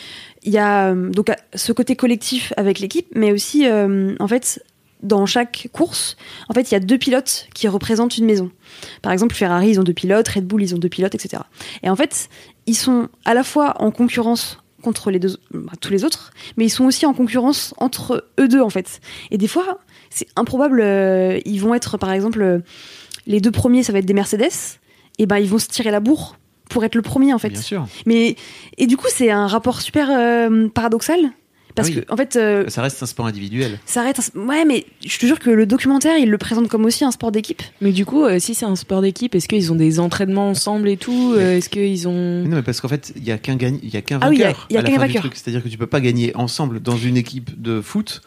il 0.43 0.51
y 0.51 0.57
a 0.57 0.95
donc 0.95 1.31
ce 1.53 1.71
côté 1.71 1.95
collectif 1.95 2.51
avec 2.57 2.79
l'équipe, 2.79 3.05
mais 3.13 3.31
aussi, 3.31 3.67
en 3.69 4.27
fait, 4.27 4.63
dans 5.03 5.25
chaque 5.25 5.69
course, 5.71 6.17
en 6.49 6.53
fait, 6.53 6.71
il 6.71 6.73
y 6.73 6.77
a 6.77 6.79
deux 6.79 6.97
pilotes 6.97 7.47
qui 7.53 7.67
représentent 7.67 8.17
une 8.17 8.25
maison. 8.25 8.51
Par 9.01 9.11
exemple, 9.11 9.35
Ferrari, 9.35 9.69
ils 9.69 9.79
ont 9.79 9.83
deux 9.83 9.93
pilotes, 9.93 10.27
Red 10.27 10.45
Bull, 10.45 10.63
ils 10.63 10.75
ont 10.75 10.77
deux 10.77 10.89
pilotes, 10.89 11.15
etc. 11.15 11.43
Et 11.83 11.89
en 11.89 11.95
fait, 11.95 12.29
ils 12.65 12.75
sont 12.75 13.09
à 13.25 13.33
la 13.33 13.43
fois 13.43 13.75
en 13.79 13.91
concurrence 13.91 14.60
contre 14.81 15.11
les 15.11 15.19
deux, 15.19 15.37
bah, 15.53 15.73
tous 15.79 15.91
les 15.91 16.03
autres, 16.03 16.31
mais 16.57 16.65
ils 16.65 16.69
sont 16.69 16.85
aussi 16.85 17.05
en 17.05 17.13
concurrence 17.13 17.73
entre 17.77 18.25
eux 18.39 18.47
deux, 18.47 18.61
en 18.61 18.69
fait. 18.69 18.99
Et 19.29 19.37
des 19.37 19.47
fois, 19.47 19.79
c'est 20.09 20.27
improbable. 20.35 20.81
euh, 20.81 21.39
ils 21.45 21.59
vont 21.59 21.73
être, 21.73 21.97
par 21.97 22.11
exemple, 22.11 22.41
euh, 22.41 22.59
les 23.27 23.39
deux 23.39 23.51
premiers, 23.51 23.83
ça 23.83 23.93
va 23.93 23.99
être 23.99 24.05
des 24.05 24.13
Mercedes, 24.13 24.51
et 25.19 25.25
ben 25.25 25.37
ils 25.37 25.49
vont 25.49 25.59
se 25.59 25.67
tirer 25.67 25.91
la 25.91 25.99
bourre 25.99 26.35
pour 26.69 26.83
être 26.83 26.95
le 26.95 27.01
premier, 27.01 27.33
en 27.33 27.37
fait. 27.37 27.49
Bien 27.49 27.61
sûr. 27.61 27.87
Mais 28.05 28.35
et 28.77 28.87
du 28.87 28.97
coup, 28.97 29.07
c'est 29.09 29.29
un 29.29 29.47
rapport 29.47 29.81
super 29.81 30.09
euh, 30.11 30.67
paradoxal 30.69 31.31
parce 31.75 31.89
Oui. 31.89 31.95
que 31.95 32.11
en 32.13 32.17
fait, 32.17 32.35
euh, 32.35 32.65
Ça 32.69 32.81
reste 32.81 33.01
un 33.01 33.05
sport 33.05 33.25
individuel. 33.27 33.79
ça 33.85 34.01
arrête. 34.01 34.19
un- 34.19 34.39
Ouais, 34.47 34.65
mais 34.65 34.85
je 35.05 35.17
te 35.17 35.25
jure 35.25 35.39
que 35.39 35.49
le 35.49 35.65
documentaire, 35.65 36.17
il 36.17 36.29
le 36.29 36.37
présente 36.37 36.67
comme 36.67 36.85
aussi 36.85 37.03
un 37.03 37.11
sport 37.11 37.31
d'équipe. 37.31 37.61
Mais 37.81 37.91
du 37.91 38.05
coup, 38.05 38.23
euh, 38.25 38.39
si 38.39 38.53
c'est 38.55 38.65
un 38.65 38.75
sport 38.75 39.01
d'équipe, 39.01 39.33
est-ce 39.35 39.47
qu'ils 39.47 39.71
ont 39.71 39.75
des 39.75 39.99
entraînements 39.99 40.49
ensemble 40.49 40.89
et 40.89 40.97
tout 40.97 41.33
Euh, 41.35 41.57
Est-ce 41.57 41.69
qu'ils 41.69 42.07
ont. 42.07 42.43
Mais 42.43 42.49
non, 42.49 42.55
mais 42.57 42.61
parce 42.63 42.81
qu'en 42.81 42.87
fait, 42.87 43.13
il 43.15 43.23
y 43.23 43.31
a 43.31 43.37
qu'un 43.37 43.55
gagne- 43.55 43.79
il 43.83 43.89
y 43.93 43.97
a 43.97 44.01
qu'un 44.01 44.19
Ah 44.21 44.29
oui, 44.29 44.37
il 44.37 44.39
y 44.39 44.43
a- 44.43 44.47
vainqueur 44.47 44.67
a 44.69 44.79
à 44.79 44.81
la 44.81 44.81
qu'un 44.81 44.87
fin 44.87 44.91
du 44.91 45.07
vainqueur. 45.07 45.21
truc. 45.21 45.35
C'est-à-dire 45.35 45.63
que 45.63 45.69
tu 45.69 45.77
peux 45.77 45.87
pas 45.87 46.01
gagner 46.01 46.35
ensemble 46.35 46.79
dans 46.81 46.97
une 46.97 47.17
équipe 47.17 47.61
de 47.61 47.81
foot. 47.81 48.21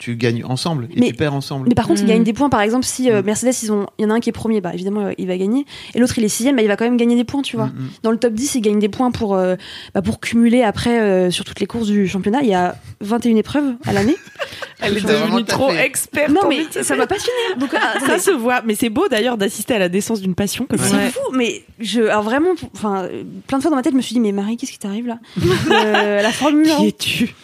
Tu 0.00 0.16
gagnes 0.16 0.44
ensemble 0.44 0.88
et 0.96 0.98
Mais- 0.98 1.06
tu 1.08 1.14
perds 1.14 1.34
ensemble. 1.34 1.68
Mais 1.68 1.74
par 1.76 1.86
contre, 1.86 2.00
il 2.00 2.04
Mm. 2.06 2.08
gagne 2.08 2.24
des 2.24 2.32
points. 2.32 2.48
Par 2.50 2.62
exemple, 2.62 2.84
si 2.86 3.10
euh, 3.10 3.22
Mercedes, 3.22 3.52
ils 3.62 3.70
ont, 3.70 3.86
il 3.98 4.02
y 4.02 4.06
en 4.06 4.10
a 4.10 4.14
un 4.14 4.20
qui 4.20 4.30
est 4.30 4.32
premier, 4.32 4.60
bah 4.60 4.70
évidemment, 4.74 5.02
euh, 5.06 5.12
il 5.18 5.28
va 5.28 5.36
gagner. 5.36 5.66
Et 5.94 5.98
l'autre, 6.00 6.18
il 6.18 6.24
est 6.24 6.28
sixième, 6.28 6.56
bah, 6.56 6.62
il 6.62 6.68
va 6.68 6.76
quand 6.76 6.86
même 6.86 6.96
gagner 6.96 7.14
des 7.16 7.24
points, 7.24 7.42
tu 7.42 7.56
vois. 7.56 7.66
Mm, 7.66 7.70
mm. 7.78 7.88
Dans 8.02 8.10
le 8.10 8.16
top 8.16 8.32
10, 8.32 8.54
il 8.56 8.60
gagne 8.62 8.78
des 8.78 8.88
points 8.88 9.10
pour, 9.10 9.34
euh, 9.36 9.56
bah, 9.94 10.02
pour 10.02 10.18
cumuler 10.18 10.62
après 10.62 10.98
euh, 11.00 11.30
sur 11.30 11.44
toutes 11.44 11.60
les 11.60 11.66
courses 11.66 11.86
du 11.88 12.08
championnat. 12.08 12.40
Il 12.42 12.48
y 12.48 12.54
a 12.54 12.74
21 13.02 13.36
épreuves 13.36 13.74
à 13.86 13.92
l'année. 13.92 14.16
Elle 14.82 14.96
est 14.96 15.06
devenue 15.06 15.44
trop 15.44 15.70
experte. 15.70 16.30
non, 16.30 16.48
mais 16.48 16.64
ça 16.82 16.96
va 16.96 17.06
pas 17.06 17.16
finir. 17.16 17.58
Donc, 17.58 17.70
ah, 17.74 18.00
Ça 18.06 18.18
se 18.18 18.30
voit, 18.30 18.62
mais 18.64 18.74
c'est 18.74 18.88
beau 18.88 19.06
d'ailleurs 19.08 19.36
d'assister 19.36 19.74
à 19.74 19.78
la 19.78 19.90
décence 19.90 20.22
d'une 20.22 20.34
passion 20.34 20.64
comme 20.64 20.78
ça. 20.78 20.86
C'est 20.98 21.10
fou, 21.10 21.20
mais 21.34 21.62
je, 21.78 22.00
alors 22.00 22.22
vraiment, 22.22 22.48
enfin, 22.74 23.06
plein 23.46 23.58
de 23.58 23.62
fois 23.62 23.70
dans 23.70 23.76
ma 23.76 23.82
tête, 23.82 23.92
je 23.92 23.98
me 23.98 24.02
suis 24.02 24.14
dit, 24.14 24.20
mais 24.20 24.32
Marie, 24.32 24.56
qu'est-ce 24.56 24.72
qui 24.72 24.78
t'arrive 24.78 25.06
là? 25.06 25.18
Euh, 25.70 26.22
La 26.22 26.32
Formule 26.32 26.70
1. 26.70 26.76
Qui 26.78 26.86
es-tu? 26.88 27.34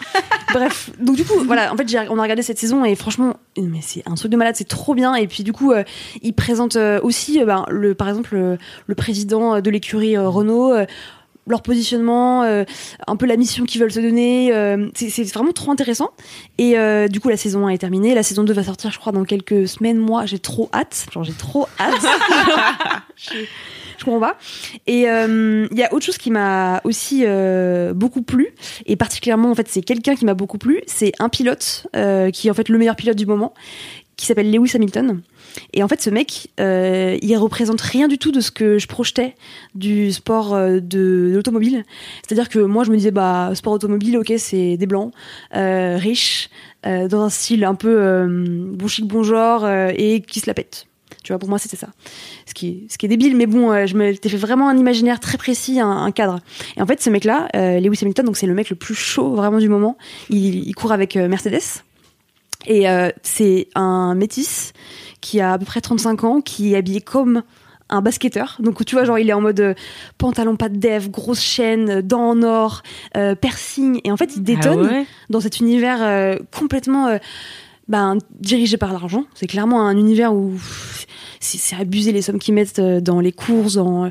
Bref, 0.54 0.90
donc 0.98 1.16
du 1.16 1.24
coup, 1.24 1.34
voilà, 1.44 1.72
en 1.72 1.76
fait, 1.76 1.84
on 2.08 2.18
a 2.18 2.22
regardé 2.22 2.42
cette 2.46 2.58
saison 2.58 2.84
et 2.84 2.94
franchement, 2.94 3.36
mais 3.58 3.80
c'est 3.82 4.02
un 4.06 4.14
truc 4.14 4.30
de 4.30 4.36
malade, 4.36 4.54
c'est 4.56 4.68
trop 4.68 4.94
bien. 4.94 5.14
Et 5.14 5.26
puis 5.26 5.42
du 5.42 5.52
coup, 5.52 5.72
euh, 5.72 5.84
ils 6.22 6.32
présentent 6.32 6.76
euh, 6.76 7.00
aussi, 7.02 7.40
euh, 7.40 7.44
ben, 7.44 7.64
le, 7.68 7.94
par 7.94 8.08
exemple, 8.08 8.34
le, 8.34 8.58
le 8.86 8.94
président 8.94 9.60
de 9.60 9.70
l'écurie 9.70 10.16
euh, 10.16 10.28
Renault. 10.28 10.72
euh, 10.72 10.86
leur 11.48 11.62
positionnement, 11.62 12.42
euh, 12.42 12.64
un 13.06 13.16
peu 13.16 13.24
la 13.26 13.36
mission 13.36 13.64
qu'ils 13.64 13.80
veulent 13.80 13.92
se 13.92 14.00
donner, 14.00 14.52
euh, 14.52 14.88
c'est 14.94 15.10
c'est 15.10 15.22
vraiment 15.32 15.52
trop 15.52 15.70
intéressant. 15.70 16.10
Et 16.58 16.76
euh, 16.76 17.06
du 17.08 17.20
coup, 17.20 17.28
la 17.28 17.36
saison 17.36 17.66
1 17.66 17.70
est 17.70 17.78
terminée, 17.78 18.14
la 18.14 18.24
saison 18.24 18.42
2 18.42 18.52
va 18.52 18.64
sortir, 18.64 18.90
je 18.90 18.98
crois, 18.98 19.12
dans 19.12 19.24
quelques 19.24 19.68
semaines, 19.68 19.98
mois. 19.98 20.26
J'ai 20.26 20.40
trop 20.40 20.68
hâte, 20.74 21.06
genre 21.12 21.22
j'ai 21.22 21.32
trop 21.32 21.68
hâte. 21.78 21.94
je, 23.16 23.44
je 23.98 24.04
comprends 24.04 24.20
pas. 24.20 24.36
Et 24.86 25.08
euh, 25.08 25.66
il 25.70 25.78
y 25.78 25.82
a 25.82 25.92
autre 25.92 26.04
chose 26.04 26.18
qui 26.18 26.30
m'a 26.30 26.80
aussi 26.84 27.24
euh, 27.24 27.92
beaucoup 27.94 28.22
plu, 28.22 28.48
et 28.86 28.96
particulièrement 28.96 29.50
en 29.50 29.54
fait 29.54 29.68
c'est 29.68 29.82
quelqu'un 29.82 30.14
qui 30.14 30.24
m'a 30.24 30.34
beaucoup 30.34 30.58
plu, 30.58 30.82
c'est 30.86 31.12
un 31.18 31.28
pilote 31.28 31.86
euh, 31.96 32.30
qui 32.30 32.48
est 32.48 32.50
en 32.50 32.54
fait 32.54 32.68
le 32.68 32.78
meilleur 32.78 32.96
pilote 32.96 33.16
du 33.16 33.26
moment, 33.26 33.54
qui 34.16 34.26
s'appelle 34.26 34.50
Lewis 34.50 34.72
Hamilton. 34.74 35.20
Et 35.72 35.82
en 35.82 35.88
fait 35.88 36.02
ce 36.02 36.10
mec, 36.10 36.48
euh, 36.60 37.18
il 37.22 37.36
représente 37.36 37.80
rien 37.80 38.08
du 38.08 38.18
tout 38.18 38.32
de 38.32 38.40
ce 38.40 38.50
que 38.50 38.78
je 38.78 38.86
projetais 38.86 39.34
du 39.74 40.12
sport 40.12 40.54
de, 40.54 41.32
l'automobile. 41.34 41.84
C'est-à-dire 42.26 42.48
que 42.48 42.58
moi 42.58 42.84
je 42.84 42.90
me 42.90 42.96
disais 42.96 43.10
bah 43.10 43.50
sport 43.54 43.74
automobile, 43.74 44.18
ok 44.18 44.32
c'est 44.38 44.76
des 44.76 44.86
blancs, 44.86 45.12
euh, 45.54 45.96
riches, 45.96 46.50
dans 46.84 47.22
un 47.22 47.30
style 47.30 47.64
un 47.64 47.74
peu 47.74 48.28
bon 48.28 48.86
chic 48.86 49.06
bon 49.06 49.24
genre 49.24 49.68
et 49.68 50.22
qui 50.24 50.38
se 50.38 50.46
la 50.46 50.54
pète. 50.54 50.85
Tu 51.26 51.32
vois, 51.32 51.40
pour 51.40 51.48
moi, 51.48 51.58
c'était 51.58 51.76
ça. 51.76 51.88
Ce 52.46 52.54
qui, 52.54 52.68
est, 52.68 52.92
ce 52.92 52.98
qui 52.98 53.06
est 53.06 53.08
débile, 53.08 53.36
mais 53.36 53.46
bon, 53.46 53.72
euh, 53.72 53.86
je 53.86 53.96
me 53.96 54.16
t'ai 54.16 54.28
fait 54.28 54.36
vraiment 54.36 54.68
un 54.68 54.78
imaginaire 54.78 55.18
très 55.18 55.36
précis, 55.36 55.80
un, 55.80 55.90
un 55.90 56.12
cadre. 56.12 56.38
Et 56.76 56.82
en 56.82 56.86
fait, 56.86 57.02
ce 57.02 57.10
mec-là, 57.10 57.48
euh, 57.56 57.80
Lewis 57.80 57.98
Hamilton, 58.00 58.24
donc 58.26 58.36
c'est 58.36 58.46
le 58.46 58.54
mec 58.54 58.70
le 58.70 58.76
plus 58.76 58.94
chaud 58.94 59.34
vraiment 59.34 59.58
du 59.58 59.68
moment. 59.68 59.98
Il, 60.30 60.68
il 60.68 60.74
court 60.76 60.92
avec 60.92 61.16
euh, 61.16 61.26
Mercedes. 61.26 61.82
Et 62.68 62.88
euh, 62.88 63.10
c'est 63.24 63.66
un 63.74 64.14
métis 64.14 64.72
qui 65.20 65.40
a 65.40 65.54
à 65.54 65.58
peu 65.58 65.64
près 65.64 65.80
35 65.80 66.22
ans, 66.22 66.40
qui 66.40 66.74
est 66.74 66.76
habillé 66.76 67.00
comme 67.00 67.42
un 67.88 68.02
basketteur. 68.02 68.56
Donc 68.60 68.84
tu 68.84 68.94
vois, 68.94 69.04
genre 69.04 69.18
il 69.18 69.28
est 69.28 69.32
en 69.32 69.40
mode 69.40 69.58
euh, 69.58 69.74
pantalon 70.18 70.56
pas 70.56 70.68
de 70.68 70.76
dev, 70.76 71.08
grosse 71.08 71.42
chaîne, 71.42 72.02
dents 72.02 72.30
en 72.30 72.42
or, 72.44 72.82
euh, 73.16 73.34
piercing. 73.34 74.00
Et 74.04 74.12
en 74.12 74.16
fait, 74.16 74.36
il 74.36 74.44
détonne 74.44 74.86
Ah 74.88 74.92
ouais? 74.92 75.06
dans 75.28 75.40
cet 75.40 75.58
univers 75.58 75.98
euh, 76.02 76.36
complètement 76.56 77.18
ben, 77.88 78.18
dirigé 78.40 78.76
par 78.76 78.92
l'argent. 78.92 79.24
C'est 79.34 79.46
clairement 79.46 79.86
un 79.86 79.96
univers 79.96 80.34
où 80.34 80.54
c'est 81.40 81.76
abusé 81.76 82.10
les 82.12 82.22
sommes 82.22 82.38
qu'ils 82.38 82.54
mettent 82.54 82.78
euh, 82.80 83.00
dans 83.00 83.20
les 83.20 83.30
courses, 83.32 83.74
dans 83.74 84.06
euh, 84.06 84.08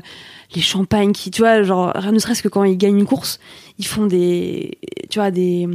les 0.54 0.62
champagnes 0.62 1.12
qui, 1.12 1.30
tu 1.30 1.42
vois, 1.42 1.62
genre 1.62 1.92
rien 1.94 2.12
ne 2.12 2.18
serait-ce 2.18 2.42
que 2.42 2.48
quand 2.48 2.64
ils 2.64 2.78
gagnent 2.78 2.98
une 2.98 3.04
course, 3.06 3.38
ils 3.78 3.86
font 3.86 4.06
des, 4.06 4.78
tu 5.10 5.18
vois, 5.18 5.30
des, 5.30 5.66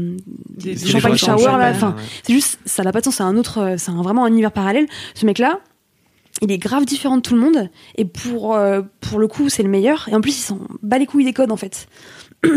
des, 0.49 0.73
Des 0.73 0.77
champagne 0.87 1.15
célébrations 1.17 1.37
shower 1.37 1.57
là. 1.59 1.69
Enfin, 1.71 1.89
ouais. 1.95 2.03
c'est 2.23 2.33
juste, 2.33 2.59
ça 2.65 2.83
n'a 2.83 2.91
pas 2.91 2.99
de 2.99 3.05
sens. 3.05 3.15
C'est 3.17 3.23
un 3.23 3.37
autre, 3.37 3.59
euh, 3.59 3.75
c'est 3.77 3.91
un- 3.91 4.01
vraiment 4.01 4.23
un 4.25 4.29
univers 4.29 4.51
parallèle. 4.51 4.87
Ce 5.13 5.25
mec-là, 5.25 5.59
il 6.41 6.51
est 6.51 6.57
grave 6.57 6.85
différent 6.85 7.17
de 7.17 7.21
tout 7.21 7.35
le 7.35 7.41
monde. 7.41 7.69
Et 7.97 8.05
pour, 8.05 8.55
euh, 8.55 8.81
pour 9.01 9.19
le 9.19 9.27
coup, 9.27 9.49
c'est 9.49 9.61
le 9.61 9.69
meilleur. 9.69 10.07
Et 10.09 10.15
en 10.15 10.21
plus, 10.21 10.37
il 10.39 10.41
s'en 10.41 10.59
bat 10.81 10.97
les 10.97 11.05
couilles 11.05 11.25
des 11.25 11.33
codes, 11.33 11.51
en 11.51 11.57
fait. 11.57 11.87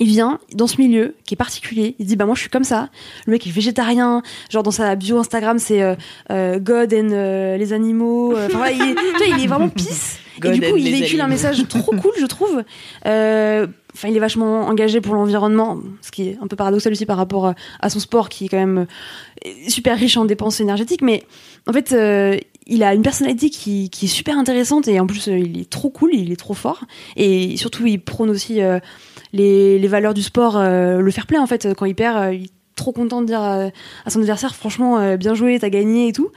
il 0.00 0.08
vient 0.08 0.40
dans 0.52 0.66
ce 0.66 0.80
milieu 0.80 1.14
qui 1.24 1.34
est 1.34 1.36
particulier. 1.36 1.94
Il 1.98 2.06
dit, 2.06 2.16
bah, 2.16 2.26
moi, 2.26 2.34
je 2.34 2.40
suis 2.40 2.50
comme 2.50 2.64
ça. 2.64 2.88
Le 3.26 3.32
mec 3.32 3.46
est 3.46 3.50
végétarien. 3.50 4.22
Genre, 4.50 4.62
dans 4.62 4.70
sa 4.70 4.94
bio 4.96 5.18
Instagram, 5.18 5.58
c'est 5.58 5.82
euh, 5.82 5.94
euh, 6.30 6.58
God 6.58 6.92
and 6.92 7.10
euh, 7.12 7.56
les 7.56 7.72
animaux. 7.72 8.32
Enfin, 8.36 8.58
voilà, 8.58 8.72
il, 8.72 8.82
est, 8.82 9.40
il 9.40 9.48
vraiment 9.48 9.68
pisse. 9.68 10.18
Et 10.44 10.50
du 10.50 10.60
coup, 10.60 10.74
and 10.74 10.76
il 10.78 10.90
véhicule 10.90 11.20
un 11.20 11.28
message 11.28 11.62
trop 11.68 11.92
cool, 11.92 12.12
je 12.18 12.26
trouve. 12.26 12.64
Enfin, 13.04 14.08
il 14.08 14.16
est 14.16 14.20
vachement 14.20 14.62
engagé 14.66 15.00
pour 15.00 15.14
l'environnement, 15.14 15.78
ce 16.02 16.10
qui 16.10 16.30
est 16.30 16.38
un 16.42 16.48
peu 16.48 16.56
paradoxal 16.56 16.92
aussi 16.92 17.06
par 17.06 17.16
rapport 17.16 17.54
à- 17.80 17.88
son 17.88 18.00
sport, 18.00 18.28
qui 18.28 18.46
est 18.46 18.48
quand 18.48 18.58
même 18.58 18.86
super 19.68 19.96
riche 19.96 20.16
en 20.16 20.24
dépenses 20.24 20.58
énergétiques. 20.60 21.02
Mais 21.02 21.22
en 21.68 21.72
fait, 21.72 21.94
il 22.66 22.82
a 22.82 22.94
une 22.94 23.02
personnalité 23.02 23.48
qui, 23.50 23.90
qui 23.90 24.06
est 24.06 24.08
super 24.08 24.36
intéressante 24.36 24.88
et 24.88 24.98
en 24.98 25.06
plus, 25.06 25.28
il 25.28 25.60
est 25.60 25.70
trop 25.70 25.90
cool, 25.90 26.10
il 26.12 26.32
est 26.32 26.36
trop 26.36 26.54
fort. 26.54 26.82
Et 27.16 27.56
surtout, 27.56 27.86
il 27.86 28.00
prône 28.00 28.30
aussi 28.30 28.60
les, 29.34 29.78
les 29.78 29.88
valeurs 29.88 30.14
du 30.14 30.22
sport, 30.22 30.56
euh, 30.56 31.00
le 31.00 31.10
fair 31.10 31.26
play 31.26 31.36
en 31.38 31.46
fait. 31.46 31.74
Quand 31.76 31.84
il 31.84 31.94
perd, 31.94 32.16
euh, 32.16 32.32
il 32.34 32.44
est 32.44 32.50
trop 32.76 32.92
content 32.92 33.20
de 33.20 33.26
dire 33.26 33.42
euh, 33.42 33.68
à 34.06 34.10
son 34.10 34.20
adversaire, 34.20 34.54
franchement, 34.54 35.16
bien 35.16 35.34
joué, 35.34 35.58
t'as 35.58 35.68
gagné 35.68 36.08
et 36.08 36.12
tout. 36.12 36.30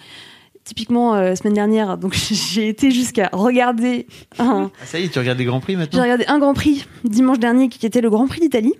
Typiquement, 0.66 1.16
euh, 1.16 1.34
semaine 1.36 1.54
dernière, 1.54 1.98
donc 1.98 2.14
j'ai 2.32 2.68
été 2.68 2.91
jusqu'à 2.91 3.30
regarder 3.32 4.06
un, 4.38 4.70
Ah, 4.82 4.86
ça 4.86 5.00
y 5.00 5.06
est, 5.06 5.08
tu 5.08 5.18
regardes 5.18 5.38
des 5.38 5.45
grands 5.45 5.62
prix 5.62 5.74
j'ai 5.74 5.78
maintenant 5.80 6.02
regardé 6.02 6.26
un 6.28 6.39
Grand 6.39 6.54
Prix 6.54 6.86
dimanche 7.06 7.39
dernier 7.39 7.70
qui 7.70 7.86
était 7.86 8.02
le 8.02 8.10
Grand 8.10 8.28
Prix 8.28 8.41
d'Italie. 8.41 8.74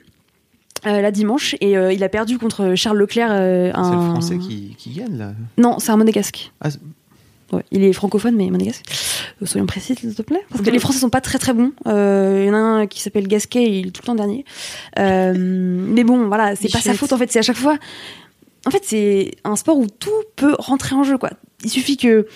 Euh, 0.86 1.02
là 1.02 1.10
dimanche 1.10 1.56
et 1.60 1.76
euh, 1.76 1.92
il 1.92 2.04
a 2.04 2.10
perdu 2.10 2.38
contre 2.38 2.76
Charles 2.76 3.00
Leclerc 3.00 3.30
euh, 3.32 3.72
C'est 3.74 3.80
un 3.80 3.96
le 3.96 4.12
français 4.12 4.38
qui, 4.38 4.76
qui 4.78 4.92
gagne 4.92 5.18
là. 5.18 5.32
non 5.58 5.80
c'est 5.80 5.92
un 5.92 5.98
monégasque 5.98 6.52
Ah, 6.62 6.70
ouais, 7.52 7.64
il 7.72 7.84
est 7.84 7.94
francophone 7.94 8.36
mais 8.36 8.50
monégasque. 8.50 8.86
Euh, 9.42 9.46
soyons 9.46 9.66
précis 9.66 9.96
s'il 9.96 10.14
te 10.16 10.22
plaît. 10.22 10.44
Parce 10.50 10.62
que 10.62 10.70
les 10.70 10.80
français 10.80 11.00
sont 11.00 11.10
pas 11.10 11.22
très 11.22 11.38
très 11.38 11.54
bons. 11.54 11.72
Euh, 11.88 12.44
il 12.44 12.48
y 12.48 12.50
en 12.50 12.54
a 12.54 12.58
un 12.58 12.88
qui 12.88 13.02
s'appelle 13.02 13.28
Gasquet 13.28 13.64
il 13.64 13.88
est 13.88 13.92
tout 13.92 14.02
le 14.04 14.08
temps 14.08 14.16
dernier. 14.16 14.46
Euh, 15.00 15.34
mais 15.38 16.04
bon 16.04 16.28
voilà 16.28 16.56
c'est 16.56 16.72
pas 16.72 16.82
sa 16.82 16.94
faute 16.94 17.14
en 17.14 17.18
fait. 17.18 17.32
C'est 17.32 17.40
à 17.40 17.44
chaque 17.44 17.58
fois 17.58 17.78
en 18.66 18.72
fait 18.72 18.84
c'est 18.84 19.36
un 19.44 19.56
sport 19.56 19.78
où 19.78 19.88
tout 19.88 20.10
peut 20.36 20.56
rentrer 20.60 20.96
en 20.96 21.04
jeu 21.04 21.18
quoi. 21.18 21.32
Il 21.64 21.70
suffit 21.70 21.98
que 21.98 22.28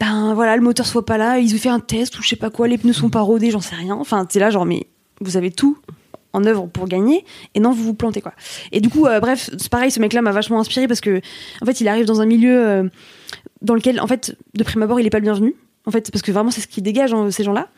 ben 0.00 0.34
voilà 0.34 0.56
le 0.56 0.62
moteur 0.62 0.86
soit 0.86 1.04
pas 1.04 1.18
là 1.18 1.38
ils 1.38 1.54
ont 1.54 1.58
fait 1.58 1.68
un 1.68 1.80
test 1.80 2.18
ou 2.18 2.22
je 2.22 2.28
sais 2.28 2.36
pas 2.36 2.50
quoi 2.50 2.68
les 2.68 2.78
pneus 2.78 2.92
sont 2.92 3.10
pas 3.10 3.20
rodés 3.20 3.50
j'en 3.50 3.60
sais 3.60 3.76
rien. 3.76 3.94
Enfin 3.94 4.26
c'est 4.28 4.40
là 4.40 4.50
genre 4.50 4.66
mais 4.66 4.86
vous 5.20 5.36
avez 5.36 5.50
tout 5.50 5.78
en 6.32 6.44
œuvre 6.44 6.66
pour 6.66 6.86
gagner 6.86 7.24
et 7.54 7.60
non 7.60 7.72
vous 7.72 7.82
vous 7.82 7.94
plantez 7.94 8.20
quoi. 8.20 8.32
Et 8.72 8.80
du 8.80 8.88
coup 8.88 9.06
euh, 9.06 9.20
bref 9.20 9.50
c'est 9.58 9.68
pareil 9.68 9.90
ce 9.90 10.00
mec 10.00 10.12
là 10.12 10.22
m'a 10.22 10.32
vachement 10.32 10.60
inspiré 10.60 10.86
parce 10.86 11.00
que 11.00 11.20
en 11.62 11.66
fait 11.66 11.80
il 11.80 11.88
arrive 11.88 12.04
dans 12.04 12.20
un 12.20 12.26
milieu 12.26 12.66
euh, 12.66 12.88
dans 13.62 13.74
lequel 13.74 14.00
en 14.00 14.06
fait 14.06 14.36
de 14.54 14.64
prime 14.64 14.82
abord 14.82 15.00
il 15.00 15.06
est 15.06 15.10
pas 15.10 15.18
le 15.18 15.24
bienvenu 15.24 15.54
en 15.86 15.90
fait 15.90 16.10
parce 16.12 16.20
que 16.22 16.32
vraiment 16.32 16.50
c'est 16.50 16.60
ce 16.60 16.66
qui 16.68 16.82
dégage 16.82 17.14
hein, 17.14 17.30
ces 17.30 17.44
gens 17.44 17.52
là 17.54 17.68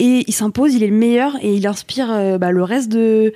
et 0.00 0.24
il 0.26 0.32
s'impose 0.32 0.74
il 0.74 0.82
est 0.82 0.88
le 0.88 0.96
meilleur 0.96 1.36
et 1.40 1.54
il 1.54 1.66
inspire 1.68 2.10
euh, 2.10 2.36
bah, 2.36 2.50
le 2.50 2.62
reste 2.64 2.88
de 2.90 3.32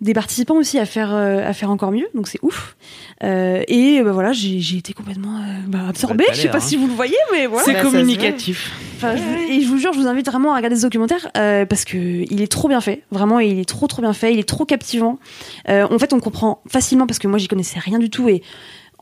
des 0.00 0.14
participants 0.14 0.56
aussi 0.56 0.78
à 0.78 0.86
faire 0.86 1.14
euh, 1.14 1.46
à 1.46 1.52
faire 1.52 1.70
encore 1.70 1.92
mieux 1.92 2.06
donc 2.14 2.28
c'est 2.28 2.38
ouf 2.42 2.76
Euh, 3.22 3.62
et 3.68 4.02
bah, 4.02 4.12
voilà 4.12 4.32
j'ai 4.32 4.76
été 4.76 4.92
complètement 4.92 5.36
euh, 5.38 5.42
bah, 5.68 5.86
absorbée 5.88 6.24
je 6.32 6.40
sais 6.42 6.48
pas 6.48 6.58
hein. 6.58 6.60
si 6.60 6.76
vous 6.76 6.86
le 6.88 6.92
voyez 6.92 7.16
mais 7.32 7.46
voilà 7.46 7.64
C'est 7.64 7.72
Bah, 7.74 7.82
communicatif. 7.82 8.72
Enfin, 8.96 9.16
je 9.16 9.22
vous- 9.22 9.52
et 9.52 9.60
je 9.60 9.68
vous 9.68 9.78
jure, 9.78 9.92
je 9.92 9.98
vous 10.00 10.06
invite 10.08 10.26
vraiment 10.26 10.52
à 10.52 10.56
regarder 10.56 10.76
ce 10.76 10.82
documentaire 10.82 11.28
euh, 11.36 11.64
parce 11.64 11.84
que 11.84 11.96
il 11.96 12.40
est 12.42 12.50
trop 12.50 12.68
bien 12.68 12.80
fait. 12.80 13.02
Vraiment, 13.10 13.38
il 13.40 13.58
est 13.58 13.68
trop 13.68 13.86
trop 13.86 14.02
bien 14.02 14.12
fait. 14.12 14.32
Il 14.32 14.38
est 14.38 14.48
trop 14.48 14.64
captivant. 14.64 15.18
Euh, 15.68 15.86
en 15.90 15.98
fait, 15.98 16.12
on 16.12 16.20
comprend 16.20 16.60
facilement 16.68 17.06
parce 17.06 17.18
que 17.18 17.28
moi, 17.28 17.38
j'y 17.38 17.48
connaissais 17.48 17.78
rien 17.78 17.98
du 17.98 18.08
tout 18.10 18.28
et 18.28 18.42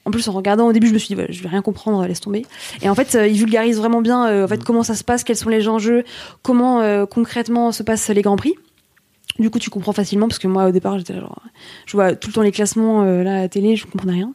en 0.05 0.11
plus, 0.11 0.26
en 0.28 0.32
regardant 0.32 0.66
au 0.66 0.72
début, 0.72 0.88
je 0.88 0.94
me 0.94 0.98
suis 0.98 1.14
dit, 1.14 1.22
je 1.28 1.42
vais 1.42 1.48
rien 1.48 1.62
comprendre, 1.62 2.05
laisse 2.07 2.20
tomber. 2.20 2.44
Et 2.82 2.88
en 2.88 2.94
fait, 2.94 3.14
euh, 3.14 3.26
il 3.28 3.36
vulgarise 3.38 3.76
vraiment 3.78 4.00
bien 4.00 4.26
euh, 4.26 4.44
en 4.44 4.48
fait 4.48 4.62
comment 4.64 4.82
ça 4.82 4.94
se 4.94 5.05
passe, 5.05 5.22
quels 5.24 5.36
sont 5.36 5.48
les 5.48 5.68
enjeux, 5.68 6.05
comment 6.42 6.80
euh, 6.80 7.07
concrètement 7.07 7.70
se 7.72 7.82
passent 7.82 8.09
les 8.11 8.22
grands 8.22 8.36
prix. 8.36 8.55
Du 9.38 9.48
coup, 9.48 9.59
tu 9.59 9.70
comprends 9.70 9.92
facilement 9.92 10.28
parce 10.28 10.38
que 10.38 10.46
moi, 10.48 10.66
au 10.66 10.72
départ, 10.72 10.98
j'étais 10.98 11.14
genre, 11.14 11.40
je 11.86 11.92
vois 11.96 12.14
tout 12.14 12.28
le 12.28 12.34
temps 12.34 12.42
les 12.42 12.53
classements 12.53 13.03
euh, 13.05 13.22
là 13.22 13.36
à 13.36 13.40
la 13.42 13.48
télé, 13.48 13.76
je 13.76 13.86
comprenais 13.86 14.12
rien. 14.12 14.34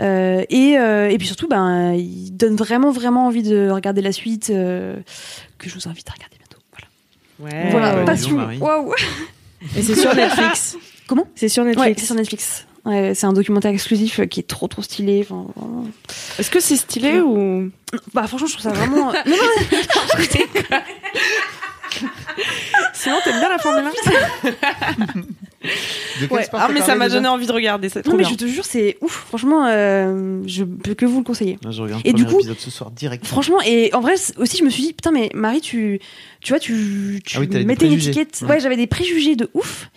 Euh, 0.00 0.44
et, 0.48 0.78
euh, 0.78 1.08
et 1.08 1.18
puis 1.18 1.26
surtout, 1.26 1.48
ben, 1.48 1.94
il 1.94 2.30
donne 2.36 2.54
vraiment, 2.54 2.92
vraiment 2.92 3.26
envie 3.26 3.42
de 3.42 3.68
regarder 3.70 4.00
la 4.00 4.12
suite, 4.12 4.50
euh, 4.50 4.96
que 5.58 5.68
je 5.68 5.74
vous 5.74 5.88
invite 5.88 6.08
à 6.08 6.12
regarder 6.12 6.36
bientôt. 6.38 6.58
Voilà, 6.70 7.56
Ouais. 7.64 7.70
voilà 7.72 7.94
bah, 7.96 8.04
passion. 8.04 8.36
Waouh. 8.60 8.92
Et 9.76 9.82
c'est 9.82 9.96
sur 9.96 10.14
Netflix. 10.14 10.76
Comment? 11.08 11.26
C'est 11.34 11.48
sur 11.48 11.64
Ouais, 11.64 11.70
Netflix. 11.70 12.00
c'est 12.02 12.06
sur 12.06 12.14
Netflix. 12.14 12.66
Ouais, 12.88 13.14
c'est 13.14 13.26
un 13.26 13.32
documentaire 13.32 13.70
exclusif 13.70 14.20
qui 14.28 14.40
est 14.40 14.48
trop, 14.48 14.66
trop 14.66 14.82
stylé. 14.82 15.20
Enfin, 15.28 15.46
vraiment. 15.54 15.84
Est-ce 16.38 16.50
que 16.50 16.58
c'est 16.60 16.76
stylé 16.76 17.20
ou? 17.20 17.70
Bah, 18.14 18.26
franchement, 18.26 18.46
je 18.48 18.54
trouve 18.56 18.64
ça 18.64 18.70
vraiment. 18.72 19.12
non, 19.26 19.36
non, 19.36 19.36
sinon 22.94 23.16
t'aimes 23.24 23.38
bien 23.38 23.48
la 23.48 23.58
Formule 23.58 23.84
1 24.44 24.50
De 26.20 26.26
quel 26.26 26.30
Ouais. 26.30 26.46
Ah 26.52 26.68
mais 26.72 26.80
ça 26.80 26.94
m'a 26.94 27.06
déjà? 27.06 27.16
donné 27.16 27.28
envie 27.28 27.46
de 27.46 27.52
regarder. 27.52 27.90
Trop 27.90 28.00
non, 28.06 28.12
mais 28.16 28.22
bien. 28.22 28.30
je 28.30 28.36
te 28.36 28.46
jure, 28.46 28.64
c'est 28.64 28.96
ouf. 29.00 29.24
Franchement, 29.28 29.66
euh, 29.66 30.40
je 30.46 30.62
peux 30.64 30.94
que 30.94 31.04
vous 31.04 31.18
le 31.18 31.24
conseiller. 31.24 31.58
Ah, 31.66 31.70
Je 31.72 31.82
regarde 31.82 32.02
Et 32.04 32.12
le 32.12 32.16
du 32.18 32.24
coup- 32.26 32.36
épisode 32.38 32.58
ce 32.58 32.70
soir 32.70 32.90
direct. 32.90 33.26
Franchement, 33.26 33.58
et 33.66 33.90
en 33.92 34.00
vrai 34.00 34.14
aussi, 34.36 34.56
je 34.58 34.64
me 34.64 34.70
suis 34.70 34.82
dit, 34.82 34.92
putain, 34.92 35.10
mais 35.10 35.30
Marie, 35.34 35.60
tu, 35.60 36.00
tu 36.40 36.52
vois, 36.52 36.60
tu, 36.60 37.20
tu 37.24 37.36
Ah 37.36 37.40
oui, 37.40 37.64
mettais 37.64 37.86
une 37.86 37.94
étiquette. 37.94 38.38
Ouais. 38.42 38.48
Ouais, 38.50 38.60
j'avais 38.60 38.76
des 38.76 38.86
préjugés 38.86 39.34
de 39.36 39.50
ouf. 39.54 39.90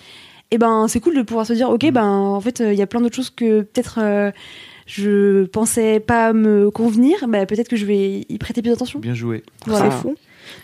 Et 0.52 0.58
ben, 0.58 0.88
c'est 0.90 1.00
cool 1.00 1.16
de 1.16 1.22
pouvoir 1.22 1.46
se 1.46 1.54
dire, 1.54 1.70
ok, 1.70 1.84
Mm. 1.86 1.92
ben, 1.92 2.06
en 2.08 2.42
fait, 2.42 2.60
il 2.60 2.74
y 2.78 2.82
a 2.82 2.88
plein 2.88 3.00
d'autres 3.02 3.16
choses 3.16 3.30
que 3.30 3.62
peut-être 3.62 4.00
euh, 4.02 4.32
je 4.86 5.46
pensais 5.46 6.00
pas 6.02 6.34
me 6.34 6.70
convenir. 6.70 7.26
Bah, 7.28 7.46
peut-être 7.46 7.70
que 7.70 7.78
je 7.78 7.86
vais 7.86 8.26
y 8.28 8.38
prêter 8.38 8.62
plus 8.62 8.72
attention. 8.72 9.00
Bien 9.00 9.14
joué. 9.14 9.44
Voilà. 9.66 9.90
C'est 9.90 9.98
fou. 9.98 10.16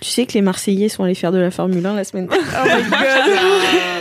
Tu 0.02 0.10
sais 0.10 0.26
que 0.26 0.34
les 0.34 0.42
Marseillais 0.42 0.90
sont 0.90 1.04
allés 1.04 1.16
faire 1.16 1.32
de 1.32 1.38
la 1.38 1.52
Formule 1.52 1.86
1 1.86 1.96
la 1.96 2.04
semaine 2.04 2.28
dernière. 2.28 2.48
Oh 2.62 2.68
my 2.68 2.90
god! 2.90 3.00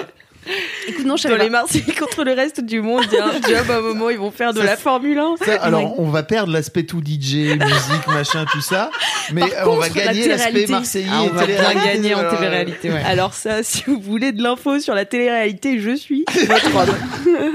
Écoute, 0.88 1.04
non, 1.06 1.16
je 1.16 1.22
savais 1.22 1.36
Dans 1.38 1.44
les 1.44 1.50
Marseillais 1.50 1.92
contre 1.98 2.24
le 2.24 2.32
reste 2.32 2.60
du 2.64 2.80
monde, 2.80 3.04
il 3.10 3.14
y 3.14 3.18
a 3.18 3.26
un 3.26 3.32
job 3.32 3.70
à 3.70 3.76
un 3.78 3.80
moment, 3.80 4.10
ils 4.10 4.18
vont 4.18 4.30
faire 4.30 4.52
de 4.52 4.60
Ça, 4.60 4.64
la 4.66 4.76
Formule 4.76 5.18
1. 5.18 5.36
Ça, 5.44 5.54
alors, 5.62 5.98
on 5.98 6.08
va 6.10 6.22
perdre 6.22 6.52
l'aspect 6.52 6.84
tout 6.84 7.00
DJ, 7.00 7.34
musique, 7.58 8.06
machin, 8.08 8.44
tout 8.50 8.60
ça. 8.60 8.90
Mais 9.32 9.40
Par 9.40 9.50
euh, 9.50 9.54
on 9.66 9.76
va 9.76 9.86
contre, 9.88 9.98
la 9.98 10.04
gagner 10.06 10.28
l'aspect 10.28 10.44
télé-réalité. 10.52 10.72
marseillais. 10.72 11.06
Ah, 11.10 11.22
on 11.24 11.28
va 11.34 11.46
bien 11.46 11.74
gagner 11.84 12.14
en 12.14 12.28
télé-réalité, 12.30 12.90
ouais. 12.90 13.02
Alors 13.04 13.34
ça, 13.34 13.62
si 13.62 13.82
vous 13.86 14.00
voulez 14.00 14.32
de 14.32 14.42
l'info 14.42 14.78
sur 14.80 14.94
la 14.94 15.04
télé-réalité, 15.04 15.80
je 15.80 15.94
suis 15.96 16.24
votre 16.48 16.76
homme. 16.76 17.52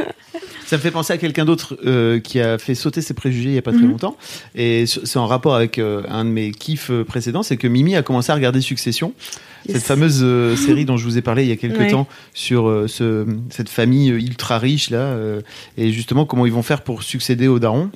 Ça 0.65 0.77
me 0.77 0.81
fait 0.81 0.91
penser 0.91 1.11
à 1.11 1.17
quelqu'un 1.17 1.43
d'autre 1.43 1.77
euh, 1.85 2.19
qui 2.19 2.39
a 2.39 2.57
fait 2.57 2.75
sauter 2.75 3.01
ses 3.01 3.13
préjugés 3.13 3.49
il 3.49 3.55
y 3.55 3.57
a 3.57 3.61
pas 3.61 3.71
très 3.71 3.81
Mhm. 3.81 3.91
longtemps. 3.91 4.15
Et 4.55 4.85
c'est 4.85 5.17
en 5.17 5.27
rapport 5.27 5.53
avec 5.55 5.79
euh, 5.79 6.03
un 6.09 6.23
de 6.23 6.29
mes 6.29 6.51
kiffs 6.51 6.91
précédents, 7.07 7.43
c'est 7.43 7.57
que 7.57 7.67
Mimi 7.67 7.95
a 7.95 8.03
commencé 8.03 8.31
à 8.31 8.35
regarder 8.35 8.61
Succession. 8.61 9.13
Yes. 9.67 9.77
Cette 9.77 9.85
fameuse 9.85 10.21
euh, 10.23 10.55
série 10.55 10.85
dont 10.85 10.97
je 10.97 11.03
vous 11.05 11.17
ai 11.17 11.21
parlé 11.21 11.43
il 11.43 11.49
y 11.49 11.51
a 11.51 11.55
quelques 11.55 11.77
Ouais. 11.77 11.91
temps 11.91 12.07
sur 12.33 12.67
euh, 12.67 12.87
ce, 12.87 13.25
cette 13.49 13.69
famille 13.69 14.09
euh, 14.11 14.17
ultra 14.19 14.57
riche 14.59 14.89
là, 14.89 14.97
euh, 14.99 15.41
et 15.77 15.91
justement 15.91 16.25
comment 16.25 16.45
ils 16.45 16.51
vont 16.51 16.63
faire 16.63 16.81
pour 16.81 17.03
succéder 17.03 17.47
au 17.47 17.59
daron. 17.59 17.91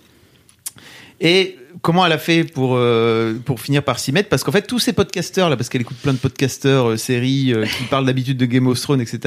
Et 1.22 1.57
comment 1.82 2.05
elle 2.05 2.11
a 2.11 2.18
fait 2.18 2.43
pour, 2.43 2.76
euh, 2.76 3.36
pour 3.45 3.59
finir 3.61 3.84
par 3.84 3.99
s'y 3.99 4.11
mettre? 4.11 4.28
Parce 4.30 4.43
qu'en 4.43 4.51
fait, 4.51 4.68
tous 4.68 4.80
ces 4.80 4.91
podcasteurs, 4.93 5.49
là, 5.49 5.55
parce 5.55 5.70
qu'elle 5.70 5.82
écoute 5.82 5.95
plein 5.97 6.11
de 6.13 6.18
podcasteurs, 6.18 6.89
euh, 6.91 6.97
séries, 6.97 7.53
euh, 7.53 7.66
qui 7.66 7.84
parlent 7.86 8.05
d'habitude 8.05 8.38
de 8.38 8.45
Game 8.45 8.68
of 8.68 8.80
Thrones, 8.82 8.99
etc., 9.01 9.20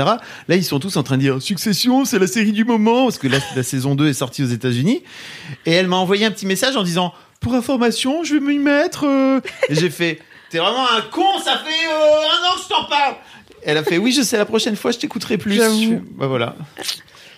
là, 0.49 0.57
ils 0.57 0.65
sont 0.65 0.79
tous 0.81 0.97
en 0.99 1.03
train 1.03 1.17
de 1.17 1.23
dire 1.23 1.41
Succession, 1.41 2.05
c'est 2.05 2.19
la 2.19 2.27
série 2.27 2.53
du 2.53 2.65
moment, 2.65 3.05
parce 3.05 3.17
que 3.19 3.27
là, 3.29 3.39
la 3.57 3.63
saison 3.63 3.95
2 3.95 4.09
est 4.09 4.13
sortie 4.13 4.43
aux 4.43 4.49
États-Unis. 4.49 5.03
Et 5.65 5.73
elle 5.73 5.89
m'a 5.89 5.97
envoyé 5.97 6.27
un 6.27 6.31
petit 6.31 6.47
message 6.47 6.77
en 6.77 6.83
disant 6.83 7.15
Pour 7.41 7.55
information, 7.55 8.23
je 8.23 8.35
vais 8.35 8.41
m'y 8.41 8.59
mettre. 8.59 9.05
Et 9.71 9.75
j'ai 9.75 9.91
fait 9.91 10.19
T'es 10.51 10.59
vraiment 10.59 10.87
un 10.91 11.03
con, 11.11 11.39
ça 11.45 11.59
fait 11.59 11.89
euh, 11.89 11.93
un 11.93 12.53
an 12.53 12.57
que 12.57 12.63
je 12.63 12.69
t'en 12.69 12.85
parle. 12.85 13.17
Elle 13.63 13.77
a 13.77 13.85
fait 13.85 13.99
Oui, 13.99 14.13
je 14.13 14.23
sais, 14.23 14.37
la 14.39 14.47
prochaine 14.47 14.77
fois, 14.77 14.91
je 14.93 14.99
t'écouterai 14.99 15.37
plus. 15.39 15.55
J'avoue. 15.55 15.81
Je 15.83 15.89
fais, 15.89 16.03
Bah 16.17 16.27
voilà. 16.27 16.57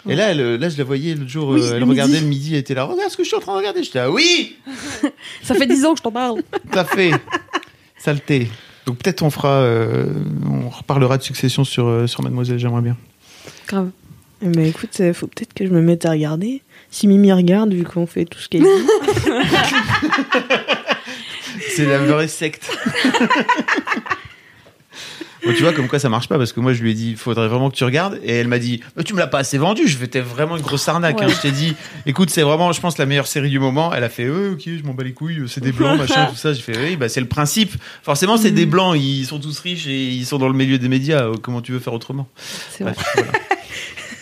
Et 0.09 0.15
là, 0.15 0.31
elle, 0.31 0.57
là, 0.57 0.69
je 0.69 0.79
la 0.79 0.85
voyais 0.85 1.15
l'autre 1.15 1.29
jour, 1.29 1.49
Oui, 1.49 1.61
euh, 1.61 1.73
elle 1.75 1.81
le 1.81 1.85
regardait 1.85 2.21
midi. 2.21 2.25
le 2.25 2.29
midi, 2.29 2.53
elle 2.55 2.61
était 2.61 2.75
là, 2.75 2.85
regarde 2.85 3.11
ce 3.11 3.17
que 3.17 3.25
je 3.25 3.29
suis 3.29 3.37
en 3.37 3.41
train 3.41 3.53
de 3.53 3.59
regarder. 3.59 3.83
J'étais 3.83 3.99
là, 3.99 4.11
oui, 4.11 4.57
Ça 5.43 5.55
fait 5.55 5.67
10 5.67 5.85
ans 5.85 5.93
que 5.93 5.99
je 5.99 6.03
t'en 6.05 6.13
parle. 6.13 6.43
à 6.73 6.85
fait. 6.85 7.11
Saleté. 7.99 8.49
Donc 8.87 8.97
peut-être 8.99 9.23
on 9.23 9.31
fera, 9.31 9.61
euh, 9.61 10.07
on 10.51 10.71
reparlera 10.71 11.19
de 11.19 11.23
succession 11.23 11.65
sur, 11.65 11.87
euh, 11.87 12.07
sur 12.07 12.23
Mademoiselle, 12.23 12.59
j'aimerais 12.59 12.81
bien. 12.81 12.97
Grave. 13.69 13.91
Bah 14.41 14.63
écoute, 14.63 15.03
faut 15.13 15.27
peut-être 15.27 15.53
que 15.53 15.67
je 15.67 15.71
me 15.71 15.83
mette 15.83 16.07
à 16.07 16.13
regarder. 16.13 16.63
Si 16.91 17.07
Mimi 17.07 17.31
regarde, 17.31 17.75
vu 17.75 17.85
qu'on 17.85 18.07
fait 18.07 18.25
tout 18.25 18.39
ce 18.39 18.49
qu'elle 18.49 18.63
dit. 18.63 18.69
C'est 21.75 21.87
la 21.87 21.99
vraie 21.99 22.29
secte. 22.29 22.71
Bon, 25.43 25.55
tu 25.55 25.63
vois, 25.63 25.73
comme 25.73 25.89
quoi 25.89 25.99
ça 25.99 26.11
marche 26.11 26.29
pas, 26.29 26.37
parce 26.37 26.53
que 26.53 26.61
moi 26.61 26.75
je 26.75 26.83
lui 26.83 26.91
ai 26.91 26.95
dit, 26.95 27.13
il 27.13 27.17
faudrait 27.17 27.49
vraiment 27.49 27.71
que 27.71 27.75
tu 27.75 27.83
regardes, 27.85 28.21
et 28.23 28.33
elle 28.35 28.47
m'a 28.49 28.59
dit, 28.59 28.83
Bah, 28.95 29.03
tu 29.03 29.15
me 29.15 29.19
l'as 29.19 29.27
pas 29.27 29.39
assez 29.39 29.57
vendu, 29.57 29.89
je 29.89 29.97
t'es 30.05 30.21
vraiment 30.21 30.59
une 30.59 30.63
grosse 30.63 30.87
arnaque. 30.87 31.23
hein. 31.23 31.29
Je 31.29 31.41
t'ai 31.41 31.51
dit, 31.51 31.75
écoute, 32.05 32.29
c'est 32.29 32.43
vraiment, 32.43 32.73
je 32.73 32.81
pense, 32.83 32.99
la 32.99 33.07
meilleure 33.07 33.27
série 33.27 33.49
du 33.49 33.59
moment. 33.59 33.91
Elle 33.95 34.05
a 34.05 34.11
fait, 34.11 34.25
euh, 34.27 34.53
ok, 34.53 34.61
je 34.67 34.83
m'en 34.83 34.93
bats 34.93 35.03
les 35.03 35.15
couilles, 35.15 35.45
c'est 35.49 35.63
des 35.63 35.73
blancs, 35.73 35.97
machin, 35.99 36.27
tout 36.27 36.37
ça. 36.37 36.53
J'ai 36.53 36.61
fait, 36.61 36.77
oui, 36.77 36.97
bah, 36.97 37.09
c'est 37.09 37.21
le 37.23 37.27
principe. 37.27 37.73
Forcément, 38.03 38.37
c'est 38.37 38.51
des 38.51 38.67
blancs, 38.67 38.95
ils 39.01 39.25
sont 39.25 39.41
tous 39.41 39.59
riches 39.61 39.87
et 39.87 40.09
ils 40.11 40.27
sont 40.27 40.37
dans 40.37 40.49
le 40.49 40.53
milieu 40.55 40.77
des 40.77 40.89
médias. 40.91 41.23
euh, 41.23 41.35
Comment 41.41 41.63
tu 41.63 41.73
veux 41.73 41.79
faire 41.81 41.95
autrement? 41.95 42.29
C'est 42.37 42.85
vrai. 42.85 42.93
Bref, 42.93 43.07
voilà. 43.15 43.33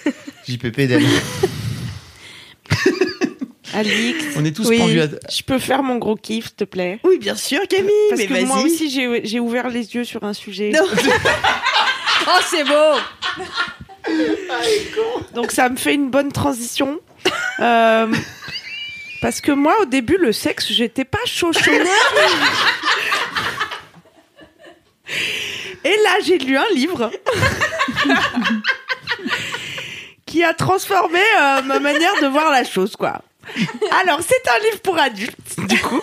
JPP 0.48 0.82
d'elle. 0.86 1.02
Alix, 3.74 4.24
On 4.36 4.44
est 4.44 4.52
tous 4.56 4.68
Oui. 4.68 4.78
pendus 4.78 5.00
à. 5.00 5.06
je 5.30 5.42
peux 5.42 5.58
faire 5.58 5.82
mon 5.82 5.96
gros 5.96 6.16
kiff, 6.16 6.46
s'il 6.46 6.54
te 6.54 6.64
plaît? 6.64 6.98
Oui, 7.04 7.18
bien 7.18 7.34
sûr, 7.36 7.60
Camille, 7.68 7.90
Parce 8.08 8.20
mais 8.20 8.26
que 8.26 8.44
moi 8.44 8.62
aussi, 8.62 8.90
j'ai 9.24 9.40
ouvert 9.40 9.68
les 9.68 9.94
yeux 9.94 10.04
sur 10.04 10.24
un 10.24 10.32
sujet. 10.32 10.70
Non. 10.70 10.86
Oh, 12.30 12.40
c'est 12.44 12.64
beau 12.64 12.98
Donc 15.34 15.50
ça 15.50 15.70
me 15.70 15.76
fait 15.76 15.94
une 15.94 16.10
bonne 16.10 16.30
transition. 16.30 17.00
Euh, 17.60 18.06
parce 19.22 19.40
que 19.40 19.50
moi, 19.52 19.74
au 19.80 19.86
début, 19.86 20.18
le 20.18 20.32
sexe, 20.32 20.70
j'étais 20.70 21.06
pas 21.06 21.24
chaud. 21.24 21.52
Et 25.84 25.96
là, 26.04 26.16
j'ai 26.24 26.38
lu 26.38 26.56
un 26.58 26.68
livre 26.74 27.10
qui 30.26 30.44
a 30.44 30.52
transformé 30.52 31.20
euh, 31.40 31.62
ma 31.62 31.78
manière 31.80 32.20
de 32.20 32.26
voir 32.26 32.50
la 32.50 32.64
chose, 32.64 32.94
quoi. 32.96 33.22
Alors, 34.02 34.20
c'est 34.22 34.48
un 34.50 34.64
livre 34.64 34.80
pour 34.82 34.98
adultes, 34.98 35.56
du 35.68 35.78
coup. 35.80 36.00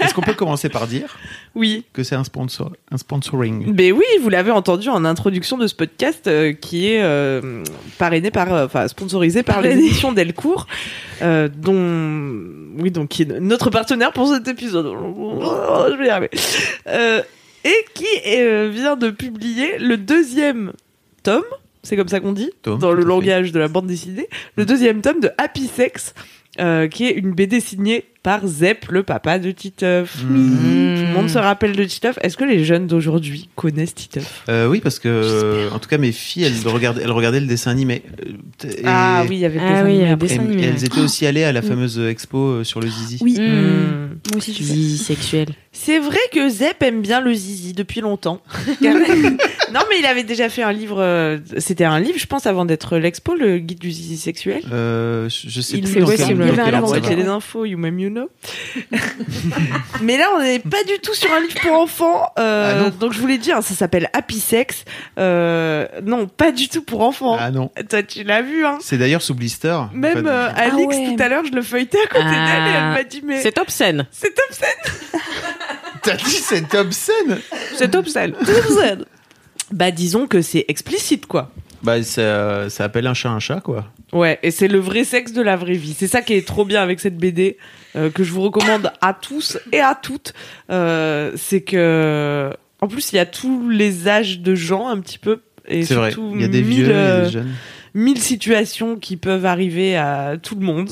Est-ce 0.00 0.14
qu'on 0.14 0.22
peut 0.22 0.34
commencer 0.34 0.68
par 0.68 0.86
dire 0.86 1.16
Oui. 1.54 1.84
que 1.92 2.02
c'est 2.02 2.14
un 2.14 2.24
sponsor, 2.24 2.72
un 2.90 2.96
sponsoring 2.96 3.72
Mais 3.76 3.92
oui, 3.92 4.04
vous 4.20 4.28
l'avez 4.28 4.50
entendu 4.50 4.88
en 4.88 5.04
introduction 5.04 5.58
de 5.58 5.66
ce 5.66 5.74
podcast 5.74 6.26
euh, 6.26 6.52
qui 6.52 6.88
est 6.92 7.02
euh, 7.02 7.62
parrainé 7.98 8.30
par, 8.30 8.52
euh, 8.52 8.66
enfin 8.66 8.88
sponsorisé 8.88 9.42
par 9.42 9.60
les 9.62 9.72
éditions 9.72 10.12
Delcourt, 10.12 10.66
euh, 11.22 11.48
dont, 11.54 12.82
oui, 12.82 12.90
donc 12.90 13.08
qui 13.08 13.22
est 13.22 13.40
notre 13.40 13.70
partenaire 13.70 14.12
pour 14.12 14.28
cet 14.28 14.48
épisode. 14.48 14.86
Oh, 14.86 15.84
je 15.90 15.96
vais 15.96 16.06
y 16.06 16.10
arriver. 16.10 16.30
Euh, 16.88 17.22
et 17.64 17.84
qui 17.94 18.06
euh, 18.26 18.70
vient 18.72 18.96
de 18.96 19.10
publier 19.10 19.76
le 19.78 19.96
deuxième 19.98 20.72
tome, 21.22 21.44
c'est 21.82 21.96
comme 21.96 22.08
ça 22.08 22.20
qu'on 22.20 22.32
dit, 22.32 22.50
Tome, 22.62 22.78
dans 22.78 22.92
le 22.92 23.02
fait. 23.02 23.08
langage 23.08 23.52
de 23.52 23.58
la 23.58 23.68
bande 23.68 23.86
dessinée, 23.86 24.28
le 24.56 24.64
deuxième 24.64 25.02
tome 25.02 25.20
de 25.20 25.30
Happy 25.38 25.66
Sex. 25.66 26.14
Euh, 26.60 26.88
qui 26.88 27.06
est 27.06 27.12
une 27.12 27.32
BD 27.32 27.60
signée 27.60 28.04
par 28.22 28.46
Zep, 28.46 28.86
le 28.90 29.02
papa 29.02 29.38
de 29.38 29.50
Titeuf. 29.50 30.18
Tout 30.20 30.26
le 30.32 31.12
monde 31.14 31.28
se 31.30 31.38
rappelle 31.38 31.74
de 31.74 31.84
Titeuf. 31.84 32.18
Est-ce 32.22 32.36
que 32.36 32.44
les 32.44 32.64
jeunes 32.64 32.86
d'aujourd'hui 32.86 33.48
connaissent 33.56 33.94
Titeuf? 33.94 34.42
Euh, 34.48 34.66
oui, 34.68 34.80
parce 34.80 34.98
que 34.98 35.68
en 35.72 35.78
tout 35.78 35.88
cas 35.88 35.98
mes 35.98 36.12
filles, 36.12 36.44
elles 36.44 36.68
regardaient, 36.70 37.02
elles 37.02 37.10
regardaient 37.10 37.40
le 37.40 37.46
dessin 37.46 37.70
animé. 37.70 38.02
Euh, 38.64 38.68
et- 38.68 38.82
Ah 38.84 39.22
oui, 39.28 39.36
il 39.36 39.40
y 39.40 39.44
avait 39.46 39.58
des 39.58 39.64
Ah 39.64 39.82
oui, 39.84 39.94
il 39.94 40.00
y 40.00 40.04
a 40.04 40.04
animés 40.04 40.06
des 40.06 40.12
après. 40.12 40.26
Et, 40.26 40.28
dessins 40.28 40.42
animés, 40.42 40.62
et 40.62 40.66
elles 40.66 40.84
étaient 40.84 41.00
aussi 41.00 41.26
allées 41.26 41.44
à 41.44 41.52
la 41.52 41.62
fameuse 41.62 41.98
expo 41.98 42.38
euh, 42.38 42.64
sur 42.64 42.80
le 42.80 42.88
zizi. 42.88 43.18
Oui, 43.22 43.36
Mmh. 43.40 44.18
Moi 44.32 44.36
aussi 44.36 44.52
je 44.52 44.58
sais. 44.58 44.64
Zizi 44.74 44.98
sexuel. 44.98 45.46
C'est 45.72 45.98
vrai 45.98 46.18
que 46.32 46.48
Zep 46.48 46.82
aime 46.82 47.00
bien 47.00 47.20
le 47.20 47.32
zizi 47.32 47.72
depuis 47.72 48.00
longtemps. 48.00 48.42
non, 48.82 49.80
mais 49.88 49.98
il 50.00 50.06
avait 50.06 50.24
déjà 50.24 50.48
fait 50.48 50.62
un 50.62 50.72
livre. 50.72 51.00
euh, 51.00 51.38
C'était 51.58 51.84
un 51.84 52.00
livre, 52.00 52.18
je 52.18 52.26
pense, 52.26 52.46
avant 52.46 52.64
d'être 52.64 52.98
l'expo, 52.98 53.34
le 53.34 53.58
guide 53.58 53.78
du 53.78 53.90
zizi 53.90 54.16
sexuel. 54.16 54.62
Euh, 54.72 55.28
je 55.28 55.60
sais 55.60 55.76
Il 55.78 55.84
plus 55.84 56.00
me 56.00 56.06
semble. 56.16 56.38
dans 56.38 56.44
Il 56.44 56.48
y 56.48 56.50
avait 56.60 56.60
un 56.74 56.78
avant, 56.78 56.92
les 56.94 57.24
infos, 57.26 57.64
you 57.64 57.78
même 57.78 57.98
mais 60.02 60.16
là, 60.16 60.28
on 60.36 60.40
n'est 60.40 60.58
pas 60.58 60.82
du 60.84 60.98
tout 61.02 61.14
sur 61.14 61.32
un 61.32 61.40
livre 61.40 61.54
pour 61.60 61.72
enfants. 61.72 62.30
euh, 62.38 62.84
Ah 62.86 62.90
donc, 62.90 63.12
je 63.12 63.18
voulais 63.20 63.38
dire, 63.38 63.62
ça 63.62 63.74
s'appelle 63.74 64.08
Happy 64.12 64.40
Sex. 64.40 64.84
Euh, 65.18 65.86
non, 66.04 66.26
pas 66.26 66.52
du 66.52 66.68
tout 66.68 66.82
pour 66.82 67.02
enfants. 67.02 67.36
Ah 67.38 67.50
non. 67.50 67.70
Toi, 67.88 68.02
tu 68.02 68.22
l'as 68.24 68.42
vu, 68.42 68.64
hein 68.64 68.78
C'est 68.80 68.98
d'ailleurs 68.98 69.22
sous 69.22 69.34
blister. 69.34 69.78
Même 69.92 70.26
euh, 70.26 70.48
Alix, 70.54 70.96
ouais. 70.96 71.14
tout 71.16 71.22
à 71.22 71.28
l'heure, 71.28 71.44
je 71.44 71.52
le 71.52 71.62
feuilletais 71.62 71.98
à 72.02 72.06
côté 72.06 72.24
Ah. 72.26 72.30
d'elle 72.46 72.66
et 72.72 72.76
elle 72.76 72.92
m'a 72.92 73.02
dit, 73.04 73.22
mais 73.24 73.40
C'est 73.42 73.58
obscène. 73.58 74.06
c'est 74.10 74.34
obscène. 74.48 75.20
T'as 76.02 76.16
dit 76.16 76.30
c'est 76.30 76.74
obscène 76.74 77.38
C'est 77.76 77.94
obscène. 77.94 78.34
Bah, 79.70 79.90
disons 79.90 80.26
que 80.26 80.40
c'est 80.42 80.64
explicite, 80.68 81.26
quoi. 81.26 81.50
Bah 81.82 82.02
ça, 82.02 82.68
ça 82.68 82.84
appelle 82.84 83.06
un 83.06 83.14
chat 83.14 83.30
un 83.30 83.38
chat 83.38 83.60
quoi. 83.62 83.86
Ouais, 84.12 84.38
et 84.42 84.50
c'est 84.50 84.68
le 84.68 84.78
vrai 84.78 85.02
sexe 85.04 85.32
de 85.32 85.40
la 85.40 85.56
vraie 85.56 85.74
vie. 85.76 85.94
C'est 85.98 86.08
ça 86.08 86.20
qui 86.20 86.34
est 86.34 86.46
trop 86.46 86.66
bien 86.66 86.82
avec 86.82 87.00
cette 87.00 87.16
BD, 87.16 87.56
euh, 87.96 88.10
que 88.10 88.22
je 88.24 88.32
vous 88.32 88.42
recommande 88.42 88.92
à 89.00 89.14
tous 89.14 89.58
et 89.72 89.80
à 89.80 89.94
toutes. 89.94 90.32
Euh, 90.70 91.32
c'est 91.36 91.62
que, 91.62 92.50
en 92.80 92.88
plus, 92.88 93.12
il 93.12 93.16
y 93.16 93.18
a 93.18 93.26
tous 93.26 93.68
les 93.68 94.08
âges 94.08 94.40
de 94.40 94.54
gens, 94.54 94.88
un 94.88 95.00
petit 95.00 95.18
peu. 95.18 95.40
Et 95.66 95.84
C'est 95.84 95.94
vrai. 95.94 96.12
surtout 96.12 96.32
Il 96.34 96.42
y 96.42 96.44
a 96.44 96.48
des 96.48 96.62
mille, 96.62 96.84
vieux, 96.84 96.86
il 96.86 96.90
y 96.90 96.92
a 96.92 96.96
euh, 96.96 97.24
des 97.24 97.30
jeunes. 97.30 97.52
mille 97.94 98.20
situations 98.20 98.96
qui 98.96 99.16
peuvent 99.16 99.46
arriver 99.46 99.96
à 99.96 100.36
tout 100.42 100.54
le 100.54 100.64
monde. 100.64 100.90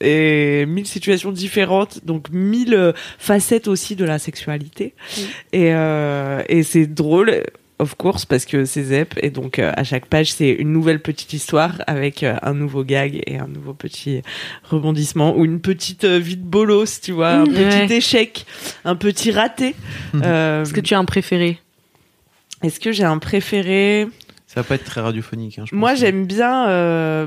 Et 0.00 0.66
mille 0.66 0.86
situations 0.86 1.30
différentes, 1.30 2.04
donc 2.04 2.28
mille 2.30 2.92
facettes 3.18 3.68
aussi 3.68 3.94
de 3.94 4.04
la 4.04 4.18
sexualité. 4.18 4.94
Et, 5.52 5.72
euh, 5.72 6.42
et 6.48 6.64
c'est 6.64 6.88
drôle, 6.88 7.44
of 7.82 7.94
course, 7.96 8.24
parce 8.24 8.44
que 8.46 8.64
c'est 8.64 8.84
Zep. 8.84 9.14
Et 9.22 9.30
donc, 9.30 9.58
euh, 9.58 9.72
à 9.76 9.84
chaque 9.84 10.06
page, 10.06 10.32
c'est 10.32 10.50
une 10.50 10.72
nouvelle 10.72 11.00
petite 11.00 11.32
histoire 11.32 11.82
avec 11.86 12.22
euh, 12.22 12.36
un 12.42 12.54
nouveau 12.54 12.84
gag 12.84 13.20
et 13.26 13.38
un 13.38 13.48
nouveau 13.48 13.74
petit 13.74 14.22
rebondissement 14.70 15.36
ou 15.36 15.44
une 15.44 15.60
petite 15.60 16.04
euh, 16.04 16.18
vie 16.18 16.36
de 16.36 16.44
bolos, 16.44 17.00
tu 17.02 17.12
vois, 17.12 17.30
un 17.30 17.44
Mmh. 17.44 17.52
petit 17.86 17.94
échec, 17.94 18.46
un 18.84 18.94
petit 18.96 19.30
raté. 19.32 19.74
Euh, 20.14 20.62
Est-ce 20.62 20.72
que 20.72 20.80
tu 20.80 20.94
as 20.94 20.98
un 20.98 21.04
préféré? 21.04 21.58
Est-ce 22.62 22.78
que 22.80 22.92
j'ai 22.92 23.04
un 23.04 23.18
préféré? 23.18 24.06
Ça 24.52 24.60
va 24.60 24.64
pas 24.64 24.74
être 24.74 24.84
très 24.84 25.00
radiophonique. 25.00 25.58
Hein, 25.58 25.64
je 25.66 25.74
Moi, 25.74 25.94
j'aime 25.94 26.26
bien 26.26 26.68
euh, 26.68 27.26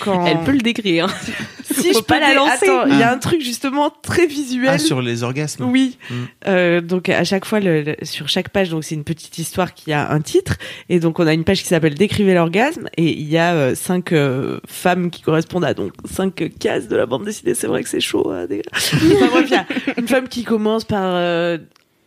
quand. 0.00 0.26
Elle 0.26 0.40
peut 0.40 0.50
le 0.50 0.58
décrire. 0.58 1.04
hein. 1.06 1.32
si 1.64 1.92
Faut 1.92 2.00
je 2.00 2.04
pas 2.04 2.14
peux 2.16 2.20
la 2.20 2.34
lancer. 2.34 2.66
Il 2.88 2.98
y 2.98 3.02
a 3.04 3.10
Ah. 3.10 3.14
un 3.14 3.18
truc 3.18 3.40
justement 3.42 3.90
très 4.02 4.26
visuel. 4.26 4.70
Ah 4.72 4.78
sur 4.78 5.00
les 5.00 5.22
orgasmes. 5.22 5.64
Oui. 5.70 5.98
Mm. 6.10 6.14
Euh, 6.48 6.80
donc 6.80 7.08
à 7.10 7.22
chaque 7.22 7.44
fois, 7.44 7.60
le, 7.60 7.82
le- 7.82 7.96
sur 8.02 8.28
chaque 8.28 8.48
page, 8.48 8.70
donc 8.70 8.82
c'est 8.82 8.96
une 8.96 9.04
petite 9.04 9.38
histoire 9.38 9.72
qui 9.72 9.92
a 9.92 10.10
un 10.10 10.20
titre, 10.20 10.56
et 10.88 10.98
donc 10.98 11.20
on 11.20 11.28
a 11.28 11.32
une 11.32 11.44
page 11.44 11.62
qui 11.62 11.68
s'appelle 11.68 11.94
Décrivez 11.94 12.34
l'orgasme, 12.34 12.88
et 12.96 13.04
il 13.12 13.28
y 13.28 13.38
a 13.38 13.52
euh, 13.54 13.74
cinq 13.76 14.12
euh, 14.12 14.58
femmes 14.66 15.10
qui 15.10 15.22
correspondent 15.22 15.64
à 15.64 15.74
donc 15.74 15.92
cinq 16.10 16.42
euh, 16.42 16.48
cases 16.58 16.88
de 16.88 16.96
la 16.96 17.06
bande 17.06 17.24
dessinée. 17.24 17.54
C'est 17.54 17.68
vrai 17.68 17.84
que 17.84 17.88
c'est 17.88 18.00
chaud. 18.00 18.32
Hein, 18.32 18.46
des- 18.46 18.62
enfin, 18.74 19.26
bref, 19.30 19.44
il 19.46 19.52
y 19.52 19.56
a 19.56 19.66
une 19.96 20.08
femme 20.08 20.26
qui 20.26 20.42
commence 20.42 20.82
par 20.84 21.02
euh, 21.04 21.58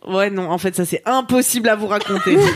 Ouais, 0.06 0.30
non, 0.30 0.50
en 0.50 0.58
fait, 0.58 0.74
ça 0.76 0.84
c'est 0.84 1.00
impossible 1.06 1.68
à 1.70 1.76
vous 1.76 1.86
raconter. 1.86 2.36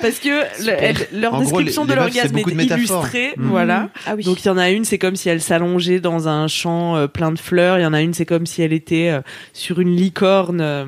Parce 0.00 0.18
que 0.18 0.28
le- 0.64 0.72
elle- 0.78 1.08
leur 1.12 1.34
En 1.34 1.42
gros, 1.42 1.58
description 1.58 1.84
les- 1.84 1.90
de 1.90 1.94
l'orgasme 1.94 2.38
est 2.38 2.64
illustrée. 2.76 3.34
Voilà. 3.36 3.90
Ah 4.06 4.14
oui. 4.16 4.24
Donc 4.24 4.42
il 4.44 4.46
y 4.46 4.50
en 4.50 4.58
a 4.58 4.70
une, 4.70 4.84
c'est 4.84 4.98
comme 4.98 5.16
si 5.16 5.28
elle 5.28 5.40
s'allongeait 5.42 6.00
dans 6.00 6.28
un 6.28 6.48
champ 6.48 6.96
euh, 6.96 7.06
plein 7.06 7.32
de 7.32 7.38
fleurs. 7.38 7.78
Il 7.78 7.82
y 7.82 7.86
en 7.86 7.92
a 7.92 8.00
une, 8.00 8.14
c'est 8.14 8.26
comme 8.26 8.46
si 8.46 8.62
elle 8.62 8.72
était 8.72 9.08
euh, 9.10 9.20
sur 9.52 9.80
une 9.80 9.94
licorne 9.94 10.60
euh, 10.60 10.86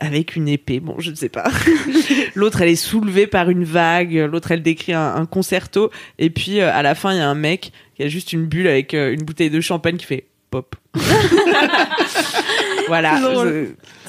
avec 0.00 0.36
une 0.36 0.48
épée. 0.48 0.80
Bon, 0.80 0.96
je 0.98 1.10
ne 1.10 1.14
sais 1.16 1.28
pas. 1.28 1.44
L'autre, 2.34 2.60
elle 2.62 2.68
est 2.68 2.76
soulevée 2.76 3.26
par 3.26 3.48
une 3.50 3.64
vague. 3.64 4.14
L'autre, 4.30 4.50
elle 4.52 4.62
décrit 4.62 4.92
un, 4.92 5.14
un 5.14 5.26
concerto. 5.26 5.90
Et 6.18 6.30
puis 6.30 6.60
euh, 6.60 6.72
à 6.72 6.82
la 6.82 6.94
fin, 6.94 7.12
il 7.12 7.18
y 7.18 7.20
a 7.20 7.28
un 7.28 7.34
mec 7.34 7.72
qui 7.96 8.02
a 8.02 8.08
juste 8.08 8.32
une 8.32 8.46
bulle 8.46 8.66
avec 8.66 8.94
euh, 8.94 9.12
une 9.12 9.22
bouteille 9.22 9.50
de 9.50 9.60
champagne 9.60 9.96
qui 9.96 10.06
fait 10.06 10.26
pop. 10.50 10.74
voilà, 12.88 13.18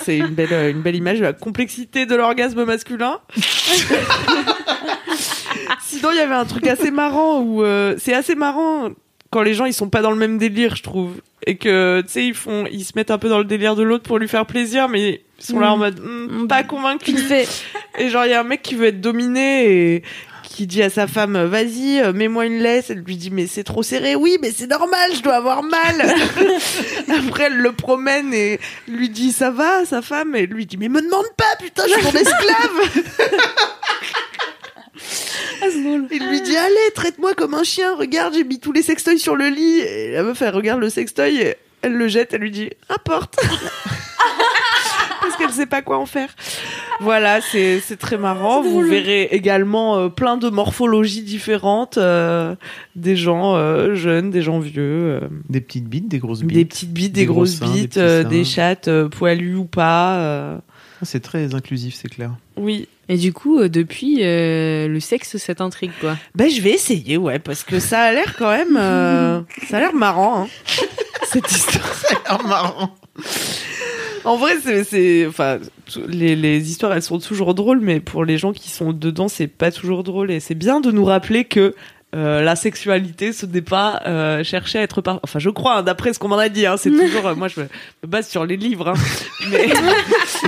C'est 0.02 0.18
une 0.18 0.28
belle, 0.36 0.72
une 0.72 0.82
belle 0.82 0.96
image 0.96 1.20
de 1.20 1.24
la 1.24 1.34
complexité 1.34 2.06
de 2.06 2.16
l'orgasme 2.16 2.64
masculin. 2.66 3.20
Sinon, 5.82 6.10
il 6.12 6.18
y 6.18 6.22
avait 6.22 6.36
un 6.36 6.46
truc 6.46 6.68
assez 6.68 6.92
marrant 6.92 7.40
où 7.42 7.64
euh, 7.64 7.96
c'est 7.98 8.14
assez 8.14 8.36
marrant 8.36 8.90
quand 9.32 9.42
les 9.42 9.54
gens 9.54 9.66
ils 9.66 9.74
sont 9.74 9.90
pas 9.90 10.02
dans 10.02 10.12
le 10.12 10.18
même 10.18 10.38
délire, 10.38 10.76
je 10.76 10.84
trouve, 10.84 11.14
et 11.46 11.58
que 11.58 12.02
tu 12.06 12.10
sais 12.12 12.26
ils 12.26 12.34
font, 12.34 12.66
ils 12.72 12.86
se 12.86 12.94
mettent 12.96 13.12
un 13.12 13.18
peu 13.18 13.28
dans 13.30 13.40
le 13.40 13.44
délire 13.46 13.76
de 13.76 13.84
l'autre 13.84 14.04
pour 14.04 14.18
lui 14.18 14.28
faire 14.30 14.46
plaisir, 14.46 14.88
mais 14.88 15.22
ils 15.40 15.44
sont 15.46 15.60
là 15.60 15.72
en 15.74 15.78
Mm. 15.78 15.80
mode 15.80 16.00
Hmm, 16.00 16.48
pas 16.48 16.64
convaincu. 16.64 17.12
Vite 17.12 17.20
fait. 17.28 17.48
Et 17.98 18.10
genre 18.10 18.26
il 18.26 18.32
y 18.32 18.34
a 18.34 18.40
un 18.40 18.44
mec 18.46 18.62
qui 18.62 18.76
veut 18.76 18.88
être 18.88 19.02
dominé 19.02 19.96
et 19.96 20.04
qui 20.56 20.68
dit 20.68 20.82
à 20.82 20.90
sa 20.90 21.06
femme 21.06 21.38
vas-y 21.44 22.00
euh, 22.00 22.14
mets-moi 22.14 22.46
une 22.46 22.60
laisse 22.60 22.90
elle 22.90 23.00
lui 23.00 23.18
dit 23.18 23.30
mais 23.30 23.46
c'est 23.46 23.66
trop 23.66 23.84
serré 23.84 24.16
oui 24.16 24.38
mais 24.42 24.52
c'est 24.52 24.68
normal 24.68 25.12
je 25.14 25.22
dois 25.22 25.36
avoir 25.36 25.64
mal 25.64 26.02
après 27.28 27.46
elle 27.46 27.58
le 27.58 27.74
promène 27.74 28.34
et 28.34 28.62
lui 28.88 29.10
dit 29.10 29.34
ça 29.34 29.52
va 29.52 29.84
sa 29.84 30.02
femme? 30.02 30.34
Et 30.34 30.46
lui 30.46 30.66
dit 30.66 30.78
mais 30.78 30.88
me 30.88 31.02
demande 31.02 31.26
pas 31.36 31.58
putain 31.60 31.84
je 31.88 31.94
suis 31.94 32.04
ton 32.04 32.18
esclave 32.18 33.04
Il 36.12 36.30
lui 36.30 36.42
dit 36.42 36.56
allez, 36.56 36.92
traite-moi 36.94 37.34
comme 37.34 37.54
un 37.54 37.64
chien. 37.64 37.96
Regarde, 37.96 38.34
j'ai 38.36 38.44
mis 38.44 38.60
tous 38.60 38.72
les 38.72 38.84
sextoys 38.84 39.18
sur 39.18 39.36
le 39.36 39.48
lit. 39.48 39.80
Et 39.80 40.12
la 40.12 40.24
meuf, 40.24 40.42
elle 40.42 40.54
regarde 40.54 40.80
le 40.80 40.90
sextoy, 40.90 41.42
et 41.42 41.56
elle 41.82 41.94
le 41.94 42.08
jette. 42.08 42.34
Elle 42.34 42.42
lui 42.42 42.52
dit 42.52 42.70
importe. 42.90 43.38
Sait 45.56 45.66
pas 45.66 45.82
quoi 45.82 45.98
en 45.98 46.06
faire. 46.06 46.30
Voilà, 47.02 47.40
c'est 47.42 47.80
c'est 47.80 47.98
très 47.98 48.18
marrant. 48.18 48.62
Vous 48.62 48.82
verrez 48.82 49.24
également 49.32 49.98
euh, 49.98 50.10
plein 50.10 50.38
de 50.38 50.50
morphologies 50.50 51.22
différentes, 51.24 51.98
euh, 51.98 52.56
des 52.96 53.16
gens 53.16 53.56
euh, 53.56 53.96
jeunes, 53.96 54.32
des 54.32 54.42
gens 54.42 54.60
vieux, 54.60 54.84
euh, 54.84 55.20
Des 55.50 55.62
petites 55.62 55.86
bites, 55.88 56.08
des 56.08 56.20
grosses 56.20 56.42
bites. 56.44 56.58
des 56.58 56.66
petites 56.66 56.92
bites, 56.94 57.14
des, 57.14 57.22
Des 57.22 57.26
gros 57.26 57.36
grosses 57.36 57.56
seins, 57.58 57.68
des 57.74 57.82
bites, 57.82 57.98
euh, 57.98 58.24
seins. 58.24 58.30
des 58.30 58.44
chattes 58.44 58.88
euh, 58.88 59.08
poilues 59.10 59.56
ou 59.56 59.66
pas. 59.66 60.18
euh. 60.20 60.58
Ah, 61.02 61.06
C'est 61.06 61.20
très 61.22 61.54
inclusif, 61.56 61.96
c'est 62.02 62.08
clair. 62.10 62.32
Oui. 62.58 62.88
Et 63.10 63.18
du 63.18 63.34
coup, 63.34 63.60
euh, 63.60 63.70
depuis, 63.70 64.20
euh, 64.24 64.88
le 64.88 65.00
sexe, 65.00 65.38
ça 65.38 65.54
t'intrigue, 65.54 65.92
quoi. 66.02 66.16
Ben, 66.34 66.50
je 66.50 66.60
vais 66.62 66.72
essayer, 66.72 67.18
ouais, 67.18 67.38
parce 67.40 67.64
que 67.64 67.80
ça 67.80 68.02
a 68.02 68.12
l'air 68.14 68.36
quand 68.38 68.50
même. 68.50 68.78
euh, 68.78 69.42
ça 69.70 69.78
a 69.78 69.80
l'air 69.82 69.94
marrant, 69.94 70.44
hein, 70.44 70.48
cette 71.32 71.52
histoire. 71.52 71.94
Ça 71.94 72.16
a 72.26 72.38
l'air 72.38 72.48
marrant. 72.48 72.96
En 74.26 74.38
vrai, 74.38 74.56
c'est, 74.84 75.28
enfin, 75.28 75.60
les, 76.08 76.36
les 76.36 76.70
histoires, 76.72 76.94
elles 76.94 77.04
sont 77.04 77.20
toujours 77.20 77.54
drôles, 77.54 77.80
mais 77.80 78.00
pour 78.00 78.26
les 78.26 78.40
gens 78.40 78.54
qui 78.54 78.70
sont 78.70 78.92
dedans, 78.92 79.28
c'est 79.28 79.48
pas 79.48 79.72
toujours 79.72 80.04
drôle. 80.04 80.32
Et 80.32 80.40
c'est 80.40 80.56
bien 80.56 80.80
de 80.82 80.92
nous 80.92 81.06
rappeler 81.06 81.46
que 81.46 81.76
euh, 82.16 82.42
la 82.42 82.56
sexualité, 82.56 83.34
ce 83.34 83.46
n'est 83.46 83.62
pas 83.62 84.02
euh, 84.08 84.44
chercher 84.44 84.80
à 84.80 84.82
être 84.82 85.02
par... 85.02 85.20
Enfin, 85.24 85.40
je 85.40 85.50
crois, 85.50 85.78
hein, 85.78 85.84
d'après 85.84 86.14
ce 86.14 86.20
qu'on 86.20 86.30
m'en 86.30 86.38
a 86.38 86.50
dit, 86.50 86.66
hein, 86.66 86.78
c'est 86.78 86.90
toujours... 86.92 87.28
euh, 87.28 87.36
moi, 87.36 87.48
je 87.48 87.60
me, 87.60 87.68
base 88.08 88.28
sur 88.28 88.46
les 88.46 88.58
livres, 88.58 88.90
hein, 88.90 88.94
mais 89.52 89.70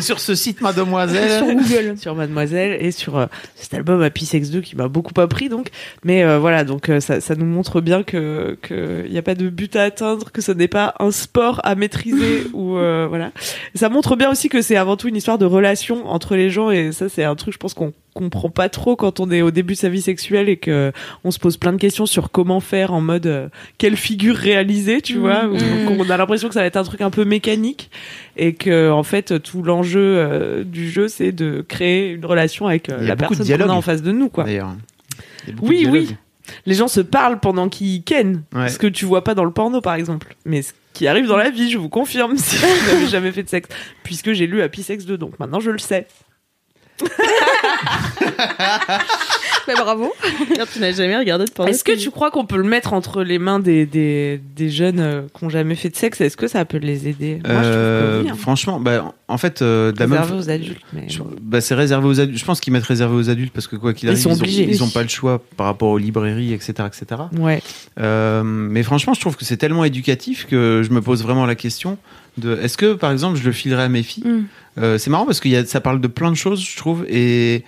sur 0.01 0.19
ce 0.19 0.33
site, 0.35 0.61
mademoiselle. 0.61 1.37
sur 1.37 1.55
Google, 1.55 1.97
sur 1.97 2.15
Mademoiselle 2.15 2.77
et 2.81 2.91
sur 2.91 3.17
euh, 3.17 3.25
cet 3.55 3.73
album 3.73 4.01
Happy 4.01 4.25
Sex 4.25 4.49
2 4.49 4.61
qui 4.61 4.75
m'a 4.75 4.87
beaucoup 4.87 5.19
appris 5.19 5.49
donc. 5.49 5.69
Mais 6.03 6.23
euh, 6.23 6.39
voilà, 6.39 6.63
donc 6.63 6.89
euh, 6.89 6.99
ça, 6.99 7.21
ça 7.21 7.35
nous 7.35 7.45
montre 7.45 7.81
bien 7.81 8.03
que 8.03 8.57
qu'il 8.65 9.11
n'y 9.11 9.17
a 9.17 9.21
pas 9.21 9.35
de 9.35 9.49
but 9.49 9.75
à 9.75 9.83
atteindre, 9.83 10.31
que 10.31 10.41
ce 10.41 10.51
n'est 10.51 10.67
pas 10.67 10.95
un 10.99 11.11
sport 11.11 11.61
à 11.63 11.75
maîtriser 11.75 12.47
ou 12.53 12.77
euh, 12.77 13.07
voilà. 13.07 13.31
Ça 13.75 13.89
montre 13.89 14.15
bien 14.15 14.29
aussi 14.29 14.49
que 14.49 14.61
c'est 14.61 14.75
avant 14.75 14.97
tout 14.97 15.07
une 15.07 15.15
histoire 15.15 15.37
de 15.37 15.45
relation 15.45 16.07
entre 16.09 16.35
les 16.35 16.49
gens 16.49 16.71
et 16.71 16.91
ça 16.91 17.09
c'est 17.09 17.23
un 17.23 17.35
truc 17.35 17.53
je 17.53 17.59
pense 17.59 17.73
qu'on 17.73 17.93
comprend 18.17 18.49
pas 18.49 18.67
trop 18.69 18.95
quand 18.95 19.19
on 19.19 19.29
est 19.31 19.41
au 19.41 19.51
début 19.51 19.73
de 19.73 19.79
sa 19.79 19.89
vie 19.89 20.01
sexuelle 20.01 20.49
et 20.49 20.57
que 20.57 20.91
on 21.23 21.31
se 21.31 21.39
pose 21.39 21.57
plein 21.57 21.71
de 21.73 21.77
questions 21.77 22.05
sur 22.05 22.31
comment 22.31 22.59
faire 22.59 22.91
en 22.93 23.01
mode 23.01 23.27
euh, 23.27 23.47
quelle 23.77 23.95
figure 23.95 24.35
réaliser, 24.35 25.01
tu 25.01 25.17
vois, 25.17 25.45
ou 25.45 25.57
qu'on 25.87 26.09
a 26.09 26.17
l'impression 26.17 26.47
que 26.47 26.53
ça 26.53 26.61
va 26.61 26.65
être 26.65 26.77
un 26.77 26.83
truc 26.83 27.01
un 27.01 27.09
peu 27.11 27.25
mécanique 27.25 27.91
et 28.35 28.53
que 28.53 28.89
en 28.91 29.03
fait 29.03 29.41
tout 29.41 29.61
l'enjeu 29.63 29.99
euh, 30.17 30.63
du 30.63 30.89
jeu 30.89 31.07
c'est 31.07 31.31
de 31.31 31.63
créer 31.67 32.11
une 32.11 32.25
relation 32.25 32.67
avec 32.67 32.89
euh, 32.89 32.97
la 33.01 33.15
personne 33.15 33.45
qu'on 33.45 33.69
a 33.69 33.73
en 33.73 33.81
face 33.81 34.01
de 34.01 34.11
nous 34.11 34.29
quoi. 34.29 34.43
D'ailleurs. 34.45 34.75
Oui, 35.61 35.87
oui. 35.89 36.15
Les 36.65 36.75
gens 36.75 36.87
se 36.87 37.01
parlent 37.01 37.39
pendant 37.39 37.69
qu'ils 37.69 38.03
kennent, 38.03 38.43
Ouais. 38.55 38.69
ce 38.69 38.79
que 38.79 38.87
tu 38.87 39.05
vois 39.05 39.23
pas 39.23 39.35
dans 39.35 39.43
le 39.43 39.51
porno 39.51 39.81
par 39.81 39.95
exemple, 39.95 40.35
mais 40.45 40.61
ce 40.61 40.71
qui 40.93 41.07
arrive 41.07 41.27
dans 41.27 41.37
la 41.37 41.49
vie, 41.49 41.69
je 41.69 41.77
vous 41.77 41.89
confirme 41.89 42.37
si 42.37 42.55
vous 42.55 42.91
n'avez 42.93 43.07
jamais 43.07 43.31
fait 43.31 43.43
de 43.43 43.49
sexe, 43.49 43.69
puisque 44.03 44.31
j'ai 44.33 44.47
lu 44.47 44.61
Happy 44.61 44.81
Sex 44.81 45.05
2, 45.05 45.17
donc 45.17 45.37
maintenant 45.39 45.59
je 45.59 45.71
le 45.71 45.77
sais. 45.77 46.07
Bah, 49.67 49.73
bravo. 49.77 50.13
tu 50.73 50.79
n'as 50.79 50.93
jamais 50.93 51.17
regardé 51.17 51.43
de 51.45 51.51
porno. 51.51 51.69
Est-ce 51.71 51.83
que 51.83 51.91
tu 51.97 52.09
crois 52.09 52.31
qu'on 52.31 52.45
peut 52.45 52.55
le 52.57 52.63
mettre 52.63 52.93
entre 52.93 53.21
les 53.23 53.37
mains 53.37 53.59
des, 53.59 53.85
des, 53.85 54.39
des 54.55 54.69
jeunes 54.69 54.99
euh, 54.99 55.21
qui 55.37 55.43
n'ont 55.43 55.49
jamais 55.49 55.75
fait 55.75 55.89
de 55.89 55.95
sexe? 55.97 56.21
Est-ce 56.21 56.37
que 56.37 56.47
ça 56.47 56.63
peut 56.63 56.77
les 56.77 57.07
aider? 57.09 57.41
Moi, 57.45 57.55
je 57.55 57.61
trouve 57.61 57.65
Euh, 57.75 58.19
que 58.19 58.23
oui. 58.25 58.29
hein. 58.31 58.35
Franchement, 58.37 58.79
bah, 58.79 59.13
en 59.27 59.37
fait, 59.37 59.61
euh, 59.61 59.91
de 59.91 59.99
la 59.99 60.07
même 60.07 60.21
Réservé 60.21 60.39
aux 60.39 60.49
adultes. 60.49 60.81
Mais 60.93 61.09
Je- 61.09 61.19
bon. 61.19 61.29
bah, 61.41 61.59
c'est 61.59 61.75
réservé 61.75 62.07
aux 62.07 62.19
adultes. 62.21 62.39
Je 62.39 62.45
pense 62.45 62.61
qu'ils 62.61 62.71
mettent 62.71 62.85
réservé 62.85 63.15
aux 63.17 63.29
adultes 63.29 63.51
parce 63.53 63.67
que 63.67 63.75
quoi 63.75 63.93
qu'il 63.93 64.07
Ils 64.07 64.11
arrive, 64.13 64.23
sont 64.23 64.29
ils, 64.35 64.39
obligés. 64.41 64.67
ils 64.69 64.83
ont 64.83 64.89
pas 64.89 65.03
le 65.03 65.09
choix 65.09 65.41
par 65.57 65.65
rapport 65.65 65.89
aux 65.89 65.97
librairies, 65.97 66.53
etc., 66.53 66.73
etc. 66.87 67.21
Ouais. 67.37 67.61
Euh, 67.99 68.43
mais 68.43 68.83
franchement, 68.83 69.13
je 69.13 69.19
trouve 69.19 69.35
que 69.35 69.43
c'est 69.43 69.57
tellement 69.57 69.83
éducatif 69.83 70.47
que 70.49 70.81
je 70.85 70.91
me 70.93 71.01
pose 71.01 71.23
vraiment 71.23 71.45
la 71.45 71.55
question 71.55 71.97
de 72.37 72.57
est-ce 72.61 72.77
que, 72.77 72.93
par 72.93 73.11
exemple, 73.11 73.37
je 73.37 73.43
le 73.43 73.51
filerais 73.51 73.83
à 73.83 73.89
mes 73.89 74.03
filles? 74.03 74.23
Mm. 74.25 74.43
Euh, 74.77 74.97
C'est 74.97 75.09
marrant 75.09 75.25
parce 75.25 75.39
que 75.39 75.65
ça 75.65 75.81
parle 75.81 75.99
de 76.01 76.07
plein 76.07 76.31
de 76.31 76.35
choses, 76.35 76.63
je 76.63 76.77
trouve. 76.77 77.05
Et 77.09 77.63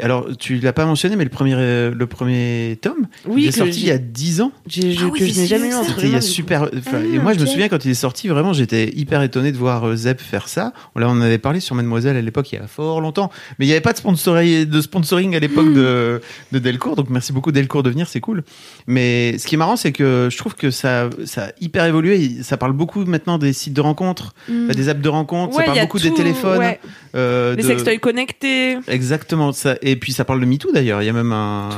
alors, 0.00 0.26
tu 0.38 0.56
l'as 0.58 0.72
pas 0.72 0.86
mentionné, 0.86 1.14
mais 1.16 1.24
le 1.24 1.30
premier, 1.30 1.54
euh, 1.56 1.94
le 1.94 2.06
premier 2.06 2.78
tome, 2.80 3.06
Oui, 3.26 3.42
il 3.44 3.48
est 3.48 3.52
sorti 3.52 3.80
il 3.82 3.86
y 3.86 3.90
a 3.90 3.98
10 3.98 4.40
ans. 4.40 4.50
J'ai- 4.66 4.92
je- 4.92 5.04
Ah 5.04 5.08
oui, 5.12 5.20
que 5.20 5.26
je 5.26 5.38
n'ai 5.40 5.46
jamais 5.46 5.68
eu 5.68 5.74
entre 5.74 6.02
il 6.02 6.08
y 6.08 6.12
mains. 6.12 6.18
a 6.18 6.20
super. 6.20 6.62
enfin, 6.62 6.98
Ah, 7.00 7.14
et 7.14 7.18
moi, 7.18 7.32
je 7.34 7.40
me 7.40 7.46
souviens 7.46 7.68
quand 7.68 7.84
il 7.84 7.90
est 7.92 7.94
sorti, 7.94 8.28
vraiment, 8.28 8.52
j'étais 8.52 8.90
hyper 8.96 9.22
étonné 9.22 9.52
de 9.52 9.56
voir 9.56 9.84
euh, 9.86 9.94
Zep 9.96 10.20
faire 10.20 10.48
ça. 10.48 10.72
Là, 10.96 11.06
on 11.08 11.12
en 11.12 11.20
avait 11.20 11.38
parlé 11.38 11.60
sur 11.60 11.74
Mademoiselle 11.74 12.16
à 12.16 12.22
l'époque, 12.22 12.50
il 12.52 12.56
y 12.56 12.58
a 12.58 12.66
fort 12.66 13.00
longtemps. 13.00 13.30
Mais 13.58 13.66
il 13.66 13.68
n'y 13.68 13.72
avait 13.72 13.80
pas 13.80 13.92
de 13.92 13.98
sponsoring, 13.98 14.64
de 14.64 14.80
sponsoring 14.80 15.36
à 15.36 15.38
l'époque 15.38 15.72
de, 15.72 16.20
de 16.52 16.58
Delcourt. 16.58 16.96
Donc, 16.96 17.10
merci 17.10 17.32
beaucoup 17.32 17.52
Delcourt 17.52 17.82
de 17.82 17.90
venir, 17.90 18.08
c'est 18.08 18.20
cool. 18.20 18.42
Mais 18.86 19.38
ce 19.38 19.46
qui 19.46 19.54
est 19.54 19.58
marrant, 19.58 19.76
c'est 19.76 19.92
que 19.92 20.28
je 20.30 20.36
trouve 20.36 20.54
que 20.56 20.70
ça, 20.70 21.08
ça 21.24 21.44
a 21.44 21.48
hyper 21.60 21.84
évolué. 21.84 22.42
Ça 22.42 22.56
parle 22.56 22.72
beaucoup 22.72 23.04
maintenant 23.04 23.38
des 23.38 23.52
sites 23.52 23.74
de 23.74 23.80
rencontres, 23.80 24.34
Mm. 24.48 24.68
des 24.72 24.88
apps 24.88 25.00
de 25.00 25.08
rencontres. 25.08 25.56
Ouais, 25.56 25.62
ça 25.62 25.66
parle 25.66 25.78
a 25.78 25.82
beaucoup 25.82 25.98
des 25.98 26.12
téléphones. 26.12 26.58
ouais. 26.58 26.80
euh, 27.14 27.54
Les 27.54 27.62
de- 27.62 27.68
sextoys 27.68 27.98
connectés. 27.98 28.76
Exactement 28.88 29.52
ça. 29.52 29.76
Et 29.86 29.96
puis 29.96 30.12
ça 30.12 30.24
parle 30.24 30.40
de 30.40 30.46
MeToo 30.46 30.72
d'ailleurs. 30.72 31.02
Il 31.02 31.06
y 31.06 31.10
a 31.10 31.12
même 31.12 31.30
un, 31.32 31.68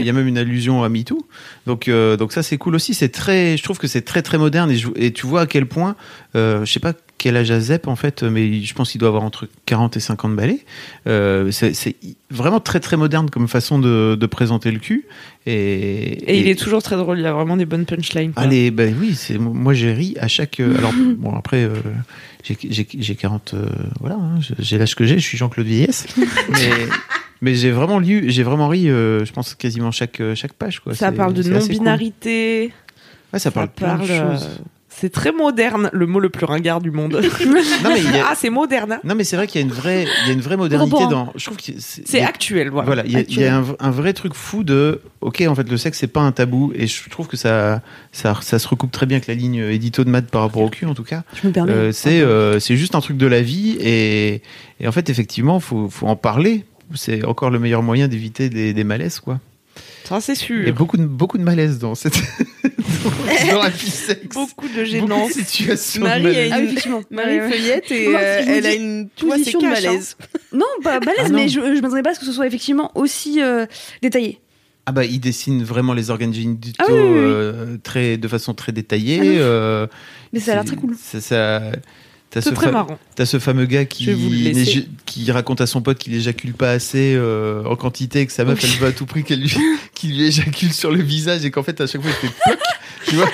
il 0.00 0.06
y 0.06 0.10
a 0.10 0.12
même 0.12 0.28
une 0.28 0.38
allusion 0.38 0.84
à 0.84 0.88
MeToo. 0.88 1.26
Donc 1.66 1.88
euh, 1.88 2.16
donc 2.16 2.32
ça 2.32 2.42
c'est 2.44 2.56
cool 2.58 2.74
aussi. 2.76 2.94
C'est 2.94 3.08
très, 3.08 3.56
je 3.56 3.62
trouve 3.64 3.78
que 3.78 3.88
c'est 3.88 4.02
très 4.02 4.22
très 4.22 4.38
moderne 4.38 4.70
et, 4.70 4.76
je- 4.76 4.88
et 4.94 5.12
tu 5.12 5.26
vois 5.26 5.42
à 5.42 5.46
quel 5.46 5.66
point, 5.66 5.96
euh, 6.36 6.64
je 6.64 6.72
sais 6.72 6.80
pas 6.80 6.92
quel 7.18 7.36
âge 7.36 7.50
a 7.50 7.60
Zep 7.60 7.88
en 7.88 7.96
fait, 7.96 8.22
mais 8.22 8.60
je 8.62 8.74
pense 8.74 8.90
qu'il 8.92 8.98
doit 8.98 9.08
avoir 9.08 9.22
entre 9.22 9.48
40 9.66 9.96
et 9.96 10.00
50 10.00 10.36
balais. 10.36 10.60
Euh, 11.06 11.50
c'est 11.50 11.96
vraiment 12.30 12.60
très 12.60 12.78
très 12.80 12.96
moderne 12.96 13.30
comme 13.30 13.48
façon 13.48 13.78
de, 13.78 14.16
de 14.20 14.26
présenter 14.26 14.70
le 14.70 14.78
cul. 14.78 15.06
Et, 15.46 16.32
Et, 16.34 16.40
il 16.40 16.48
est 16.48 16.58
toujours 16.58 16.82
très 16.82 16.96
drôle. 16.96 17.18
Il 17.18 17.26
a 17.26 17.32
vraiment 17.32 17.56
des 17.56 17.64
bonnes 17.66 17.86
punchlines. 17.86 18.32
Allez, 18.36 18.70
ben 18.70 18.94
oui, 19.00 19.14
c'est 19.14 19.38
moi 19.38 19.72
j'ai 19.74 19.92
ri 19.92 20.14
à 20.20 20.28
chaque. 20.28 20.60
euh, 20.60 20.76
alors 20.78 20.92
bon 21.18 21.34
après 21.34 21.64
euh, 21.64 21.70
j'ai- 22.44 22.56
j'ai 22.68 22.86
j'ai 22.98 23.14
40 23.14 23.54
euh, 23.54 23.66
voilà, 24.00 24.16
hein, 24.16 24.38
j'ai 24.58 24.76
l'âge 24.78 24.94
que 24.94 25.04
j'ai, 25.06 25.18
je 25.18 25.24
suis 25.26 25.38
Jean-Claude 25.38 25.66
Vieillesse, 25.66 26.06
mais 26.50 26.70
mais 27.40 27.54
j'ai 27.54 27.70
vraiment 27.70 27.98
lu, 27.98 28.24
j'ai 28.28 28.42
vraiment 28.42 28.68
ri, 28.68 28.88
euh, 28.90 29.24
je 29.24 29.32
pense 29.32 29.54
quasiment 29.54 29.90
chaque 29.90 30.20
euh, 30.20 30.34
chaque 30.34 30.52
page 30.52 30.80
quoi. 30.80 30.94
Ça 30.94 31.12
parle 31.12 31.32
de 31.34 31.42
cool. 31.42 31.52
non-binarité. 31.52 32.72
Ouais, 33.32 33.38
ça 33.38 33.50
parle 33.50 33.66
de 33.68 33.72
plein 33.72 33.98
de 33.98 34.02
euh, 34.10 34.32
choses. 34.38 34.48
C'est 34.98 35.10
très 35.12 35.30
moderne, 35.30 35.90
le 35.92 36.06
mot 36.06 36.20
le 36.20 36.30
plus 36.30 36.46
ringard 36.46 36.80
du 36.80 36.90
monde. 36.90 37.20
Non 37.84 37.90
mais 37.92 38.00
il 38.00 38.10
y 38.10 38.18
a- 38.18 38.28
ah, 38.30 38.34
c'est 38.34 38.48
moderne. 38.50 38.92
hein 38.92 39.00
non 39.04 39.14
mais 39.14 39.24
c'est 39.24 39.36
vrai 39.36 39.46
qu'il 39.46 39.60
y 39.60 39.64
a 39.64 39.66
une 39.66 39.72
vraie, 39.72 40.06
il 40.22 40.28
y 40.28 40.30
a 40.30 40.32
une 40.32 40.40
vraie 40.40 40.56
modernité 40.56 40.90
Contemporain. 40.92 41.24
dans. 41.26 41.32
Je 41.36 41.44
trouve 41.44 41.58
que 41.58 41.64
c'est 41.78 42.20
a- 42.20 42.26
actuel, 42.26 42.70
voilà. 42.70 42.86
Voilà, 42.86 43.04
il 43.04 43.12
y 43.12 43.16
a, 43.16 43.20
il 43.28 43.38
y 43.40 43.44
a 43.44 43.62
un, 43.78 43.90
vrai 43.90 44.12
truc 44.14 44.32
fou 44.34 44.64
de, 44.64 45.02
ok, 45.20 45.42
en 45.46 45.54
fait, 45.54 45.68
le 45.70 45.76
sexe 45.76 45.98
c'est 45.98 46.06
pas 46.06 46.20
un 46.22 46.32
tabou, 46.32 46.72
et 46.74 46.86
je 46.86 47.10
trouve 47.10 47.26
que 47.28 47.36
ça, 47.36 47.82
ça, 48.12 48.36
ça 48.40 48.58
se 48.58 48.66
recoupe 48.68 48.90
très 48.90 49.04
bien 49.06 49.16
avec 49.18 49.26
la 49.28 49.34
ligne 49.34 49.56
édito 49.56 50.02
de 50.04 50.08
Mad 50.10 50.26
par 50.26 50.40
rapport 50.42 50.62
au 50.62 50.70
cul 50.70 50.86
en 50.86 50.94
tout 50.94 51.04
cas. 51.04 51.24
Je 51.42 51.46
me 51.48 51.52
permets. 51.52 51.72
Euh, 51.72 51.92
c'est 51.92 52.20
euh, 52.22 52.58
c'est 52.58 52.76
juste 52.76 52.94
un 52.94 53.00
truc 53.00 53.16
de 53.18 53.26
la 53.26 53.42
vie 53.42 53.76
et, 53.80 54.40
et 54.80 54.88
en 54.88 54.92
fait 54.92 55.10
effectivement 55.10 55.60
faut 55.60 55.88
faut 55.90 56.06
en 56.06 56.16
parler 56.16 56.64
c'est 56.94 57.24
encore 57.24 57.50
le 57.50 57.58
meilleur 57.58 57.82
moyen 57.82 58.08
d'éviter 58.08 58.48
des, 58.48 58.72
des 58.72 58.84
malaises 58.84 59.20
quoi 59.20 59.40
Ça, 60.08 60.20
c'est 60.20 60.34
sûr. 60.34 60.60
il 60.60 60.66
y 60.66 60.70
a 60.70 60.72
beaucoup 60.72 60.96
de 60.96 61.04
beaucoup 61.04 61.36
de 61.38 61.42
malaises 61.42 61.78
dans 61.78 61.94
cette 61.94 62.14
dans, 63.48 63.54
dans 63.56 63.60
Happy 63.62 63.90
Sex. 63.90 64.20
Beaucoup 64.34 64.68
de 64.68 64.74
Beaucoup 64.74 64.84
gênance. 64.86 65.28
de 65.36 65.42
situations 65.42 66.02
de 66.02 66.06
Marie 66.08 66.22
malaise. 66.22 66.52
a 66.52 66.54
Ah 66.54 66.58
une- 66.60 66.64
effectivement. 66.66 67.02
Marie 67.10 67.40
Ouais, 67.40 67.50
feuillette 67.50 67.90
et 67.90 68.08
Moi, 68.08 68.20
euh, 68.20 68.42
elle 68.46 68.66
a 68.66 68.74
une 68.74 69.08
position 69.08 69.58
de 69.60 69.66
hein. 69.66 69.70
malaise. 69.70 70.16
Non, 70.52 70.64
pas 70.82 71.00
balèze, 71.00 71.24
Ah 71.24 71.28
non. 71.28 71.34
mais 71.38 71.48
je, 71.48 71.60
je 71.60 71.80
m'attendais 71.80 72.02
pas 72.02 72.10
à 72.10 72.14
ce 72.14 72.20
que 72.20 72.26
ce 72.26 72.32
soit 72.32 72.46
effectivement 72.46 72.92
aussi 72.94 73.42
euh, 73.42 73.66
détaillé. 74.02 74.40
ah 74.86 74.92
bah 74.92 75.04
il 75.04 75.18
dessine 75.18 75.64
vraiment 75.64 75.92
les 75.92 76.10
organes 76.10 76.32
génitaux 76.32 76.70
Ah 76.78 76.84
oui, 76.88 76.94
oui, 76.94 77.00
oui. 77.00 77.18
euh, 77.18 77.76
très 77.82 78.16
de 78.16 78.28
façon 78.28 78.54
très 78.54 78.72
détaillée 78.72 79.18
Ah 79.20 79.24
euh, 79.42 79.86
Mais 80.32 80.38
ça 80.40 80.52
a 80.52 80.54
l'air 80.54 80.64
très 80.64 80.76
cool. 80.76 80.94
ça, 81.00 81.20
ça- 81.20 81.72
t'as 82.36 82.42
C'est 82.42 82.50
ce 82.50 82.54
très 82.54 82.66
fa- 82.66 82.72
marrant. 82.72 82.98
T'as 83.14 83.24
ce 83.24 83.38
fameux 83.38 83.64
gars 83.64 83.86
qui, 83.86 84.10
raconte 85.30 85.60
à 85.62 85.66
son 85.66 85.80
pote 85.80 85.96
qu'il 85.98 86.14
éjacule 86.14 86.52
pas 86.52 86.70
assez 86.70 87.14
euh, 87.16 87.64
en 87.64 87.76
quantité 87.76 88.20
et 88.20 88.26
que 88.26 88.32
sa 88.32 88.44
meuf 88.44 88.62
elle 88.62 88.70
veut 88.78 88.88
à 88.88 88.92
tout 88.92 89.06
prix 89.06 89.24
qu'elle 89.24 89.40
lui, 89.40 89.56
qu'il 89.94 90.16
lui 90.16 90.26
éjacule 90.26 90.72
sur 90.72 90.90
le 90.92 91.02
visage 91.02 91.44
et 91.46 91.50
qu'en 91.50 91.62
fait 91.62 91.80
à 91.80 91.86
chaque 91.86 92.02
fois 92.02 92.10
il 92.10 92.28
fait 92.28 92.34
ploc, 92.44 92.58
tu 93.06 93.16
vois. 93.16 93.28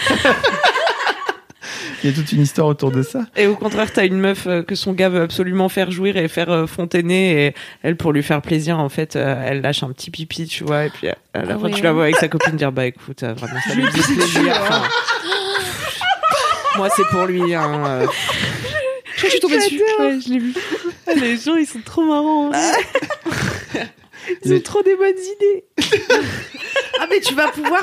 Il 2.04 2.10
y 2.10 2.12
a 2.12 2.16
toute 2.16 2.32
une 2.32 2.42
histoire 2.42 2.66
autour 2.66 2.90
de 2.90 3.02
ça. 3.04 3.26
Et 3.36 3.46
au 3.46 3.54
contraire, 3.54 3.92
t'as 3.92 4.04
une 4.04 4.18
meuf 4.18 4.48
euh, 4.48 4.62
que 4.62 4.74
son 4.74 4.92
gars 4.92 5.08
veut 5.08 5.20
absolument 5.22 5.68
faire 5.68 5.92
jouir 5.92 6.16
et 6.16 6.26
faire 6.26 6.50
euh, 6.50 6.66
fontainer. 6.66 7.46
Et 7.46 7.54
elle, 7.84 7.96
pour 7.96 8.12
lui 8.12 8.24
faire 8.24 8.42
plaisir, 8.42 8.78
en 8.80 8.88
fait, 8.88 9.14
elle 9.14 9.60
lâche 9.60 9.84
un 9.84 9.92
petit 9.92 10.10
pipi, 10.10 10.46
tu 10.48 10.64
vois. 10.64 10.86
Et 10.86 10.90
puis 10.90 11.06
à 11.08 11.14
la 11.34 11.42
Ah 11.42 11.46
fin, 11.46 11.56
ouais. 11.58 11.70
tu 11.70 11.82
la 11.82 11.92
vois 11.92 12.02
avec 12.04 12.16
sa 12.16 12.26
copine 12.26 12.56
dire 12.56 12.72
Bah 12.72 12.86
écoute, 12.86 13.22
vraiment, 13.22 13.60
ça 13.68 13.74
lui 13.76 13.84
fait 13.86 14.14
plaisir. 14.14 14.52
Enfin, 14.62 14.82
moi, 16.76 16.88
c'est 16.96 17.06
pour 17.12 17.26
lui. 17.26 17.54
Hein, 17.54 17.84
euh. 17.86 18.06
Je 19.22 19.28
suis 19.28 19.40
tombée 19.40 19.56
dessus. 19.58 19.80
Ouais, 19.98 20.18
je 20.20 20.28
l'ai 20.30 20.38
vu. 20.38 20.54
Les 21.16 21.36
gens, 21.36 21.56
ils 21.56 21.66
sont 21.66 21.80
trop 21.84 22.02
marrants. 22.04 22.50
hein. 22.52 22.72
Ils 24.44 24.52
ont 24.54 24.60
trop 24.60 24.82
des 24.82 24.94
bonnes 24.94 25.08
idées. 25.18 25.64
ah 27.00 27.06
mais 27.10 27.20
tu 27.20 27.34
vas 27.34 27.48
pouvoir, 27.48 27.82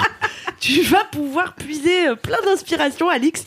tu 0.60 0.82
vas 0.84 1.04
pouvoir 1.04 1.54
puiser 1.56 2.08
euh, 2.08 2.16
plein 2.16 2.40
d'inspiration, 2.46 3.10
Alix, 3.10 3.44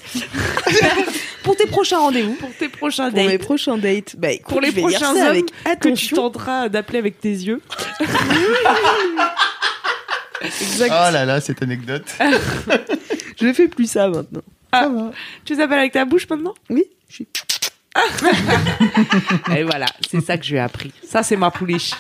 Pour 1.43 1.57
tes 1.57 1.67
prochains 1.67 1.99
rendez-vous. 1.99 2.35
pour 2.35 2.55
tes 2.57 2.69
prochains 2.69 3.11
Pour 3.11 3.19
mes 3.19 3.33
dates. 3.39 3.41
prochains 3.41 3.79
dates. 3.79 4.15
Bah, 4.17 4.31
écoute, 4.33 4.47
Pour 4.49 4.61
les 4.61 4.73
prochains 4.73 4.99
ça 5.15 5.31
hommes 5.31 5.45
avec 5.67 5.81
que 5.81 5.89
tu 5.89 6.09
tenteras 6.15 6.69
d'appeler 6.69 6.99
avec 6.99 7.19
tes 7.19 7.31
yeux. 7.31 7.61
Exact. 10.43 10.91
Oh 10.93 11.13
là 11.13 11.25
là, 11.25 11.41
cette 11.41 11.63
anecdote. 11.63 12.05
Je 13.41 13.47
ne 13.47 13.53
fais 13.53 13.69
plus 13.69 13.91
ça 13.91 14.09
maintenant. 14.09 14.43
Ah, 14.73 14.89
Tu 15.45 15.57
t'appelles 15.57 15.79
avec 15.79 15.93
ta 15.93 16.05
bouche 16.05 16.29
maintenant? 16.29 16.55
Oui. 16.71 16.85
je 17.09 17.15
suis- 17.17 17.27
Et 19.57 19.63
voilà, 19.65 19.87
c'est 20.11 20.21
ça 20.21 20.39
que 20.39 20.45
j'ai 20.45 20.59
appris. 20.59 20.93
Ça, 21.07 21.23
c'est 21.23 21.37
ma 21.37 21.51
pouliche. 21.51 21.93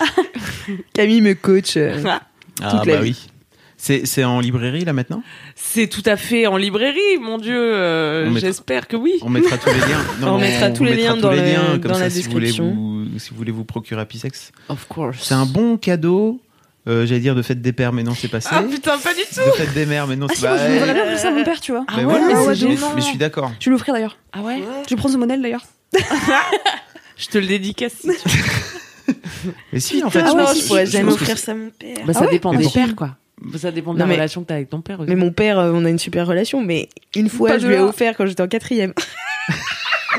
Camille 0.94 1.20
me 1.20 1.34
coach. 1.34 1.76
euh, 1.76 2.02
Ah 2.06 2.70
Toute 2.70 2.86
la 2.86 2.94
bah 2.96 3.00
vie. 3.02 3.10
oui. 3.10 3.28
C'est 3.76 4.06
c'est 4.06 4.22
en 4.22 4.38
librairie 4.38 4.84
là 4.84 4.92
maintenant? 4.92 5.24
C'est 5.56 5.88
tout 5.88 6.04
à 6.06 6.16
fait 6.16 6.46
en 6.46 6.56
librairie, 6.56 7.18
mon 7.20 7.36
Dieu. 7.38 7.58
euh, 7.58 8.26
On 8.28 8.30
mettra- 8.30 8.46
J'espère 8.48 8.86
que 8.86 8.94
oui. 8.96 9.14
On 9.22 9.28
mettra 9.28 9.58
tous 9.58 9.70
les 9.70 9.80
liens. 9.80 10.04
On 10.32 10.38
mettra 10.38 10.70
tous 10.70 10.84
les 10.84 10.94
liens 10.94 11.14
tous 11.14 11.20
dans 11.22 11.30
les 11.32 11.40
le- 11.40 11.46
liens, 11.52 11.78
comme 11.80 11.90
dans 11.90 11.94
ça, 11.94 12.00
la 12.04 12.10
si 12.10 12.22
vous 12.22 12.30
voulez 12.30 12.46
description. 12.46 12.74
vous, 12.74 13.18
si 13.18 13.30
vous 13.30 13.36
voulez 13.36 13.50
vous 13.50 13.64
procurer 13.64 14.00
Apisex. 14.00 14.52
Of 14.68 14.86
course. 14.86 15.16
C'est 15.22 15.34
un 15.34 15.46
bon 15.46 15.76
cadeau. 15.78 16.40
euh, 16.86 17.06
J'allais 17.06 17.20
dire 17.20 17.34
de 17.34 17.42
fête 17.42 17.60
des 17.60 17.72
pères, 17.72 17.92
mais 17.92 18.04
non, 18.04 18.14
c'est 18.14 18.28
passé. 18.28 18.50
Ah 18.52 18.62
putain, 18.62 18.98
pas 18.98 19.14
du 19.14 19.22
tout. 19.22 19.40
de 19.44 19.50
fête 19.56 19.74
des 19.74 19.84
mères, 19.86 20.06
mais 20.06 20.14
non, 20.14 20.26
Ah 20.30 20.32
c'est 20.32 20.40
si, 20.40 20.46
moi, 20.46 20.56
je 20.58 20.72
voudrais 20.74 20.94
bien 20.94 21.02
offrir 21.02 21.18
ça 21.18 21.28
à 21.28 21.30
mon 21.32 21.42
père, 21.44 21.60
tu 21.60 21.72
vois. 21.72 21.80
Bah 21.80 21.94
Ah 21.96 22.02
ouais, 22.02 22.20
mais 22.20 22.34
mais, 22.34 22.34
c'est 22.40 22.46
mais- 22.46 22.54
gênant. 22.76 22.92
mais 22.94 23.00
je 23.00 23.06
suis 23.06 23.18
d'accord. 23.18 23.50
Je 23.58 23.64
vais 23.64 23.70
l'offrir 23.72 23.94
d'ailleurs. 23.94 24.16
Ah 24.32 24.42
ouais 24.42 24.62
Je 24.88 24.94
prendre 24.94 25.12
ce 25.12 25.18
modèle 25.18 25.42
d'ailleurs. 25.42 25.64
Je 27.16 27.26
te 27.28 27.38
le 27.38 27.46
dédicace. 27.46 27.92
si 28.00 28.08
tu 28.08 28.28
veux. 28.28 29.14
Mais 29.72 29.80
si, 29.80 30.02
en 30.04 30.10
fait, 30.10 30.20
Ah 30.24 30.28
je 30.30 30.32
ouais, 30.36 30.44
pense- 30.44 30.60
je 30.60 30.66
pourrais 30.66 30.86
je 30.86 30.92
jamais 30.92 31.04
pense 31.10 31.16
que 31.16 31.22
offrir 31.22 31.38
ça 31.38 31.52
à 31.52 31.54
mon 31.54 31.70
père. 31.70 31.96
Bah, 32.06 32.12
ça 32.12 32.20
Ah 32.22 32.24
ouais 32.26 32.30
dépend 32.32 32.54
des 32.54 32.68
pères, 32.68 32.94
quoi. 32.96 33.16
Ça 33.58 33.70
dépend 33.72 33.92
de 33.92 33.98
Non, 33.98 34.04
la 34.04 34.08
mais- 34.08 34.14
relation 34.14 34.42
que 34.42 34.46
t'as 34.48 34.54
avec 34.54 34.70
ton 34.70 34.80
père 34.80 35.00
aussi. 35.00 35.08
Mais 35.10 35.16
mon 35.16 35.32
père, 35.32 35.58
euh, 35.58 35.72
on 35.74 35.84
a 35.84 35.88
une 35.90 35.98
super 35.98 36.26
relation, 36.26 36.62
mais 36.62 36.88
une 37.16 37.28
fois, 37.28 37.50
Pas 37.50 37.58
je 37.58 37.64
de 37.64 37.68
lui 37.68 37.74
ai 37.74 37.78
là. 37.78 37.84
offert 37.84 38.16
quand 38.16 38.26
j'étais 38.26 38.42
en 38.42 38.48
quatrième. 38.48 38.92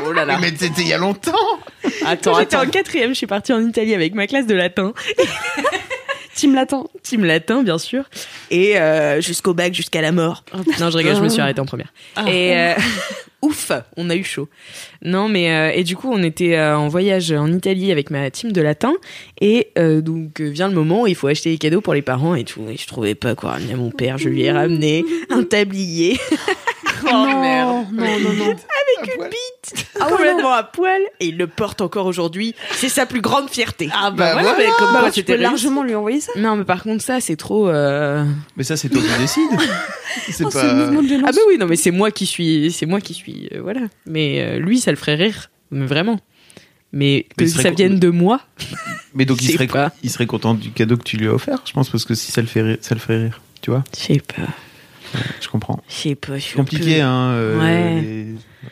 Oh 0.06 0.12
là 0.12 0.26
là. 0.26 0.40
Mais 0.42 0.50
c'était 0.58 0.82
il 0.82 0.88
y 0.88 0.94
a 0.94 0.98
longtemps. 0.98 1.32
Attends, 2.04 2.32
Quand 2.34 2.40
j'étais 2.40 2.56
attends. 2.56 2.68
en 2.68 2.70
quatrième, 2.70 3.10
je 3.12 3.14
suis 3.16 3.28
partie 3.28 3.54
en 3.54 3.66
Italie 3.66 3.94
avec 3.94 4.16
ma 4.16 4.26
classe 4.26 4.48
de 4.48 4.56
latin. 4.56 4.92
Team 6.36 6.56
latin. 6.56 6.86
Team 7.04 7.24
latin, 7.24 7.62
bien 7.62 7.78
sûr. 7.78 8.04
Et 8.50 8.78
euh, 8.80 9.22
jusqu'au 9.22 9.54
bac, 9.54 9.74
jusqu'à 9.76 10.02
la 10.02 10.12
mort. 10.12 10.44
Non, 10.80 10.90
je 10.90 10.98
rigole, 10.98 11.16
je 11.16 11.22
me 11.22 11.30
suis 11.30 11.40
arrêtée 11.42 11.62
en 11.62 11.66
première. 11.68 11.94
Ah. 12.16 12.26
Et 12.28 12.58
euh, 12.58 12.74
ouf, 13.44 13.72
on 13.98 14.10
a 14.10 14.16
eu 14.16 14.24
chaud. 14.24 14.48
Non, 15.04 15.28
mais 15.28 15.52
euh, 15.52 15.72
et 15.76 15.84
du 15.84 15.96
coup, 15.96 16.10
on 16.12 16.24
était 16.24 16.56
euh, 16.56 16.78
en 16.78 16.88
voyage 16.88 17.32
en 17.32 17.52
Italie 17.52 17.92
avec 17.92 18.10
ma 18.10 18.32
team 18.32 18.52
de 18.52 18.62
latin. 18.62 18.94
Et 19.42 19.68
euh, 19.78 20.02
donc 20.02 20.40
euh, 20.40 20.50
vient 20.50 20.70
le 20.70 20.74
moment 20.74 21.02
où 21.04 21.08
il 21.08 21.16
faut 21.16 21.28
acheter 21.28 21.52
des 21.52 21.58
cadeaux 21.58 21.82
pour 21.82 21.94
les 21.94 22.02
parents 22.02 22.36
et 22.36 22.46
tout. 22.46 22.62
Et 22.70 22.78
je 22.78 22.88
trouvais 22.88 23.16
pas 23.16 23.36
quoi. 23.36 23.52
ramener 23.52 23.74
à 23.74 23.78
mon 23.78 23.92
père, 23.92 24.18
je 24.18 24.30
lui 24.30 24.44
ai 24.44 24.52
ramené 24.52 25.04
un 25.30 25.44
tablier 25.44 26.18
Oh 27.12 27.40
merde. 27.40 27.86
Non, 27.92 28.04
non, 28.06 28.20
non, 28.20 28.34
non. 28.34 28.46
avec 28.46 29.16
une 29.18 29.24
bite 29.26 29.86
Ah 30.00 30.06
ouais, 30.06 30.12
complètement 30.12 30.54
à 30.54 30.64
poil. 30.64 31.02
Et 31.20 31.28
il 31.28 31.38
le 31.38 31.48
porte 31.48 31.82
encore 31.82 32.06
aujourd'hui. 32.06 32.56
C'est 32.72 32.90
sa 32.90 33.06
plus 33.06 33.22
grande 33.22 33.50
fierté. 33.50 33.90
Ah 33.94 34.12
Bah 34.12 34.18
bah, 34.18 34.34
voilà, 34.34 34.56
mais 34.58 34.66
comme 34.78 34.94
Bah, 34.94 35.00
quoi 35.02 35.10
tu 35.12 35.16
c'était 35.22 35.34
peux 35.34 35.40
réussi. 35.40 35.52
largement 35.66 35.84
lui 35.84 35.96
envoyer 35.96 36.22
ça. 36.22 36.32
Non, 36.38 36.56
mais 36.56 36.64
par 36.66 36.84
contre, 36.84 37.04
ça, 37.04 37.20
c'est 37.22 37.36
trop. 37.36 37.68
euh, 37.70 38.26
Mais 38.58 38.64
ça, 38.64 38.78
c'est 38.78 38.90
toi 38.90 39.02
qui 39.02 39.20
décides. 39.22 39.50
C'est 40.30 40.46
Oh, 40.46 40.50
pas. 40.50 40.62
ce 40.62 40.74
mouvement 40.76 41.02
de 41.02 41.08
violence. 41.08 41.26
Ah 41.30 41.32
bah 41.34 41.42
oui, 41.48 41.58
non, 41.58 41.66
mais 41.66 41.76
c'est 41.76 41.90
moi 41.90 42.12
qui 42.12 42.28
suis, 42.28 42.72
c'est 42.72 42.86
moi 42.86 43.02
qui 43.02 43.16
suis, 43.16 43.50
euh, 43.52 43.62
voilà. 43.64 43.82
Mais 44.06 44.42
euh, 44.42 44.60
lui, 44.60 44.80
ça 44.80 44.92
le 44.92 44.98
ferait 44.98 45.16
rire, 45.16 45.50
mais 45.72 45.88
vraiment. 45.88 46.20
Mais 46.92 47.24
que 47.24 47.34
Mais 47.44 47.46
il 47.46 47.50
serait 47.50 47.64
ça 47.64 47.70
vienne 47.72 47.98
de 47.98 48.10
moi, 48.10 48.42
Mais 49.16 49.26
donc, 49.26 49.42
il 49.42 49.48
sais 49.48 49.54
serait, 49.54 49.66
pas. 49.66 49.92
il 50.04 50.12
serait 50.12 50.28
content 50.28 50.54
du 50.54 50.70
cadeau 50.70 50.98
que 50.98 51.04
tu 51.04 51.18
lui 51.18 51.28
as 51.28 51.34
offert, 51.34 51.58
je 51.66 51.74
pense, 51.74 51.90
parce 51.90 52.06
que 52.06 52.14
si 52.14 52.32
ça 52.32 52.42
le 52.42 52.48
fait 52.48 52.62
rire, 52.62 52.78
ça 52.82 52.94
le 52.94 53.02
ferait 53.02 53.18
rire. 53.24 53.42
Tu 53.62 53.72
vois 53.72 53.84
je 53.98 54.04
sais 54.04 54.20
pas, 54.20 54.44
Je 55.42 55.48
comprends. 55.50 55.80
je 55.88 55.94
sais 55.94 56.16
pas. 56.16 56.36
je 56.36 56.40
suis 56.40 56.52
C'est 56.52 56.56
compliqué, 56.58 57.02
hein. 57.02 57.30
euh, 57.34 57.60
Ouais. 57.60 58.02
Les 58.02 58.26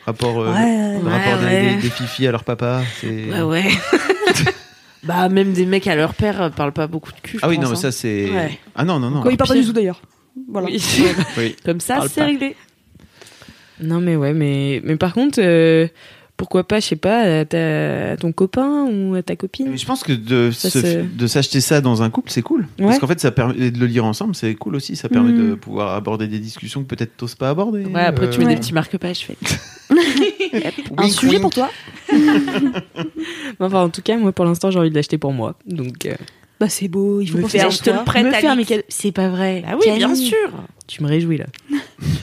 rapports, 0.06 0.40
euh, 0.40 0.52
Ouais, 0.52 0.98
le 1.02 1.08
rapport 1.08 1.38
des, 1.38 1.44
ouais. 1.46 1.74
des- 1.76 1.82
des 1.82 1.90
fifis 1.90 2.26
à 2.26 2.32
leur 2.32 2.44
papa. 2.44 2.82
Ouais, 3.02 3.42
ouais. 3.42 3.64
Bah 5.04 5.28
même 5.28 5.52
des 5.52 5.66
mecs 5.66 5.88
à 5.88 5.96
leur 5.96 6.14
père 6.14 6.40
euh, 6.42 6.48
parlent 6.50 6.72
pas 6.72 6.86
beaucoup 6.86 7.10
de 7.10 7.18
cul. 7.20 7.38
je 7.38 7.42
Ah 7.42 7.48
oui, 7.48 7.56
pense, 7.56 7.64
non, 7.64 7.70
mais 7.70 7.76
hein. 7.76 7.80
ça, 7.80 7.90
c'est. 7.90 8.30
Ouais. 8.30 8.58
Ah 8.76 8.84
non, 8.84 9.00
non, 9.00 9.10
non. 9.10 9.22
Quoi, 9.22 9.32
il 9.32 9.36
parle 9.36 9.48
pas 9.48 9.54
du 9.56 9.64
tout 9.66 9.72
d'ailleurs. 9.72 10.00
Voilà. 10.48 10.68
Oui. 10.68 10.80
Oui. 11.36 11.56
Comme 11.64 11.80
ça, 11.80 12.02
c'est 12.08 12.22
réglé. 12.22 12.54
Non, 13.80 14.00
mais 14.00 14.14
ouais, 14.14 14.32
mais, 14.32 14.80
mais 14.84 14.94
par 14.96 15.12
contre, 15.12 15.40
euh, 15.42 15.88
pourquoi 16.42 16.64
pas, 16.64 16.80
je 16.80 16.86
sais 16.86 16.96
pas, 16.96 17.20
à, 17.40 17.44
ta- 17.44 18.10
à 18.12 18.16
ton 18.16 18.32
copain 18.32 18.86
ou 18.90 19.14
à 19.14 19.22
ta 19.22 19.36
copine 19.36 19.68
Mais 19.70 19.76
je 19.76 19.86
pense 19.86 20.02
que 20.02 20.12
de, 20.12 20.50
Ça, 20.50 20.70
se- 20.70 20.80
c'est- 20.80 21.16
de 21.16 21.26
s'acheter 21.28 21.60
ça 21.60 21.80
dans 21.80 22.02
un 22.02 22.10
couple, 22.10 22.32
c'est 22.32 22.42
cool. 22.42 22.62
Ouais. 22.80 22.86
Parce 22.86 22.98
qu'en 22.98 23.06
fait, 23.06 23.20
ça 23.20 23.30
permet 23.30 23.70
de 23.70 23.78
le 23.78 23.86
lire 23.86 24.04
ensemble, 24.04 24.34
c'est 24.34 24.52
cool 24.56 24.74
aussi. 24.74 24.96
Ça 24.96 25.08
permet 25.08 25.32
de 25.32 25.54
pouvoir 25.54 25.94
aborder 25.94 26.26
des 26.26 26.40
discussions 26.40 26.82
que 26.82 26.88
peut-être 26.88 27.16
t'oses 27.16 27.36
pas 27.36 27.50
aborder. 27.50 27.84
Ouais, 27.84 28.00
après 28.00 28.28
tu 28.28 28.36
Euh, 28.36 28.38
mets 28.40 28.46
Ouais. 28.48 28.54
des 28.54 28.60
petits 28.60 28.74
marque-pages. 28.74 29.24
Fait. 29.26 29.36
Un 30.98 31.02
wink, 31.04 31.12
sujet 31.12 31.30
wink. 31.38 31.42
pour 31.42 31.50
toi 31.50 31.70
Enfin, 33.60 33.82
en 33.84 33.88
tout 33.88 34.02
cas, 34.02 34.16
moi, 34.16 34.32
pour 34.32 34.44
l'instant, 34.44 34.70
j'ai 34.70 34.78
envie 34.78 34.90
de 34.90 34.94
l'acheter 34.94 35.18
pour 35.18 35.32
moi. 35.32 35.54
Donc, 35.66 36.06
euh, 36.06 36.14
Bah 36.62 36.68
c'est 36.68 36.86
beau, 36.86 37.20
il 37.20 37.26
faut 37.28 37.38
me 37.38 37.48
faire, 37.48 37.72
je 37.72 37.80
te 37.80 37.90
le 37.90 38.04
prête, 38.04 38.24
Me 38.24 38.30
faire 38.30 38.54
mais 38.54 38.64
quel- 38.64 38.84
c'est 38.88 39.10
pas 39.10 39.28
vrai. 39.28 39.64
Ah 39.66 39.74
oui, 39.76 39.90
bien 39.96 40.14
sûr. 40.14 40.36
Tu 40.86 41.02
me 41.02 41.08
réjouis 41.08 41.38
là. 41.38 41.46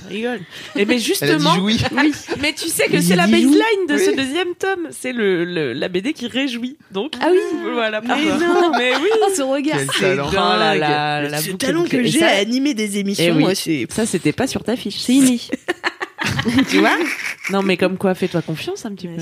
Je 0.09 0.13
rigole. 0.15 0.39
Et 0.77 0.85
mais 0.85 0.85
Elle 0.85 0.91
a 0.91 0.95
dit 0.95 1.03
justement, 1.03 1.55
oui. 1.61 1.77
Mais 2.41 2.53
tu 2.53 2.69
sais 2.69 2.87
que 2.87 3.01
c'est 3.01 3.15
la 3.17 3.27
baseline 3.27 3.85
de 3.89 3.97
ce 3.97 4.15
deuxième 4.15 4.55
tome. 4.57 4.87
C'est 4.91 5.11
le, 5.11 5.43
le- 5.43 5.73
la 5.73 5.87
BD 5.89 6.13
qui 6.13 6.27
réjouit. 6.27 6.77
Donc 6.91 7.13
Ah 7.21 7.27
oui. 7.31 7.37
voilà. 7.73 7.99
Mais 7.99 8.07
non. 8.25 8.71
Mais 8.77 8.91
oui. 8.95 9.09
Oh 9.21 9.29
ce 9.35 9.41
regard 9.41 9.77
Quel 9.77 9.87
C'est 9.93 9.99
talent. 10.01 10.29
dingue. 10.29 10.33
Oh 10.41 10.57
là 10.59 10.75
là, 10.75 11.21
la 11.29 11.37
Ce 11.41 11.51
talent 11.51 11.83
que 11.83 12.01
j'ai 12.03 12.23
à 12.23 12.37
animer 12.37 12.73
des 12.73 12.97
émissions, 12.97 13.25
Eh 13.27 13.31
oui. 13.33 13.39
moi, 13.39 13.55
c'est. 13.55 13.87
Ça, 13.89 14.05
c'était 14.05 14.31
pas 14.33 14.47
sur 14.47 14.63
ta 14.63 14.75
fiche. 14.77 14.97
C'est 14.99 15.13
inné. 15.15 15.39
tu 16.69 16.79
vois 16.79 16.97
Non, 17.51 17.61
mais 17.61 17.77
comme 17.77 17.97
quoi, 17.97 18.13
fais-toi 18.15 18.41
confiance 18.41 18.85
un 18.85 18.93
petit 18.93 19.07
peu. 19.07 19.21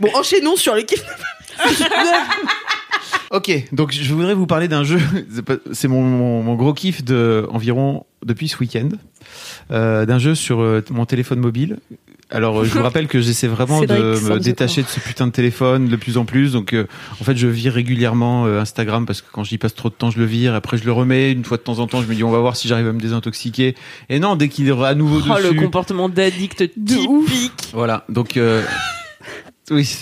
Bon, 0.00 0.10
enchaînons 0.14 0.56
sur 0.56 0.74
l'équipe. 0.74 1.02
Ok, 3.30 3.50
donc 3.72 3.92
je 3.92 4.12
voudrais 4.12 4.34
vous 4.34 4.46
parler 4.46 4.68
d'un 4.68 4.84
jeu. 4.84 4.98
c'est 5.34 5.42
pas- 5.42 5.56
C'est 5.72 5.88
mon, 5.88 6.02
mon, 6.02 6.42
mon 6.42 6.54
gros 6.54 6.74
kiff 6.74 7.02
de 7.02 7.46
environ 7.50 8.04
depuis 8.24 8.48
ce 8.48 8.58
week-end, 8.58 8.90
euh, 9.70 10.04
d'un 10.04 10.18
jeu 10.18 10.34
sur 10.34 10.60
euh, 10.60 10.84
mon 10.90 11.06
téléphone 11.06 11.40
mobile. 11.40 11.78
Alors, 12.34 12.60
euh, 12.60 12.64
je 12.64 12.70
vous 12.72 12.82
rappelle 12.82 13.08
que 13.08 13.20
j'essaie 13.20 13.46
vraiment 13.46 13.80
de 13.82 13.86
me 13.86 14.38
détacher 14.38 14.82
de 14.82 14.88
ce 14.88 14.98
putain 15.00 15.26
de 15.26 15.32
téléphone 15.32 15.86
de 15.88 15.96
plus 15.96 16.16
en 16.16 16.24
plus. 16.24 16.52
Donc, 16.52 16.72
euh, 16.72 16.86
en 17.20 17.24
fait, 17.24 17.36
je 17.36 17.46
vire 17.46 17.74
régulièrement 17.74 18.46
euh, 18.46 18.58
Instagram 18.60 19.04
parce 19.06 19.20
que 19.20 19.26
quand 19.30 19.44
j'y 19.44 19.58
passe 19.58 19.74
trop 19.74 19.90
de 19.90 19.94
temps, 19.94 20.10
je 20.10 20.18
le 20.18 20.24
vire. 20.24 20.54
Après, 20.54 20.78
je 20.78 20.84
le 20.84 20.92
remets 20.92 21.30
une 21.32 21.44
fois 21.44 21.58
de 21.58 21.62
temps 21.62 21.78
en 21.78 21.86
temps. 21.86 22.00
Je 22.00 22.06
me 22.06 22.14
dis, 22.14 22.24
on 22.24 22.30
va 22.30 22.38
voir 22.38 22.56
si 22.56 22.68
j'arrive 22.68 22.88
à 22.88 22.92
me 22.92 23.00
désintoxiquer. 23.00 23.74
Et 24.08 24.18
non, 24.18 24.34
dès 24.36 24.48
qu'il 24.48 24.66
est 24.68 24.72
à 24.84 24.94
nouveau 24.94 25.20
Oh, 25.30 25.34
le 25.42 25.50
dessus. 25.50 25.56
comportement 25.56 26.08
d'addict 26.08 26.58
typique. 26.74 27.52
Voilà, 27.74 28.04
donc 28.08 28.36
euh, 28.38 28.62
oui, 29.70 29.84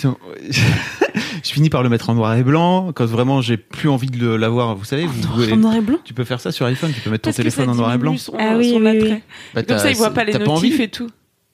je 0.51 1.51
finis 1.51 1.69
par 1.69 1.83
le 1.83 1.89
mettre 1.89 2.09
en 2.09 2.15
noir 2.15 2.35
et 2.35 2.43
blanc 2.43 2.91
quand 2.93 3.05
vraiment 3.05 3.41
j'ai 3.41 3.57
plus 3.57 3.89
envie 3.89 4.07
de 4.07 4.17
le- 4.17 4.37
l'avoir. 4.37 4.75
Vous 4.75 4.85
savez, 4.85 5.05
vous 5.05 5.27
pouvez- 5.27 5.51
En 5.53 5.57
noir 5.57 5.75
et 5.75 5.81
blanc? 5.81 5.97
tu 6.03 6.13
peux 6.13 6.23
faire 6.23 6.39
ça 6.39 6.51
sur 6.51 6.65
iPhone, 6.65 6.91
tu 6.93 7.01
peux 7.01 7.09
mettre 7.09 7.23
ton 7.23 7.29
Parce 7.29 7.37
téléphone 7.37 7.69
en 7.69 7.75
noir 7.75 7.93
et 7.93 7.97
blanc. 7.97 8.15
Son, 8.17 8.33
Ah 8.39 8.55
oui, 8.57 8.69
son 8.71 8.77
oui, 8.81 8.99
oui. 9.01 9.13
Bah, 9.53 9.63
Comme 9.63 9.77
ça, 9.77 9.89
il 9.89 9.97
voit 9.97 10.11
pas 10.11 10.23
les 10.23 10.33
notifs 10.33 10.47
envie 10.49 10.81
et 10.81 10.87
tout. 10.87 11.09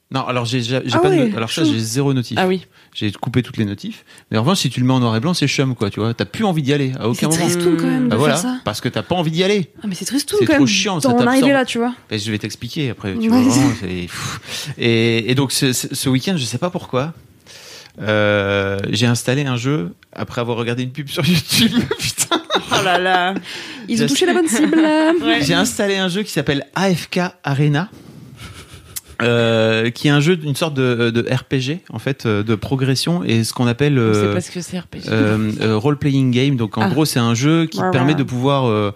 Non, 0.09 0.25
alors 0.25 0.45
j'ai 0.45 0.61
j'ai 0.61 0.79
j'ai 0.85 0.93
Ah 0.93 0.99
pas 0.99 1.09
de 1.09 1.15
ouais, 1.15 1.34
alors 1.35 1.51
ça 1.51 1.65
j'ai 1.65 1.77
zéro 1.79 2.13
notif. 2.13 2.38
Ah 2.39 2.47
oui. 2.47 2.65
J'ai 2.93 3.11
coupé 3.11 3.43
toutes 3.43 3.57
les 3.57 3.65
notifs. 3.65 4.05
Mais 4.31 4.38
en 4.38 4.41
revanche, 4.41 4.59
si 4.59 4.69
tu 4.69 4.79
le 4.79 4.85
mets 4.85 4.93
en 4.93 4.99
noir 5.01 5.13
et 5.17 5.19
blanc, 5.19 5.34
c'est 5.34 5.47
chum 5.47 5.75
quoi, 5.75 5.89
tu 5.89 5.99
vois. 5.99 6.13
T'as 6.13 6.23
plus 6.23 6.45
envie 6.45 6.61
d'y 6.61 6.71
aller 6.71 6.93
à 6.97 7.09
aucun 7.09 7.29
C'est 7.29 7.38
moment. 7.38 7.39
tristoun 7.51 7.75
quand 7.77 7.85
même 7.88 8.03
de 8.05 8.09
Bah 8.09 8.11
faire 8.11 8.19
voilà, 8.19 8.35
ça. 8.38 8.59
parce 8.63 8.79
que 8.79 8.88
t'as 8.88 9.03
pas 9.03 9.15
envie 9.15 9.31
d'y 9.31 9.43
aller. 9.43 9.69
Ah 9.84 9.88
mais 9.88 9.95
c'est 9.95 10.05
tristoun 10.05 10.39
C'est 10.39 10.45
quand 10.45 10.53
trop 10.53 10.61
même. 10.63 10.67
chiant, 10.67 10.99
ça 11.01 11.09
t'absorbe. 11.09 11.27
arriver 11.27 11.51
là, 11.51 11.65
tu 11.65 11.77
vois. 11.77 11.93
Ben, 12.09 12.17
je 12.17 12.31
vais 12.31 12.38
t'expliquer 12.38 12.89
après. 12.91 13.13
Tu 13.15 13.19
Ouais. 13.19 13.27
vois, 13.27 13.41
vraiment, 13.41 13.73
c'est- 13.81 14.07
et, 14.77 15.29
et 15.29 15.35
donc 15.35 15.51
ce, 15.51 15.73
ce- 15.73 15.93
ce 15.93 16.09
week-end, 16.09 16.35
je 16.38 16.45
sais 16.45 16.57
pas 16.57 16.69
pourquoi, 16.69 17.13
euh, 18.01 18.77
j'ai 18.89 19.07
installé 19.07 19.45
un 19.45 19.57
jeu 19.57 19.93
après 20.13 20.39
avoir 20.41 20.57
regardé 20.57 20.84
une 20.84 20.91
pub 20.91 21.09
sur 21.09 21.25
YouTube. 21.25 21.71
Putain. 21.99 22.41
Oh 22.71 22.84
là 22.84 22.97
là. 22.97 23.34
Ils 23.89 24.01
ont 24.03 24.07
touché 24.07 24.25
la 24.25 24.34
bonne 24.34 24.47
cible. 24.47 24.75
là. 24.81 25.11
Ouais. 25.21 25.41
J'ai 25.41 25.53
installé 25.53 25.97
un 25.97 26.07
jeu 26.07 26.23
qui 26.23 26.31
s'appelle 26.31 26.65
AFK 26.75 27.19
Arena. 27.43 27.89
Euh, 29.22 29.89
qui 29.89 30.07
est 30.07 30.11
un 30.11 30.19
jeu 30.19 30.35
d'une 30.38 30.56
sorte 30.56 30.73
de, 30.73 31.10
de 31.10 31.22
RPG 31.22 31.80
en 31.89 31.99
fait 31.99 32.26
euh, 32.26 32.44
de 32.44 32.56
progression 32.56 33.23
et 33.23 33.44
ce 33.44 33.53
qu'on 33.53 33.68
appelle 33.68 33.98
euh, 33.98 34.34
pas 34.34 34.41
ce 34.41 34.52
que 34.52 34.61
c'est 34.61 34.77
RPG. 34.80 35.10
euh, 35.10 35.76
role 35.77 35.98
playing 35.98 36.31
game 36.31 36.56
donc 36.56 36.77
en 36.77 36.81
Ah. 36.84 36.89
gros 36.89 37.06
c'est 37.06 37.19
un 37.19 37.34
jeu 37.34 37.65
qui 37.65 37.80
Ouais, 37.80 37.91
permet 37.91 38.11
ouais. 38.14 38.18
de 38.18 38.23
pouvoir 38.23 38.94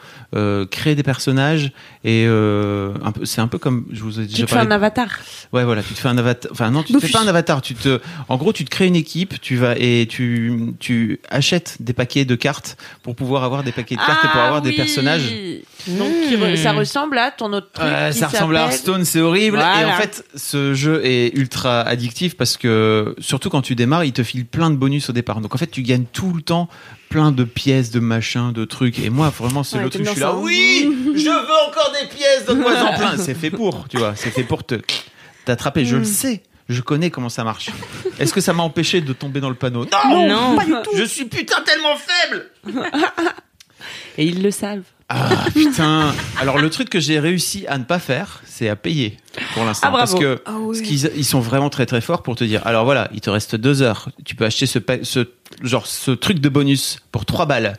créer 0.69 0.95
des 0.95 1.03
personnages 1.03 1.71
et 2.03 2.25
euh, 2.27 2.93
c'est 3.23 3.41
un 3.41 3.47
peu 3.47 3.57
comme 3.57 3.85
je 3.91 4.01
vous 4.03 4.19
ai 4.19 4.23
déjà 4.23 4.37
tu 4.37 4.45
te 4.45 4.49
fais 4.51 4.57
un 4.57 4.71
avatar. 4.71 5.07
Ouais, 5.53 5.63
voilà, 5.65 5.83
tu 5.83 5.93
te 5.93 5.99
fais 5.99 6.07
un 6.07 6.17
avatar. 6.17 6.51
Enfin, 6.51 6.71
non, 6.71 6.81
tu 6.83 6.93
te 6.93 6.99
fais 6.99 7.09
pas 7.11 7.21
un 7.21 7.27
avatar. 7.27 7.61
Tu 7.61 7.75
te, 7.75 7.99
en 8.29 8.37
gros, 8.37 8.53
tu 8.53 8.63
te 8.65 8.69
crées 8.69 8.87
une 8.87 8.95
équipe. 8.95 9.39
Tu 9.41 9.55
vas 9.57 9.75
et 9.77 10.07
tu, 10.09 10.73
tu 10.79 11.19
achètes 11.29 11.77
des 11.81 11.93
paquets 11.93 12.25
de 12.25 12.35
cartes 12.35 12.77
pour 13.03 13.15
pouvoir 13.15 13.43
avoir 13.43 13.63
des 13.63 13.71
paquets 13.71 13.95
de 13.95 13.99
cartes 13.99 14.23
et 14.25 14.27
pour 14.29 14.39
Ah 14.41 14.45
avoir 14.47 14.61
des 14.61 14.71
personnages. 14.73 15.31
Donc 15.87 16.57
ça 16.57 16.71
ressemble 16.73 17.17
à 17.17 17.31
ton 17.31 17.51
autre 17.53 17.71
truc. 17.71 17.87
Qui 18.11 18.17
ça 18.17 18.27
ressemble 18.27 18.55
à 18.57 18.61
Hearthstone, 18.65 19.05
c'est 19.05 19.21
horrible. 19.21 19.57
Et 19.57 19.85
en 19.85 19.93
fait, 19.97 20.23
ce 20.35 20.73
jeu 20.73 21.01
est 21.05 21.35
ultra 21.37 21.81
addictif 21.81 22.35
parce 22.37 22.57
que 22.57 23.15
surtout 23.19 23.49
quand 23.49 23.61
tu 23.61 23.75
démarres, 23.75 24.03
il 24.05 24.13
te 24.13 24.23
file 24.23 24.45
plein 24.45 24.69
de 24.69 24.75
bonus 24.75 25.09
au 25.09 25.13
départ. 25.13 25.41
Donc 25.41 25.55
en 25.55 25.57
fait, 25.57 25.67
tu 25.71 25.81
gagnes 25.81 26.05
tout 26.11 26.33
le 26.33 26.41
temps 26.41 26.69
plein 27.09 27.31
de 27.31 27.43
pièces, 27.43 27.91
de 27.91 27.99
machins, 27.99 28.53
de 28.53 28.63
trucs. 28.65 28.99
Et 28.99 29.09
moi, 29.09 29.29
vraiment, 29.37 29.63
c'est 29.63 29.77
Ouais, 29.77 29.83
le 29.83 29.89
truc. 29.89 30.05
Je 30.05 30.11
suis 30.11 30.19
là, 30.21 30.35
oui, 30.35 30.89
je 31.15 31.25
veux 31.29 31.69
encore 31.69 31.91
des 32.01 32.07
pièces, 32.07 32.45
donne-moi 32.45 32.73
en 32.73 32.97
plein. 32.97 33.17
C'est 33.17 33.33
fait 33.33 33.49
pour, 33.51 33.87
tu 33.89 33.97
vois. 33.97 34.13
C'est 34.15 34.31
fait 34.31 34.43
pour 34.43 34.63
te 34.65 34.75
t'attraper. 35.45 35.83
Je 35.85 35.97
le 35.97 36.03
sais. 36.05 36.43
Je 36.69 36.81
connais 36.81 37.09
comment 37.09 37.27
ça 37.27 37.43
marche. 37.43 37.69
Est-ce 38.19 38.33
que 38.33 38.39
ça 38.39 38.53
m'a 38.53 38.63
empêché 38.63 39.01
de 39.01 39.11
tomber 39.11 39.41
dans 39.41 39.49
le 39.49 39.55
panneau? 39.55 39.85
Non, 39.91 40.27
Non. 40.27 40.55
pas 40.55 40.63
du 40.63 40.71
tout. 40.71 40.91
Je 40.95 41.03
suis 41.03 41.25
putain 41.25 41.61
tellement 41.65 41.97
faible. 41.97 42.49
Et 44.17 44.25
ils 44.25 44.41
le 44.41 44.51
savent. 44.51 44.83
Ah 45.13 45.45
putain 45.53 46.13
Alors 46.39 46.57
le 46.59 46.69
truc 46.69 46.89
que 46.89 46.99
j'ai 46.99 47.19
réussi 47.19 47.65
à 47.67 47.77
ne 47.77 47.83
pas 47.83 47.99
faire, 47.99 48.41
c'est 48.45 48.69
à 48.69 48.75
payer 48.75 49.17
pour 49.53 49.63
l'instant. 49.65 49.87
Ah. 49.91 49.97
Parce 49.97 50.15
que 50.15 50.41
Ah 50.45 50.57
ouais. 50.59 50.75
ce 50.77 50.81
qu'ils- 50.81 51.11
ils 51.15 51.25
sont 51.25 51.39
vraiment 51.39 51.69
très 51.69 51.85
très 51.85 52.01
forts 52.01 52.23
pour 52.23 52.35
te 52.35 52.43
dire. 52.43 52.61
Alors 52.65 52.85
voilà, 52.85 53.09
il 53.13 53.21
te 53.21 53.29
reste 53.29 53.55
deux 53.55 53.81
heures. 53.81 54.09
Tu 54.25 54.35
peux 54.35 54.45
acheter 54.45 54.65
ce, 54.65 54.79
ce 55.03 55.27
genre 55.63 55.87
ce 55.87 56.11
truc 56.11 56.39
de 56.39 56.49
bonus 56.49 56.99
pour 57.11 57.25
trois 57.25 57.45
balles. 57.45 57.73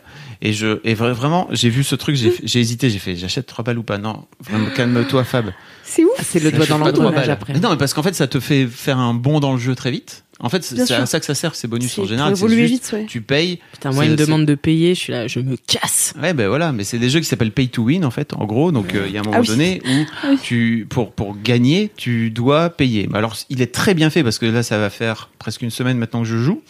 Et 0.44 0.52
je 0.52 0.80
et 0.82 0.94
vra- 0.94 1.12
vraiment, 1.12 1.46
j'ai 1.52 1.68
vu 1.70 1.84
ce 1.84 1.94
truc, 1.94 2.16
j'ai 2.16 2.59
hésité, 2.60 2.90
j'ai 2.90 2.98
fait, 2.98 3.14
j'achète 3.14 3.46
trois 3.46 3.62
balles 3.64 3.78
ou 3.78 3.84
pas? 3.84 3.96
Non, 3.98 4.26
vraiment, 4.40 4.66
calme-toi, 4.74 5.22
Fab. 5.22 5.52
C'est 5.84 6.02
ouf. 6.04 6.10
Ah, 6.18 6.22
c'est 6.26 6.40
le 6.42 6.50
doigt 6.50 6.66
dans 6.66 6.78
l'engrenage 6.78 7.28
après. 7.28 7.52
Mais 7.52 7.60
non, 7.60 7.70
mais 7.70 7.76
parce 7.76 7.94
qu'en 7.94 8.02
fait, 8.02 8.14
ça 8.14 8.26
te 8.26 8.40
fait 8.40 8.66
faire 8.66 8.98
un 8.98 9.14
bond 9.14 9.38
dans 9.38 9.52
le 9.52 9.60
jeu 9.60 9.76
très 9.76 9.92
vite. 9.92 10.24
En 10.43 10.48
fait, 10.48 10.64
c'est 10.64 10.90
à 10.93 11.06
ça 11.06 11.20
que 11.20 11.24
ça 11.27 11.35
sert 11.36 11.55
ces 11.55 11.69
bonus 11.69 11.97
en 11.98 12.05
général. 12.05 12.32
pour 12.32 12.39
c'est 12.39 12.44
évoluer 12.47 12.66
juste, 12.66 12.85
vite, 12.86 12.93
ouais. 12.93 13.06
Tu 13.06 13.20
payes. 13.20 13.60
Putain, 13.73 13.93
moi, 13.93 14.02
C'est- 14.02 14.09
il 14.09 14.12
me 14.12 14.16
c'est- 14.16 14.24
demande 14.27 14.44
de 14.44 14.55
payer, 14.56 14.94
je 14.97 15.01
suis 15.01 15.12
là, 15.12 15.28
je 15.28 15.39
me 15.39 15.56
casse. 15.56 16.14
Ouais, 16.20 16.35
ben 16.35 16.48
voilà, 16.48 16.73
mais 16.73 16.82
c'est 16.85 16.98
des 16.98 17.09
jeux 17.10 17.20
qui 17.20 17.27
s'appellent 17.27 17.52
pay 17.52 17.69
to 17.69 17.85
win 17.85 18.05
en 18.05 18.10
fait, 18.10 18.35
en 18.35 18.44
gros. 18.44 18.73
Donc 18.73 18.94
euh, 18.94 19.05
il 19.06 19.12
y 19.12 19.16
a 19.16 19.20
un 19.20 19.23
moment 19.23 19.36
Ah 19.39 19.40
oui. 19.40 19.47
donné 19.47 19.81
où 19.86 20.05
Ah 20.23 20.27
oui. 20.31 20.39
tu 20.43 20.86
pour 20.90 21.12
pour 21.12 21.36
gagner, 21.40 21.90
tu 21.97 22.31
dois 22.31 22.70
payer. 22.70 23.09
Alors 23.14 23.36
il 23.51 23.62
est 23.62 23.73
très 23.73 23.94
bien 23.94 24.10
fait 24.10 24.23
parce 24.24 24.39
que 24.39 24.47
là 24.47 24.62
ça 24.64 24.78
va 24.78 24.90
faire 24.90 25.31
presque 25.39 25.62
une 25.62 25.70
semaine 25.70 25.97
maintenant 25.97 26.23
que 26.23 26.28
je 26.28 26.36
joue 26.39 26.60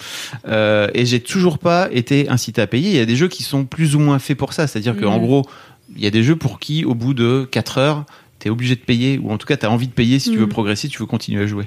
euh, 0.49 0.89
et 0.95 1.07
j'ai 1.07 1.21
toujours 1.21 1.59
pas 1.59 1.89
été 1.93 2.29
incité 2.29 2.61
à 2.61 2.67
payer. 2.67 2.91
Il 2.91 2.97
y 2.97 3.01
a 3.01 3.07
des 3.07 3.17
jeux 3.17 3.29
qui 3.29 3.43
sont 3.43 3.65
plus 3.65 3.97
ou 3.97 4.01
moins 4.01 4.19
faits 4.19 4.37
pour 4.37 4.53
ça, 4.53 4.67
c'est-à-dire 4.67 4.97
qu'en 4.97 5.19
Mhm. 5.19 5.25
gros 5.27 5.47
il 5.97 6.03
y 6.03 6.07
a 6.07 6.11
des 6.11 6.23
jeux 6.23 6.37
pour 6.37 6.59
qui 6.59 6.85
au 6.85 6.95
bout 6.95 7.15
de 7.15 7.49
4 7.51 7.79
heures 7.79 8.05
T'es 8.39 8.51
obligé 8.51 8.75
de 8.75 8.81
payer, 8.81 9.21
ou 9.23 9.31
en 9.31 9.39
tout 9.39 9.47
cas, 9.47 9.57
t'as 9.57 9.69
envie 9.69 9.87
de 9.87 9.93
payer 9.93 10.19
si 10.19 10.33
tu 10.33 10.37
veux 10.37 10.47
Mhm. 10.47 10.49
progresser, 10.49 10.89
si 10.89 10.93
tu 10.93 10.99
veux 10.99 11.07
continuer 11.07 11.45
à 11.45 11.47
jouer. 11.47 11.67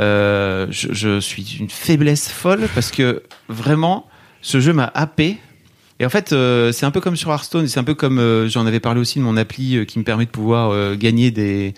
Euh, 0.00 0.66
je, 0.70 0.92
je 0.92 1.20
suis 1.20 1.56
une 1.60 1.70
faiblesse 1.70 2.28
folle 2.28 2.68
parce 2.74 2.90
que 2.90 3.22
vraiment, 3.48 4.06
ce 4.42 4.60
jeu 4.60 4.72
m'a 4.72 4.90
happé. 4.94 5.38
Et 6.00 6.04
en 6.06 6.08
fait, 6.08 6.32
euh, 6.32 6.72
c'est 6.72 6.84
un 6.86 6.90
peu 6.90 7.00
comme 7.00 7.14
sur 7.14 7.30
Hearthstone, 7.30 7.68
c'est 7.68 7.78
un 7.78 7.84
peu 7.84 7.94
comme 7.94 8.18
euh, 8.18 8.48
j'en 8.48 8.66
avais 8.66 8.80
parlé 8.80 9.00
aussi 9.00 9.20
de 9.20 9.24
mon 9.24 9.36
appli 9.36 9.76
euh, 9.76 9.84
qui 9.84 10.00
me 10.00 10.04
permet 10.04 10.24
de 10.24 10.30
pouvoir 10.30 10.70
euh, 10.72 10.96
gagner 10.96 11.30
des, 11.30 11.72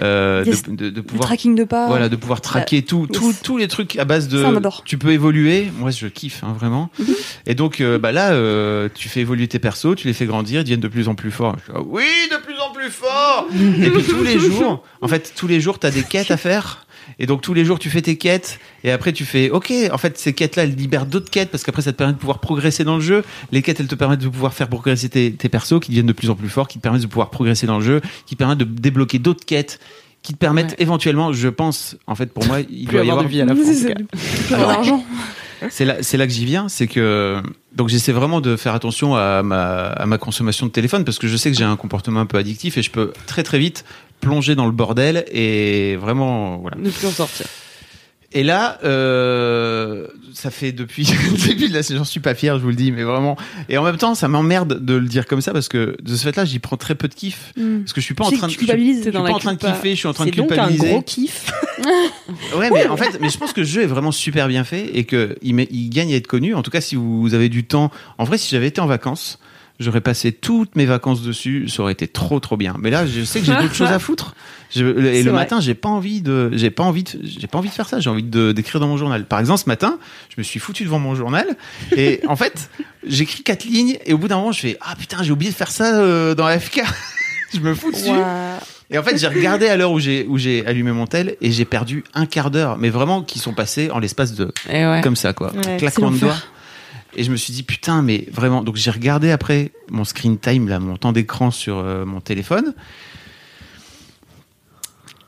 euh, 0.00 0.42
Des- 0.44 0.52
de, 0.52 0.70
de- 0.76 0.88
de 0.90 0.96
Le 0.96 1.02
pouvoir, 1.02 1.26
tracking 1.26 1.54
de 1.54 1.64
pas. 1.64 1.86
voilà, 1.86 2.08
de 2.08 2.16
pouvoir 2.16 2.40
traquer 2.40 2.80
tout, 2.80 3.06
tout- 3.12 3.34
tous 3.44 3.58
les 3.58 3.68
trucs 3.68 3.98
à 3.98 4.06
base 4.06 4.28
de. 4.28 4.42
Ça. 4.42 4.48
Tu 4.86 4.96
peux 4.96 5.10
évoluer. 5.12 5.70
Moi, 5.78 5.90
je 5.90 6.06
kiffe 6.06 6.42
hein, 6.42 6.54
vraiment. 6.58 6.88
Et 7.46 7.54
donc, 7.54 7.82
bah 8.00 8.12
là, 8.12 8.30
euh, 8.32 8.88
tu 8.94 9.10
fais 9.10 9.20
évoluer 9.20 9.46
tes 9.46 9.58
persos, 9.58 9.94
tu 9.94 10.06
les 10.06 10.14
fais 10.14 10.24
grandir, 10.24 10.60
ils 10.60 10.64
deviennent 10.64 10.80
de 10.80 10.88
plus 10.88 11.08
en 11.08 11.14
plus 11.14 11.30
forts. 11.30 11.56
Là, 11.68 11.80
oui, 11.84 12.04
de 12.32 12.38
plus 12.38 12.58
en 12.66 12.72
plus 12.72 12.88
forts. 12.90 13.46
Et 13.52 13.90
puis 13.90 14.02
tous 14.04 14.22
les 14.24 14.38
jours, 14.38 14.82
en 15.02 15.06
fait, 15.08 15.34
tous 15.36 15.46
les 15.46 15.60
jours, 15.60 15.78
t'as 15.78 15.90
des 15.90 16.02
quêtes 16.02 16.30
à 16.30 16.38
faire. 16.38 16.86
Et 17.18 17.26
donc 17.26 17.42
tous 17.42 17.54
les 17.54 17.64
jours, 17.64 17.78
tu 17.78 17.90
fais 17.90 18.02
tes 18.02 18.16
quêtes. 18.16 18.58
Et 18.84 18.90
après, 18.90 19.12
tu 19.12 19.24
fais, 19.24 19.50
ok, 19.50 19.72
en 19.92 19.98
fait, 19.98 20.18
ces 20.18 20.32
quêtes-là, 20.32 20.64
elles 20.64 20.74
libèrent 20.74 21.06
d'autres 21.06 21.30
quêtes 21.30 21.50
parce 21.50 21.62
qu'après, 21.64 21.82
ça 21.82 21.92
te 21.92 21.96
permet 21.98 22.12
de 22.14 22.18
pouvoir 22.18 22.38
progresser 22.38 22.84
dans 22.84 22.96
le 22.96 23.02
jeu. 23.02 23.22
Les 23.52 23.62
quêtes, 23.62 23.80
elles 23.80 23.88
te 23.88 23.94
permettent 23.94 24.20
de 24.20 24.28
pouvoir 24.28 24.54
faire 24.54 24.68
progresser 24.68 25.08
tes, 25.08 25.32
tes 25.32 25.48
persos 25.48 25.80
qui 25.80 25.90
deviennent 25.90 26.06
de 26.06 26.12
plus 26.12 26.30
en 26.30 26.34
plus 26.34 26.48
forts, 26.48 26.68
qui 26.68 26.78
te 26.78 26.82
permettent 26.82 27.02
de 27.02 27.06
pouvoir 27.06 27.30
progresser 27.30 27.66
dans 27.66 27.78
le 27.78 27.84
jeu, 27.84 28.00
qui 28.26 28.34
te 28.34 28.38
permettent 28.38 28.58
de 28.58 28.64
débloquer 28.64 29.18
d'autres 29.18 29.44
quêtes, 29.44 29.80
qui 30.22 30.32
te 30.34 30.38
permettent 30.38 30.72
Ouais. 30.72 30.82
éventuellement, 30.82 31.32
je 31.32 31.48
pense, 31.48 31.96
en 32.06 32.14
fait, 32.14 32.26
pour 32.26 32.44
moi, 32.46 32.60
il 32.70 32.86
doit 32.86 33.04
y 33.04 33.10
avoir 33.10 33.24
de 33.24 33.28
vie 33.30 33.40
à 33.40 33.46
la 33.46 33.54
d'argent. 34.50 35.04
C'est 35.68 35.84
là, 35.84 35.96
c'est 36.02 36.16
là 36.16 36.26
que 36.26 36.32
j'y 36.32 36.44
viens, 36.44 36.68
c'est 36.68 36.86
que 36.86 37.42
donc 37.74 37.88
j'essaie 37.88 38.12
vraiment 38.12 38.40
de 38.40 38.56
faire 38.56 38.74
attention 38.74 39.14
à 39.16 39.42
ma, 39.42 39.88
à 39.88 40.06
ma 40.06 40.18
consommation 40.18 40.66
de 40.66 40.70
téléphone 40.72 41.04
parce 41.04 41.18
que 41.18 41.28
je 41.28 41.36
sais 41.36 41.50
que 41.50 41.56
j'ai 41.56 41.64
un 41.64 41.76
comportement 41.76 42.20
un 42.20 42.26
peu 42.26 42.38
addictif 42.38 42.78
et 42.78 42.82
je 42.82 42.90
peux 42.90 43.12
très 43.26 43.42
très 43.42 43.58
vite 43.58 43.84
plonger 44.20 44.54
dans 44.54 44.66
le 44.66 44.72
bordel 44.72 45.24
et 45.30 45.96
vraiment 45.96 46.58
voilà. 46.58 46.76
Ne 46.78 46.90
plus 46.90 47.06
en 47.06 47.10
sortir. 47.10 47.46
Et 48.32 48.44
là, 48.44 48.78
euh, 48.84 50.06
ça 50.34 50.50
fait 50.52 50.70
depuis 50.70 51.02
le 51.32 51.48
début 51.48 51.68
de 51.68 51.74
la 51.74 51.82
j'en 51.82 52.04
suis 52.04 52.20
pas 52.20 52.34
fier, 52.34 52.56
je 52.58 52.62
vous 52.62 52.68
le 52.68 52.76
dis, 52.76 52.92
mais 52.92 53.02
vraiment. 53.02 53.36
Et 53.68 53.76
en 53.76 53.82
même 53.82 53.96
temps, 53.96 54.14
ça 54.14 54.28
m'emmerde 54.28 54.84
de 54.84 54.94
le 54.94 55.06
dire 55.08 55.26
comme 55.26 55.40
ça 55.40 55.52
parce 55.52 55.68
que 55.68 55.96
de 56.00 56.14
ce 56.14 56.22
fait-là, 56.22 56.44
j'y 56.44 56.60
prends 56.60 56.76
très 56.76 56.94
peu 56.94 57.08
de 57.08 57.14
kiff 57.14 57.52
Mm. 57.56 57.80
parce 57.80 57.92
que 57.92 58.00
je 58.00 58.04
suis 58.04 58.14
pas 58.14 58.24
en 58.26 58.30
train 58.30 58.46
de, 58.46 58.52
je, 58.52 58.58
suis- 58.58 58.66
je 58.66 59.10
pas 59.10 59.30
en 59.32 59.38
train 59.38 59.54
de 59.54 59.58
kiffer, 59.58 59.90
je 59.90 59.94
suis 59.96 60.06
en 60.08 60.12
train 60.12 60.26
de 60.26 60.30
C'est 60.30 60.36
donc 60.36 60.52
un 60.52 60.54
culpabiliser. 60.54 60.88
gros 60.90 61.02
kiff. 61.02 61.50
Ouais, 62.56 62.70
mais 62.72 62.86
en 62.86 62.96
fait, 62.96 63.18
mais 63.20 63.30
je 63.30 63.38
pense 63.38 63.52
que 63.52 63.60
le 63.60 63.66
jeu 63.66 63.82
est 63.82 63.86
vraiment 63.86 64.12
super 64.12 64.46
bien 64.46 64.62
fait 64.64 64.96
et 64.96 65.04
que 65.04 65.36
il, 65.42 65.54
met- 65.54 65.68
il 65.72 65.88
gagne 65.90 66.12
à 66.12 66.16
être 66.16 66.26
connu. 66.28 66.54
En 66.54 66.62
tout 66.62 66.70
cas, 66.70 66.80
si 66.80 66.94
vous 66.94 67.34
avez 67.34 67.48
du 67.48 67.64
temps, 67.64 67.90
en 68.18 68.24
vrai, 68.24 68.38
si 68.38 68.48
j'avais 68.50 68.68
été 68.68 68.80
en 68.80 68.86
vacances, 68.86 69.38
j'aurais 69.80 70.00
passé 70.00 70.30
toutes 70.30 70.76
mes 70.76 70.86
vacances 70.86 71.22
dessus. 71.22 71.68
Ça 71.68 71.82
aurait 71.82 71.92
été 71.92 72.06
trop, 72.06 72.38
trop 72.38 72.56
bien. 72.56 72.76
Mais 72.78 72.90
là, 72.90 73.06
je 73.06 73.24
sais 73.24 73.40
que 73.40 73.46
j'ai 73.46 73.56
d'autres 73.56 73.74
choses 73.74 73.90
à 73.90 73.98
foutre. 73.98 74.34
Je- 74.72 74.84
et 74.84 75.22
le 75.24 75.30
vrai. 75.32 75.40
matin, 75.40 75.58
j'ai 75.60 75.74
pas 75.74 75.88
envie 75.88 76.20
de, 76.22 76.50
j'ai 76.52 76.70
pas 76.70 76.84
envie 76.84 77.04
j'ai 77.24 77.46
pas 77.48 77.58
envie 77.58 77.70
de 77.70 77.74
faire 77.74 77.88
ça. 77.88 77.98
J'ai 77.98 78.10
envie 78.10 78.22
de 78.22 78.52
d'écrire 78.52 78.78
dans 78.80 78.86
mon 78.86 78.96
journal. 78.96 79.24
Par 79.24 79.40
exemple, 79.40 79.60
ce 79.60 79.68
matin, 79.68 79.98
je 80.28 80.36
me 80.38 80.44
suis 80.44 80.60
foutu 80.60 80.84
devant 80.84 81.00
mon 81.00 81.16
journal 81.16 81.46
et 81.96 82.20
en 82.28 82.36
fait, 82.36 82.70
j'écris 83.04 83.42
quatre 83.42 83.64
lignes 83.64 83.96
et 84.06 84.12
au 84.12 84.18
bout 84.18 84.28
d'un 84.28 84.36
moment, 84.36 84.52
je 84.52 84.60
fais 84.60 84.78
ah 84.80 84.94
putain, 84.96 85.22
j'ai 85.22 85.32
oublié 85.32 85.50
de 85.50 85.56
faire 85.56 85.70
ça 85.72 85.96
euh, 85.98 86.34
dans 86.36 86.46
AFK. 86.46 86.82
je 87.54 87.58
me 87.60 87.74
fous 87.74 87.90
dessus. 87.90 88.10
Et 88.92 88.98
en 88.98 89.02
fait, 89.02 89.16
j'ai 89.18 89.28
regardé 89.28 89.66
à 89.68 89.76
l'heure 89.76 89.92
où 89.92 89.98
j'ai 90.00 90.26
où 90.28 90.36
j'ai 90.36 90.66
allumé 90.66 90.92
mon 90.92 91.06
tel 91.06 91.36
et 91.40 91.50
j'ai 91.52 91.64
perdu 91.64 92.04
un 92.14 92.26
quart 92.26 92.50
d'heure, 92.50 92.76
mais 92.76 92.90
vraiment 92.90 93.22
qui 93.22 93.38
sont 93.38 93.54
passés 93.54 93.90
en 93.90 93.98
l'espace 93.98 94.34
de 94.34 94.52
ouais. 94.68 95.00
comme 95.02 95.16
ça 95.16 95.32
quoi, 95.32 95.52
Ouais, 95.52 95.76
claquement 95.78 96.10
de 96.10 96.18
doigts. 96.18 96.36
Et 97.16 97.24
je 97.24 97.30
me 97.32 97.36
suis 97.36 97.52
dit 97.52 97.62
putain, 97.64 98.02
mais 98.02 98.26
vraiment. 98.32 98.62
Donc 98.62 98.76
j'ai 98.76 98.90
regardé 98.90 99.30
après 99.30 99.72
mon 99.90 100.04
screen 100.04 100.38
time 100.38 100.68
là, 100.68 100.78
mon 100.78 100.96
temps 100.96 101.12
d'écran 101.12 101.50
sur 101.50 101.78
euh, 101.78 102.04
mon 102.04 102.20
téléphone, 102.20 102.74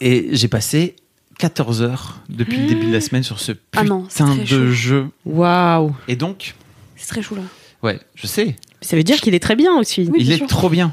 et 0.01 0.29
j'ai 0.33 0.49
passé 0.49 0.97
14 1.39 1.83
heures 1.83 2.21
depuis 2.29 2.59
le 2.61 2.67
début 2.69 2.87
de 2.87 2.93
la 2.93 3.01
semaine 3.01 3.23
sur 3.23 3.41
ce 3.41 3.53
putain 3.53 3.81
Ah 3.81 3.85
non, 3.85 4.07
c'est 4.09 4.25
très 4.25 4.37
de 4.39 4.45
chaud. 4.47 4.67
jeu. 4.73 5.07
Waouh. 5.25 5.95
Et 6.09 6.17
donc, 6.17 6.55
C'est 6.97 7.09
très 7.09 7.23
chaud 7.23 7.37
là. 7.37 7.43
ouais, 7.83 8.01
je 8.15 8.27
sais, 8.27 8.57
Ça 8.81 8.97
veut 8.97 9.03
dire 9.05 9.21
qu'il 9.21 9.35
est 9.35 9.41
très 9.43 9.57
bien 9.57 9.77
aussi. 9.79 10.03
Oui, 10.13 10.19
il 10.21 10.27
bien 10.27 10.35
est 10.35 10.39
sûr. 10.39 10.47
trop 10.47 10.69
bien. 10.69 10.93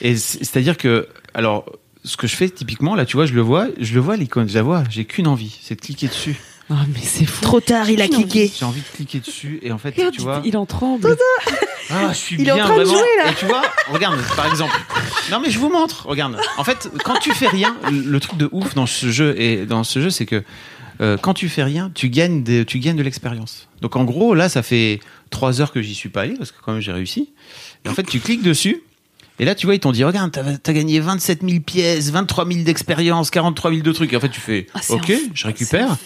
Et 0.00 0.16
c'est- 0.16 0.38
c'est-à-dire 0.44 0.76
que, 0.76 1.08
alors, 1.34 1.64
ce 2.04 2.16
que 2.18 2.26
je 2.26 2.34
fais 2.36 2.48
typiquement, 2.50 2.94
là, 2.94 3.06
tu 3.06 3.16
vois, 3.16 3.24
je 3.26 3.32
le 3.34 3.40
vois, 3.40 3.68
je 3.78 3.94
le 3.94 4.00
vois 4.00 4.16
l'icône, 4.16 4.48
je 4.48 4.54
la 4.54 4.62
vois, 4.62 4.84
j'ai 4.90 5.04
qu'une 5.06 5.26
envie, 5.26 5.58
c'est 5.62 5.76
de 5.76 5.80
cliquer 5.80 6.08
dessus. 6.08 6.36
Oh, 6.70 6.74
mais 6.94 7.00
c'est 7.02 7.26
fou. 7.26 7.42
Trop 7.42 7.60
tard, 7.60 7.90
il 7.90 8.00
a 8.00 8.08
cliqué. 8.08 8.50
J'ai 8.58 8.64
envie 8.64 8.80
de 8.80 8.86
cliquer 8.86 9.20
dessus 9.20 9.58
et 9.62 9.70
en 9.70 9.78
fait, 9.78 9.90
Regarde, 9.94 10.14
tu 10.14 10.22
vois, 10.22 10.40
il 10.44 10.56
en 10.56 10.64
tremble. 10.64 11.14
ah, 11.90 12.08
je 12.12 12.16
suis 12.16 12.36
Il 12.38 12.48
est 12.48 12.52
en 12.52 12.54
bien 12.54 12.64
train 12.64 12.78
de 12.78 12.84
jouer, 12.84 12.94
là. 13.22 13.30
Et 13.30 13.34
tu 13.34 13.44
vois, 13.44 13.62
regarde, 13.90 14.18
par 14.34 14.46
exemple. 14.46 14.72
Non, 15.30 15.40
mais 15.40 15.50
je 15.50 15.58
vous 15.58 15.68
montre. 15.68 16.06
Regarde. 16.06 16.38
En 16.56 16.64
fait, 16.64 16.88
quand 17.04 17.18
tu 17.18 17.32
fais 17.32 17.48
rien, 17.48 17.76
le 17.90 18.18
truc 18.18 18.38
de 18.38 18.48
ouf 18.50 18.74
dans 18.74 18.86
ce 18.86 19.10
jeu 19.10 19.38
et 19.38 19.66
dans 19.66 19.84
ce 19.84 20.00
jeu, 20.00 20.08
c'est 20.10 20.24
que 20.26 20.42
euh, 21.00 21.16
quand 21.18 21.34
tu 21.34 21.48
fais 21.48 21.64
rien, 21.64 21.90
tu 21.94 22.08
gagnes 22.08 22.42
de, 22.42 22.62
tu 22.62 22.78
gagnes 22.78 22.96
de 22.96 23.02
l'expérience. 23.02 23.68
Donc 23.82 23.96
en 23.96 24.04
gros, 24.04 24.34
là, 24.34 24.48
ça 24.48 24.62
fait 24.62 25.00
trois 25.30 25.60
heures 25.60 25.72
que 25.72 25.82
j'y 25.82 25.94
suis 25.94 26.08
pas 26.08 26.22
allé 26.22 26.34
parce 26.34 26.50
que 26.50 26.56
quand 26.64 26.72
même 26.72 26.80
j'ai 26.80 26.92
réussi. 26.92 27.30
Et 27.84 27.88
en 27.88 27.94
fait, 27.94 28.04
tu 28.04 28.20
cliques 28.20 28.42
dessus. 28.42 28.82
Et 29.40 29.44
là, 29.44 29.54
tu 29.56 29.66
vois, 29.66 29.74
ils 29.74 29.80
t'ont 29.80 29.90
dit, 29.92 30.04
regarde, 30.04 30.30
t'as 30.30 30.42
as 30.44 30.72
gagné 30.72 31.00
27 31.00 31.40
000 31.42 31.60
pièces, 31.60 32.10
23 32.10 32.46
000 32.46 32.62
d'expérience, 32.64 33.30
43 33.30 33.70
000 33.72 33.82
de 33.82 33.92
trucs. 33.92 34.12
Et 34.12 34.16
en 34.16 34.20
fait, 34.20 34.28
tu 34.28 34.40
fais, 34.40 34.66
Ah, 34.74 34.80
ok, 34.90 35.10
un- 35.10 35.18
je 35.34 35.46
récupère. 35.46 35.96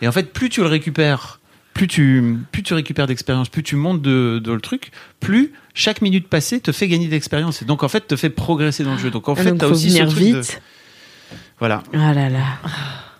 Et 0.00 0.08
en 0.08 0.12
fait, 0.12 0.32
plus 0.32 0.48
tu 0.48 0.60
le 0.62 0.66
récupères, 0.66 1.38
plus 1.74 1.86
tu, 1.86 2.38
plus 2.50 2.62
tu 2.64 2.74
récupères 2.74 3.06
d'expérience, 3.06 3.48
plus 3.48 3.62
tu 3.62 3.76
montes 3.76 4.02
de, 4.02 4.40
de 4.42 4.52
le 4.52 4.60
truc, 4.60 4.90
plus 5.20 5.52
chaque 5.74 6.02
minute 6.02 6.28
passée 6.28 6.58
te 6.60 6.72
fait 6.72 6.88
gagner 6.88 7.06
d'expérience. 7.06 7.62
Et 7.62 7.64
donc, 7.64 7.84
en 7.84 7.88
fait, 7.88 8.06
te 8.08 8.16
fait 8.16 8.30
progresser 8.30 8.82
dans 8.82 8.92
le 8.94 8.98
jeu. 8.98 9.10
Donc, 9.10 9.28
en 9.28 9.34
Ah, 9.34 9.42
fait, 9.42 9.54
t'as 9.56 9.68
aussi 9.68 9.88
venir 9.88 10.10
ce 10.10 10.14
truc 10.16 10.28
de- 10.32 10.38
vite. 10.40 10.60
Voilà. 11.60 11.82
Ah 11.94 12.12
là 12.12 12.28
là. 12.28 12.44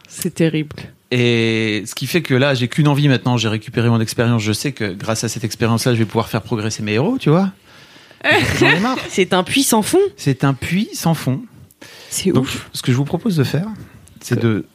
C'est 0.08 0.34
terrible. 0.34 0.74
Et 1.12 1.84
ce 1.86 1.94
qui 1.94 2.06
fait 2.06 2.22
que 2.22 2.34
là, 2.34 2.54
j'ai 2.54 2.68
qu'une 2.68 2.88
envie 2.88 3.06
maintenant. 3.06 3.36
J'ai 3.36 3.48
récupéré 3.48 3.88
mon 3.88 4.00
expérience. 4.00 4.42
Je 4.42 4.52
sais 4.52 4.72
que 4.72 4.92
grâce 4.92 5.24
à 5.24 5.28
cette 5.28 5.44
expérience-là, 5.44 5.92
je 5.94 5.98
vais 5.98 6.04
pouvoir 6.06 6.28
faire 6.28 6.42
progresser 6.42 6.82
mes 6.82 6.92
héros, 6.94 7.16
tu 7.18 7.30
vois. 7.30 7.50
J'en 8.58 8.66
ai 8.70 8.80
marre. 8.80 8.98
C'est 9.08 9.32
un 9.34 9.42
puits 9.42 9.62
sans 9.64 9.82
fond. 9.82 9.98
C'est 10.16 10.44
un 10.44 10.54
puits 10.54 10.88
sans 10.94 11.14
fond. 11.14 11.40
C'est 12.10 12.30
Donc, 12.30 12.44
ouf. 12.44 12.68
ce 12.72 12.82
que 12.82 12.92
je 12.92 12.96
vous 12.96 13.04
propose 13.04 13.36
de 13.36 13.44
faire, 13.44 13.66
c'est 14.20 14.38
de 14.38 14.66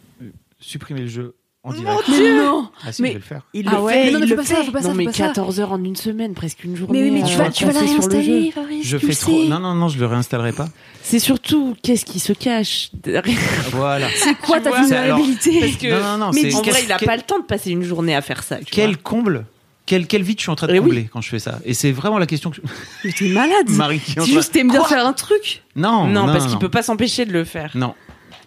supprimer 0.59 1.01
le 1.01 1.07
jeu 1.07 1.35
en 1.63 1.71
direct. 1.71 2.01
Mais 2.09 2.35
non. 2.35 2.69
Ah 2.85 2.91
si, 2.91 3.01
Mais- 3.01 3.09
je 3.09 3.13
vais 3.13 3.19
le 3.19 3.25
faire. 3.25 3.41
Il 3.53 3.67
Ah 3.67 3.75
le 3.75 3.81
ouais, 3.81 3.93
fait, 3.93 4.03
mais 4.05 4.11
non, 4.11 4.19
mais 4.19 4.25
il 4.25 4.29
faut 4.29 4.35
le 4.35 4.41
pas 4.41 4.47
ça, 4.47 4.55
fait. 4.55 4.63
faut 4.65 4.71
pas 4.71 4.81
ça, 4.81 4.87
non, 4.87 4.91
faut 4.93 4.97
mais 4.97 5.05
pas 5.05 5.11
ça. 5.13 5.27
14 5.27 5.59
heures 5.59 5.71
en 5.71 5.83
une 5.83 5.95
semaine, 5.95 6.33
presque 6.33 6.63
une 6.63 6.75
journée. 6.75 6.99
Mais 7.01 7.09
oui, 7.09 7.11
mais 7.11 7.23
à 7.23 7.27
tu 7.27 7.37
vas, 7.37 7.49
tu 7.51 7.65
vas 7.65 7.73
la 7.73 7.79
réinstaller, 7.81 8.51
Fabrice. 8.51 8.85
Je 8.87 8.97
fais 8.97 9.13
trop. 9.15 9.43
Non, 9.45 9.59
non, 9.59 9.75
non, 9.75 9.87
je 9.87 9.99
le 9.99 10.05
réinstallerai 10.07 10.51
pas. 10.53 10.67
C'est 11.03 11.19
surtout 11.19 11.75
qu'est-ce 11.83 12.05
qui 12.05 12.19
se 12.19 12.33
cache 12.33 12.89
derrière. 12.93 13.37
Voilà. 13.71 14.07
C'est 14.15 14.35
quoi 14.39 14.57
Tu 14.57 14.63
ta 14.63 14.81
vulnérabilité 14.81 15.59
Parce 15.61 15.75
que 15.77 15.87
Non, 15.91 16.17
non, 16.17 16.25
non, 16.25 16.31
mais 16.33 16.53
en 16.55 16.61
vrai, 16.61 16.83
il 16.83 16.91
a 16.91 16.97
pas 16.99 17.15
le 17.15 17.21
temps 17.23 17.39
de 17.39 17.45
passer 17.45 17.69
une 17.71 17.83
journée 17.83 18.15
à 18.15 18.21
faire 18.21 18.43
ça. 18.43 18.57
Quel 18.69 18.97
comble 18.97 19.45
quel, 19.87 20.05
quel 20.05 20.21
vide 20.21 20.37
je 20.37 20.43
suis 20.43 20.51
en 20.51 20.55
train 20.55 20.67
de 20.67 20.73
Eh 20.75 20.79
oui. 20.79 20.85
combler 20.85 21.09
quand 21.11 21.21
je 21.21 21.29
fais 21.29 21.39
ça? 21.39 21.59
Et 21.65 21.73
c'est 21.73 21.91
vraiment 21.91 22.19
la 22.19 22.27
question 22.27 22.51
que 22.51 22.61
Mais 23.03 23.11
t'es 23.11 23.29
malade. 23.29 23.67
Marie 23.69 23.99
qui 23.99 24.11
est 24.11 24.19
en 24.19 24.25
C'est 24.25 24.31
train- 24.31 24.39
juste 24.39 24.51
t'aimes 24.53 24.69
bien 24.69 24.83
faire 24.83 25.05
un 25.05 25.13
truc? 25.13 25.63
Non, 25.75 26.05
Non, 26.07 26.27
parce 26.27 26.45
qu'il 26.47 26.59
peut 26.59 26.69
pas 26.69 26.83
s'empêcher 26.83 27.25
de 27.25 27.33
le 27.33 27.43
faire. 27.43 27.71
Non. 27.73 27.95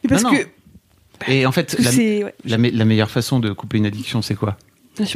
Mais 0.05 0.09
parce 0.11 0.23
Non, 0.23 0.31
non. 0.33 0.39
que 0.39 1.31
Et 1.33 1.45
en 1.47 1.53
fait, 1.53 1.77
la, 1.81 1.91
c'est. 1.91 2.23
ouais. 2.25 2.35
la 2.45 2.57
me- 2.59 2.71
la 2.71 2.85
meilleure 2.85 3.11
façon 3.11 3.41
de 3.41 3.53
couper 3.53 3.79
une 3.79 3.87
addiction, 3.87 4.23
c'est 4.23 4.35
quoi? 4.37 4.57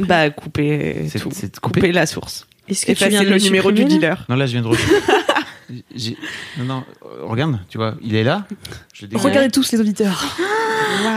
Bah, 0.01 0.29
couper 0.31 1.05
C'est- 1.09 1.19
tout. 1.19 1.29
de 1.29 1.35
couper. 1.59 1.79
couper. 1.81 1.91
la 1.91 2.05
source. 2.07 2.47
Est-ce 2.67 2.85
que 2.87 2.91
tu 2.93 3.07
viens 3.07 3.23
de 3.23 3.29
le 3.29 3.37
numéro 3.37 3.71
du 3.71 3.83
là? 3.83 3.87
Dealer. 3.87 4.25
Non, 4.29 4.35
là, 4.35 4.47
je 4.47 4.53
viens 4.53 4.61
de. 4.63 4.69
Non, 6.59 6.65
non, 6.65 6.83
regarde, 7.23 7.59
tu 7.69 7.77
vois, 7.79 7.95
il 8.03 8.15
est 8.15 8.23
là. 8.23 8.45
Je. 8.93 9.05
Regardez 9.13 9.49
tous 9.49 9.71
les 9.71 9.79
auditeurs. 9.79 10.23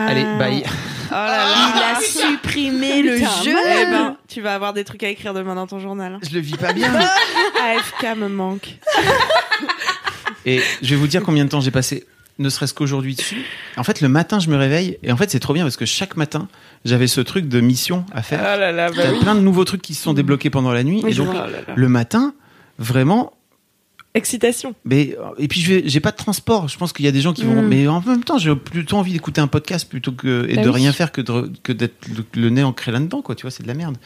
Allez, 0.06 0.24
bye. 0.39 0.62
Il 1.10 1.14
a 1.14 2.01
supprimé 2.01 2.27
supprimer 2.48 3.02
le 3.02 3.18
jeu. 3.18 3.24
Eh 3.46 3.84
ben, 3.90 4.16
tu 4.28 4.40
vas 4.40 4.54
avoir 4.54 4.72
des 4.72 4.84
trucs 4.84 5.02
à 5.02 5.08
écrire 5.08 5.34
demain 5.34 5.54
dans 5.54 5.66
ton 5.66 5.78
journal. 5.78 6.18
Je 6.28 6.34
le 6.34 6.40
vis 6.40 6.56
pas 6.56 6.72
bien. 6.72 6.92
AFK 7.62 8.16
me 8.16 8.28
manque. 8.28 8.78
Et 10.46 10.60
je 10.82 10.90
vais 10.90 10.96
vous 10.96 11.06
dire 11.06 11.22
combien 11.22 11.44
de 11.44 11.50
temps 11.50 11.60
j'ai 11.60 11.70
passé, 11.70 12.06
ne 12.38 12.48
serait-ce 12.48 12.72
qu'aujourd'hui 12.72 13.14
dessus. 13.14 13.44
En 13.76 13.84
fait, 13.84 14.00
le 14.00 14.08
matin, 14.08 14.38
je 14.38 14.48
me 14.48 14.56
réveille. 14.56 14.98
Et 15.02 15.12
en 15.12 15.16
fait, 15.16 15.30
c'est 15.30 15.40
trop 15.40 15.52
bien 15.52 15.64
parce 15.64 15.76
que 15.76 15.84
chaque 15.84 16.16
matin, 16.16 16.48
j'avais 16.84 17.06
ce 17.06 17.20
truc 17.20 17.48
de 17.48 17.60
mission 17.60 18.06
à 18.12 18.22
faire. 18.22 18.40
Ah 18.42 18.56
là 18.56 18.72
là, 18.72 18.90
bah 18.90 19.02
oui. 19.12 19.18
plein 19.20 19.34
de 19.34 19.40
nouveaux 19.40 19.64
trucs 19.64 19.82
qui 19.82 19.94
se 19.94 20.02
sont 20.02 20.14
débloqués 20.14 20.50
pendant 20.50 20.72
la 20.72 20.84
nuit. 20.84 21.00
Oui, 21.04 21.12
et 21.12 21.14
donc. 21.14 21.28
Oh 21.30 21.34
là 21.34 21.46
là. 21.46 21.74
le 21.74 21.88
matin, 21.88 22.34
vraiment, 22.78 23.32
Excitation. 24.19 24.74
mais 24.85 25.16
et 25.39 25.49
puis 25.49 25.61
je 25.61 25.73
vais, 25.74 25.82
j'ai 25.86 26.01
pas 26.01 26.11
de 26.11 26.16
transport. 26.16 26.69
Je 26.69 26.77
pense 26.77 26.93
qu'il 26.93 27.05
y 27.05 27.09
a 27.09 27.12
des 27.12 27.20
gens 27.20 27.32
qui 27.32 27.45
vont, 27.45 27.62
Mm. 27.62 27.66
mais 27.69 27.86
en 27.89 28.03
même 28.03 28.24
temps, 28.24 28.36
j'ai 28.39 28.55
plutôt 28.55 28.97
envie 28.97 29.12
d'écouter 29.12 29.40
un 29.40 29.47
podcast 29.47 29.89
plutôt 29.89 30.12
que 30.12 30.47
et 30.49 30.57
Bah 30.57 30.62
de 30.62 30.69
oui. 30.69 30.74
rien 30.77 30.93
faire 30.93 31.12
que 31.12 31.20
de, 31.20 31.51
que 31.62 31.73
d'être 31.73 32.07
le, 32.09 32.24
le 32.40 32.51
nez 32.51 32.62
ancré 32.65 32.93
là-dedans, 32.93 33.23
quoi. 33.23 33.35
Tu 33.35 33.43
vois, 33.43 33.51
c'est 33.51 33.62
de 33.62 33.69
la 33.69 33.74
merde. 33.74 33.97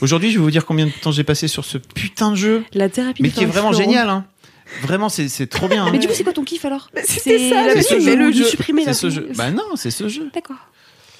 Aujourd'hui, 0.00 0.30
je 0.30 0.38
vais 0.38 0.44
vous 0.44 0.50
dire 0.50 0.66
combien 0.66 0.86
de 0.86 0.90
temps 1.00 1.12
j'ai 1.12 1.24
passé 1.24 1.48
sur 1.48 1.64
ce 1.64 1.78
putain 1.78 2.30
de 2.32 2.36
jeu, 2.36 2.64
La 2.74 2.88
thérapie 2.88 3.22
mais 3.22 3.30
qui 3.30 3.42
est 3.42 3.46
vraiment 3.46 3.70
Florent. 3.70 3.84
génial. 3.84 4.08
Hein. 4.10 4.24
Vraiment, 4.82 5.08
c'est 5.08 5.28
c'est 5.28 5.46
trop 5.46 5.68
bien. 5.68 5.84
hein. 5.84 5.90
Mais 5.92 5.98
du 5.98 6.06
coup, 6.08 6.14
c'est 6.14 6.24
quoi 6.24 6.32
ton 6.32 6.42
kiff 6.44 6.64
alors 6.64 6.90
c'était 7.04 7.50
ça, 7.50 7.66
la 7.66 7.74
c'est 7.82 8.00
ce 8.00 8.00
jeu. 8.00 8.32
du 8.32 8.44
supprimer 8.44 8.82
C'est 8.84 8.94
ce 8.94 9.10
jeu. 9.10 9.28
Bah 9.36 9.50
non, 9.50 9.76
c'est 9.76 9.90
ce 9.90 10.08
jeu. 10.08 10.30
D'accord. 10.34 10.56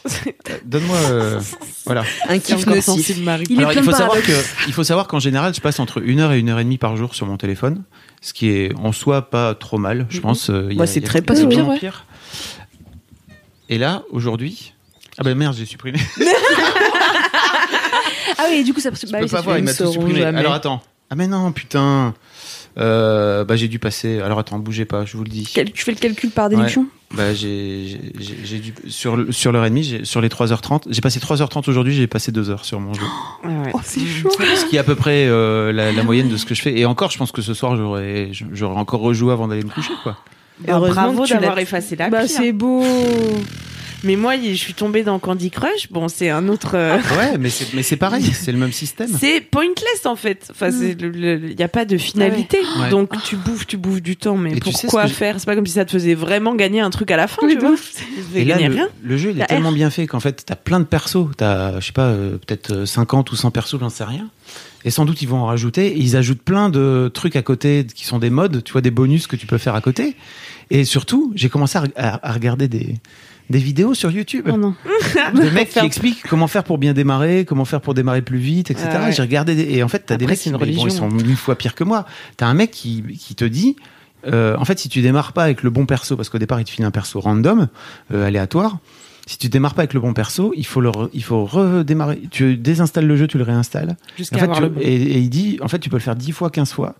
Euh, 0.07 0.31
Donne-moi, 0.67 0.97
euh, 1.11 1.41
voilà. 1.87 2.05
Un 2.29 2.39
kiff 2.39 2.67
nocif. 2.67 3.17
Il 3.49 3.59
Alors, 3.59 3.73
il 3.73 3.83
faut 3.83 3.91
savoir 3.93 4.21
que, 4.21 4.33
il 4.67 4.73
faut 4.73 4.85
savoir 4.85 5.07
qu'en 5.09 5.19
général, 5.19 5.55
je 5.55 5.61
passe 5.61 5.81
entre 5.81 6.03
une 6.03 6.21
heure 6.21 6.33
et 6.33 6.39
une 6.41 6.51
heure 6.51 6.59
et 6.61 6.65
demie 6.65 6.77
par 6.79 6.97
jour 6.97 7.15
sur 7.15 7.27
mon 7.27 7.37
téléphone, 7.39 7.83
ce 8.25 8.33
qui 8.33 8.49
est 8.49 8.75
en 8.77 8.91
soi 8.93 9.29
pas 9.29 9.55
trop 9.55 9.77
mal, 9.77 10.07
je 10.09 10.19
pense. 10.21 10.49
euh, 10.49 10.69
il 10.71 10.73
y 10.73 10.77
a- 10.77 10.79
Bah, 10.81 10.87
c'est 10.87 11.03
très 11.03 11.21
pas 11.21 11.37
si 11.37 11.47
pire, 11.47 11.69
ouais. 11.69 11.79
pire. 11.79 12.07
Et 13.69 13.77
là, 13.77 14.03
aujourd'hui, 14.11 14.73
ah 15.19 15.23
ben 15.25 15.37
merde, 15.37 15.55
j'ai 15.57 15.67
supprimé. 15.67 15.99
Ah 18.37 18.47
oui, 18.51 18.65
du 18.65 18.75
coup, 18.75 18.81
ça. 18.81 18.91
Je 18.91 19.07
bah 19.11 19.19
peux 19.19 19.25
oui, 19.25 19.31
pas 19.31 19.41
voir, 19.43 19.59
il 19.59 19.65
m'a 19.65 19.73
tout 19.73 19.91
supprimé. 19.93 20.21
jamais. 20.21 20.39
Alors 20.41 20.53
attends. 20.55 20.83
Ah 21.11 21.15
mais 21.15 21.27
non, 21.29 21.53
putain. 21.53 22.15
Euh, 22.79 23.45
bah 23.45 23.55
j'ai 23.57 23.69
dû 23.69 23.79
passer. 23.79 24.21
Alors 24.21 24.39
attends, 24.39 24.59
bougez 24.59 24.85
pas, 24.85 25.05
je 25.05 25.17
vous 25.17 25.23
le 25.25 25.31
dis. 25.31 25.49
Quel- 25.53 25.71
Tu 25.73 25.85
fais 25.85 25.93
le 25.93 25.99
calcul 25.99 26.31
par 26.31 26.49
déduction? 26.49 26.87
Bah 27.17 27.33
j'ai 27.35 27.87
j'ai- 27.87 28.01
j'ai 28.19 28.37
j'ai 28.45 28.59
dû 28.59 28.75
sur 28.89 29.17
sur 29.31 29.53
l'heure 29.53 29.65
et 29.65 29.71
demie, 29.71 29.85
j'ai- 29.85 30.05
sur 30.05 30.21
les 30.21 30.29
3h30, 30.29 30.85
j'ai 30.91 31.01
passé 31.01 31.21
3h30 31.21 31.69
aujourd'hui, 31.69 31.95
j'ai 31.95 32.07
passé 32.07 32.33
2 32.33 32.51
heures 32.51 32.65
sur 32.65 32.81
mon 32.81 32.93
jeu. 32.95 33.03
Oh, 33.73 33.81
c'est 33.83 34.05
chaud. 34.07 34.31
Ce 34.57 34.65
qui 34.67 34.77
est 34.77 34.79
à 34.79 34.85
peu 34.85 34.95
près 34.95 35.27
euh, 35.27 35.73
la, 35.73 35.93
la 35.93 36.03
moyenne 36.03 36.29
de 36.29 36.37
ce 36.37 36.45
que 36.47 36.55
je 36.55 36.63
fais. 36.63 36.79
Et 36.79 36.85
encore, 36.87 37.11
je 37.11 37.19
pense 37.19 37.33
que 37.33 37.43
ce 37.43 37.55
soir, 37.55 37.77
j'aurais 37.77 38.31
j'aurais 38.53 38.77
encore 38.79 39.01
rejoué 39.01 39.33
avant 39.33 39.49
d'aller 39.49 39.63
me 39.65 39.71
coucher, 39.71 39.93
quoi. 40.03 40.17
Bah, 40.61 40.75
Heureusement 40.77 41.03
bravo 41.03 41.23
que 41.23 41.29
tu 41.29 41.35
d'avoir 41.35 41.57
l'as- 41.57 41.63
effacé 41.63 41.97
la 41.97 42.09
Bah, 42.11 42.21
pire. 42.21 42.29
c'est 42.31 42.53
beau. 42.53 42.83
Mais 44.05 44.17
moi, 44.17 44.35
je 44.37 44.53
suis 44.55 44.75
tombée 44.75 45.03
dans 45.03 45.19
Candy 45.19 45.51
Crush. 45.51 45.91
Bon, 45.91 46.09
c'est 46.09 46.29
un 46.31 46.49
autre. 46.49 46.73
euh, 46.75 46.99
Ouais, 47.19 47.39
mais 47.39 47.49
c'est 47.51 47.73
mais 47.75 47.83
c'est 47.83 47.97
pareil, 47.97 48.23
c'est 48.33 48.53
le 48.53 48.59
même 48.59 48.73
système. 48.73 49.09
C'est 49.19 49.41
pointless 49.41 50.05
en 50.05 50.15
fait. 50.17 50.47
Enfin, 50.51 50.69
il 50.71 51.55
n'y 51.57 51.63
a 51.63 51.69
pas 51.69 51.85
de 51.85 51.97
finalité. 51.97 52.59
Ouais. 52.81 52.91
Donc 52.91 53.11
tu 53.25 53.37
bouffes, 53.37 53.67
tu 53.67 53.77
bouffes 53.77 54.03
du 54.03 54.17
temps. 54.17 54.37
Mais 54.37 54.53
Et 54.57 54.61
tu 54.61 54.71
sais 54.73 54.77
ce 54.77 54.81
pourquoi 54.83 55.07
faire? 55.09 55.41
C'est 55.41 55.47
pas 55.47 55.55
comme 55.57 55.67
si 55.67 55.73
ça 55.73 55.85
te 55.85 55.93
faisait 55.93 56.15
vraiment 56.15 56.55
gagner 56.55 56.81
un 56.81 56.91
truc 56.91 57.11
à 57.11 57.17
la 57.17 57.27
fin. 57.27 57.43
Oui, 57.47 57.57
tu 57.59 57.65
vois 57.67 57.75
Et 58.35 58.45
là, 58.45 58.55
gagner 58.57 58.69
le, 58.69 58.75
rien. 58.75 58.89
le 59.03 59.17
jeu, 59.17 59.31
il 59.31 59.37
est 59.37 59.41
La 59.41 59.47
tellement 59.47 59.71
R. 59.71 59.75
bien 59.75 59.91
fait 59.91 60.07
qu'en 60.07 60.21
fait, 60.21 60.45
t'as 60.47 60.57
plein 60.57 60.81
de 60.81 60.85
persos. 60.85 61.29
T'as, 61.37 61.81
je 61.81 61.87
sais 61.87 61.93
pas, 61.93 62.09
euh, 62.09 62.33
peut-être 62.37 62.73
euh, 62.73 62.87
50 62.87 63.33
ou 63.33 63.37
100 63.37 63.51
persos, 63.51 63.79
j'en 63.81 63.89
sais 63.89 64.05
rien. 64.05 64.29
Et 64.85 64.91
sans 64.91 65.07
doute, 65.07 65.23
ils 65.23 65.29
vont 65.29 65.39
en 65.39 65.47
rajouter. 65.47 65.87
Et 65.87 65.99
ils 65.99 66.15
ajoutent 66.17 66.43
plein 66.43 66.69
de 66.69 67.11
trucs 67.13 67.37
à 67.37 67.43
côté 67.43 67.87
qui 67.95 68.05
sont 68.05 68.19
des 68.19 68.29
modes, 68.31 68.63
tu 68.65 68.73
vois, 68.73 68.83
des 68.83 68.91
bonus 68.91 69.27
que 69.27 69.37
tu 69.37 69.47
peux 69.47 69.57
faire 69.59 69.75
à 69.75 69.81
côté. 69.81 70.15
Et 70.71 70.85
surtout, 70.85 71.33
j'ai 71.35 71.49
commencé 71.49 71.79
à, 71.79 71.85
re- 71.85 71.93
à- 71.97 72.29
à 72.29 72.33
regarder 72.33 72.69
des, 72.69 72.97
des 73.51 73.59
vidéos 73.59 73.95
sur 73.95 74.11
YouTube. 74.11 74.49
Oh 74.53 74.57
non. 74.57 74.75
de 75.35 75.51
mecs 75.51 75.69
qui 75.71 75.79
expliquent 75.81 76.23
comment 76.29 76.47
faire 76.47 76.65
pour 76.65 76.79
bien 76.79 76.93
démarrer, 76.95 77.45
comment 77.45 77.65
faire 77.65 77.81
pour 77.81 77.95
démarrer 77.95 78.23
plus 78.23 78.39
vite, 78.39 78.71
etc. 78.71 78.89
Ah 78.93 79.05
ouais. 79.05 79.13
J'ai 79.13 79.23
regardé 79.23 79.55
des- 79.55 79.75
et 79.75 79.83
en 79.83 79.89
fait 79.89 80.05
t'as 80.07 80.17
des 80.17 80.27
mecs 80.27 80.39
qui 80.39 80.51
bon, 80.77 80.87
ils 80.87 80.93
sont 80.93 81.09
mille 81.11 81.37
fois 81.37 81.55
pires 81.57 81.75
que 81.75 81.85
moi. 81.85 82.07
T'as 82.37 82.47
un 82.47 82.55
mec 82.55 82.71
qui, 82.71 83.03
qui 83.19 83.35
te 83.35 83.45
dit 83.45 83.77
euh, 84.27 84.57
en 84.59 84.65
fait 84.65 84.79
si 84.79 84.89
tu 84.89 85.03
démarres 85.03 85.33
pas 85.35 85.45
avec 85.45 85.63
le 85.63 85.71
bon 85.71 85.85
perso 85.87 86.17
parce 86.17 86.29
qu'au 86.31 86.39
départ 86.39 86.59
il 86.61 86.65
te 86.65 86.71
file 86.71 86.85
un 86.85 86.91
perso 86.91 87.21
random 87.21 87.69
euh, 88.13 88.27
aléatoire. 88.27 88.79
Si 89.27 89.39
tu 89.39 89.49
démarres 89.49 89.73
pas 89.75 89.81
avec 89.83 89.95
le 89.95 90.01
bon 90.01 90.13
perso, 90.13 90.53
il 90.55 90.67
faut 90.67 90.83
le 90.83 90.91
re- 90.91 91.09
il 91.15 91.23
faut 91.25 91.47
redémarrer. 91.47 92.21
Tu 92.31 92.59
désinstalles 92.59 93.07
le 93.07 93.17
jeu, 93.17 93.27
tu 93.27 93.39
le 93.39 93.45
réinstalles. 93.45 93.97
Jusqu'à 94.19 94.37
En 94.37 94.41
fait, 94.41 94.53
tu- 94.53 94.61
le 94.61 94.73
et, 94.87 94.95
et 94.95 95.19
il 95.19 95.31
dit 95.31 95.59
en 95.63 95.69
fait 95.69 95.79
tu 95.79 95.89
peux 95.89 95.97
le 95.97 96.03
faire 96.03 96.15
10 96.17 96.33
fois, 96.33 96.51
15 96.51 96.73
fois. 96.73 96.95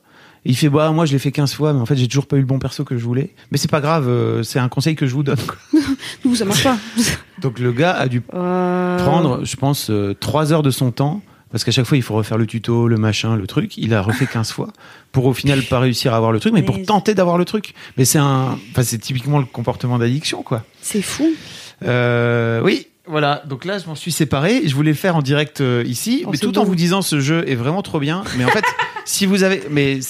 Et 0.47 0.51
il 0.51 0.55
fait 0.57 0.69
bah 0.69 0.91
moi 0.91 1.07
je 1.07 1.13
l'ai 1.13 1.19
fait 1.19 1.33
15 1.33 1.55
fois 1.55 1.73
mais 1.73 1.81
en 1.81 1.87
fait 1.87 1.97
j'ai 1.97 2.07
toujours 2.07 2.27
pas 2.27 2.37
eu 2.37 2.41
le 2.41 2.47
bon 2.47 2.59
perso 2.59 2.85
que 2.85 2.97
je 2.97 3.05
voulais. 3.05 3.31
Mais 3.51 3.59
c'est 3.59 3.71
pas 3.71 3.81
grave, 3.81 4.09
euh, 4.09 4.43
c'est 4.43 4.59
un 4.59 4.69
conseil 4.69 4.95
que 4.95 5.07
je 5.07 5.15
vous 5.15 5.23
donne. 5.23 5.39
Nous, 6.25 6.35
ça 6.35 6.45
marche 6.45 6.65
pas. 6.65 6.77
Donc 7.41 7.59
le 7.59 7.73
gars 7.73 7.93
a 7.93 8.09
dû 8.09 8.23
Euh, 8.35 8.99
prendre, 8.99 9.45
je 9.45 9.57
pense, 9.57 9.91
euh, 9.91 10.15
trois 10.19 10.53
heures 10.53 10.63
de 10.63 10.71
son 10.71 10.91
temps. 10.91 11.23
Parce 11.51 11.63
qu'à 11.63 11.71
chaque 11.71 11.85
fois, 11.85 11.97
il 11.97 12.03
faut 12.03 12.15
refaire 12.15 12.37
le 12.37 12.47
tuto, 12.47 12.89
le 12.89 12.97
machin, 12.97 13.37
le 13.37 13.47
truc. 13.47 13.79
Il 13.79 13.95
a 13.95 14.03
refait 14.03 14.27
15 14.27 14.51
fois 14.51 14.73
pour 15.13 15.27
au 15.27 15.33
final 15.33 15.63
pas 15.63 15.79
réussir 15.79 16.13
à 16.13 16.17
avoir 16.17 16.33
le 16.33 16.41
truc, 16.41 16.53
mais 16.53 16.65
pour 16.65 16.83
tenter 16.83 17.15
d'avoir 17.15 17.39
le 17.39 17.45
truc. 17.45 17.75
Mais 17.97 18.05
c'est 18.05 18.19
un, 18.19 18.59
enfin, 18.73 18.83
c'est 18.83 18.99
typiquement 18.99 19.39
le 19.39 19.45
comportement 19.45 19.97
d'addiction, 19.99 20.43
quoi. 20.43 20.65
C'est 20.81 21.01
fou. 21.01 21.31
Euh, 21.85 22.61
oui, 22.65 22.89
voilà. 23.07 23.43
Donc 23.47 23.65
là, 23.65 23.79
je 23.79 23.87
m'en 23.87 23.95
suis 23.95 24.13
séparé. 24.13 24.63
Je 24.67 24.75
voulais 24.75 24.93
le 24.93 24.97
faire 24.97 25.17
en 25.17 25.23
direct 25.23 25.61
euh, 25.61 25.85
ici, 25.87 26.25
Oh, 26.27 26.31
mais 26.33 26.39
tout 26.39 26.59
en 26.59 26.65
vous 26.65 26.75
disant 26.75 27.03
ce 27.03 27.21
jeu 27.21 27.45
est 27.49 27.55
vraiment 27.55 27.83
trop 27.83 28.01
bien. 28.01 28.25
Mais 28.39 28.45
en 28.45 28.49
fait, 28.49 28.65
si 29.05 29.27
vous 29.27 29.43
avez, 29.43 29.63
mais 29.71 30.01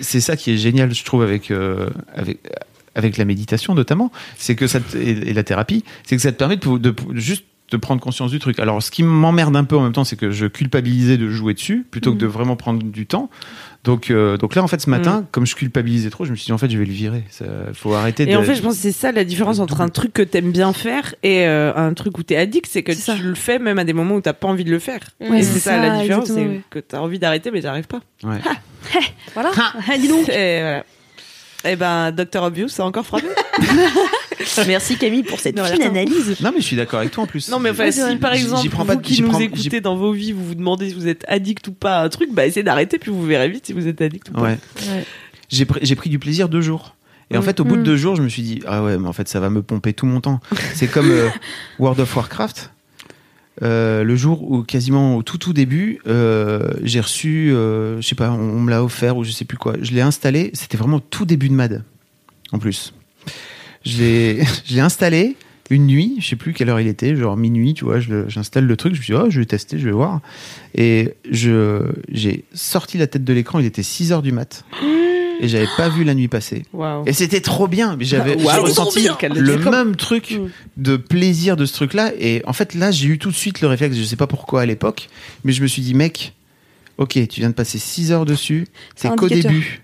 c'est 0.00 0.20
ça 0.20 0.36
qui 0.36 0.52
est 0.52 0.56
génial, 0.56 0.94
je 0.94 1.04
trouve, 1.04 1.22
avec 1.22 1.50
euh, 1.50 1.90
avec 2.14 2.38
avec 2.94 3.16
la 3.16 3.24
méditation 3.24 3.74
notamment, 3.74 4.12
c'est 4.38 4.54
que 4.54 4.68
ça 4.68 4.78
te- 4.78 4.96
et, 4.96 5.32
la 5.32 5.42
thérapie, 5.42 5.82
c'est 6.04 6.14
que 6.14 6.22
ça 6.22 6.30
te 6.30 6.36
permet 6.36 6.56
de, 6.56 6.78
de 6.78 6.94
juste 7.14 7.44
de 7.70 7.76
prendre 7.76 8.00
conscience 8.00 8.30
du 8.30 8.38
truc. 8.38 8.60
Alors, 8.60 8.82
ce 8.82 8.90
qui 8.90 9.02
m'emmerde 9.02 9.56
un 9.56 9.64
peu 9.64 9.76
en 9.76 9.82
même 9.82 9.92
temps, 9.92 10.04
c'est 10.04 10.16
que 10.16 10.30
je 10.30 10.46
culpabilisais 10.46 11.16
de 11.16 11.28
jouer 11.28 11.54
dessus 11.54 11.84
plutôt 11.90 12.12
que 12.12 12.18
de 12.18 12.26
vraiment 12.26 12.56
prendre 12.56 12.82
du 12.82 13.06
temps. 13.06 13.30
Donc, 13.84 14.10
euh, 14.10 14.38
donc 14.38 14.54
là, 14.54 14.62
en 14.62 14.66
fait, 14.66 14.80
ce 14.80 14.88
matin, 14.88 15.26
comme 15.30 15.46
je 15.46 15.54
culpabilisais 15.54 16.08
trop, 16.08 16.24
je 16.24 16.30
me 16.30 16.36
suis 16.36 16.46
dit 16.46 16.52
en 16.52 16.58
fait, 16.58 16.70
je 16.70 16.78
vais 16.78 16.86
le 16.86 16.92
virer. 16.92 17.22
Il 17.40 17.74
faut 17.74 17.92
arrêter. 17.92 18.22
Et 18.22 18.32
de... 18.32 18.36
en 18.36 18.42
fait, 18.42 18.54
je 18.54 18.62
pense 18.62 18.76
que 18.76 18.80
c'est 18.80 18.92
ça 18.92 19.12
la 19.12 19.24
différence 19.24 19.58
entre 19.58 19.82
un 19.82 19.90
truc 19.90 20.14
que 20.14 20.22
t'aimes 20.22 20.52
bien 20.52 20.72
faire 20.72 21.14
et 21.22 21.46
euh, 21.46 21.74
un 21.76 21.92
truc 21.92 22.16
où 22.16 22.22
t'es 22.22 22.36
addict, 22.36 22.66
c'est 22.70 22.82
que 22.82 22.94
ça. 22.94 23.14
tu 23.14 23.22
le 23.22 23.34
fais 23.34 23.58
même 23.58 23.78
à 23.78 23.84
des 23.84 23.92
moments 23.92 24.14
où 24.14 24.20
t'as 24.22 24.32
pas 24.32 24.48
envie 24.48 24.64
de 24.64 24.70
le 24.70 24.78
faire. 24.78 25.00
Ouais, 25.20 25.40
et 25.40 25.42
c'est 25.42 25.58
ça, 25.58 25.72
ça, 25.72 25.76
la 25.76 26.00
différence, 26.00 26.28
c'est 26.28 26.34
ouais. 26.34 26.62
que 26.70 26.78
t'as 26.78 26.98
envie 26.98 27.18
d'arrêter 27.18 27.50
mais 27.50 27.60
t'arrives 27.60 27.86
pas. 27.86 28.00
Ouais. 28.22 28.38
Voilà. 29.34 29.50
Dis 29.98 30.08
donc. 30.08 30.28
Et 30.28 30.60
voilà. 30.60 30.84
Eh 31.66 31.76
ben, 31.76 32.12
Dr 32.12 32.42
Obvious, 32.42 32.68
ça 32.68 32.82
a 32.82 32.86
encore 32.86 33.06
frappé. 33.06 33.26
Merci 34.66 34.96
Camille 34.96 35.22
pour 35.22 35.40
cette 35.40 35.56
Non, 35.56 35.64
fine 35.64 35.82
attends. 35.82 35.90
analyse. 35.90 36.40
Non, 36.40 36.50
mais 36.54 36.60
je 36.60 36.66
suis 36.66 36.76
d'accord 36.76 37.00
avec 37.00 37.12
toi 37.12 37.24
en 37.24 37.26
plus. 37.26 37.48
Non, 37.50 37.58
mais 37.58 37.70
enfin, 37.70 37.90
si 37.90 38.16
par 38.16 38.32
exemple, 38.34 38.68
prends 38.70 38.84
pas 38.84 38.94
vous 38.94 39.00
de- 39.00 39.06
qui 39.06 39.14
j'y 39.14 39.22
nous 39.22 39.28
prends- 39.30 39.40
écoutez 39.40 39.80
dans 39.80 39.96
vos 39.96 40.12
vies, 40.12 40.32
vous 40.32 40.44
vous 40.44 40.54
demandez 40.54 40.88
si 40.88 40.94
vous 40.94 41.06
êtes 41.08 41.24
addict 41.28 41.68
ou 41.68 41.72
pas 41.72 41.98
à 41.98 42.04
un 42.04 42.08
truc, 42.08 42.30
bah 42.32 42.46
essayez 42.46 42.62
d'arrêter, 42.64 42.98
puis 42.98 43.10
vous 43.10 43.24
verrez 43.24 43.48
vite 43.48 43.66
si 43.66 43.72
vous 43.72 43.86
êtes 43.86 44.00
addict 44.00 44.28
ou 44.30 44.32
pas. 44.32 44.42
Ouais. 44.42 44.58
J'ai 45.50 45.64
pris, 45.64 45.80
j'ai 45.82 45.94
pris 45.96 46.10
du 46.10 46.18
plaisir 46.18 46.48
deux 46.48 46.60
jours. 46.60 46.94
Et 47.30 47.36
en 47.38 47.42
fait, 47.42 47.58
au 47.58 47.64
bout 47.64 47.76
de 47.76 47.80
Mm. 47.80 47.84
deux 47.84 47.96
jours, 47.96 48.16
je 48.16 48.22
me 48.22 48.28
suis 48.28 48.42
dit, 48.42 48.60
ah 48.66 48.82
ouais, 48.84 48.98
mais 48.98 49.08
en 49.08 49.12
fait, 49.12 49.28
ça 49.28 49.40
va 49.40 49.48
me 49.50 49.62
pomper 49.62 49.92
tout 49.94 50.04
mon 50.06 50.20
temps. 50.20 50.40
C'est 50.74 50.86
comme 50.88 51.10
euh, 51.10 51.28
World 51.78 51.98
of 52.00 52.14
Warcraft. 52.14 52.70
Euh, 53.62 54.02
le 54.02 54.16
jour 54.16 54.50
où 54.50 54.62
quasiment 54.62 55.16
au 55.16 55.22
tout 55.22 55.38
tout 55.38 55.52
début, 55.52 56.00
euh, 56.08 56.68
j'ai 56.82 57.00
reçu, 57.00 57.52
euh, 57.52 58.00
je 58.00 58.06
sais 58.06 58.14
pas, 58.16 58.30
on, 58.30 58.40
on 58.40 58.60
me 58.60 58.70
l'a 58.70 58.82
offert 58.82 59.16
ou 59.16 59.22
je 59.24 59.30
sais 59.30 59.44
plus 59.44 59.56
quoi. 59.56 59.74
Je 59.80 59.92
l'ai 59.92 60.00
installé. 60.00 60.50
C'était 60.54 60.76
vraiment 60.76 60.96
au 60.96 61.00
tout 61.00 61.24
début 61.24 61.48
de 61.48 61.54
Mad, 61.54 61.84
en 62.52 62.58
plus. 62.58 62.92
Je 63.84 63.98
l'ai, 63.98 64.40
installé 64.80 65.36
une 65.70 65.86
nuit. 65.86 66.16
Je 66.20 66.28
sais 66.28 66.36
plus 66.36 66.52
quelle 66.52 66.68
heure 66.68 66.80
il 66.80 66.86
était, 66.88 67.16
genre 67.16 67.36
minuit, 67.36 67.74
tu 67.74 67.84
vois. 67.84 67.98
J'installe 68.28 68.66
le 68.66 68.76
truc. 68.76 68.94
Je 68.94 68.98
me 69.00 69.04
suis 69.04 69.14
dit, 69.14 69.20
oh, 69.22 69.30
je 69.30 69.40
vais 69.40 69.46
tester, 69.46 69.78
je 69.78 69.84
vais 69.86 69.92
voir. 69.92 70.20
Et 70.74 71.14
je, 71.30 71.90
j'ai 72.10 72.44
sorti 72.52 72.98
la 72.98 73.06
tête 73.06 73.24
de 73.24 73.32
l'écran. 73.32 73.58
Il 73.60 73.66
était 73.66 73.82
6 73.82 74.12
heures 74.12 74.22
du 74.22 74.32
mat. 74.32 74.64
Et 75.40 75.48
j'avais 75.48 75.66
pas 75.76 75.88
vu 75.88 76.04
la 76.04 76.14
nuit 76.14 76.28
passer. 76.28 76.62
Et 77.06 77.12
c'était 77.12 77.40
trop 77.40 77.66
bien. 77.66 77.96
Mais 77.96 78.04
j'avais 78.04 78.38
j'ai 78.38 78.46
ressenti 78.46 79.08
le 79.34 79.56
Comme- 79.58 79.72
même 79.72 79.96
truc 79.96 80.38
Mm. 80.38 80.48
de 80.76 80.96
plaisir 80.96 81.56
de 81.56 81.66
ce 81.66 81.72
truc-là. 81.72 82.12
Et 82.20 82.40
en 82.46 82.52
fait, 82.52 82.74
là, 82.74 82.92
j'ai 82.92 83.08
eu 83.08 83.18
tout 83.18 83.30
de 83.30 83.34
suite 83.34 83.60
le 83.60 83.66
réflexe. 83.66 83.96
Je 83.96 84.04
sais 84.04 84.14
pas 84.16 84.28
pourquoi 84.28 84.60
à 84.60 84.66
l'époque, 84.66 85.08
mais 85.42 85.52
je 85.52 85.60
me 85.60 85.66
suis 85.66 85.82
dit, 85.82 85.92
mec, 85.92 86.34
ok, 86.98 87.18
tu 87.28 87.40
viens 87.40 87.48
de 87.50 87.54
passer 87.54 87.78
6 87.78 88.12
heures 88.12 88.24
dessus. 88.26 88.68
C'est 88.94 89.08
qu'au 89.16 89.28
début, 89.28 89.82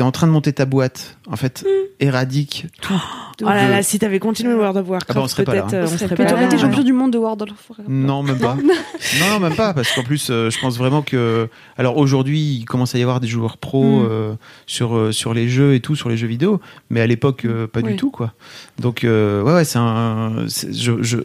t'es 0.00 0.04
en 0.04 0.12
train 0.12 0.26
de 0.26 0.32
monter 0.32 0.54
ta 0.54 0.64
boîte. 0.64 1.18
En 1.30 1.36
fait, 1.36 1.62
Mm. 1.62 1.66
éradique 2.04 2.66
tout. 2.80 2.94
Oh 3.42 3.46
là 3.46 3.68
là, 3.68 3.82
si 3.82 3.98
t'avais 3.98 4.18
continué 4.18 4.54
World 4.54 4.76
of 4.78 4.88
Warcraft, 4.88 5.10
Ah 5.10 5.14
bah, 5.14 5.20
on 5.22 5.28
serait 5.28 5.44
pas 5.44 5.54
là, 5.54 5.62
peut-être, 5.62 5.74
hein. 5.74 5.76
euh, 5.76 5.80
On 5.82 5.84
on 5.84 5.86
serait 5.88 5.98
serait 6.06 6.14
peut-être 6.16 6.34
pas 6.34 6.42
été 6.44 6.58
champion 6.58 6.82
du 6.82 6.92
monde 6.94 7.10
de 7.12 7.18
World 7.18 7.42
of 7.42 7.48
Warcraft. 7.68 7.88
Non, 7.88 8.22
même 8.22 8.38
pas. 8.38 8.56
non, 9.20 9.40
même 9.40 9.54
pas, 9.54 9.72
parce 9.74 9.92
qu'en 9.92 10.02
plus, 10.02 10.28
euh, 10.30 10.48
je 10.50 10.58
pense 10.58 10.78
vraiment 10.78 11.02
que. 11.02 11.48
Alors 11.76 11.98
aujourd'hui, 11.98 12.40
il 12.40 12.64
commence 12.64 12.94
à 12.94 12.98
y 12.98 13.02
avoir 13.02 13.20
des 13.20 13.28
joueurs 13.28 13.58
pro 13.58 13.84
Mm. 14.00 14.06
euh, 14.10 14.32
sur 14.66 14.96
euh, 14.96 15.12
sur 15.12 15.34
les 15.34 15.48
jeux 15.50 15.74
et 15.74 15.80
tout, 15.80 15.94
sur 15.96 16.08
les 16.08 16.16
jeux 16.16 16.26
vidéo, 16.26 16.60
mais 16.88 17.00
à 17.02 17.06
l'époque, 17.06 17.44
euh, 17.44 17.66
pas 17.66 17.80
Oui. 17.80 17.92
du 17.92 17.96
tout, 17.96 18.10
quoi. 18.10 18.32
Donc 18.78 19.04
euh, 19.04 19.42
ouais, 19.42 19.52
ouais, 19.52 19.64
c'est 19.64 19.78
un. 19.78 20.46
Je, 20.48 21.02
je 21.02 21.18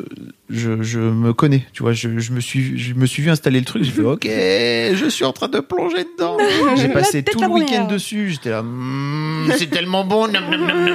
je 0.49 0.81
je 0.83 0.99
me 0.99 1.33
connais, 1.33 1.65
tu 1.73 1.81
vois. 1.83 1.93
Je, 1.93 2.19
je 2.19 2.31
me 2.33 2.39
suis 2.41 2.77
je 2.77 2.93
me 2.93 3.05
suis 3.07 3.23
vu 3.23 3.29
installer 3.31 3.59
le 3.59 3.65
truc. 3.65 3.83
J'ai 3.83 3.91
fait 3.91 4.01
ok, 4.03 4.25
je 4.25 5.07
suis 5.09 5.25
en 5.25 5.33
train 5.33 5.47
de 5.47 5.59
plonger 5.59 6.05
dedans. 6.17 6.37
J'ai 6.77 6.89
passé 6.89 7.23
tout 7.23 7.39
le 7.41 7.47
week-end 7.47 7.87
dessus. 7.87 8.29
J'étais 8.31 8.51
là, 8.51 8.63
Mm, 8.65 9.51
c'est 9.57 9.69
tellement 9.69 10.03
bon. 10.05 10.27
nom, 10.27 10.41
nom, 10.41 10.57
nom. 10.57 10.93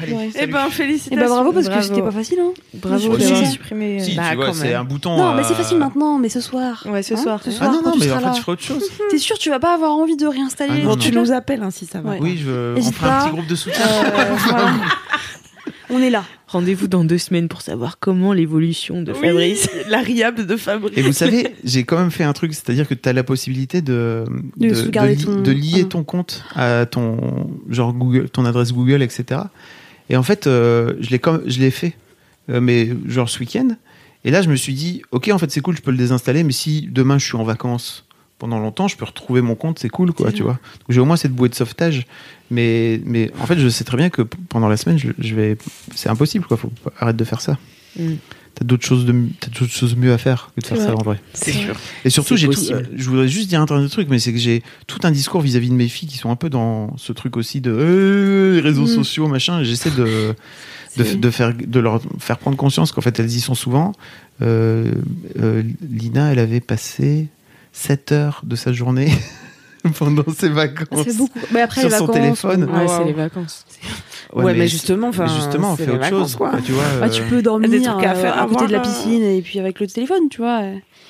Allez, 0.00 0.30
Eh 0.40 0.46
ben, 0.48 0.66
Et 0.66 0.70
félicitations. 0.70 1.20
bah 1.20 1.28
bravo 1.28 1.52
parce 1.52 1.66
que 1.66 1.70
Bravo. 1.72 1.86
c'était 1.86 2.02
pas 2.02 2.10
facile. 2.10 2.38
Hein. 2.40 2.52
Bravo 2.74 3.08
Oui, 3.12 3.18
d'avoir 3.18 3.44
si. 3.46 3.52
supprimé. 3.52 4.00
Si, 4.00 4.14
Bah, 4.16 4.22
tu 4.30 4.36
vois, 4.36 4.46
quand 4.46 4.52
c'est 4.54 4.68
même. 4.68 4.80
un 4.80 4.84
bouton. 4.84 5.16
Non, 5.16 5.34
mais 5.34 5.42
euh, 5.42 5.44
c'est 5.46 5.54
facile 5.54 5.78
maintenant, 5.78 6.18
mais 6.18 6.28
ce 6.28 6.40
soir. 6.40 6.82
Ouais, 6.88 7.02
ce 7.04 7.14
Hein, 7.14 7.16
soir. 7.18 7.40
Ce 7.44 7.50
Ah 7.50 7.52
soir, 7.52 7.70
non, 7.72 7.78
quand 7.78 7.86
non, 7.90 7.92
tu 7.92 7.98
mais 8.00 8.06
seras 8.06 8.16
en 8.16 8.20
fait, 8.20 8.26
là. 8.26 8.32
je 8.34 8.40
ferai 8.40 8.52
autre 8.52 8.62
chose. 8.62 8.84
T'es 9.10 9.18
sûr, 9.18 9.38
tu 9.38 9.50
vas 9.50 9.60
pas 9.60 9.74
avoir 9.74 9.92
envie 9.92 10.16
de 10.16 10.26
réinstaller 10.26 10.72
Ah, 10.76 10.84
non, 10.84 10.90
Bon, 10.90 10.96
tu 10.96 11.12
nous 11.12 11.30
appelles 11.30 11.62
hein, 11.62 11.70
si 11.70 11.86
ça 11.86 12.00
va. 12.00 12.10
Ouais. 12.12 12.18
Oui, 12.20 12.40
je, 12.44 12.74
on 12.76 12.82
fera 12.92 13.06
un 13.06 13.10
pas. 13.20 13.24
petit 13.26 13.34
groupe 13.36 13.46
de 13.46 13.54
soutien. 13.54 13.84
Euh, 13.86 14.34
voilà. 14.48 14.70
On 15.90 16.02
est 16.02 16.10
là. 16.10 16.24
Rendez-vous 16.48 16.86
dans 16.86 17.04
deux 17.04 17.18
semaines 17.18 17.48
pour 17.48 17.60
savoir 17.60 17.98
comment 17.98 18.32
l'évolution 18.32 19.02
de 19.02 19.12
Fabrice, 19.12 19.68
la 19.90 19.98
riable 20.00 20.46
de 20.46 20.56
Fabrice. 20.56 20.96
Et 20.96 21.02
vous 21.02 21.12
savez, 21.12 21.48
j'ai 21.64 21.82
quand 21.82 21.98
même 21.98 22.12
fait 22.12 22.22
un 22.22 22.32
truc, 22.32 22.54
c'est-à-dire 22.54 22.86
que 22.86 22.94
tu 22.94 23.08
as 23.08 23.12
la 23.12 23.24
possibilité 23.24 23.82
de, 23.82 24.24
De 24.56 24.72
sauvegarder 24.72 25.16
li- 25.16 25.24
ton- 25.24 25.40
de 25.42 25.50
lier 25.50 25.82
Ah. 25.82 25.88
ton 25.90 26.04
compte 26.04 26.44
à 26.54 26.86
ton 26.86 27.50
genre 27.68 27.92
Google, 27.92 28.30
ton 28.30 28.44
adresse 28.44 28.72
Google, 28.72 29.02
etc. 29.02 29.40
Et 30.08 30.16
en 30.16 30.22
fait, 30.22 30.46
euh, 30.46 30.94
je 31.00 31.10
l'ai 31.10 31.18
comme 31.18 31.42
je 31.46 31.58
l'ai 31.58 31.72
fait, 31.72 31.96
euh, 32.48 32.60
mais 32.60 32.90
genre 33.08 33.28
ce 33.28 33.40
week-end. 33.40 33.70
Et 34.24 34.30
là, 34.30 34.40
je 34.40 34.48
me 34.48 34.56
suis 34.56 34.72
dit, 34.74 35.02
ok, 35.10 35.30
en 35.32 35.38
fait, 35.38 35.50
c'est 35.50 35.60
cool, 35.60 35.76
je 35.76 35.82
peux 35.82 35.90
le 35.90 35.96
désinstaller, 35.96 36.44
mais 36.44 36.52
si 36.52 36.88
demain 36.90 37.18
je 37.18 37.24
suis 37.26 37.36
en 37.36 37.42
vacances 37.44 38.05
pendant 38.38 38.58
longtemps, 38.58 38.86
je 38.88 38.96
peux 38.96 39.04
retrouver 39.04 39.40
mon 39.40 39.54
compte, 39.54 39.78
c'est 39.78 39.88
cool, 39.88 40.12
quoi, 40.12 40.30
tu 40.32 40.42
vois. 40.42 40.58
J'ai 40.88 41.00
au 41.00 41.04
moins 41.04 41.16
cette 41.16 41.32
bouée 41.32 41.48
de 41.48 41.54
sauvetage. 41.54 42.06
Mais, 42.50 43.00
mais 43.04 43.32
en 43.40 43.46
fait, 43.46 43.58
je 43.58 43.68
sais 43.68 43.82
très 43.84 43.96
bien 43.96 44.10
que 44.10 44.22
pendant 44.22 44.68
la 44.68 44.76
semaine, 44.76 44.98
je, 44.98 45.08
je 45.18 45.34
vais, 45.34 45.56
c'est 45.94 46.08
impossible, 46.08 46.44
quoi. 46.46 46.56
Faut 46.56 46.70
arrêter 46.98 47.16
de 47.18 47.24
faire 47.24 47.40
ça. 47.40 47.58
Mm. 47.98 48.14
T'as 48.54 48.64
d'autres 48.64 48.86
choses 48.86 49.04
de, 49.04 49.12
d'autres 49.12 49.66
choses 49.72 49.96
mieux 49.96 50.12
à 50.12 50.18
faire 50.18 50.50
que 50.56 50.62
de 50.62 50.66
faire 50.66 50.78
ça 50.78 50.94
en 50.94 51.02
vrai. 51.02 51.20
C'est 51.34 51.52
sûr. 51.52 51.74
Et 52.06 52.10
surtout, 52.10 52.36
j'ai 52.36 52.48
tout, 52.48 52.60
euh, 52.70 52.82
je 52.96 53.08
voudrais 53.10 53.28
juste 53.28 53.48
dire 53.48 53.60
un 53.60 53.66
dernier 53.66 53.88
truc, 53.88 54.08
mais 54.08 54.18
c'est 54.18 54.32
que 54.32 54.38
j'ai 54.38 54.62
tout 54.86 55.00
un 55.02 55.10
discours 55.10 55.42
vis-à-vis 55.42 55.68
de 55.68 55.74
mes 55.74 55.88
filles 55.88 56.08
qui 56.08 56.16
sont 56.16 56.30
un 56.30 56.36
peu 56.36 56.48
dans 56.48 56.96
ce 56.96 57.12
truc 57.12 57.36
aussi 57.36 57.60
de 57.60 57.70
euh, 57.70 58.54
les 58.54 58.60
réseaux 58.60 58.84
Mm. 58.84 58.94
sociaux, 58.94 59.28
machin. 59.28 59.62
J'essaie 59.62 59.90
de, 59.90 60.34
de 60.96 61.30
faire, 61.30 61.52
de 61.54 61.80
leur 61.80 62.00
faire 62.18 62.38
prendre 62.38 62.56
conscience 62.56 62.92
qu'en 62.92 63.02
fait, 63.02 63.18
elles 63.20 63.30
y 63.34 63.40
sont 63.40 63.54
souvent. 63.54 63.92
Euh, 64.40 64.90
euh, 65.38 65.62
Lina, 65.90 66.32
elle 66.32 66.38
avait 66.38 66.60
passé 66.60 67.28
7 67.78 68.12
heures 68.12 68.40
de 68.44 68.56
sa 68.56 68.72
journée 68.72 69.12
pendant 69.98 70.24
ses 70.36 70.48
vacances. 70.48 71.04
C'est 71.06 71.16
beaucoup. 71.16 71.38
Mais 71.52 71.60
après, 71.60 71.82
Sur 71.82 71.90
les 71.90 71.96
son 71.96 72.06
téléphone. 72.08 72.62
euh, 72.62 72.66
Ouais, 72.66 72.84
waouh. 72.86 72.98
c'est 72.98 73.04
les 73.04 73.12
vacances. 73.12 73.64
Ouais, 74.32 74.54
mais 74.54 74.66
justement, 74.66 75.08
enfin, 75.08 75.26
justement, 75.26 75.72
on 75.72 75.76
fait 75.76 75.88
autre 75.90 75.98
vacances, 76.00 76.18
chose. 76.30 76.36
quoi. 76.36 76.52
tu 76.64 76.72
vois, 76.72 76.84
Bah, 77.00 77.08
tu 77.10 77.22
euh, 77.22 77.28
peux 77.28 77.42
dormir 77.42 77.68
des 77.70 77.82
trucs 77.82 78.02
à 78.02 78.12
euh, 78.12 78.14
faire, 78.14 78.38
à, 78.38 78.42
à 78.42 78.46
côté 78.46 78.66
de 78.66 78.72
la 78.72 78.80
piscine 78.80 79.22
et 79.22 79.42
puis 79.42 79.58
avec 79.60 79.78
le 79.78 79.86
téléphone, 79.86 80.28
tu 80.30 80.38
vois. 80.40 80.62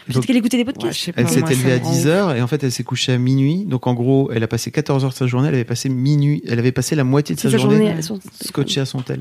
Peut-être 0.07 0.25
qu'elle 0.27 0.37
écoutait 0.37 0.57
des 0.57 0.65
podcasts. 0.65 1.11
Elle 1.17 1.29
s'est 1.29 1.41
élevée 1.41 1.73
à 1.73 1.79
me 1.79 1.85
rend 1.85 1.91
10 1.93 2.01
ouf. 2.01 2.07
heures 2.07 2.33
et 2.37 2.41
en 2.43 2.47
fait 2.47 2.63
elle 2.63 2.71
s'est 2.71 2.85
couchée 2.85 3.13
à 3.13 3.19
minuit. 3.19 3.65
Donc 3.65 3.87
en 3.87 3.95
gros, 3.95 4.31
elle 4.33 4.43
a 4.43 4.47
passé 4.49 4.71
14 4.71 5.05
heures 5.05 5.11
de 5.11 5.17
sa 5.17 5.27
journée, 5.27 5.49
elle 5.49 5.55
avait 5.55 5.65
passé 5.65 5.89
minuit, 5.89 6.43
elle 6.47 6.59
avait 6.61 6.71
passé 6.73 6.95
la 6.95 7.03
moitié 7.05 7.35
de 7.35 7.41
sa, 7.41 7.49
journée, 7.49 7.87
journée, 7.89 8.03
son- 8.03 8.21
scotchée 8.45 8.81
à 8.81 8.87
son 8.87 9.01
tel. 9.03 9.21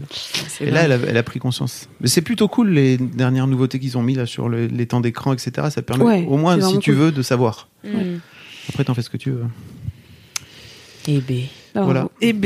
Et 0.61 0.69
là, 0.69 0.83
elle 0.83 0.91
a, 0.91 0.97
elle 1.07 1.17
a 1.17 1.23
pris 1.23 1.39
conscience. 1.39 1.89
Mais 2.01 2.07
c'est 2.07 2.21
plutôt 2.21 2.47
cool 2.47 2.69
les 2.69 2.97
dernières 2.97 3.47
nouveautés 3.47 3.79
qu'ils 3.79 3.97
ont 3.97 4.03
mis 4.03 4.13
là 4.15 4.25
sur 4.27 4.47
le- 4.47 4.67
les 4.67 4.85
temps 4.85 5.01
d'écran, 5.01 5.33
etc. 5.33 5.67
Ça 5.71 5.81
permet 5.81 6.03
Ouais, 6.03 6.25
au 6.29 6.37
moins, 6.37 6.59
si 6.61 6.77
tu 6.79 6.91
cool. 6.91 6.99
veux, 7.05 7.11
de 7.11 7.21
savoir. 7.23 7.67
Après, 8.69 8.83
t'en 8.83 8.93
fais 8.93 9.01
ce 9.01 9.09
que 9.09 9.17
tu 9.17 9.31
veux. 9.31 9.45
Et 11.07 11.19
B. 11.19 11.31
Bah, 11.73 11.81
Voilà. 11.83 11.99
bravo. 12.01 12.11
Et 12.21 12.33
B. 12.33 12.45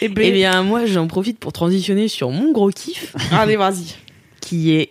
Et 0.00 0.08
B. 0.08 0.18
Eh 0.22 0.30
bien, 0.32 0.62
moi, 0.62 0.86
j'en 0.86 1.06
profite 1.06 1.38
pour 1.38 1.52
transitionner 1.52 2.08
sur 2.08 2.30
mon 2.30 2.52
gros 2.52 2.70
kiff. 2.70 3.14
Allez, 3.32 3.56
vas-y. 3.56 3.94
Qui 4.40 4.72
est 4.72 4.90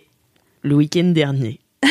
le 0.66 0.74
week-end 0.74 1.04
dernier. 1.14 1.60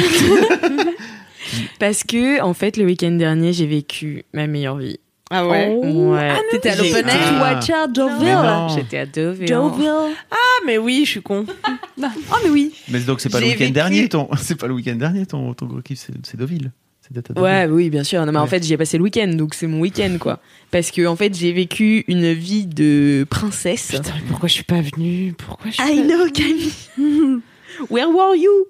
Parce 1.79 2.03
que, 2.03 2.41
en 2.41 2.53
fait, 2.53 2.77
le 2.77 2.85
week-end 2.85 3.11
dernier, 3.11 3.53
j'ai 3.53 3.65
vécu 3.67 4.23
ma 4.33 4.47
meilleure 4.47 4.77
vie. 4.77 4.97
Ah 5.31 5.47
ouais 5.47 5.67
Ouais. 5.83 6.33
T'étais 6.51 6.69
à 6.69 6.75
l'open 6.75 7.07
air 7.07 7.15
Ah. 7.39 7.41
Watch 7.55 7.69
out, 7.69 7.93
Deauville. 7.95 8.75
J'étais 8.75 8.97
à 8.99 9.05
Deauville. 9.05 9.47
Deauville. 9.49 10.13
Ah, 10.31 10.35
mais 10.65 10.77
oui, 10.77 11.03
je 11.05 11.11
suis 11.11 11.21
con. 11.21 11.45
Ah, 12.03 12.11
mais 12.43 12.49
oui. 12.49 12.73
Mais 12.89 12.99
donc, 12.99 13.21
c'est 13.21 13.29
pas 13.29 13.39
le 13.39 13.47
week-end 13.47 13.65
vécu- 13.65 13.71
dernier, 13.71 14.09
ton, 14.09 14.27
c'est 14.41 14.55
pas 14.55 14.67
le 14.67 14.73
week-end 14.73 14.95
dernier, 14.95 15.25
ton, 15.25 15.53
ton 15.53 15.65
gros 15.65 15.81
kiff, 15.81 15.97
c'est, 15.99 16.13
c'est 16.23 16.37
Deauville. 16.37 16.71
C'est 17.01 17.13
d'être 17.13 17.31
à 17.31 17.33
Deauville. 17.33 17.49
Ouais, 17.51 17.65
oui, 17.67 17.89
bien 17.89 18.03
sûr. 18.03 18.23
Non, 18.25 18.31
mais 18.31 18.37
en 18.39 18.45
fait, 18.47 18.63
j'y 18.63 18.73
ai 18.73 18.77
passé 18.77 18.97
le 18.97 19.03
week-end, 19.03 19.27
donc 19.29 19.53
c'est 19.55 19.65
mon 19.67 19.79
week-end, 19.79 20.17
quoi. 20.19 20.39
Parce 20.71 20.91
que, 20.91 21.05
en 21.07 21.15
fait, 21.15 21.33
j'ai 21.35 21.53
vécu 21.53 22.03
une 22.07 22.33
vie 22.33 22.65
de 22.67 23.25
princesse. 23.29 23.87
Putain, 23.91 24.11
mais 24.15 24.21
pourquoi 24.27 24.49
je 24.49 24.53
suis 24.53 24.63
pas 24.63 24.81
venue? 24.81 25.33
Pourquoi 25.37 25.71
je 25.71 25.81
suis 25.81 25.83
I 25.93 26.01
pas... 26.01 26.03
know, 26.15 26.29
Camille. 26.31 27.41
Where 27.89 28.07
were 28.09 28.35
you? 28.35 28.67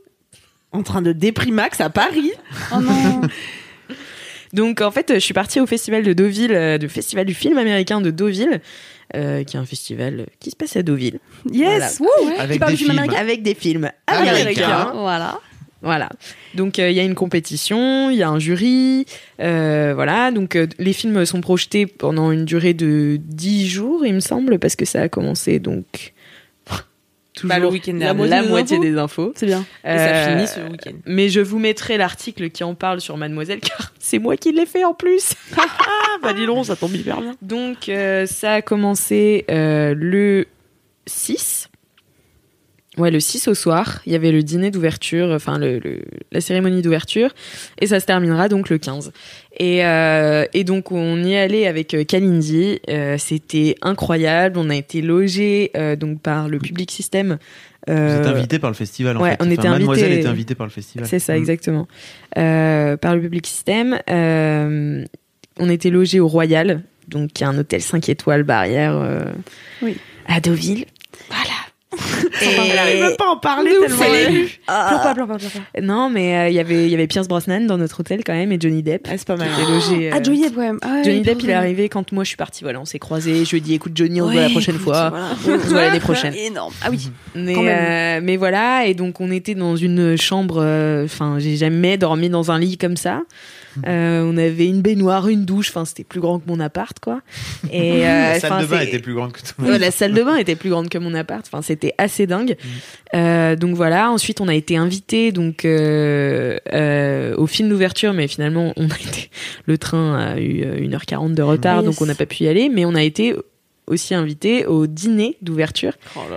En 0.72 0.84
train 0.84 1.02
de 1.02 1.12
déprimax 1.14 1.80
à 1.82 1.90
Paris. 1.90 2.32
Oh 2.74 2.80
non. 2.80 3.22
Donc 4.54 4.82
en 4.82 4.92
fait, 4.92 5.14
je 5.14 5.20
suis 5.20 5.34
partie 5.34 5.60
au 5.60 5.66
festival 5.66 6.04
de 6.04 6.14
Deauville, 6.14 6.54
euh, 6.54 6.78
du 6.78 6.88
festival 6.90 7.26
du 7.26 7.34
film 7.34 7.58
américain 7.58 8.00
de 8.02 8.10
Deauville, 8.12 8.62
euh, 9.16 9.44
qui 9.44 9.58
est 9.58 9.60
un 9.60 9.66
festival 9.66 10.28
qui 10.40 10.52
se 10.52 10.56
passe 10.56 10.76
à 10.76 10.84
Deauville. 10.84 11.20
Yes. 11.52 12.00
Wouh. 12.00 12.08
Avec 12.38 12.64
des 12.66 12.76
films. 12.78 12.92
américain 12.92 13.18
Avec 13.18 13.44
des 13.44 13.54
films 13.54 13.90
Américains. 14.08 14.34
américains. 14.34 14.92
Voilà. 14.96 15.40
Voilà. 15.86 16.10
Donc 16.56 16.80
euh, 16.80 16.90
il 16.90 16.96
y 16.96 17.00
a 17.00 17.04
une 17.04 17.14
compétition, 17.14 18.10
il 18.10 18.18
y 18.18 18.24
a 18.24 18.30
un 18.30 18.40
jury, 18.40 19.06
euh, 19.40 19.92
voilà. 19.94 20.32
Donc 20.32 20.56
euh, 20.56 20.66
les 20.80 20.94
films 20.94 21.26
sont 21.26 21.42
projetés 21.42 21.86
pendant 21.86 22.32
une 22.32 22.44
durée 22.44 22.74
de 22.74 23.20
10 23.22 23.68
jours, 23.68 24.04
il 24.04 24.16
me 24.16 24.20
semble, 24.20 24.58
parce 24.58 24.76
que 24.76 24.84
ça 24.86 25.04
a 25.04 25.10
commencé 25.10 25.60
donc 25.60 26.14
toujours 27.36 27.50
Bah, 27.50 27.60
le 27.60 27.68
week-end 27.68 27.98
la, 28.00 28.14
moitié 28.14 28.80
des 28.80 28.98
infos. 28.98 29.34
C'est 29.36 29.46
bien. 29.46 29.66
Et 29.84 29.88
ça 29.88 29.94
Euh, 29.94 30.36
finit 30.36 30.48
ce 30.48 30.60
week-end. 30.72 30.98
Mais 31.06 31.30
je 31.30 31.42
vous 31.42 31.60
mettrai 31.60 31.98
l'article 31.98 32.50
qui 32.50 32.64
en 32.64 32.76
parle 32.76 33.02
sur 33.02 33.18
Mademoiselle, 33.18 33.60
car 33.60 33.94
c'est 34.00 34.20
moi 34.20 34.38
qui 34.38 34.52
l'ai 34.52 34.66
fait 34.66 34.84
en 34.84 34.94
plus. 34.94 35.34
bah 36.24 36.34
dis 36.34 36.46
donc, 36.46 36.66
ça 36.66 36.76
tombe 36.76 36.96
hyper 36.96 37.22
bien. 37.22 37.36
Donc, 37.42 37.90
euh, 37.90 38.26
ça 38.26 38.54
a 38.54 38.62
commencé 38.62 39.46
euh, 39.52 39.94
le 39.96 40.46
6. 41.08 41.65
Ouais, 42.98 43.12
le 43.12 43.20
6 43.20 43.48
au 43.50 43.54
soir. 43.54 44.02
Il 44.06 44.14
y 44.14 44.16
avait 44.16 44.32
le 44.32 44.42
dîner 44.42 44.72
d'ouverture, 44.72 45.30
enfin, 45.32 45.58
le, 45.60 45.80
le- 45.80 46.02
la 46.32 46.40
cérémonie 46.42 46.82
d'ouverture. 46.82 47.30
Et 47.82 47.88
ça 47.88 48.00
se 48.00 48.06
terminera 48.06 48.48
donc 48.48 48.70
le 48.70 48.78
15. 48.78 49.12
Et, 49.58 49.86
euh, 49.86 50.46
et 50.54 50.64
donc, 50.64 50.92
on 50.92 51.24
y 51.24 51.34
est 51.34 51.40
allé 51.40 51.68
avec 51.68 51.94
euh, 51.94 52.04
Kalindi. 52.06 52.80
Euh, 52.90 53.18
C'était 53.18 53.76
incroyable. 53.82 54.58
On 54.60 54.70
a 54.70 54.76
été 54.76 55.02
logé 55.02 55.72
donc 56.00 56.22
par 56.22 56.48
le 56.48 56.60
Public 56.60 56.90
System. 56.92 57.38
Vous 57.88 57.94
êtes 57.94 58.26
invité 58.26 58.58
par 58.60 58.72
le 58.72 58.76
festival, 58.76 59.16
en 59.18 59.22
ouais, 59.22 59.32
fait. 59.32 59.38
on 59.42 59.52
était 59.52 59.70
Mademoiselle 59.70 60.06
invité- 60.06 60.20
était 60.22 60.28
invitée 60.30 60.56
par 60.56 60.66
le 60.66 60.72
festival. 60.72 61.08
c'est 61.08 61.20
ça, 61.20 61.34
Mm. 61.34 61.38
exactement. 61.38 61.88
Euh, 62.38 62.98
par 62.98 63.14
le 63.16 63.22
public 63.22 63.46
système. 63.46 64.00
Euh, 64.10 65.06
on 65.60 65.70
était 65.70 65.92
logé 65.92 66.20
au 66.20 66.28
Royal, 66.28 66.82
donc 67.08 67.32
qui 67.34 67.44
est 67.44 67.46
un 67.46 67.58
hôtel 67.58 67.82
5 67.82 68.10
étoiles 68.10 68.42
barrière 68.44 68.96
euh, 68.96 69.26
Oui. 69.84 69.98
à 70.28 70.40
Deauville. 70.40 70.86
Voilà. 71.30 71.52
Arrive 72.78 73.00
même 73.02 73.16
pas 73.18 73.30
en 73.30 73.38
parler 73.38 73.72
Nous, 73.74 73.86
tellement 73.88 74.04
elle. 74.14 74.48
Ah. 74.68 75.12
Pleure 75.14 75.28
pas. 75.28 75.38
Non, 75.82 76.10
mais 76.10 76.36
euh, 76.36 76.50
il 76.50 76.56
y 76.56 76.60
avait 76.60 76.86
il 76.86 76.90
y 76.90 76.94
avait 76.94 77.08
Pierce 77.08 77.28
Brosnan 77.28 77.62
dans 77.68 77.78
notre 77.78 78.02
hôtel 78.02 78.24
quand 78.26 78.34
même 78.34 78.52
et 78.52 78.58
Johnny 78.60 78.84
Depp. 78.84 79.08
Ah, 79.10 79.18
c'est 79.18 79.26
pas 79.28 79.38
mal. 79.38 79.48
qui 79.56 79.62
était 79.62 79.72
logé. 79.72 80.10
Ah, 80.12 80.18
euh, 80.18 80.24
Johnny 80.24 80.42
Depp, 80.42 80.56
quand 80.56 80.62
même. 80.62 80.80
Ah, 80.82 80.94
ouais, 80.96 81.04
Johnny 81.06 81.22
Depp, 81.22 81.38
il 81.44 81.50
est 81.50 81.54
arrivé 81.54 81.88
quand 81.90 82.12
moi 82.12 82.24
je 82.24 82.30
suis 82.30 82.38
partie. 82.38 82.64
Voilà, 82.64 82.82
on 82.82 82.86
s'est 82.86 83.00
croisés. 83.00 83.46
Je 83.46 83.52
lui 83.52 83.58
ai 83.60 83.62
dit, 83.62 83.74
écoute 83.76 83.94
Johnny, 83.96 84.20
on 84.22 84.26
se 84.26 84.30
Ouais, 84.30 84.36
voit 84.36 84.44
la 84.44 84.50
prochaine 84.50 84.76
écoute, 84.76 84.84
fois. 84.86 85.10
voilà. 85.10 85.26
On 85.48 85.60
se 85.62 85.68
voit 85.68 85.82
l'année 85.82 86.00
prochaine. 86.00 86.34
Énorme. 86.34 86.74
Ah 86.84 86.88
oui. 86.92 87.10
Mais, 87.36 87.54
Quand 87.54 87.62
même. 87.64 88.20
euh, 88.22 88.26
mais 88.26 88.36
voilà, 88.38 88.86
et 88.86 88.94
donc 88.94 89.22
on 89.22 89.32
était 89.32 89.56
dans 89.56 89.76
une 89.76 90.18
chambre. 90.18 90.58
euh, 90.62 91.06
Enfin, 91.06 91.38
j'ai 91.40 91.56
jamais 91.56 91.98
dormi 91.98 92.30
dans 92.30 92.52
un 92.52 92.60
lit 92.60 92.78
comme 92.78 92.98
ça. 92.98 93.22
Euh, 93.88 94.22
on 94.26 94.38
avait 94.38 94.68
une 94.68 94.82
baignoire, 94.82 95.28
une 95.28 95.44
douche. 95.44 95.68
Enfin, 95.70 95.84
c'était 95.84 96.06
plus 96.06 96.22
grand 96.22 96.40
que 96.40 96.46
mon 96.48 96.62
appart, 96.62 96.98
quoi. 97.00 97.20
Et 97.74 98.06
euh, 98.06 98.32
La 98.34 98.40
salle 98.40 98.62
de 98.62 98.66
bain 98.68 98.80
était 98.80 99.00
plus 99.00 99.14
grande 99.14 99.34
que 99.34 99.42
tout. 99.42 99.62
Ouais, 99.62 99.78
la 99.78 99.92
salle 99.92 100.14
de 100.14 100.24
bain 100.24 100.38
était 100.38 100.56
plus 100.56 100.70
grande 100.70 100.88
que 100.88 100.98
mon 100.98 101.14
appart. 101.14 101.46
Enfin, 101.46 101.62
c'était 101.62 101.85
assez 101.98 102.26
dingue. 102.28 102.56
Euh, 103.14 103.56
donc 103.56 103.76
voilà. 103.76 104.12
Ensuite, 104.12 104.42
on 104.42 104.48
a 104.48 104.56
été 104.56 104.78
invité 104.78 105.32
donc 105.32 105.66
euh, 105.66 106.58
euh, 106.74 107.36
au 107.38 107.48
film 107.48 107.70
d'ouverture, 107.70 108.14
mais 108.14 108.28
finalement, 108.28 108.74
on 108.78 108.90
a 108.90 108.96
été. 108.96 109.30
Le 109.66 109.78
train 109.78 110.18
a 110.18 110.40
eu 110.40 110.64
euh, 110.64 110.80
1h40 110.80 111.34
de 111.34 111.42
retard, 111.44 111.78
Yes. 111.78 111.86
donc 111.86 112.02
on 112.02 112.06
n'a 112.06 112.16
pas 112.16 112.26
pu 112.26 112.44
y 112.44 112.48
aller. 112.48 112.70
Mais 112.70 112.86
on 112.86 112.96
a 112.96 113.04
été 113.04 113.36
aussi 113.88 114.16
invité 114.16 114.66
au 114.66 114.88
dîner 114.88 115.38
d'ouverture. 115.42 115.94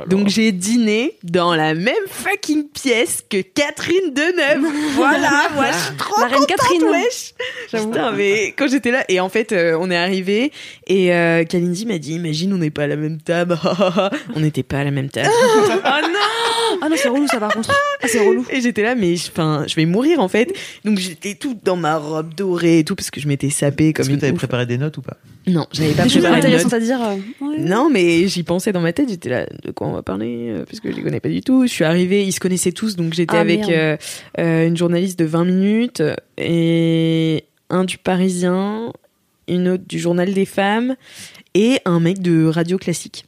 Donc 0.07 0.29
j'ai 0.29 0.53
dîné 0.53 1.15
dans 1.23 1.55
la 1.55 1.75
même 1.75 1.95
fucking 2.09 2.69
pièce 2.69 3.25
que 3.29 3.41
Catherine 3.41 4.13
Deneuve. 4.13 4.71
voilà, 4.95 5.49
moi 5.55 5.67
je 5.73 5.79
suis 5.79 5.97
trop 5.97 6.21
La 6.21 6.27
reine 6.27 6.39
contente, 6.41 6.57
Catherine. 6.59 6.85
wesh. 6.85 7.35
Putain, 7.71 8.13
mais 8.13 8.55
quand 8.57 8.69
j'étais 8.69 8.91
là, 8.91 9.05
et 9.09 9.21
en 9.21 9.29
fait, 9.29 9.53
euh, 9.53 9.79
on 9.81 9.91
est 9.91 9.97
arrivé 9.97 10.53
et 10.87 11.15
euh, 11.15 11.45
Kalindi 11.45 11.87
m'a 11.87 11.99
dit, 11.99 12.15
imagine, 12.15 12.53
on 12.53 12.59
n'est 12.59 12.71
pas 12.71 12.85
à 12.85 12.87
la 12.87 12.97
même 12.97 13.21
table. 13.21 13.59
on 14.35 14.41
n'était 14.41 14.63
pas 14.63 14.81
à 14.81 14.85
la 14.85 14.91
même 14.91 15.09
table. 15.09 15.31
oh 15.35 15.71
non 15.71 16.38
Ah 16.81 16.89
non, 16.89 16.97
c'est 16.97 17.09
relou 17.09 17.27
ça 17.27 17.39
par 17.39 17.53
contre. 17.53 17.71
Ah, 18.03 18.07
c'est 18.09 18.21
relou. 18.27 18.45
Et 18.51 18.61
j'étais 18.61 18.83
là, 18.83 18.95
mais 18.95 19.15
enfin, 19.15 19.65
je 19.67 19.75
vais 19.75 19.87
mourir 19.87 20.21
en 20.21 20.29
fait. 20.29 20.53
Donc 20.85 20.99
j'étais 20.99 21.35
toute 21.35 21.65
dans 21.65 21.77
ma 21.77 21.97
robe 21.97 22.35
dorée 22.35 22.81
et 22.81 22.85
tout 22.85 22.95
parce 22.95 23.11
que 23.11 23.21
je 23.21 23.29
m'étais 23.29 23.51
sapée 23.51 23.93
comme 23.93 24.07
Est-ce 24.07 24.15
que 24.15 24.21
t'avais 24.21 24.33
ouf. 24.33 24.39
préparé 24.39 24.67
des 24.67 24.79
notes 24.79 24.97
ou 24.99 25.03
pas 25.03 25.17
Non, 25.47 25.67
j'avais 25.73 25.93
pas 25.93 26.05
Des 26.05 26.11
préparé 26.11 26.35
de 26.41 26.47
intéressantes 26.47 26.73
notes. 26.73 26.83
à 26.83 26.85
dire. 26.85 27.03
euh, 27.03 27.15
ouais. 27.47 27.59
Non, 27.59 27.91
mais 27.91 28.29
j'y 28.29 28.43
pensais 28.43 28.73
dans 28.73 28.81
ma 28.81 28.93
tête. 28.93 29.09
J'étais 29.09 29.29
là, 29.31 29.47
de 29.65 29.71
quoi 29.73 29.87
on 29.89 29.93
va 29.93 30.03
parler 30.03 30.49
euh, 30.51 30.65
Parce 30.65 30.81
que 30.81 30.91
je 30.91 30.97
les 30.97 31.03
connais 31.03 31.21
pas 31.21 31.29
du 31.31 31.41
tout. 31.41 31.67
Je 31.67 31.73
suis 31.73 31.85
arrivée, 31.85 32.25
ils 32.25 32.33
se 32.33 32.41
connaissaient 32.41 32.73
tous, 32.73 32.97
donc 32.97 33.15
j'étais 33.15 33.37
Ah, 33.37 33.41
avec 33.41 33.69
euh, 33.69 33.97
euh, 34.39 34.67
une 34.69 34.77
journaliste 34.77 35.19
de 35.19 35.25
20 35.25 35.45
minutes 35.45 36.03
et 36.37 37.45
un 37.71 37.85
du 37.85 37.99
Parisien 37.99 38.93
une 39.51 39.69
autre 39.69 39.85
du 39.89 39.99
journal 39.99 40.35
des 40.35 40.45
femmes 40.45 40.95
et 41.55 41.79
un 41.87 42.01
mec 42.01 42.21
de 42.21 42.47
radio 42.47 42.77
classique. 42.77 43.25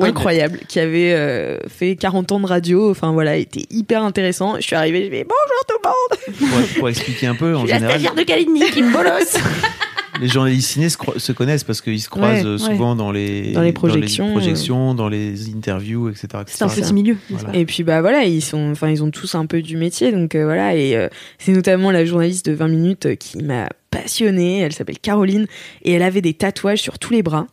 Incroyable, 0.00 0.60
qui 0.68 0.78
avait 0.80 1.14
euh, 1.14 1.58
fait 1.68 1.96
40 1.96 2.32
ans 2.32 2.40
de 2.40 2.46
radio, 2.46 2.90
enfin 2.90 3.12
voilà, 3.12 3.36
était 3.36 3.64
hyper 3.70 4.02
intéressant. 4.02 4.56
Je 4.56 4.62
suis 4.62 4.76
arrivée, 4.76 5.06
je 5.06 5.10
vais 5.10 5.24
bonjour 5.24 5.66
tout 5.66 5.76
le 5.82 5.88
monde. 5.88 6.62
Pour, 6.66 6.78
pour 6.78 6.88
expliquer 6.90 7.26
un 7.26 7.34
peu, 7.34 7.56
en 7.56 7.60
Je 7.60 7.66
suis 7.66 7.70
la 7.70 7.78
général, 7.78 8.00
stagiaire 8.00 8.14
de 8.14 8.22
Kalindi 8.22 8.70
qui 8.70 8.82
me 8.82 8.92
bolosse. 8.92 9.38
les 10.20 10.28
journalistes 10.28 10.68
ciné 10.68 10.88
se, 10.88 10.96
se 11.16 11.32
connaissent 11.32 11.64
parce 11.64 11.80
qu'ils 11.80 12.00
se 12.00 12.08
croisent 12.08 12.44
Ouais, 12.44 12.46
euh, 12.46 12.58
souvent 12.58 12.94
dans 12.94 13.10
les 13.10 13.52
Dans 13.52 13.62
les 13.62 13.72
projections, 13.72 14.24
dans 14.24 14.30
les, 14.30 14.40
projections, 14.40 14.94
dans 14.94 15.08
les 15.08 15.50
interviews, 15.50 16.08
etc. 16.08 16.28
C'est 16.46 16.62
un 16.64 16.68
petit 16.68 16.92
milieu. 16.92 17.16
Voilà. 17.30 17.58
Et 17.58 17.64
puis 17.64 17.82
bah 17.82 18.00
voilà, 18.00 18.24
ils 18.24 18.42
sont, 18.42 18.70
enfin 18.70 18.88
ils 18.88 19.02
ont 19.02 19.10
tous 19.10 19.34
un 19.34 19.46
peu 19.46 19.62
du 19.62 19.76
métier, 19.76 20.12
donc 20.12 20.34
euh, 20.34 20.44
voilà. 20.44 20.76
Et 20.76 20.96
euh, 20.96 21.08
c'est 21.38 21.52
notamment 21.52 21.90
la 21.90 22.04
journaliste 22.04 22.46
de 22.46 22.52
20 22.52 22.68
minutes 22.68 23.06
euh, 23.06 23.14
qui 23.14 23.38
m'a 23.38 23.68
passionnée. 23.90 24.60
Elle 24.60 24.72
s'appelle 24.72 24.98
Caroline 24.98 25.46
et 25.82 25.92
elle 25.92 26.02
avait 26.02 26.22
des 26.22 26.34
tatouages 26.34 26.80
sur 26.80 26.98
tous 26.98 27.12
les 27.12 27.22
bras. 27.22 27.46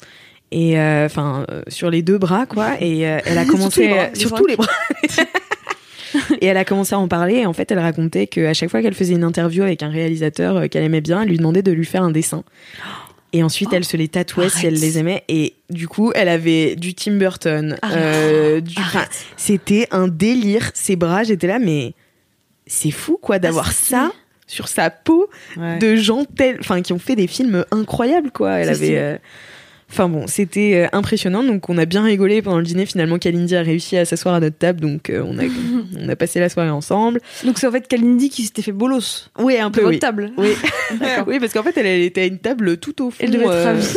Et 0.51 0.80
euh, 0.80 1.05
enfin 1.05 1.45
euh, 1.51 1.61
sur 1.67 1.89
les 1.89 2.01
deux 2.01 2.17
bras 2.17 2.45
quoi. 2.45 2.81
Et 2.81 3.07
euh, 3.07 3.19
elle 3.26 3.38
a 3.38 3.43
Sur 3.45 3.53
commencé 3.53 3.76
tous 3.76 3.81
les 3.81 3.88
bras, 3.89 4.09
sur 4.13 4.34
tous 4.34 4.45
les 4.47 4.55
bras. 4.55 4.67
et 6.41 6.45
elle 6.47 6.57
a 6.57 6.65
commencé 6.65 6.95
à 6.95 6.99
en 6.99 7.07
parler. 7.07 7.35
Et 7.35 7.45
en 7.45 7.53
fait, 7.53 7.71
elle 7.71 7.80
racontait 7.80 8.27
qu'à 8.27 8.53
chaque 8.53 8.69
fois 8.69 8.81
qu'elle 8.81 8.95
faisait 8.95 9.13
une 9.13 9.23
interview 9.23 9.63
avec 9.63 9.84
un 9.84 9.89
réalisateur 9.89 10.67
qu'elle 10.69 10.84
aimait 10.84 11.01
bien, 11.01 11.21
elle 11.21 11.30
lui 11.30 11.38
demandait 11.38 11.61
de 11.61 11.71
lui 11.71 11.85
faire 11.85 12.03
un 12.03 12.11
dessin. 12.11 12.43
Et 13.31 13.43
ensuite, 13.43 13.71
elle 13.73 13.85
se 13.85 13.95
les 13.95 14.07
tatouait 14.07 14.49
si 14.49 14.65
elle 14.65 14.73
les 14.73 14.97
aimait. 14.97 15.23
Et 15.27 15.53
du 15.69 15.88
coup, 15.88 16.11
elle 16.15 16.30
avait 16.30 16.76
du 16.76 16.95
Tim 16.95 17.17
Burton. 17.17 17.77
euh, 17.91 18.59
c'était 19.38 19.88
un 19.91 20.07
délire. 20.07 20.71
Ses 20.73 20.95
bras, 20.95 21.23
j'étais 21.23 21.45
là, 21.45 21.59
mais 21.59 21.93
c'est 22.65 22.91
fou, 22.91 23.19
quoi, 23.21 23.38
d'avoir 23.38 23.71
ça 23.71 24.11
sur 24.47 24.67
sa 24.67 24.89
peau 24.89 25.30
de 25.57 25.95
gens 25.95 26.26
tels, 26.26 26.57
enfin, 26.59 26.81
qui 26.81 26.91
ont 26.91 26.99
fait 26.99 27.15
des 27.15 27.27
films 27.27 27.65
incroyables, 27.69 28.31
quoi. 28.31 28.53
Elle 28.53 28.69
avait. 28.69 29.19
Enfin 29.91 30.07
bon, 30.07 30.28
c'était 30.28 30.86
euh, 30.86 30.88
impressionnant. 30.98 31.44
Donc 31.44 31.70
on 31.70 31.78
a 31.78 31.86
bien 31.86 32.03
rigolé 32.03 32.41
pendant 32.41 32.60
le 32.60 32.64
dîner. 32.64 32.86
Finalement, 32.86 33.18
Kalindi 33.18 33.56
a 33.56 33.61
réussi 33.61 33.98
à 33.98 34.06
s'asseoir 34.06 34.36
à 34.36 34.40
notre 34.40 34.57
table. 34.57 34.82
Donc 34.82 35.10
euh, 35.10 35.24
on, 35.26 35.38
a, 35.40 35.44
on 35.99 36.10
a 36.10 36.16
passé 36.16 36.40
la 36.40 36.49
soirée 36.49 36.70
ensemble. 36.70 37.20
Donc 37.44 37.57
c'est 37.57 37.68
en 37.68 37.72
fait 37.72 37.88
Kalindi 37.88 38.30
qui 38.30 38.44
s'était 38.44 38.61
fait 38.61 38.72
bolos. 38.72 39.30
Oui, 39.40 39.57
un 39.57 39.70
de 39.70 39.76
peu. 39.76 39.82
votre 39.82 39.94
oui. 39.94 39.99
table. 39.99 40.32
Oui. 40.38 40.49
oui, 41.28 41.40
parce 41.40 41.53
qu'en 41.53 41.64
fait, 41.64 41.76
elle, 41.78 41.86
elle 41.88 42.02
était 42.02 42.22
à 42.22 42.26
une 42.26 42.40
table 42.40 42.78
tout 42.78 43.06
au 43.06 43.10
fond. 43.10 43.18
Elle 43.20 43.32
devait 43.32 43.45
être 43.45 43.52
euh, 43.52 43.64
ravie. 43.66 43.88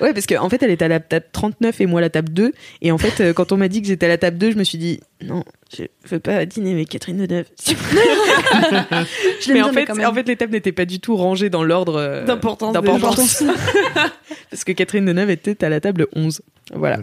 Ouais, 0.00 0.12
parce 0.12 0.26
qu'en 0.26 0.48
fait, 0.48 0.62
elle 0.62 0.70
était 0.70 0.84
à 0.84 0.88
la 0.88 1.00
table 1.00 1.26
39 1.32 1.80
et 1.80 1.86
moi 1.86 2.00
à 2.00 2.02
la 2.02 2.10
table 2.10 2.32
2. 2.32 2.52
Et 2.82 2.92
en 2.92 2.98
fait, 2.98 3.20
euh, 3.20 3.32
quand 3.32 3.52
on 3.52 3.56
m'a 3.56 3.68
dit 3.68 3.82
que 3.82 3.88
j'étais 3.88 4.06
à 4.06 4.08
la 4.08 4.18
table 4.18 4.38
2, 4.38 4.52
je 4.52 4.56
me 4.56 4.64
suis 4.64 4.78
dit, 4.78 5.00
non, 5.22 5.44
je 5.76 5.84
veux 6.08 6.20
pas 6.20 6.44
dîner 6.46 6.72
avec 6.72 6.88
Catherine 6.88 7.18
Deneuve. 7.18 7.46
Mais 9.48 9.62
en 9.62 9.72
mais 9.72 9.86
fait, 9.86 9.94
même. 9.94 10.06
en 10.06 10.14
fait, 10.14 10.26
les 10.28 10.36
tables 10.36 10.52
n'étaient 10.52 10.72
pas 10.72 10.84
du 10.84 11.00
tout 11.00 11.16
rangées 11.16 11.50
dans 11.50 11.64
l'ordre 11.64 11.96
euh, 11.96 12.24
D'importance 12.24 12.72
parce 14.50 14.64
que 14.64 14.72
Catherine 14.72 15.04
Deneuve 15.04 15.30
était 15.30 15.64
à 15.64 15.68
la 15.68 15.80
table 15.80 16.06
11. 16.14 16.40
Voilà. 16.74 16.98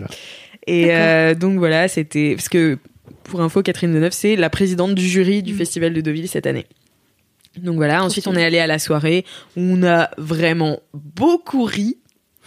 Et 0.67 0.87
euh, 0.89 1.35
donc 1.35 1.57
voilà, 1.57 1.87
c'était 1.87 2.35
parce 2.35 2.49
que 2.49 2.77
pour 3.23 3.41
info, 3.41 3.61
Catherine 3.61 3.93
Deneuve, 3.93 4.13
c'est 4.13 4.35
la 4.35 4.49
présidente 4.49 4.95
du 4.95 5.07
jury 5.07 5.43
du 5.43 5.53
Festival 5.53 5.93
de 5.93 6.01
Deauville 6.01 6.27
cette 6.27 6.47
année. 6.47 6.65
Donc 7.57 7.75
voilà, 7.75 8.03
ensuite 8.03 8.27
on 8.27 8.35
est 8.35 8.43
allé 8.43 8.59
à 8.59 8.67
la 8.67 8.79
soirée 8.79 9.25
où 9.55 9.61
on 9.61 9.83
a 9.83 10.09
vraiment 10.17 10.79
beaucoup 10.93 11.63
ri. 11.63 11.97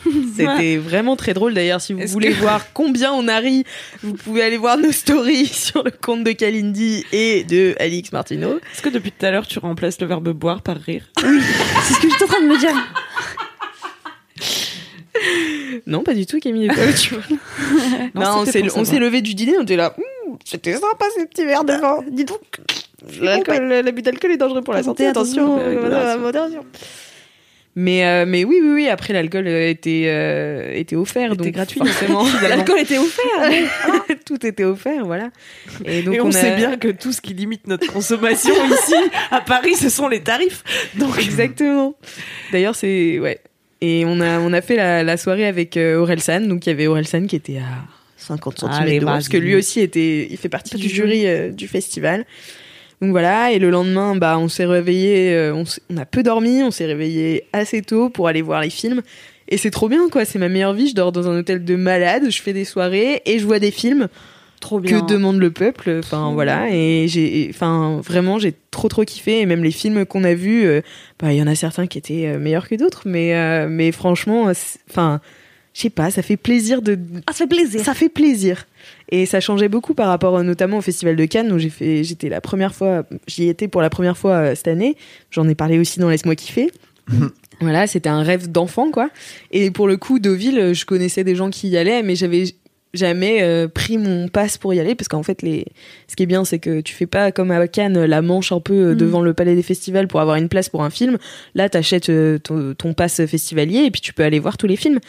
C'était 0.37 0.77
vraiment 0.77 1.17
très 1.17 1.35
drôle 1.35 1.55
d'ailleurs. 1.55 1.81
Si 1.81 1.93
vous 1.93 2.07
voulez 2.07 2.31
que- 2.31 2.41
voir 2.41 2.73
combien 2.73 3.13
on 3.13 3.27
a 3.29 3.39
ri, 3.39 3.65
vous 4.03 4.15
pouvez 4.15 4.43
aller 4.43 4.57
voir 4.57 4.79
nos 4.79 4.93
stories 4.93 5.47
sur 5.53 5.83
le 5.83 5.91
compte 5.91 6.25
de 6.25 6.33
Kalindi 6.33 7.05
et 7.13 7.45
de 7.45 7.75
Alix 7.81 8.13
Martineau. 8.13 8.59
Est-ce 8.73 8.83
que 8.83 8.89
depuis 8.91 9.11
tout 9.13 9.27
à 9.27 9.31
l'heure, 9.31 9.47
tu 9.47 9.59
remplaces 9.59 10.01
le 10.01 10.07
verbe 10.07 10.29
boire 10.31 10.63
par 10.63 10.77
rire? 10.77 11.05
C'est 11.19 11.95
ce 11.95 12.01
que 12.01 12.09
j'étais 12.11 12.25
en 12.25 12.29
train 12.29 12.41
de 12.43 12.47
me 12.47 12.59
dire. 12.59 12.75
Non, 15.87 16.03
pas 16.03 16.15
du 16.15 16.27
tout, 16.27 16.39
Camille. 16.39 16.71
Tu 17.01 17.15
vois. 17.15 17.23
Non, 18.15 18.23
Non, 18.23 18.45
on 18.77 18.85
s'est 18.85 18.99
levé 18.99 19.21
du 19.21 19.35
dîner, 19.35 19.57
on 19.59 19.63
était 19.63 19.77
là. 19.77 19.95
C'était 20.45 20.75
sympa 20.75 21.07
ces 21.17 21.27
petits 21.27 21.45
verres 21.45 21.65
de 21.65 21.73
vin. 21.73 22.01
Dis 22.11 22.25
donc. 22.25 22.41
L'alcool- 23.21 23.83
L'abus 23.85 24.03
d'alcool 24.03 24.33
est 24.33 24.37
dangereux 24.37 24.63
pour 24.63 24.75
la 24.75 24.83
santé. 24.83 25.07
Attention, 25.07 25.55
attention, 25.57 25.67
euh, 25.69 25.83
modération. 25.83 26.21
modération. 26.21 26.65
Mais, 27.81 28.05
euh, 28.05 28.25
mais 28.27 28.43
oui, 28.43 28.59
oui, 28.61 28.71
oui. 28.75 28.89
Après, 28.89 29.13
l'alcool 29.13 29.47
euh, 29.47 29.69
était, 29.71 30.07
euh, 30.07 30.73
était 30.75 30.97
offert. 30.97 31.37
donc 31.37 31.47
gratuit, 31.53 31.79
forcément. 31.79 32.25
L'alcool 32.43 32.81
était 32.81 32.99
offert. 32.99 33.53
Tout 34.27 34.45
était 34.45 34.65
offert, 34.65 35.07
voilà. 35.07 35.31
Et 35.85 36.03
donc, 36.03 36.15
Et 36.17 36.21
on, 36.21 36.27
a- 36.27 36.33
sait 36.33 36.57
bien 36.57 36.77
que 36.77 36.89
tout 36.89 37.13
ce 37.13 37.21
qui 37.21 37.35
limite 37.35 37.69
notre 37.69 37.87
consommation 37.93 38.53
ici, 38.67 38.95
à 39.31 39.41
Paris, 39.41 39.77
ce 39.77 39.91
sont 39.91 40.09
les 40.09 40.21
tarifs. 40.25 40.65
Donc, 40.97 41.17
Exactement. 41.21 41.95
D'ailleurs, 42.51 42.75
c'est. 42.75 43.21
Ouais. 43.21 43.39
Et 43.81 44.03
on 44.05 44.21
a, 44.21 44.41
on 44.41 44.53
a 44.53 44.61
fait 44.61 44.75
la, 44.75 45.05
la 45.05 45.17
soirée 45.17 45.47
avec 45.47 45.77
Orelsan. 45.77 46.41
Donc, 46.49 46.67
il 46.67 46.71
y 46.71 46.73
avait 46.73 46.89
Orelsan 46.89 47.27
qui 47.29 47.37
était 47.37 47.59
à 47.59 47.85
50 48.17 48.59
cm 48.59 48.99
de 48.99 49.05
parce 49.05 49.29
que 49.29 49.37
lui 49.37 49.55
aussi 49.55 49.79
était, 49.81 50.27
il 50.29 50.37
fait 50.37 50.49
partie 50.49 50.75
du 50.75 50.89
jury 50.89 51.27
euh, 51.27 51.51
du 51.51 51.69
festival. 51.69 52.27
Donc 53.01 53.11
voilà, 53.11 53.53
et 53.53 53.59
le 53.59 53.71
lendemain, 53.71 54.17
bah, 54.17 54.39
on 54.39 54.49
s'est 54.49 54.67
réveillé, 54.67 55.33
euh, 55.33 55.65
on, 55.91 55.97
a 55.97 56.05
peu 56.05 56.23
dormi, 56.23 56.63
on 56.63 56.71
s'est 56.71 56.87
réveillé 56.87 57.45
assez 57.53 57.83
tôt 57.83 58.11
pour 58.11 58.29
aller 58.29 58.43
voir 58.43 58.61
les 58.61 58.71
films. 58.71 59.03
Et 59.49 59.57
c'est 59.57 59.71
trop 59.71 59.89
bien, 59.89 60.09
quoi. 60.09 60.25
C'est 60.25 60.39
ma 60.39 60.49
meilleure 60.49 60.75
vie. 60.75 60.89
Je 60.89 60.95
dors 60.95 61.13
dans 61.13 61.29
un 61.29 61.39
hôtel 61.39 61.65
de 61.65 61.77
malade, 61.77 62.25
je 62.29 62.43
fais 62.43 62.53
des 62.53 62.65
soirées 62.65 63.23
et 63.25 63.39
je 63.39 63.47
vois 63.47 63.59
des 63.59 63.71
films. 63.71 64.09
Trop 64.61 64.81
bien. 64.81 65.01
Que 65.01 65.07
demande 65.07 65.39
le 65.39 65.51
peuple 65.51 66.01
Enfin 66.01 66.33
voilà, 66.33 66.69
et 66.71 67.07
j'ai, 67.07 67.49
enfin 67.51 68.01
vraiment, 68.03 68.39
j'ai 68.39 68.55
trop 68.71 68.89
trop 68.89 69.05
kiffé. 69.05 69.41
Et 69.41 69.47
même 69.47 69.63
les 69.63 69.71
films 69.71 70.05
qu'on 70.05 70.25
a 70.25 70.35
vus, 70.35 70.67
euh, 70.67 70.81
bah, 71.21 71.33
il 71.33 71.39
y 71.39 71.43
en 71.43 71.47
a 71.47 71.55
certains 71.55 71.87
qui 71.87 71.99
étaient 71.99 72.27
euh, 72.27 72.39
meilleurs 72.39 72.69
que 72.69 72.75
d'autres, 72.75 73.03
mais 73.05 73.35
euh, 73.37 73.69
mais 73.71 73.93
franchement, 73.93 74.51
enfin, 74.91 75.21
je 75.79 75.85
sais 75.85 75.91
pas, 75.91 76.11
ça 76.11 76.23
fait 76.23 76.37
plaisir 76.37 76.83
de. 76.83 76.99
Ah, 77.29 77.33
ça 77.33 77.45
fait 77.45 77.47
plaisir. 77.47 77.81
Ça 77.85 77.95
fait 77.95 78.09
plaisir. 78.09 78.67
Et 79.11 79.27
ça 79.27 79.39
changeait 79.39 79.69
beaucoup 79.69 79.95
par 79.95 80.09
rapport 80.09 80.37
euh, 80.37 80.43
notamment 80.43 80.79
au 80.79 80.81
Festival 80.81 81.15
de 81.15 81.25
Cannes 81.25 81.53
où 81.53 81.59
j'ai 81.59 81.71
fait, 81.71 82.03
j'étais 82.03 82.29
la 82.29 82.41
première 82.41 82.75
fois, 82.75 83.05
j'y 83.29 83.49
étais 83.49 83.69
pour 83.69 83.81
la 83.81 83.89
première 83.89 84.19
fois 84.19 84.33
euh, 84.33 84.55
cette 84.57 84.67
année. 84.67 84.97
J'en 85.31 85.49
ai 85.49 85.55
parlé 85.55 85.79
aussi 85.79 86.01
dans 86.01 86.11
Laisse-moi 86.11 86.35
kiffer. 86.35 86.73
Voilà, 87.61 87.89
c'était 87.89 88.09
un 88.09 88.23
rêve 88.23 88.53
d'enfant, 88.53 88.93
quoi. 88.93 89.11
Et 89.51 89.73
pour 89.73 89.89
le 89.89 89.97
coup, 89.97 90.21
Deauville, 90.21 90.61
euh, 90.61 90.75
je 90.75 90.87
connaissais 90.87 91.25
des 91.25 91.35
gens 91.35 91.51
qui 91.51 91.69
y 91.69 91.77
allaient, 91.77 92.05
mais 92.05 92.15
j'avais 92.15 92.45
jamais 92.95 93.43
euh, 93.43 93.69
pris 93.69 93.99
mon 93.99 94.29
passe 94.29 94.57
pour 94.57 94.73
y 94.73 94.81
aller 94.81 94.95
parce 94.95 95.09
qu'en 95.09 95.23
fait 95.23 95.43
les 95.43 95.67
ce 96.07 96.17
qui 96.17 96.23
est 96.23 96.27
bien 96.27 96.45
c'est 96.45 96.59
que 96.59 96.81
tu 96.81 96.95
fais 96.95 97.07
pas 97.07 97.33
comme 97.33 97.51
à 97.51 97.69
Cannes 97.69 98.05
la 98.05 98.23
manche 98.23 98.51
un 98.53 98.61
peu 98.61 98.75
euh, 98.75 98.95
Mm. 98.95 98.97
devant 98.97 99.21
le 99.21 99.35
palais 99.35 99.55
des 99.55 99.63
festivals 99.63 100.09
pour 100.09 100.21
avoir 100.21 100.37
une 100.37 100.49
place 100.49 100.69
pour 100.69 100.83
un 100.83 100.91
film 100.91 101.19
là 101.55 101.69
t'achètes 101.69 102.09
euh, 102.09 102.39
ton, 102.39 102.75
ton 102.75 102.95
passe 102.95 103.25
festivalier 103.27 103.81
et 103.81 103.91
puis 103.91 104.01
tu 104.01 104.15
peux 104.15 104.23
aller 104.23 104.39
voir 104.39 104.57
tous 104.57 104.67
les 104.67 104.77
films 104.77 105.01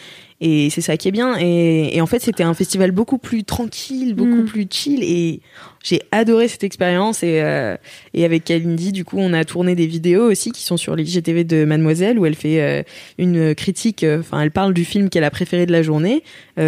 et 0.42 0.70
c'est 0.70 0.82
ça 0.82 0.96
qui 0.98 1.08
est 1.08 1.12
bien. 1.12 1.38
Et, 1.40 1.96
et 1.96 2.02
en 2.02 2.06
fait 2.06 2.20
c'était 2.20 2.44
un 2.44 2.54
festival 2.54 2.92
beaucoup 2.92 3.18
plus 3.18 3.44
tranquille 3.44 4.14
beaucoup 4.16 4.42
Mm. 4.42 4.46
plus 4.46 4.68
chill. 4.70 5.04
Et 5.04 5.42
j'ai 5.84 6.02
adoré 6.12 6.48
cette 6.48 6.64
expérience. 6.64 7.24
Et, 7.24 7.42
euh, 7.42 7.76
et 8.14 8.24
avec 8.26 8.46
Kalindi 8.46 8.92
du 8.92 9.04
coup 9.06 9.18
on 9.20 9.34
a 9.34 9.44
tourné 9.44 9.76
des 9.76 9.88
vidéos 9.88 10.30
aussi 10.32 10.52
qui 10.52 10.64
sont 10.64 10.78
sur 10.78 10.96
l'IGTV 10.96 11.44
de 11.44 11.66
Mademoiselle 11.66 12.18
où 12.20 12.26
elle 12.26 12.36
fait 12.36 12.62
euh, 12.62 12.84
une 13.18 13.54
critique 13.56 14.04
euh, 14.04 14.20
enfin 14.20 14.42
elle 14.42 14.52
parle 14.52 14.74
du 14.74 14.86
film 14.86 15.10
qu'elle 15.10 15.24
a 15.26 15.32
préféré 15.32 15.66
de 15.66 15.72
la 15.72 15.82
journée 15.82 16.24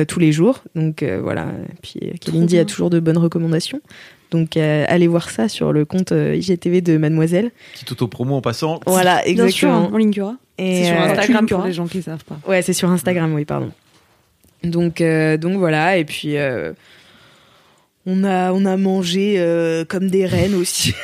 tous 0.07 0.19
les 0.19 0.31
jours. 0.31 0.63
Donc 0.75 1.03
voilà. 1.03 1.47
Et 1.69 1.75
puis 1.81 1.99
Kalindi 2.19 2.57
a 2.57 2.65
toujours 2.65 2.89
de 2.89 2.99
bonnes 2.99 3.17
recommandations 3.17 3.81
donc 4.31 4.57
euh, 4.57 4.85
allez 4.87 5.07
voir 5.07 5.29
ça 5.29 5.47
sur 5.49 5.71
le 5.73 5.85
compte 5.85 6.11
euh, 6.13 6.35
IGTV 6.35 6.81
de 6.81 6.97
Mademoiselle 6.97 7.51
Petite 7.73 7.91
auto-promo 7.91 8.35
en 8.35 8.41
passant. 8.41 8.79
voilà 8.87 9.21
Bien 9.25 9.35
sûr, 9.49 9.69
exactement 9.69 9.89
on 9.93 9.97
linkera. 9.97 10.35
et 10.57 10.75
c'est 10.83 10.85
sur 10.91 10.95
euh, 11.01 11.05
Instagram 11.09 11.45
tu 11.45 11.53
pour 11.53 11.61
le 11.63 11.67
les 11.67 11.73
gens 11.73 11.87
qui 11.87 12.01
savent 12.01 12.23
pas. 12.23 12.39
Ouais, 12.47 12.61
c'est 12.61 12.73
sur 12.73 12.89
Instagram, 12.89 13.33
oui, 13.33 13.45
pardon. 13.45 13.71
Donc, 14.63 15.01
euh, 15.01 15.37
donc 15.37 15.57
voilà, 15.57 15.97
et 15.97 16.05
puis 16.05 16.37
euh, 16.37 16.71
on 18.05 18.23
a 18.23 18.51
on 18.53 18.65
a 18.65 18.77
mangé 18.77 19.35
euh, 19.37 19.85
comme 19.85 20.09
des 20.09 20.25
reines 20.25 20.55
aussi. 20.55 20.93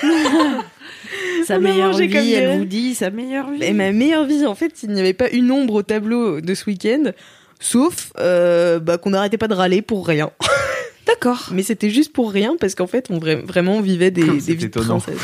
Sa 1.45 1.57
On 1.57 1.61
meilleure 1.61 1.91
comme 1.91 2.01
vie, 2.01 2.07
des 2.09 2.31
elle 2.33 2.47
reines. 2.49 2.59
vous 2.59 2.65
dit 2.65 2.93
sa 2.93 3.09
meilleure 3.09 3.49
vie. 3.51 3.63
Et 3.63 3.71
ma 3.71 3.91
meilleure 3.93 4.25
vie, 4.25 4.45
en 4.45 4.53
fait, 4.55 4.83
il 4.83 4.89
n'y 4.89 4.99
avait 4.99 5.13
pas 5.13 5.29
une 5.29 5.49
ombre 5.51 5.75
au 5.75 5.81
tableau 5.83 6.41
de 6.41 6.53
ce 6.53 6.65
week-end, 6.69 7.11
sauf 7.59 8.11
euh, 8.19 8.79
bah, 8.79 8.97
qu'on 8.97 9.11
n'arrêtait 9.11 9.37
pas 9.37 9.47
de 9.47 9.53
râler 9.53 9.81
pour 9.81 10.05
rien. 10.07 10.29
D'accord. 11.07 11.49
Mais 11.53 11.63
c'était 11.63 11.89
juste 11.89 12.11
pour 12.13 12.31
rien 12.31 12.55
parce 12.59 12.75
qu'en 12.75 12.85
fait, 12.87 13.07
on 13.09 13.17
vra- 13.19 13.41
vraiment 13.43 13.79
vivait 13.81 14.11
des, 14.11 14.23
des 14.23 14.39
C'est 14.41 14.51
vies 14.53 14.63
de 14.63 14.65
étonnant. 14.67 14.99
princesse. 14.99 15.21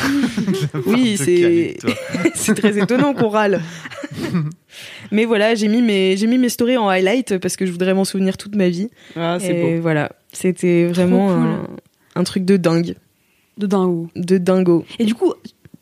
oui, 0.86 1.16
c'est 1.16 1.76
c'est 2.34 2.54
très 2.54 2.78
étonnant 2.78 3.12
qu'on 3.14 3.28
râle. 3.28 3.60
Mais 5.12 5.24
voilà, 5.24 5.54
j'ai 5.54 5.68
mis 5.68 5.82
mes 5.82 6.16
j'ai 6.16 6.26
mis 6.26 6.38
mes 6.38 6.48
stories 6.48 6.76
en 6.76 6.88
highlight 6.88 7.38
parce 7.38 7.56
que 7.56 7.66
je 7.66 7.72
voudrais 7.72 7.94
m'en 7.94 8.04
souvenir 8.04 8.36
toute 8.36 8.54
ma 8.56 8.68
vie. 8.68 8.88
Ah, 9.16 9.38
c'est 9.40 9.54
Et 9.56 9.76
beau. 9.76 9.82
voilà, 9.82 10.12
c'était 10.32 10.86
vraiment 10.86 11.28
cool. 11.28 11.36
un, 11.36 11.66
un 12.16 12.24
truc 12.24 12.44
de 12.44 12.56
dingue, 12.56 12.96
De 13.58 13.66
dingo. 13.66 14.08
de 14.16 14.38
dingo. 14.38 14.84
Et 14.98 15.04
du 15.04 15.14
coup, 15.14 15.32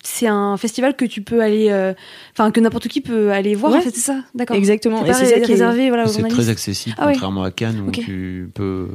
c'est 0.02 0.26
un 0.26 0.56
festival 0.56 0.96
que 0.96 1.04
tu 1.04 1.22
peux 1.22 1.40
aller, 1.40 1.68
euh, 1.70 1.94
enfin 2.32 2.50
que 2.50 2.60
n'importe 2.60 2.88
qui 2.88 3.00
peut 3.00 3.30
aller 3.30 3.54
voir. 3.54 3.72
Ouais. 3.72 3.78
En 3.78 3.82
fait, 3.82 3.90
c'est 3.94 4.00
ça? 4.00 4.20
D'accord. 4.34 4.56
Exactement. 4.56 5.04
C'est 5.06 5.10
Et 5.10 5.26
c'est 5.26 5.38
est- 5.40 5.44
réservé, 5.46 5.88
voilà, 5.88 6.04
aux 6.04 6.08
C'est 6.08 6.22
très 6.28 6.48
accessible, 6.48 6.96
Ah 6.98 7.06
ouais. 7.06 7.12
contrairement 7.12 7.44
à 7.44 7.50
Cannes 7.50 7.80
où 7.86 7.90
tu 7.90 8.50
peux 8.54 8.88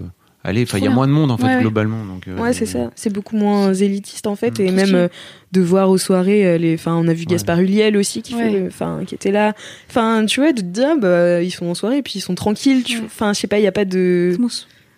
allez, 0.47 0.63
enfin, 0.63 0.77
il 0.79 0.83
y 0.83 0.87
a 0.87 0.89
moins 0.89 1.05
de 1.07 1.11
monde 1.11 1.29
en 1.31 1.37
fait 1.37 1.43
Ouais, 1.45 1.55
ouais. 1.55 1.61
globalement. 1.61 2.03
Donc, 2.05 2.27
euh, 2.27 2.37
Ouais, 2.37 2.53
c'est 2.53 2.65
ça. 2.65 2.89
C'est 2.95 3.11
beaucoup 3.13 3.35
moins 3.35 3.73
élitiste 3.73 4.25
en 4.27 4.35
fait, 4.35 4.59
et 4.59 4.65
Trop 4.67 4.75
même 4.75 4.95
euh, 4.95 5.07
de 5.51 5.61
voir 5.61 5.89
aux 5.89 5.97
soirées 5.99 6.45
euh, 6.47 6.57
les. 6.57 6.73
Enfin, 6.73 6.95
on 6.95 7.07
a 7.07 7.13
vu 7.13 7.25
Gaspard 7.25 7.59
Huliel 7.59 7.95
aussi 7.97 8.21
qui 8.23 8.33
fait, 8.33 8.45
Ouais. 8.49 8.59
le- 8.61 8.67
enfin, 8.67 9.01
qui 9.05 9.13
était 9.15 9.31
là. 9.31 9.53
Enfin, 9.89 10.25
tu 10.25 10.39
vois, 10.41 10.51
de 10.53 10.61
te 10.61 10.65
dire, 10.65 10.97
bah, 10.97 11.41
ils 11.43 11.51
sont 11.51 11.67
en 11.67 11.75
soirée, 11.75 12.01
puis 12.01 12.13
ils 12.15 12.21
sont 12.21 12.35
tranquilles. 12.35 12.83
tu- 12.83 12.99
Enfin, 13.05 13.33
je 13.33 13.39
sais 13.39 13.47
pas, 13.47 13.59
il 13.59 13.63
y 13.63 13.67
a 13.67 13.71
pas 13.71 13.85
de. 13.85 14.35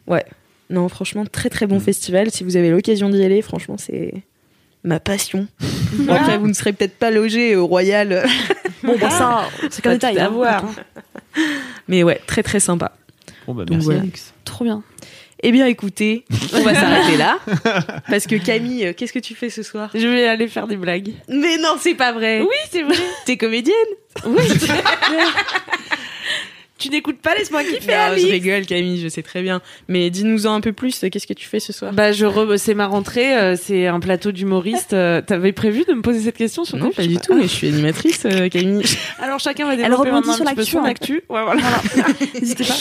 Ouais. 0.08 0.26
Non, 0.70 0.88
franchement, 0.88 1.26
très 1.26 1.50
très 1.50 1.66
bon 1.68 1.78
Mm. 1.78 1.82
festival. 1.82 2.32
Si 2.32 2.44
vous 2.44 2.56
avez 2.56 2.70
l'occasion 2.70 3.10
d'y 3.10 3.24
aller, 3.24 3.42
franchement, 3.42 3.76
c'est 3.78 4.14
ma 4.84 5.00
passion. 5.00 5.48
Bon, 5.94 6.14
après, 6.14 6.38
vous 6.38 6.48
ne 6.48 6.54
serez 6.54 6.74
peut-être 6.74 6.98
pas 6.98 7.12
logé 7.12 7.56
au 7.56 7.66
Royal. 7.68 8.24
Bon, 8.82 8.96
bah, 8.98 9.10
ça, 9.10 9.42
c'est 9.70 9.82
qu'un 9.82 9.92
détail, 9.92 10.18
à 10.20 10.28
hein. 10.28 10.30
voir. 10.30 10.56
Attends. 10.58 10.72
Mais 11.90 12.02
ouais, 12.04 12.22
très 12.28 12.44
très 12.44 12.62
sympa. 12.62 12.94
Bon, 13.46 13.54
bah, 13.54 13.66
Donc 13.66 13.72
merci, 13.72 13.86
voilà. 13.86 14.00
Alex. 14.02 14.34
Trop 14.46 14.64
bien. 14.64 14.84
Eh 15.42 15.52
bien, 15.52 15.68
écoutez, 15.68 16.26
on 16.54 16.62
va 16.64 16.74
s'arrêter 16.76 17.18
là. 17.18 17.40
Parce 18.10 18.28
que 18.28 18.36
Camille, 18.36 18.88
euh, 18.88 18.94
qu'est-ce 18.94 19.14
que 19.14 19.20
tu 19.20 19.36
fais 19.36 19.50
ce 19.50 19.64
soir? 19.64 19.90
Je 19.94 20.08
vais 20.08 20.28
aller 20.28 20.48
faire 20.48 20.68
des 20.68 20.76
blagues. 20.76 21.14
Mais 21.30 21.58
non, 21.58 21.76
c'est 21.80 21.96
pas 21.96 22.12
vrai. 22.12 22.42
Oui, 22.42 22.48
c'est 22.70 22.84
vrai. 22.84 22.96
T'es 23.26 23.38
comédienne? 23.38 23.76
Oui. 24.26 24.44
tu 26.80 26.90
n'écoutes 26.90 27.20
pas 27.20 27.36
Laisse-moi 27.36 27.64
kiffer, 27.64 27.92
Non, 27.92 28.18
je 28.18 28.28
rigole, 28.28 28.66
Camille, 28.66 29.00
je 29.00 29.08
sais 29.08 29.22
très 29.22 29.42
bien. 29.42 29.62
Mais 29.88 30.10
dis-nous-en 30.10 30.54
un 30.54 30.62
peu 30.62 30.74
plus. 30.74 31.06
Qu'est-ce 31.12 31.28
que 31.28 31.34
tu 31.34 31.48
fais 31.48 31.60
ce 31.60 31.74
soir? 31.74 31.94
Bah, 31.94 32.12
je 32.12 32.26
re... 32.26 32.58
c'est 32.58 32.74
ma 32.74 32.88
rentrée, 32.88 33.38
euh, 33.38 33.56
c'est 33.56 33.88
un 33.88 34.00
plateau 34.00 34.32
d'humoristes. 34.32 34.94
Euh, 34.94 35.22
T'avais 35.22 35.52
prévu 35.52 35.84
de 35.88 35.94
me 35.94 36.02
poser 36.02 36.22
cette 36.22 36.38
question 36.38 36.64
sur 36.64 36.78
Non, 36.78 36.92
pas 36.92 37.06
du 37.06 37.18
tout, 37.18 37.36
mais 37.36 37.44
je 37.44 37.48
suis 37.48 37.68
animatrice, 37.68 38.26
euh, 38.26 38.50
Camille. 38.50 38.84
Alors 39.20 39.40
chacun 39.40 39.66
va 39.66 39.74
Elle 39.74 39.80
développer 39.80 40.10
rebondit 40.10 40.28
maintenant 40.28 40.34
sur 40.34 40.48
un 40.48 40.50
petit 40.50 40.56
peu 40.56 40.64
son 40.64 40.84
actu. 40.84 41.22
Ouais, 41.30 41.44
voilà. 41.44 41.62
N'hésitez 42.34 42.64
pas. 42.64 42.76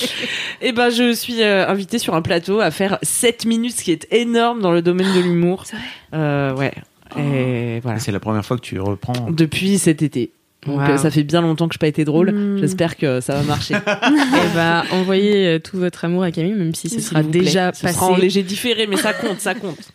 Et 0.61 0.73
ben 0.73 0.91
je 0.91 1.12
suis 1.12 1.43
euh, 1.43 1.69
invitée 1.69 1.99
sur 1.99 2.15
un 2.15 2.23
plateau 2.23 2.61
à 2.61 2.70
faire 2.70 2.99
7 3.03 3.45
minutes, 3.45 3.79
ce 3.79 3.85
qui 3.85 3.93
est 3.93 4.07
énorme 4.12 4.61
dans 4.61 4.73
le 4.73 4.83
domaine 4.83 5.12
de 5.15 5.20
l'humour. 5.20 5.65
Euh, 6.15 6.55
ouais. 6.55 6.73
Et 7.19 7.81
voilà. 7.81 7.99
C'est 7.99 8.12
la 8.12 8.20
première 8.20 8.43
fois 8.43 8.57
que 8.57 8.62
tu 8.62 8.81
reprends. 8.81 9.31
Depuis 9.31 9.77
cet 9.79 10.01
été. 10.01 10.31
Donc 10.69 10.78
Wow. 10.81 10.90
euh, 10.90 10.97
ça 10.99 11.11
fait 11.11 11.24
bien 11.24 11.40
longtemps 11.40 11.66
que 11.66 11.74
je 11.74 11.78
n'ai 11.78 11.81
pas 11.81 11.89
été 11.89 12.05
drôle. 12.05 12.31
Mm. 12.32 12.59
J'espère 12.59 12.97
que 12.97 13.20
ça 13.20 13.35
va 13.35 13.43
marcher. 13.43 13.74
Eh 13.86 14.55
bah, 14.55 14.85
envoyez 14.93 15.47
euh, 15.47 15.59
tout 15.59 15.77
votre 15.78 16.05
amour 16.05 16.23
à 16.23 16.31
Camille, 16.31 16.53
même 16.55 16.74
si 16.74 16.89
ce 16.89 17.01
sera 17.01 17.23
déjà 17.23 17.73
Ce 17.73 17.82
passé. 17.82 17.95
sera 17.95 18.07
en 18.07 18.16
léger 18.16 18.43
différé, 18.43 18.86
mais 18.86 18.97
ça 18.97 19.12
compte, 19.12 19.40
ça 19.40 19.55
compte. 19.55 19.78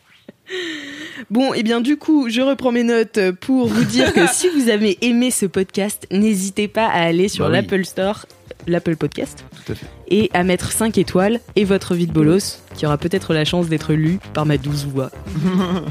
Bon, 1.29 1.53
et 1.53 1.63
bien 1.63 1.79
du 1.79 1.95
coup, 1.95 2.27
je 2.29 2.41
reprends 2.41 2.71
mes 2.71 2.83
notes 2.83 3.17
pour 3.39 3.67
vous 3.67 3.85
dire 3.85 4.13
que 4.13 4.27
si 4.33 4.49
vous 4.49 4.69
avez 4.69 4.97
aimé 5.05 5.31
ce 5.31 5.45
podcast, 5.45 6.05
n'hésitez 6.11 6.67
pas 6.67 6.85
à 6.87 7.03
aller 7.03 7.29
sur 7.29 7.45
Bah 7.45 7.51
oui. 7.51 7.57
l'Apple 7.57 7.85
Store, 7.85 8.25
l'Apple 8.67 8.95
Podcast, 8.95 9.43
Tout 9.65 9.73
à 9.73 9.75
fait. 9.75 9.85
et 10.09 10.29
à 10.33 10.43
mettre 10.43 10.71
5 10.71 10.97
étoiles 10.97 11.39
et 11.55 11.63
votre 11.65 11.93
vie 11.95 12.07
de 12.07 12.11
bolos, 12.13 12.59
qui 12.75 12.85
aura 12.85 12.97
peut-être 12.97 13.33
la 13.33 13.45
chance 13.45 13.67
d'être 13.67 13.93
lu 13.93 14.19
par 14.33 14.45
ma 14.45 14.57
douce 14.57 14.85
voix. 14.85 15.09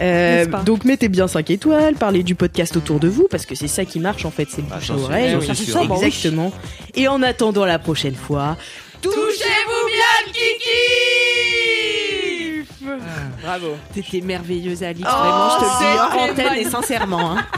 Euh, 0.01 0.47
donc 0.65 0.85
mettez 0.85 1.09
bien 1.09 1.29
5 1.29 1.51
étoiles, 1.51 1.95
parlez 1.95 2.23
du 2.23 2.35
podcast 2.35 2.77
autour 2.77 2.99
de 3.01 3.09
vous, 3.09 3.27
parce 3.31 3.47
que 3.47 3.55
c'est 3.55 3.69
ça 3.69 3.85
qui 3.85 4.01
marche 4.01 4.25
en 4.25 4.31
fait, 4.31 4.49
c'est 4.51 4.63
le 4.63 4.69
bouche 4.69 4.91
à 4.91 4.95
oreille. 4.95 5.37
oui. 5.37 5.47
Exactement. 5.49 6.53
Et 6.95 7.09
en 7.09 7.23
attendant 7.23 7.65
la 7.65 7.79
prochaine 7.79 8.15
fois, 8.15 8.57
Touchez-vous 9.01 9.89
bien 9.89 10.33
kiki 10.33 10.71
Bravo. 13.43 13.77
T'étais 13.95 14.21
merveilleuse, 14.21 14.83
Alix. 14.83 15.09
Oh, 15.11 15.15
Vraiment, 15.19 15.49
je 15.51 15.57
te 15.57 15.65
le 15.65 15.71
dis 15.79 16.31
antenne 16.31 16.57
et 16.59 16.65
sincèrement. 16.71 17.33
hein. 17.37 17.47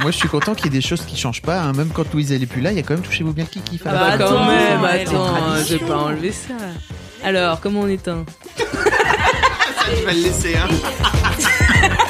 Moi, 0.00 0.10
je 0.10 0.16
suis 0.16 0.28
content 0.28 0.54
qu'il 0.54 0.66
y 0.66 0.68
ait 0.68 0.80
des 0.80 0.86
choses 0.86 1.02
qui 1.04 1.16
changent 1.16 1.42
pas. 1.42 1.60
hein. 1.60 1.72
Même 1.72 1.90
quand 1.90 2.10
Louise 2.12 2.32
elle 2.32 2.42
est 2.42 2.46
plus 2.46 2.62
là, 2.62 2.70
il 2.72 2.76
y 2.76 2.80
a 2.80 2.82
quand 2.82 2.94
même 2.94 3.02
touchez-vous 3.02 3.32
bien 3.32 3.44
le 3.44 3.50
kiki. 3.50 3.80
Ah 3.84 3.90
bah 3.92 4.06
attends, 4.12 4.28
quand 4.28 4.46
même, 4.46 4.80
ouais, 4.82 5.02
attends, 5.06 5.24
traditions. 5.26 5.78
vais 5.78 5.84
pas 5.86 5.96
enlever 5.98 6.32
ça. 6.32 6.54
Alors, 7.22 7.60
comment 7.60 7.80
on 7.80 7.88
éteint? 7.88 8.24
Tu 9.98 10.04
vas 10.06 10.12
le 10.12 10.20
laisser, 10.20 10.54
hein. 10.56 10.68